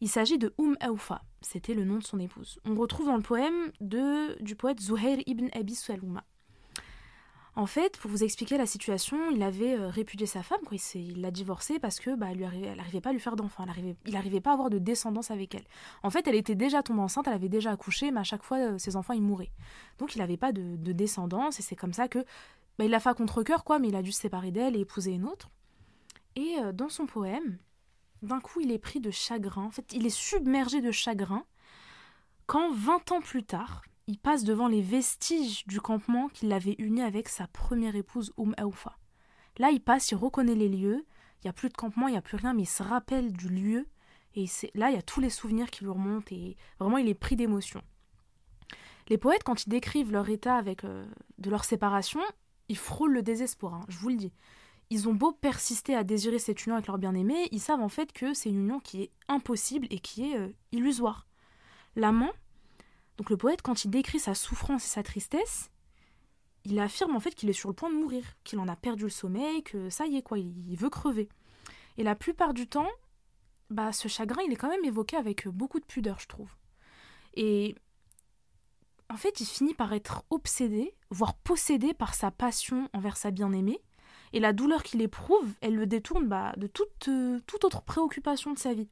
Il 0.00 0.08
s'agit 0.08 0.38
de 0.38 0.54
Oum 0.56 0.78
Aoufa, 0.80 1.22
c'était 1.42 1.74
le 1.74 1.84
nom 1.84 1.98
de 1.98 2.04
son 2.04 2.18
épouse. 2.18 2.58
On 2.64 2.74
retrouve 2.74 3.06
dans 3.06 3.16
le 3.16 3.22
poème 3.22 3.70
de, 3.82 4.42
du 4.42 4.54
poète 4.54 4.80
Zuhair 4.80 5.18
ibn 5.26 5.48
Abi 5.52 5.74
Salouma. 5.74 6.24
En 7.54 7.66
fait, 7.66 7.98
pour 7.98 8.08
vous 8.08 8.22
expliquer 8.22 8.56
la 8.56 8.66
situation, 8.66 9.18
il 9.32 9.42
avait 9.42 9.74
répudié 9.74 10.28
sa 10.28 10.44
femme, 10.44 10.60
il 10.94 11.20
l'a 11.20 11.32
divorcée 11.32 11.80
parce 11.80 11.98
que 11.98 12.14
bah, 12.14 12.28
elle 12.30 12.38
n'arrivait 12.38 13.00
pas 13.00 13.10
à 13.10 13.12
lui 13.12 13.18
faire 13.18 13.34
d'enfant, 13.34 13.64
il 14.06 14.12
n'arrivait 14.12 14.40
pas 14.40 14.50
à 14.50 14.52
avoir 14.52 14.70
de 14.70 14.78
descendance 14.78 15.32
avec 15.32 15.56
elle. 15.56 15.64
En 16.04 16.10
fait, 16.10 16.28
elle 16.28 16.36
était 16.36 16.54
déjà 16.54 16.84
tombée 16.84 17.00
enceinte, 17.00 17.26
elle 17.26 17.34
avait 17.34 17.48
déjà 17.48 17.72
accouché, 17.72 18.12
mais 18.12 18.20
à 18.20 18.24
chaque 18.24 18.44
fois, 18.44 18.78
ses 18.78 18.94
enfants, 18.94 19.12
ils 19.12 19.22
mouraient. 19.22 19.50
Donc 19.98 20.14
il 20.14 20.18
n'avait 20.18 20.36
pas 20.36 20.52
de, 20.52 20.92
descendance, 20.92 21.58
et 21.58 21.64
c'est 21.64 21.74
comme 21.74 21.92
ça 21.92 22.06
que 22.06 22.24
bah, 22.78 22.84
il 22.84 22.90
l'a 22.90 23.00
fait 23.00 23.16
contre-coeur, 23.16 23.64
quoi, 23.64 23.78
mais 23.78 23.88
il 23.88 23.96
a 23.96 24.02
dû 24.02 24.12
se 24.12 24.20
séparer 24.20 24.50
d'elle 24.50 24.76
et 24.76 24.80
épouser 24.80 25.12
une 25.12 25.26
autre. 25.26 25.50
Et 26.36 26.56
euh, 26.60 26.72
dans 26.72 26.88
son 26.88 27.06
poème, 27.06 27.58
d'un 28.22 28.40
coup, 28.40 28.60
il 28.60 28.70
est 28.70 28.78
pris 28.78 29.00
de 29.00 29.10
chagrin. 29.10 29.64
En 29.64 29.70
fait, 29.70 29.92
il 29.92 30.06
est 30.06 30.10
submergé 30.10 30.80
de 30.80 30.92
chagrin 30.92 31.44
quand, 32.48 32.72
20 32.72 33.12
ans 33.12 33.20
plus 33.20 33.44
tard, 33.44 33.82
il 34.06 34.18
passe 34.18 34.42
devant 34.42 34.68
les 34.68 34.80
vestiges 34.80 35.66
du 35.66 35.82
campement 35.82 36.28
qu'il 36.28 36.50
avait 36.54 36.76
uni 36.78 37.02
avec 37.02 37.28
sa 37.28 37.46
première 37.46 37.94
épouse, 37.94 38.32
Oum 38.38 38.54
Aoufa. 38.56 38.96
Là, 39.58 39.70
il 39.70 39.82
passe, 39.82 40.10
il 40.12 40.14
reconnaît 40.14 40.54
les 40.54 40.70
lieux. 40.70 41.04
Il 41.36 41.46
n'y 41.46 41.50
a 41.50 41.52
plus 41.52 41.68
de 41.68 41.76
campement, 41.76 42.08
il 42.08 42.12
n'y 42.12 42.16
a 42.16 42.22
plus 42.22 42.38
rien, 42.38 42.54
mais 42.54 42.62
il 42.62 42.66
se 42.66 42.82
rappelle 42.82 43.34
du 43.34 43.50
lieu. 43.50 43.86
Et 44.34 44.46
là, 44.74 44.88
il 44.88 44.94
y 44.94 44.98
a 44.98 45.02
tous 45.02 45.20
les 45.20 45.28
souvenirs 45.28 45.70
qui 45.70 45.84
lui 45.84 45.90
remontent 45.90 46.34
et 46.34 46.56
vraiment, 46.80 46.96
il 46.96 47.08
est 47.08 47.14
pris 47.14 47.36
d'émotion. 47.36 47.82
Les 49.08 49.18
poètes, 49.18 49.44
quand 49.44 49.66
ils 49.66 49.68
décrivent 49.68 50.10
leur 50.10 50.30
état 50.30 50.56
avec 50.56 50.84
euh, 50.84 51.06
de 51.36 51.50
leur 51.50 51.64
séparation, 51.64 52.20
ils 52.68 52.76
frôlent 52.76 53.12
le 53.12 53.22
désespoir, 53.22 53.74
hein, 53.74 53.84
je 53.88 53.98
vous 53.98 54.08
le 54.08 54.16
dis. 54.16 54.32
Ils 54.90 55.08
ont 55.08 55.14
beau 55.14 55.32
persister 55.32 55.94
à 55.94 56.04
désirer 56.04 56.38
cette 56.38 56.64
union 56.64 56.76
avec 56.76 56.86
leur 56.86 56.98
bien-aimé, 56.98 57.48
ils 57.52 57.60
savent 57.60 57.80
en 57.80 57.88
fait 57.88 58.12
que 58.12 58.32
c'est 58.34 58.48
une 58.48 58.60
union 58.60 58.80
qui 58.80 59.02
est 59.02 59.10
impossible 59.28 59.86
et 59.90 59.98
qui 59.98 60.30
est 60.30 60.38
euh, 60.38 60.48
illusoire. 60.72 61.26
L'amant, 61.96 62.32
donc 63.16 63.30
le 63.30 63.36
poète, 63.36 63.62
quand 63.62 63.84
il 63.84 63.90
décrit 63.90 64.20
sa 64.20 64.34
souffrance 64.34 64.84
et 64.84 64.88
sa 64.88 65.02
tristesse, 65.02 65.70
il 66.64 66.78
affirme 66.78 67.16
en 67.16 67.20
fait 67.20 67.34
qu'il 67.34 67.50
est 67.50 67.54
sur 67.54 67.68
le 67.68 67.74
point 67.74 67.90
de 67.90 67.96
mourir, 67.96 68.24
qu'il 68.44 68.58
en 68.58 68.68
a 68.68 68.76
perdu 68.76 69.04
le 69.04 69.10
sommeil, 69.10 69.62
que 69.62 69.90
ça 69.90 70.06
y 70.06 70.16
est 70.16 70.22
quoi, 70.22 70.38
il 70.38 70.76
veut 70.76 70.90
crever. 70.90 71.28
Et 71.96 72.02
la 72.02 72.14
plupart 72.14 72.54
du 72.54 72.66
temps, 72.66 72.88
bah 73.70 73.92
ce 73.92 74.08
chagrin, 74.08 74.42
il 74.46 74.52
est 74.52 74.56
quand 74.56 74.68
même 74.68 74.84
évoqué 74.84 75.16
avec 75.16 75.48
beaucoup 75.48 75.80
de 75.80 75.84
pudeur, 75.84 76.18
je 76.20 76.28
trouve. 76.28 76.50
Et 77.34 77.74
en 79.10 79.16
fait, 79.16 79.40
il 79.40 79.46
finit 79.46 79.74
par 79.74 79.92
être 79.92 80.24
obsédé, 80.30 80.94
voire 81.10 81.34
possédé 81.34 81.94
par 81.94 82.14
sa 82.14 82.30
passion 82.30 82.88
envers 82.92 83.16
sa 83.16 83.30
bien-aimée, 83.30 83.80
et 84.32 84.40
la 84.40 84.52
douleur 84.52 84.82
qu'il 84.82 85.00
éprouve, 85.00 85.54
elle 85.60 85.74
le 85.74 85.86
détourne 85.86 86.28
bah, 86.28 86.52
de 86.56 86.66
toute, 86.66 87.08
euh, 87.08 87.40
toute 87.46 87.64
autre 87.64 87.82
préoccupation 87.82 88.52
de 88.52 88.58
sa 88.58 88.74
vie. 88.74 88.88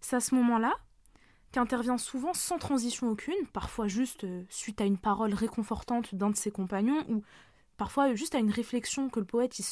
C'est 0.00 0.16
à 0.16 0.20
ce 0.20 0.34
moment-là 0.34 0.74
qu'intervient 1.52 1.98
souvent 1.98 2.32
sans 2.32 2.58
transition 2.58 3.10
aucune, 3.10 3.46
parfois 3.52 3.86
juste 3.86 4.24
euh, 4.24 4.44
suite 4.48 4.80
à 4.80 4.84
une 4.84 4.98
parole 4.98 5.34
réconfortante 5.34 6.14
d'un 6.14 6.30
de 6.30 6.36
ses 6.36 6.50
compagnons, 6.50 7.04
ou 7.08 7.22
parfois 7.76 8.14
juste 8.14 8.34
à 8.34 8.38
une 8.38 8.50
réflexion 8.50 9.10
que 9.10 9.20
le 9.20 9.26
poète 9.26 9.58
il, 9.58 9.64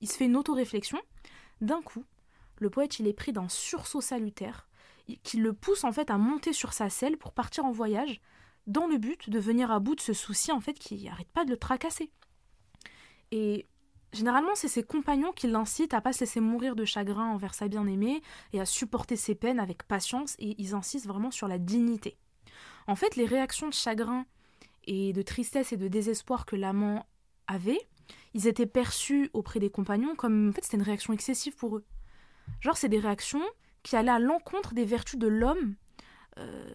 il 0.00 0.08
se 0.08 0.16
fait 0.16 0.26
une 0.26 0.36
auto-réflexion. 0.36 0.98
D'un 1.60 1.82
coup, 1.82 2.04
le 2.58 2.70
poète 2.70 3.00
il 3.00 3.08
est 3.08 3.12
pris 3.12 3.32
d'un 3.32 3.48
sursaut 3.48 4.00
salutaire 4.00 4.68
qui 5.22 5.38
le 5.38 5.52
pousse 5.52 5.84
en 5.84 5.92
fait 5.92 6.10
à 6.10 6.18
monter 6.18 6.52
sur 6.52 6.72
sa 6.72 6.88
selle 6.88 7.16
pour 7.16 7.32
partir 7.32 7.64
en 7.64 7.72
voyage, 7.72 8.20
dans 8.70 8.86
le 8.86 8.98
but 8.98 9.28
de 9.28 9.38
venir 9.38 9.70
à 9.70 9.80
bout 9.80 9.94
de 9.94 10.00
ce 10.00 10.12
souci 10.12 10.52
en 10.52 10.60
fait 10.60 10.74
qui 10.74 11.04
n'arrête 11.04 11.30
pas 11.30 11.44
de 11.44 11.50
le 11.50 11.56
tracasser. 11.56 12.10
Et 13.32 13.66
généralement, 14.12 14.54
c'est 14.54 14.68
ses 14.68 14.82
compagnons 14.82 15.32
qui 15.32 15.46
l'incitent 15.48 15.94
à 15.94 16.00
pas 16.00 16.12
se 16.12 16.20
laisser 16.20 16.40
mourir 16.40 16.76
de 16.76 16.84
chagrin 16.84 17.26
envers 17.26 17.54
sa 17.54 17.68
bien-aimée 17.68 18.22
et 18.52 18.60
à 18.60 18.66
supporter 18.66 19.16
ses 19.16 19.34
peines 19.34 19.60
avec 19.60 19.82
patience 19.84 20.36
et 20.38 20.54
ils 20.58 20.74
insistent 20.74 21.06
vraiment 21.06 21.30
sur 21.30 21.48
la 21.48 21.58
dignité. 21.58 22.16
En 22.86 22.96
fait, 22.96 23.16
les 23.16 23.26
réactions 23.26 23.68
de 23.68 23.74
chagrin 23.74 24.24
et 24.84 25.12
de 25.12 25.22
tristesse 25.22 25.72
et 25.72 25.76
de 25.76 25.88
désespoir 25.88 26.46
que 26.46 26.56
l'amant 26.56 27.06
avait, 27.46 27.80
ils 28.34 28.46
étaient 28.46 28.66
perçus 28.66 29.30
auprès 29.32 29.60
des 29.60 29.70
compagnons 29.70 30.14
comme 30.14 30.48
en 30.48 30.52
fait 30.52 30.64
c'était 30.64 30.76
une 30.76 30.82
réaction 30.82 31.12
excessive 31.12 31.54
pour 31.56 31.76
eux. 31.76 31.84
Genre 32.60 32.76
c'est 32.76 32.88
des 32.88 32.98
réactions 32.98 33.42
qui 33.82 33.96
allaient 33.96 34.10
à 34.10 34.18
l'encontre 34.18 34.74
des 34.74 34.84
vertus 34.84 35.18
de 35.18 35.26
l'homme 35.26 35.76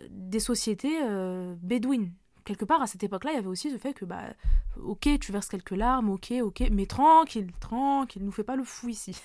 des 0.09 0.39
sociétés 0.39 0.99
euh, 1.01 1.55
bédouines. 1.61 2.11
Quelque 2.43 2.65
part, 2.65 2.81
à 2.81 2.87
cette 2.87 3.03
époque-là, 3.03 3.31
il 3.31 3.35
y 3.35 3.39
avait 3.39 3.47
aussi 3.47 3.71
ce 3.71 3.77
fait 3.77 3.93
que, 3.93 4.05
bah, 4.05 4.21
ok, 4.77 5.09
tu 5.19 5.31
verses 5.31 5.47
quelques 5.47 5.71
larmes, 5.71 6.09
ok, 6.09 6.33
ok, 6.41 6.63
mais 6.71 6.85
tranquille, 6.85 7.51
tranquille, 7.59 8.23
nous 8.23 8.31
fais 8.31 8.43
pas 8.43 8.55
le 8.55 8.63
fou 8.63 8.89
ici. 8.89 9.19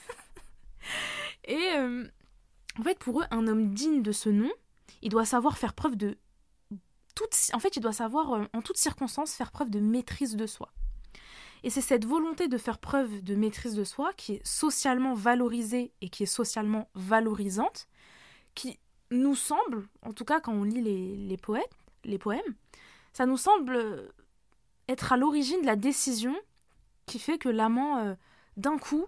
Et 1.45 1.72
euh, 1.76 2.07
en 2.78 2.82
fait, 2.82 2.99
pour 2.99 3.20
eux, 3.20 3.24
un 3.30 3.47
homme 3.47 3.74
digne 3.74 4.03
de 4.03 4.12
ce 4.12 4.30
nom, 4.30 4.51
il 5.03 5.11
doit 5.11 5.26
savoir 5.26 5.59
faire 5.59 5.74
preuve 5.74 5.97
de. 5.97 6.16
En 7.53 7.59
fait, 7.59 7.76
il 7.76 7.80
doit 7.80 7.93
savoir, 7.93 8.49
en 8.55 8.62
toutes 8.62 8.78
circonstances, 8.78 9.34
faire 9.34 9.51
preuve 9.51 9.68
de 9.68 9.80
maîtrise 9.80 10.36
de 10.36 10.47
soi. 10.47 10.72
Et 11.62 11.70
c'est 11.70 11.82
cette 11.82 12.07
volonté 12.07 12.49
de 12.49 12.57
faire 12.57 12.78
preuve 12.78 13.22
de 13.22 13.34
maîtrise 13.34 13.74
de 13.74 13.84
soi 13.84 14.12
qui 14.14 14.34
est 14.34 14.47
socialement 14.47 15.14
valorisée 15.14 15.93
et 16.01 16.09
qui 16.09 16.22
est 16.22 16.26
socialement 16.26 16.88
valorisante, 16.95 17.88
qui 18.55 18.78
nous 19.11 19.34
semble, 19.34 19.88
en 20.02 20.12
tout 20.12 20.24
cas 20.24 20.40
quand 20.40 20.52
on 20.52 20.64
lit 20.64 20.82
les, 20.82 21.36
poètes, 21.36 21.76
les 22.04 22.18
poèmes, 22.18 22.54
ça 23.12 23.26
nous 23.26 23.36
semble 23.36 24.12
être 24.88 25.12
à 25.12 25.16
l'origine 25.16 25.61
de 25.61 25.66
la 25.66 25.76
décision 25.76 26.34
qui 27.06 27.18
fait 27.18 27.38
que 27.38 27.48
l'amant, 27.48 27.98
euh, 27.98 28.14
d'un 28.56 28.78
coup, 28.78 29.06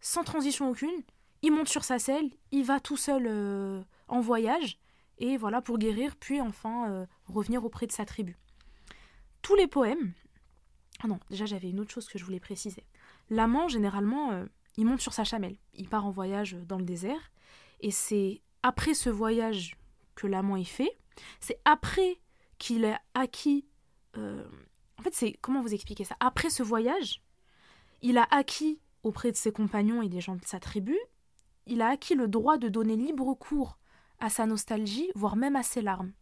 sans 0.00 0.24
transition 0.24 0.70
aucune, 0.70 1.02
il 1.42 1.52
monte 1.52 1.68
sur 1.68 1.84
sa 1.84 1.98
selle, 1.98 2.30
il 2.52 2.64
va 2.64 2.80
tout 2.80 2.96
seul 2.96 3.26
euh, 3.26 3.82
en 4.08 4.20
voyage, 4.20 4.78
et 5.18 5.36
voilà 5.36 5.60
pour 5.60 5.78
guérir, 5.78 6.16
puis 6.16 6.40
enfin 6.40 6.90
euh, 6.90 7.06
revenir 7.26 7.64
auprès 7.64 7.86
de 7.86 7.92
sa 7.92 8.04
tribu. 8.04 8.36
Tous 9.42 9.56
les 9.56 9.66
poèmes. 9.66 10.12
Ah 11.02 11.08
non, 11.08 11.18
déjà 11.28 11.44
j'avais 11.44 11.70
une 11.70 11.80
autre 11.80 11.92
chose 11.92 12.08
que 12.08 12.18
je 12.18 12.24
voulais 12.24 12.40
préciser. 12.40 12.84
L'amant, 13.30 13.68
généralement, 13.68 14.44
il 14.76 14.86
monte 14.86 15.00
sur 15.00 15.12
sa 15.12 15.24
chamelle, 15.24 15.56
il 15.74 15.88
part 15.88 16.06
en 16.06 16.10
voyage 16.10 16.56
dans 16.66 16.78
le 16.78 16.84
désert, 16.84 17.32
et 17.80 17.90
c'est 17.90 18.42
après 18.64 18.94
ce 18.94 19.10
voyage 19.10 19.76
que 20.14 20.26
l'amant 20.26 20.56
ait 20.56 20.64
fait, 20.64 20.96
c'est 21.38 21.60
après 21.66 22.18
qu'il 22.58 22.86
a 22.86 22.98
acquis. 23.12 23.66
Euh, 24.16 24.42
en 24.98 25.02
fait, 25.02 25.14
c'est 25.14 25.34
comment 25.34 25.60
vous 25.60 25.74
expliquer 25.74 26.04
ça? 26.04 26.16
Après 26.18 26.48
ce 26.48 26.62
voyage, 26.62 27.22
il 28.00 28.16
a 28.16 28.26
acquis 28.30 28.80
auprès 29.02 29.30
de 29.30 29.36
ses 29.36 29.52
compagnons 29.52 30.00
et 30.00 30.08
des 30.08 30.22
gens 30.22 30.34
de 30.34 30.44
sa 30.46 30.60
tribu, 30.60 30.96
il 31.66 31.82
a 31.82 31.88
acquis 31.88 32.14
le 32.14 32.26
droit 32.26 32.56
de 32.56 32.68
donner 32.68 32.96
libre 32.96 33.34
cours 33.34 33.78
à 34.18 34.30
sa 34.30 34.46
nostalgie, 34.46 35.10
voire 35.14 35.36
même 35.36 35.56
à 35.56 35.62
ses 35.62 35.82
larmes. 35.82 36.12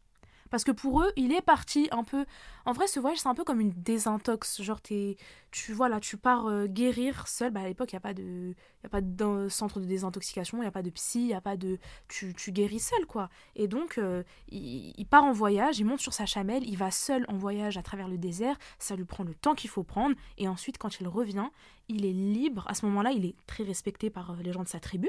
Parce 0.53 0.65
que 0.65 0.71
pour 0.71 1.01
eux, 1.03 1.11
il 1.17 1.33
est 1.33 1.41
parti 1.41 1.89
un 1.93 2.05
peu. 2.05 2.27
En 2.67 2.73
vrai, 2.73 2.87
ce 2.87 3.01
voyage, 3.01 3.21
c'est 3.21 3.29
un 3.29 3.35
peu 3.35 3.43
comme 3.43 3.59
une 3.59 3.71
désintox. 3.71 4.61
Genre, 4.61 4.83
tu 4.83 5.73
vois, 5.73 5.89
là, 5.89 5.99
tu 5.99 6.19
pars 6.19 6.47
euh, 6.47 6.67
guérir 6.67 7.27
seul. 7.27 7.51
Bah, 7.51 7.61
à 7.61 7.67
l'époque, 7.67 7.91
il 7.93 7.95
n'y 7.95 7.99
a 7.99 8.01
pas 8.01 8.13
de, 8.13 8.55
y 8.85 8.87
a 8.87 8.89
pas 8.91 9.01
centre 9.49 9.81
de 9.81 9.87
désintoxication, 9.87 10.59
il 10.59 10.61
n'y 10.61 10.67
a 10.67 10.71
pas 10.71 10.83
de 10.83 10.91
psy, 10.91 11.29
il 11.29 11.35
a 11.35 11.41
pas 11.41 11.57
de. 11.57 11.79
Tu, 12.07 12.35
tu, 12.35 12.53
guéris 12.53 12.81
seul, 12.81 13.07
quoi. 13.07 13.31
Et 13.57 13.67
donc, 13.67 13.97
euh, 13.97 14.25
il, 14.51 14.93
il, 14.95 15.07
part 15.07 15.25
en 15.25 15.33
voyage, 15.33 15.79
il 15.79 15.87
monte 15.87 16.01
sur 16.01 16.13
sa 16.13 16.27
chamelle, 16.27 16.69
il 16.69 16.77
va 16.77 16.91
seul 16.91 17.25
en 17.29 17.39
voyage 17.39 17.79
à 17.79 17.83
travers 17.83 18.09
le 18.09 18.19
désert. 18.19 18.59
Ça 18.79 18.95
lui 18.95 19.07
prend 19.07 19.25
le 19.25 19.35
temps 19.35 19.55
qu'il 19.55 19.71
faut 19.71 19.85
prendre. 19.85 20.15
Et 20.37 20.49
ensuite, 20.49 20.77
quand 20.77 21.01
il 21.01 21.09
revient, 21.09 21.49
il 21.89 22.05
est 22.05 22.13
libre. 22.13 22.67
À 22.69 22.75
ce 22.75 22.85
moment-là, 22.85 23.13
il 23.13 23.25
est 23.25 23.37
très 23.47 23.65
respecté 23.65 24.11
par 24.11 24.33
euh, 24.33 24.37
les 24.43 24.53
gens 24.53 24.65
de 24.65 24.69
sa 24.69 24.81
tribu. 24.81 25.09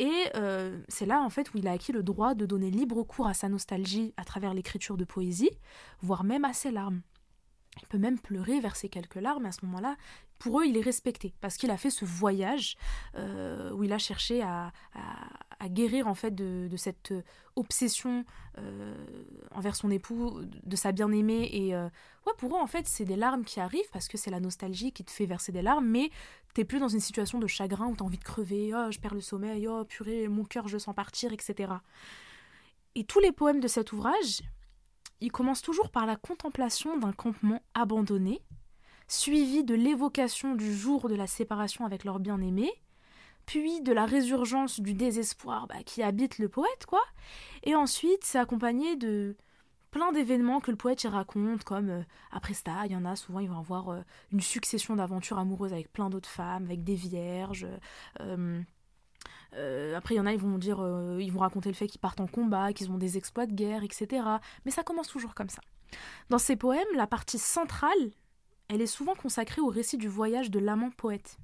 Et 0.00 0.30
euh, 0.34 0.80
c'est 0.88 1.04
là, 1.04 1.20
en 1.20 1.28
fait, 1.28 1.52
où 1.52 1.58
il 1.58 1.68
a 1.68 1.72
acquis 1.72 1.92
le 1.92 2.02
droit 2.02 2.34
de 2.34 2.46
donner 2.46 2.70
libre 2.70 3.02
cours 3.02 3.26
à 3.26 3.34
sa 3.34 3.50
nostalgie 3.50 4.14
à 4.16 4.24
travers 4.24 4.54
l'écriture 4.54 4.96
de 4.96 5.04
poésie, 5.04 5.50
voire 6.00 6.24
même 6.24 6.46
à 6.46 6.54
ses 6.54 6.70
larmes. 6.70 7.02
Il 7.82 7.86
peut 7.86 7.98
même 7.98 8.18
pleurer, 8.18 8.60
verser 8.60 8.88
quelques 8.88 9.16
larmes, 9.16 9.44
à 9.44 9.52
ce 9.52 9.66
moment-là, 9.66 9.98
pour 10.40 10.60
eux, 10.60 10.66
il 10.66 10.76
est 10.76 10.82
respecté, 10.82 11.34
parce 11.40 11.56
qu'il 11.56 11.70
a 11.70 11.76
fait 11.76 11.90
ce 11.90 12.04
voyage 12.04 12.76
euh, 13.14 13.70
où 13.72 13.84
il 13.84 13.92
a 13.92 13.98
cherché 13.98 14.42
à, 14.42 14.72
guérir, 15.68 16.08
en 16.08 16.14
fait, 16.14 16.34
de, 16.34 16.76
cette 16.76 17.12
obsession 17.54 18.24
euh, 18.58 18.94
envers 19.52 19.76
son 19.76 19.90
époux, 19.90 20.40
de 20.42 20.76
sa 20.76 20.90
bien-aimée, 20.90 21.48
et 21.52 21.76
ouais, 21.76 22.32
pour 22.38 22.56
eux, 22.56 22.58
en 22.58 22.66
fait, 22.66 22.88
c'est 22.88 23.04
des 23.04 23.16
larmes 23.16 23.44
qui 23.44 23.60
arrivent, 23.60 23.90
parce 23.92 24.08
que 24.08 24.16
c'est 24.16 24.30
la 24.30 24.40
nostalgie 24.40 24.90
qui 24.90 25.04
te 25.04 25.10
fait 25.10 25.26
verser 25.26 25.52
des 25.52 25.62
larmes, 25.62 25.86
mais 25.86 26.10
t'es 26.54 26.64
plus 26.64 26.80
dans 26.80 26.88
une 26.88 27.00
situation 27.00 27.38
de 27.38 27.46
chagrin 27.46 27.86
où 27.86 27.94
t'as 27.94 28.04
envie 28.04 28.18
de 28.18 28.24
crever, 28.24 28.72
oh, 28.74 28.90
je 28.90 28.98
perds 28.98 29.14
le 29.14 29.20
sommeil, 29.20 29.68
oh, 29.68 29.84
purée, 29.84 30.26
mon 30.26 30.44
cœur, 30.44 30.66
je 30.66 30.78
sens 30.78 30.94
partir, 30.94 31.34
etc. 31.34 31.74
Et 32.94 33.04
tous 33.04 33.20
les 33.20 33.30
poèmes 33.32 33.60
de 33.60 33.68
cet 33.68 33.92
ouvrage, 33.92 34.40
ils 35.20 35.30
commencent 35.30 35.62
toujours 35.62 35.90
par 35.90 36.06
la 36.06 36.16
contemplation 36.16 36.96
d'un 36.96 37.12
campement 37.12 37.62
abandonné, 37.74 38.40
suivi 39.10 39.64
de 39.64 39.74
l'évocation 39.74 40.54
du 40.54 40.74
jour 40.74 41.08
de 41.08 41.14
la 41.14 41.26
séparation 41.26 41.84
avec 41.84 42.04
leur 42.04 42.20
bien-aimé, 42.20 42.70
puis 43.44 43.80
de 43.80 43.92
la 43.92 44.06
résurgence 44.06 44.80
du 44.80 44.94
désespoir 44.94 45.66
bah, 45.66 45.82
qui 45.84 46.02
habite 46.02 46.38
le 46.38 46.48
poète, 46.48 46.86
quoi. 46.86 47.02
Et 47.64 47.74
ensuite, 47.74 48.22
c'est 48.22 48.38
accompagné 48.38 48.96
de 48.96 49.36
plein 49.90 50.12
d'événements 50.12 50.60
que 50.60 50.70
le 50.70 50.76
poète 50.76 51.02
y 51.02 51.08
raconte, 51.08 51.64
comme 51.64 51.90
euh, 51.90 52.02
après 52.30 52.54
ça, 52.54 52.86
il 52.86 52.92
y 52.92 52.96
en 52.96 53.04
a 53.04 53.16
souvent, 53.16 53.40
ils 53.40 53.48
vont 53.48 53.58
avoir 53.58 53.88
euh, 53.88 54.00
une 54.30 54.40
succession 54.40 54.94
d'aventures 54.94 55.38
amoureuses 55.38 55.72
avec 55.72 55.92
plein 55.92 56.08
d'autres 56.08 56.28
femmes, 56.28 56.64
avec 56.66 56.84
des 56.84 56.94
vierges. 56.94 57.66
Euh, 58.20 58.62
après, 59.96 60.14
il 60.14 60.18
y 60.18 60.20
en 60.20 60.26
a, 60.26 60.32
ils 60.32 60.38
vont 60.38 60.58
dire, 60.58 60.78
ils 61.18 61.32
vont 61.32 61.40
raconter 61.40 61.68
le 61.68 61.74
fait 61.74 61.88
qu'ils 61.88 62.00
partent 62.00 62.20
en 62.20 62.28
combat, 62.28 62.72
qu'ils 62.72 62.92
ont 62.92 62.98
des 62.98 63.16
exploits 63.16 63.46
de 63.46 63.52
guerre, 63.52 63.82
etc. 63.82 64.22
Mais 64.64 64.70
ça 64.70 64.84
commence 64.84 65.08
toujours 65.08 65.34
comme 65.34 65.48
ça. 65.48 65.60
Dans 66.28 66.38
ces 66.38 66.54
poèmes, 66.54 66.86
la 66.94 67.08
partie 67.08 67.40
centrale, 67.40 68.12
elle 68.70 68.80
est 68.80 68.86
souvent 68.86 69.14
consacrée 69.14 69.60
au 69.60 69.68
récit 69.68 69.98
du 69.98 70.08
voyage 70.08 70.50
de 70.50 70.58
l'amant 70.58 70.90
poète. 70.90 71.38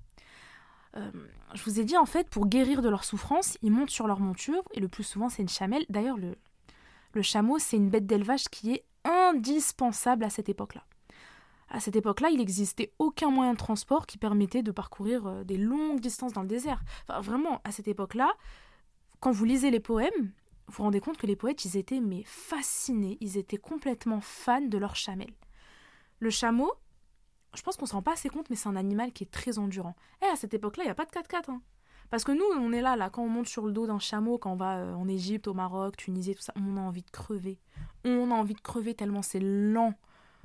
je 0.94 1.62
vous 1.64 1.78
ai 1.80 1.84
dit 1.84 1.96
en 1.98 2.06
fait, 2.06 2.28
pour 2.30 2.46
guérir 2.46 2.80
de 2.80 2.88
leur 2.88 3.04
souffrance, 3.04 3.58
ils 3.60 3.70
montent 3.70 3.90
sur 3.90 4.06
leur 4.06 4.20
monture, 4.20 4.62
et 4.72 4.80
le 4.80 4.88
plus 4.88 5.04
souvent 5.04 5.28
c'est 5.28 5.42
une 5.42 5.48
chamelle. 5.48 5.84
D'ailleurs, 5.90 6.16
le, 6.16 6.36
le 7.12 7.22
chameau, 7.22 7.58
c'est 7.58 7.76
une 7.76 7.90
bête 7.90 8.06
d'élevage 8.06 8.44
qui 8.44 8.72
est 8.72 8.84
indispensable 9.04 10.24
à 10.24 10.30
cette 10.30 10.48
époque-là. 10.48 10.84
À 11.68 11.80
cette 11.80 11.96
époque-là, 11.96 12.28
il 12.30 12.38
n'existait 12.38 12.92
aucun 12.98 13.30
moyen 13.30 13.52
de 13.52 13.58
transport 13.58 14.06
qui 14.06 14.18
permettait 14.18 14.62
de 14.62 14.70
parcourir 14.70 15.26
euh, 15.26 15.44
des 15.44 15.56
longues 15.56 16.00
distances 16.00 16.32
dans 16.32 16.42
le 16.42 16.48
désert. 16.48 16.82
Enfin, 17.08 17.20
vraiment, 17.20 17.60
à 17.64 17.72
cette 17.72 17.88
époque-là, 17.88 18.32
quand 19.18 19.32
vous 19.32 19.44
lisez 19.44 19.70
les 19.70 19.80
poèmes, 19.80 20.32
vous 20.68 20.74
vous 20.74 20.82
rendez 20.84 21.00
compte 21.00 21.16
que 21.16 21.26
les 21.26 21.36
poètes, 21.36 21.64
ils 21.64 21.76
étaient 21.76 22.00
mais 22.00 22.22
fascinés, 22.24 23.18
ils 23.20 23.36
étaient 23.36 23.56
complètement 23.56 24.20
fans 24.20 24.60
de 24.60 24.78
leur 24.78 24.94
chamelle. 24.94 25.32
Le 26.20 26.30
chameau, 26.30 26.72
je 27.56 27.62
pense 27.62 27.76
qu'on 27.76 27.84
ne 27.84 27.88
se 27.88 27.94
rend 27.94 28.02
pas 28.02 28.12
assez 28.12 28.28
compte, 28.28 28.50
mais 28.50 28.56
c'est 28.56 28.68
un 28.68 28.76
animal 28.76 29.12
qui 29.12 29.24
est 29.24 29.30
très 29.30 29.58
endurant. 29.58 29.94
Eh, 30.22 30.26
à 30.26 30.36
cette 30.36 30.54
époque-là, 30.54 30.84
il 30.84 30.86
n'y 30.86 30.92
a 30.92 30.94
pas 30.94 31.04
de 31.04 31.10
4x4. 31.10 31.50
Hein. 31.50 31.62
Parce 32.10 32.24
que 32.24 32.32
nous, 32.32 32.44
on 32.58 32.72
est 32.72 32.82
là, 32.82 32.96
là, 32.96 33.10
quand 33.10 33.22
on 33.22 33.28
monte 33.28 33.48
sur 33.48 33.66
le 33.66 33.72
dos 33.72 33.86
d'un 33.86 33.98
chameau, 33.98 34.38
quand 34.38 34.52
on 34.52 34.56
va 34.56 34.78
euh, 34.78 34.94
en 34.94 35.08
Égypte, 35.08 35.48
au 35.48 35.54
Maroc, 35.54 35.96
Tunisie, 35.96 36.34
tout 36.34 36.42
ça, 36.42 36.52
on 36.56 36.76
a 36.76 36.80
envie 36.80 37.02
de 37.02 37.10
crever. 37.10 37.58
On 38.04 38.30
a 38.30 38.34
envie 38.34 38.54
de 38.54 38.60
crever 38.60 38.94
tellement 38.94 39.22
c'est 39.22 39.40
lent. 39.40 39.94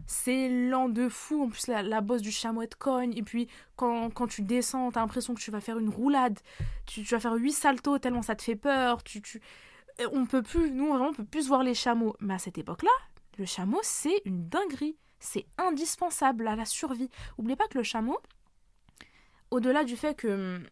C'est 0.07 0.49
lent 0.49 0.89
de 0.89 1.07
fou. 1.09 1.43
En 1.43 1.49
plus, 1.49 1.67
la, 1.67 2.01
bosse 2.01 2.23
du 2.23 2.31
chameau, 2.31 2.63
est 2.63 2.73
cogne. 2.75 3.15
Et 3.15 3.21
puis, 3.21 3.47
quand, 3.75 4.09
tu 4.27 4.41
descends, 4.41 4.91
t'as 4.91 5.01
l'impression 5.01 5.35
que 5.35 5.39
tu 5.39 5.51
vas 5.51 5.61
faire 5.61 5.77
une 5.77 5.89
roulade. 5.89 6.39
Tu, 6.87 7.03
vas 7.03 7.19
faire 7.19 7.33
huit 7.33 7.51
saltos 7.51 7.99
tellement 7.99 8.23
ça 8.23 8.35
te 8.35 8.41
fait 8.41 8.55
peur. 8.55 9.03
Tu, 9.03 9.21
tu... 9.21 9.39
On 10.11 10.25
peut 10.25 10.41
plus, 10.41 10.71
nous, 10.71 10.87
vraiment, 10.87 11.09
on 11.09 11.13
peut 11.13 11.25
plus 11.25 11.47
voir 11.47 11.61
les 11.61 11.75
chameaux. 11.75 12.15
Mais 12.19 12.33
à 12.33 12.39
cette 12.39 12.57
époque-là, 12.57 12.89
le 13.37 13.45
chameau, 13.45 13.79
c'est 13.83 14.21
une 14.25 14.49
dinguerie. 14.49 14.97
C'est 15.21 15.45
indispensable 15.57 16.47
à 16.47 16.55
la 16.55 16.65
survie. 16.65 17.09
N'oubliez 17.37 17.55
pas 17.55 17.67
que 17.67 17.77
le 17.77 17.83
chameau, 17.83 18.19
au-delà 19.51 19.83
du 19.83 19.95
fait 19.95 20.15
que 20.15 20.27
hum, 20.57 20.65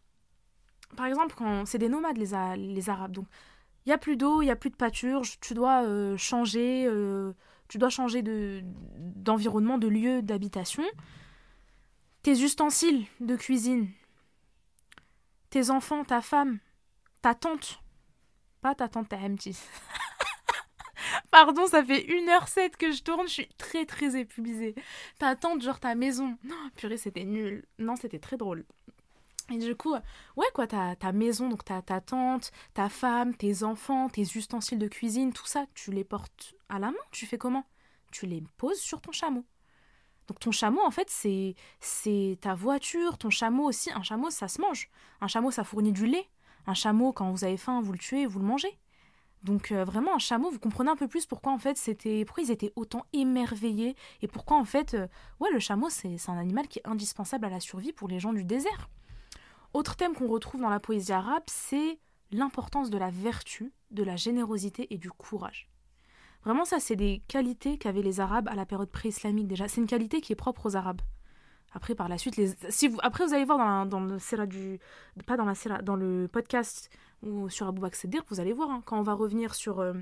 par 0.96 1.06
exemple, 1.06 1.34
quand 1.36 1.64
c'est 1.66 1.78
des 1.78 1.88
nomades, 1.88 2.18
les, 2.18 2.56
les 2.56 2.90
Arabes, 2.90 3.12
donc 3.12 3.26
il 3.86 3.90
n'y 3.90 3.92
a 3.92 3.98
plus 3.98 4.16
d'eau, 4.16 4.42
il 4.42 4.46
n'y 4.46 4.50
a 4.50 4.56
plus 4.56 4.70
de 4.70 4.76
pâture, 4.76 5.22
tu 5.40 5.54
dois 5.54 5.84
euh, 5.84 6.16
changer, 6.16 6.84
euh, 6.86 7.32
tu 7.68 7.78
dois 7.78 7.90
changer 7.90 8.22
de, 8.22 8.60
d'environnement, 8.98 9.78
de 9.78 9.88
lieu 9.88 10.20
d'habitation. 10.20 10.82
Tes 12.22 12.42
ustensiles 12.42 13.06
de 13.20 13.36
cuisine, 13.36 13.88
tes 15.48 15.70
enfants, 15.70 16.04
ta 16.04 16.20
femme, 16.20 16.58
ta 17.22 17.34
tante, 17.34 17.80
pas 18.60 18.74
ta 18.74 18.88
tante, 18.88 19.08
ta 19.08 19.16
MT. 19.16 19.50
Pardon, 21.30 21.66
ça 21.66 21.84
fait 21.84 22.06
1h07 22.06 22.76
que 22.76 22.92
je 22.92 23.02
tourne, 23.02 23.26
je 23.26 23.32
suis 23.32 23.48
très 23.58 23.84
très 23.86 24.18
épuisée. 24.18 24.74
Ta 25.18 25.36
tante, 25.36 25.62
genre 25.62 25.80
ta 25.80 25.94
maison. 25.94 26.36
Non, 26.44 26.56
purée, 26.76 26.96
c'était 26.96 27.24
nul. 27.24 27.64
Non, 27.78 27.96
c'était 27.96 28.18
très 28.18 28.36
drôle. 28.36 28.64
Et 29.50 29.58
du 29.58 29.74
coup, 29.74 29.94
ouais, 30.36 30.46
quoi, 30.54 30.66
ta, 30.66 30.94
ta 30.94 31.12
maison, 31.12 31.48
donc 31.48 31.64
ta, 31.64 31.82
ta 31.82 32.00
tante, 32.00 32.52
ta 32.72 32.88
femme, 32.88 33.34
tes 33.34 33.64
enfants, 33.64 34.08
tes 34.08 34.22
ustensiles 34.22 34.78
de 34.78 34.86
cuisine, 34.86 35.32
tout 35.32 35.46
ça, 35.46 35.66
tu 35.74 35.90
les 35.90 36.04
portes 36.04 36.54
à 36.68 36.78
la 36.78 36.92
main, 36.92 36.98
tu 37.10 37.26
fais 37.26 37.38
comment? 37.38 37.64
Tu 38.12 38.26
les 38.26 38.44
poses 38.58 38.80
sur 38.80 39.00
ton 39.00 39.12
chameau. 39.12 39.44
Donc 40.28 40.38
ton 40.38 40.52
chameau, 40.52 40.80
en 40.84 40.92
fait, 40.92 41.10
c'est, 41.10 41.56
c'est 41.80 42.38
ta 42.40 42.54
voiture, 42.54 43.18
ton 43.18 43.30
chameau 43.30 43.64
aussi. 43.64 43.90
Un 43.90 44.02
chameau, 44.02 44.30
ça 44.30 44.46
se 44.46 44.60
mange. 44.60 44.88
Un 45.20 45.26
chameau, 45.26 45.50
ça 45.50 45.64
fournit 45.64 45.90
du 45.90 46.06
lait. 46.06 46.28
Un 46.68 46.74
chameau, 46.74 47.12
quand 47.12 47.32
vous 47.32 47.42
avez 47.42 47.56
faim, 47.56 47.80
vous 47.82 47.90
le 47.90 47.98
tuez, 47.98 48.26
vous 48.26 48.38
le 48.38 48.44
mangez. 48.44 48.78
Donc 49.42 49.72
euh, 49.72 49.84
vraiment 49.84 50.14
un 50.14 50.18
chameau, 50.18 50.50
vous 50.50 50.58
comprenez 50.58 50.90
un 50.90 50.96
peu 50.96 51.08
plus 51.08 51.26
pourquoi 51.26 51.52
en 51.52 51.58
fait 51.58 51.80
ils 52.06 52.50
étaient 52.50 52.72
autant 52.76 53.06
émerveillés 53.12 53.96
et 54.20 54.28
pourquoi 54.28 54.58
en 54.58 54.66
fait 54.66 54.94
euh, 54.94 55.06
ouais 55.40 55.50
le 55.50 55.58
chameau 55.58 55.88
c'est 55.88 56.16
un 56.28 56.36
animal 56.36 56.68
qui 56.68 56.78
est 56.78 56.86
indispensable 56.86 57.46
à 57.46 57.48
la 57.48 57.60
survie 57.60 57.92
pour 57.92 58.08
les 58.08 58.20
gens 58.20 58.34
du 58.34 58.44
désert. 58.44 58.90
Autre 59.72 59.96
thème 59.96 60.14
qu'on 60.14 60.28
retrouve 60.28 60.60
dans 60.60 60.68
la 60.68 60.80
poésie 60.80 61.12
arabe, 61.12 61.44
c'est 61.46 62.00
l'importance 62.32 62.90
de 62.90 62.98
la 62.98 63.10
vertu, 63.10 63.72
de 63.90 64.02
la 64.02 64.16
générosité 64.16 64.92
et 64.92 64.98
du 64.98 65.10
courage. 65.10 65.70
Vraiment, 66.44 66.64
ça, 66.64 66.80
c'est 66.80 66.96
des 66.96 67.22
qualités 67.28 67.76
qu'avaient 67.76 68.02
les 68.02 68.20
Arabes 68.20 68.48
à 68.48 68.54
la 68.54 68.64
période 68.64 68.90
pré-islamique 68.90 69.46
déjà. 69.46 69.68
C'est 69.68 69.80
une 69.80 69.86
qualité 69.86 70.20
qui 70.20 70.32
est 70.32 70.36
propre 70.36 70.66
aux 70.66 70.76
Arabes. 70.76 71.02
Après, 71.72 71.94
par 71.94 72.08
la 72.08 72.18
suite, 72.18 72.40
si 72.70 72.88
vous... 72.88 72.98
après, 73.02 73.26
vous 73.26 73.34
allez 73.34 73.44
voir 73.44 73.58
dans, 73.58 73.86
dans 73.86 74.00
le 74.00 74.46
du... 74.46 74.80
pas 75.26 75.36
dans 75.36 75.44
la 75.44 75.82
dans 75.82 75.94
le 75.94 76.26
podcast 76.26 76.90
ou 77.22 77.48
sur 77.48 77.66
Abou 77.66 77.82
Bakr 77.82 78.06
vous 78.28 78.40
allez 78.40 78.52
voir, 78.52 78.70
hein, 78.70 78.82
quand 78.84 78.98
on 78.98 79.02
va 79.02 79.14
revenir 79.14 79.54
sur 79.54 79.80
euh, 79.80 79.94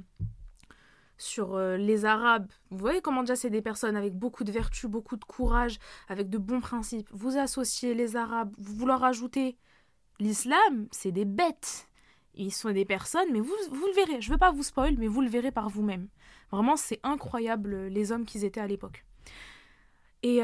sur 1.19 1.55
euh, 1.55 1.77
les 1.77 2.05
Arabes. 2.05 2.51
Vous 2.70 2.78
voyez 2.78 3.01
comment 3.01 3.23
déjà 3.23 3.36
c'est 3.36 3.51
des 3.51 3.62
personnes 3.62 3.97
avec 3.97 4.15
beaucoup 4.15 4.45
de 4.45 4.53
vertu, 4.53 4.89
beaucoup 4.89 5.16
de 5.16 5.24
courage, 5.24 5.78
avec 6.09 6.31
de 6.31 6.39
bons 6.39 6.61
principes. 6.61 7.09
Vous 7.12 7.36
associez 7.36 7.95
les 7.95 8.16
Arabes, 8.16 8.55
vous 8.57 8.86
leur 8.86 9.05
ajoutez 9.05 9.57
l'islam, 10.20 10.89
c'est 10.90 11.12
des 11.12 11.24
bêtes. 11.24 11.89
Ils 12.35 12.53
sont 12.53 12.70
des 12.70 12.85
personnes, 12.85 13.28
mais 13.32 13.40
vous, 13.40 13.55
vous 13.70 13.86
le 13.86 13.95
verrez. 13.95 14.20
Je 14.20 14.28
ne 14.28 14.35
veux 14.35 14.39
pas 14.39 14.53
vous 14.53 14.62
spoil, 14.62 14.95
mais 14.97 15.09
vous 15.09 15.23
le 15.23 15.28
verrez 15.28 15.51
par 15.51 15.69
vous-même. 15.69 16.09
Vraiment, 16.53 16.77
c'est 16.77 17.01
incroyable 17.03 17.74
euh, 17.74 17.89
les 17.89 18.12
hommes 18.12 18.24
qu'ils 18.24 18.45
étaient 18.45 18.61
à 18.61 18.66
l'époque. 18.69 19.05
Et 20.24 20.40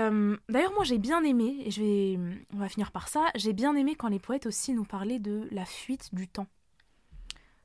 d'ailleurs, 0.49 0.73
moi 0.75 0.85
j'ai 0.85 0.99
bien 0.99 1.25
aimé, 1.25 1.57
et 1.65 1.73
je 1.73 1.83
vais, 1.83 2.19
on 2.53 2.59
va 2.59 2.69
finir 2.69 2.93
par 2.93 3.09
ça, 3.09 3.27
j'ai 3.35 3.53
bien 3.53 3.75
aimé 3.75 3.97
quand 3.97 4.07
les 4.07 4.21
poètes 4.21 4.47
aussi 4.47 4.73
nous 4.73 4.85
parlaient 4.85 5.19
de 5.19 5.49
la 5.51 5.65
fuite 5.65 6.15
du 6.15 6.29
temps. 6.29 6.47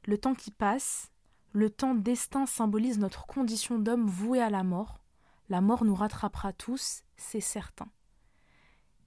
Le 0.10 0.18
temps 0.18 0.34
qui 0.34 0.50
passe, 0.50 1.12
le 1.52 1.70
temps 1.70 1.94
destin 1.94 2.48
symbolise 2.48 2.98
notre 2.98 3.28
condition 3.28 3.78
d'homme 3.78 4.08
voué 4.08 4.42
à 4.42 4.50
la 4.50 4.64
mort. 4.64 5.04
La 5.50 5.62
mort 5.62 5.86
nous 5.86 5.94
rattrapera 5.94 6.52
tous, 6.52 7.04
c'est 7.16 7.42
certain. 7.42 7.88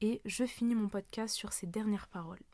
Et 0.00 0.20
je 0.24 0.44
finis 0.46 0.76
mon 0.76 0.88
podcast 0.88 1.34
sur 1.34 1.52
ces 1.52 1.66
dernières 1.66 2.06
paroles. 2.06 2.44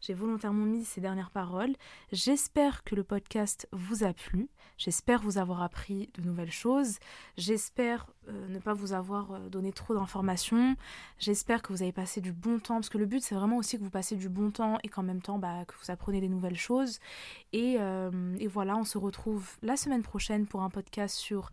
J'ai 0.00 0.14
volontairement 0.14 0.64
mis 0.64 0.84
ces 0.84 1.00
dernières 1.00 1.30
paroles. 1.30 1.74
J'espère 2.12 2.84
que 2.84 2.94
le 2.94 3.04
podcast 3.04 3.68
vous 3.72 4.04
a 4.04 4.12
plu. 4.12 4.48
J'espère 4.78 5.20
vous 5.20 5.38
avoir 5.38 5.62
appris 5.62 6.08
de 6.14 6.22
nouvelles 6.22 6.50
choses. 6.50 6.98
J'espère 7.36 8.06
euh, 8.28 8.48
ne 8.48 8.58
pas 8.58 8.72
vous 8.72 8.92
avoir 8.92 9.32
euh, 9.32 9.48
donné 9.48 9.72
trop 9.72 9.94
d'informations. 9.94 10.76
J'espère 11.18 11.62
que 11.62 11.72
vous 11.72 11.82
avez 11.82 11.92
passé 11.92 12.20
du 12.20 12.32
bon 12.32 12.58
temps, 12.58 12.76
parce 12.76 12.88
que 12.88 12.98
le 12.98 13.06
but 13.06 13.22
c'est 13.22 13.34
vraiment 13.34 13.58
aussi 13.58 13.76
que 13.76 13.82
vous 13.82 13.90
passez 13.90 14.16
du 14.16 14.28
bon 14.28 14.50
temps 14.50 14.78
et 14.82 14.88
qu'en 14.88 15.02
même 15.02 15.20
temps 15.20 15.38
bah, 15.38 15.64
que 15.66 15.74
vous 15.82 15.90
apprenez 15.90 16.20
des 16.20 16.28
nouvelles 16.28 16.58
choses. 16.58 16.98
Et, 17.52 17.76
euh, 17.78 18.36
et 18.38 18.46
voilà, 18.46 18.76
on 18.76 18.84
se 18.84 18.98
retrouve 18.98 19.50
la 19.62 19.76
semaine 19.76 20.02
prochaine 20.02 20.46
pour 20.46 20.62
un 20.62 20.70
podcast 20.70 21.16
sur 21.16 21.50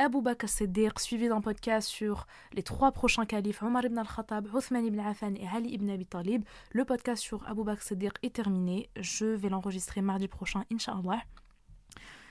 Abu 0.00 0.22
Bakr 0.22 0.48
Siddiq, 0.48 1.00
suivi 1.00 1.26
d'un 1.26 1.40
podcast 1.40 1.88
sur 1.88 2.28
les 2.52 2.62
trois 2.62 2.92
prochains 2.92 3.26
califes, 3.26 3.64
Omar 3.64 3.84
ibn 3.84 3.98
al-Khattab, 3.98 4.46
Uthman 4.54 4.86
ibn 4.86 5.00
Affan 5.00 5.34
et 5.34 5.48
Ali 5.52 5.70
ibn 5.70 5.90
Abi 5.90 6.06
Talib. 6.06 6.44
Le 6.70 6.84
podcast 6.84 7.20
sur 7.20 7.44
Abu 7.48 7.64
Bakr 7.64 7.82
Siddiq 7.82 8.12
est 8.22 8.32
terminé. 8.32 8.90
Je 8.96 9.26
vais 9.26 9.48
l'enregistrer 9.48 10.00
mardi 10.00 10.28
prochain, 10.28 10.64
Inch'Allah. 10.72 11.20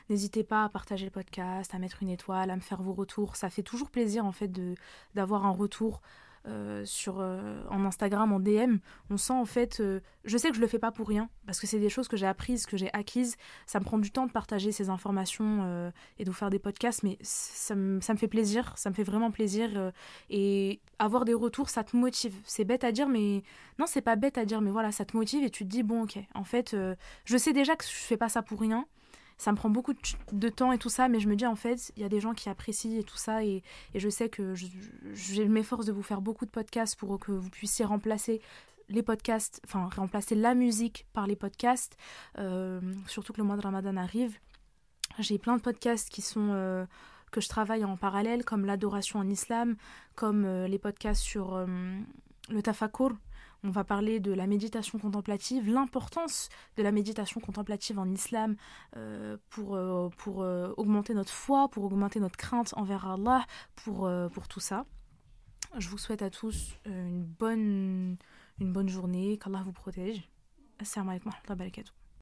N'hésitez 0.10 0.46
pas 0.46 0.64
à 0.64 0.70
partager 0.70 1.04
le 1.04 1.12
podcast, 1.12 1.76
à 1.76 1.80
mettre 1.80 2.02
une 2.02 2.10
étoile, 2.10 2.52
à 2.52 2.56
me 2.56 2.62
faire 2.62 2.82
vos 2.82 2.94
retours. 2.94 3.36
Ça 3.36 3.50
fait 3.50 3.64
toujours 3.64 3.90
plaisir 3.90 4.26
en 4.26 4.32
fait 4.32 4.50
d'avoir 5.14 5.46
un 5.46 5.52
retour 5.52 6.02
euh, 6.48 6.86
sur, 6.86 7.20
euh, 7.20 7.62
en 7.70 7.86
Instagram, 7.86 8.32
en 8.32 8.40
DM, 8.40 8.78
on 9.10 9.18
sent 9.18 9.34
en 9.34 9.46
fait, 9.46 9.80
euh, 9.80 10.00
je 10.24 10.38
sais 10.38 10.50
que 10.50 10.56
je 10.56 10.62
le 10.62 10.68
fais 10.68 10.80
pas 10.80 10.92
pour 10.92 11.08
rien, 11.08 11.30
parce 11.46 11.60
que 11.60 11.68
c'est 11.68 11.80
des 11.80 11.90
choses 11.90 12.08
que 12.08 12.16
j'ai 12.16 12.26
apprises, 12.26 12.66
que 12.66 12.78
j'ai 12.78 12.90
acquises, 12.94 13.36
ça 13.66 13.80
me 13.80 13.86
prend 13.86 13.98
du 13.98 14.12
temps 14.12 14.28
de 14.28 14.32
partager 14.32 14.72
ces 14.72 14.90
informations 14.90 15.92
et 16.20 16.24
de 16.24 16.30
vous 16.30 16.36
faire 16.36 16.50
des 16.50 16.60
podcasts, 16.60 17.04
mais 17.04 17.18
ça, 17.22 17.76
me 17.76 18.00
fait 18.00 18.28
plaisir, 18.28 18.74
ça 18.78 18.90
me 18.90 18.96
fait 18.96 19.04
vraiment 19.04 19.32
plaisir, 19.32 19.92
et 20.30 20.82
avoir 21.00 21.26
des 21.26 21.34
retours, 21.34 21.70
ça 21.70 21.84
te 21.84 21.96
motive. 21.96 22.34
C'est 22.46 22.66
bête 22.66 22.84
à 22.84 22.92
dire, 22.92 23.08
mais 23.08 23.44
non, 23.80 23.86
c'est 23.88 24.02
pas 24.02 24.16
bête 24.16 24.38
à 24.38 24.46
dire, 24.46 24.62
mais 24.62 24.72
voilà, 24.72 24.92
ça 24.92 25.06
te 25.06 25.16
motive 25.16 25.44
et 25.44 25.50
tu 25.50 25.66
te 25.66 25.70
dis, 25.70 25.84
bon, 25.84 26.04
ok, 26.04 26.18
en 26.34 26.44
fait, 26.44 26.76
je 27.26 27.38
sais 27.38 27.54
déjà 27.54 27.76
que 27.76 27.86
je 27.86 27.90
fais 27.90 28.18
pas 28.18 28.30
ça 28.30 28.42
pour 28.42 28.60
rien, 28.60 28.86
ça 29.38 29.52
me 29.52 29.58
prend 29.58 29.70
beaucoup 29.70 29.94
de 30.32 30.50
temps 30.50 30.72
et 30.72 30.78
tout 30.78 30.90
ça, 30.90 31.08
mais 31.08 31.20
je 31.20 31.28
me 31.28 31.36
dis 31.36 31.46
en 31.46 31.56
fait, 31.56 31.92
il 31.96 32.02
y 32.02 32.06
a 32.06 32.10
des 32.10 32.20
gens 32.20 32.34
qui 32.34 32.50
apprécient 32.50 33.00
et 33.00 33.04
tout 33.04 33.18
ça, 33.18 33.44
et, 33.44 33.64
je 33.94 34.10
sais 34.10 34.30
que 34.30 34.56
je, 34.56 35.44
m'efforce 35.44 35.86
de 35.86 35.92
vous 35.92 36.04
faire 36.04 36.22
beaucoup 36.22 36.46
de 36.46 36.52
podcasts 36.52 36.96
pour 36.96 37.20
que 37.20 37.32
vous 37.32 37.50
puissiez 37.50 37.86
remplacer 37.86 38.42
les 38.90 39.04
podcasts, 39.04 39.62
enfin 39.66 39.90
remplacer 39.96 40.34
la 40.34 40.56
musique 40.56 41.06
par 41.14 41.28
les 41.28 41.36
podcasts, 41.36 41.98
euh, 42.40 42.82
surtout 43.06 43.34
que 43.34 43.40
le 43.40 43.44
mois 43.44 43.58
de 43.58 43.62
Ramadan 43.62 43.98
arrive. 43.98 44.38
J'ai 45.20 45.38
plein 45.38 45.58
de 45.58 45.62
podcasts 45.62 46.10
qui 46.10 46.22
sont 46.22 46.50
euh, 46.52 46.86
que 47.32 47.42
je 47.42 47.50
travaille 47.50 47.84
en 47.86 47.98
parallèle, 47.98 48.44
comme 48.44 48.66
l'adoration 48.66 49.20
en 49.20 49.30
islam, 49.30 49.76
comme 50.16 50.46
euh, 50.46 50.68
les 50.68 50.80
podcasts 50.80 51.22
sur 51.22 51.66
le 52.50 52.62
tafakur, 52.62 53.12
on 53.64 53.70
va 53.70 53.84
parler 53.84 54.20
de 54.20 54.32
la 54.32 54.48
méditation 54.48 55.00
contemplative, 55.00 55.70
l'importance 55.70 56.50
de 56.76 56.84
la 56.84 56.92
méditation 56.92 57.40
contemplative 57.42 58.00
en 58.00 58.10
islam 58.10 58.56
euh, 58.96 59.38
pour, 59.50 59.76
euh, 59.76 60.10
euh, 60.28 60.74
augmenter 60.78 61.14
notre 61.14 61.32
foi, 61.32 61.68
pour 61.70 61.84
augmenter 61.84 62.20
notre 62.20 62.38
crainte 62.38 62.74
envers 62.78 63.08
Allah, 63.08 63.46
pour, 63.76 64.10
tout 64.50 64.60
ça. 64.60 64.86
Je 65.78 65.90
vous 65.90 65.98
souhaite 65.98 66.22
à 66.22 66.30
tous 66.30 66.76
une 66.86 67.24
bonne, 67.24 68.18
une 68.60 68.74
bonne 68.74 68.90
journée, 68.90 69.38
qu'Allah 69.38 69.64
vous 69.66 69.74
protège. 69.74 70.30
Assalamu 70.80 71.12
alaikum 71.12 71.32
wa 71.50 71.56
barakatuh. 71.56 71.97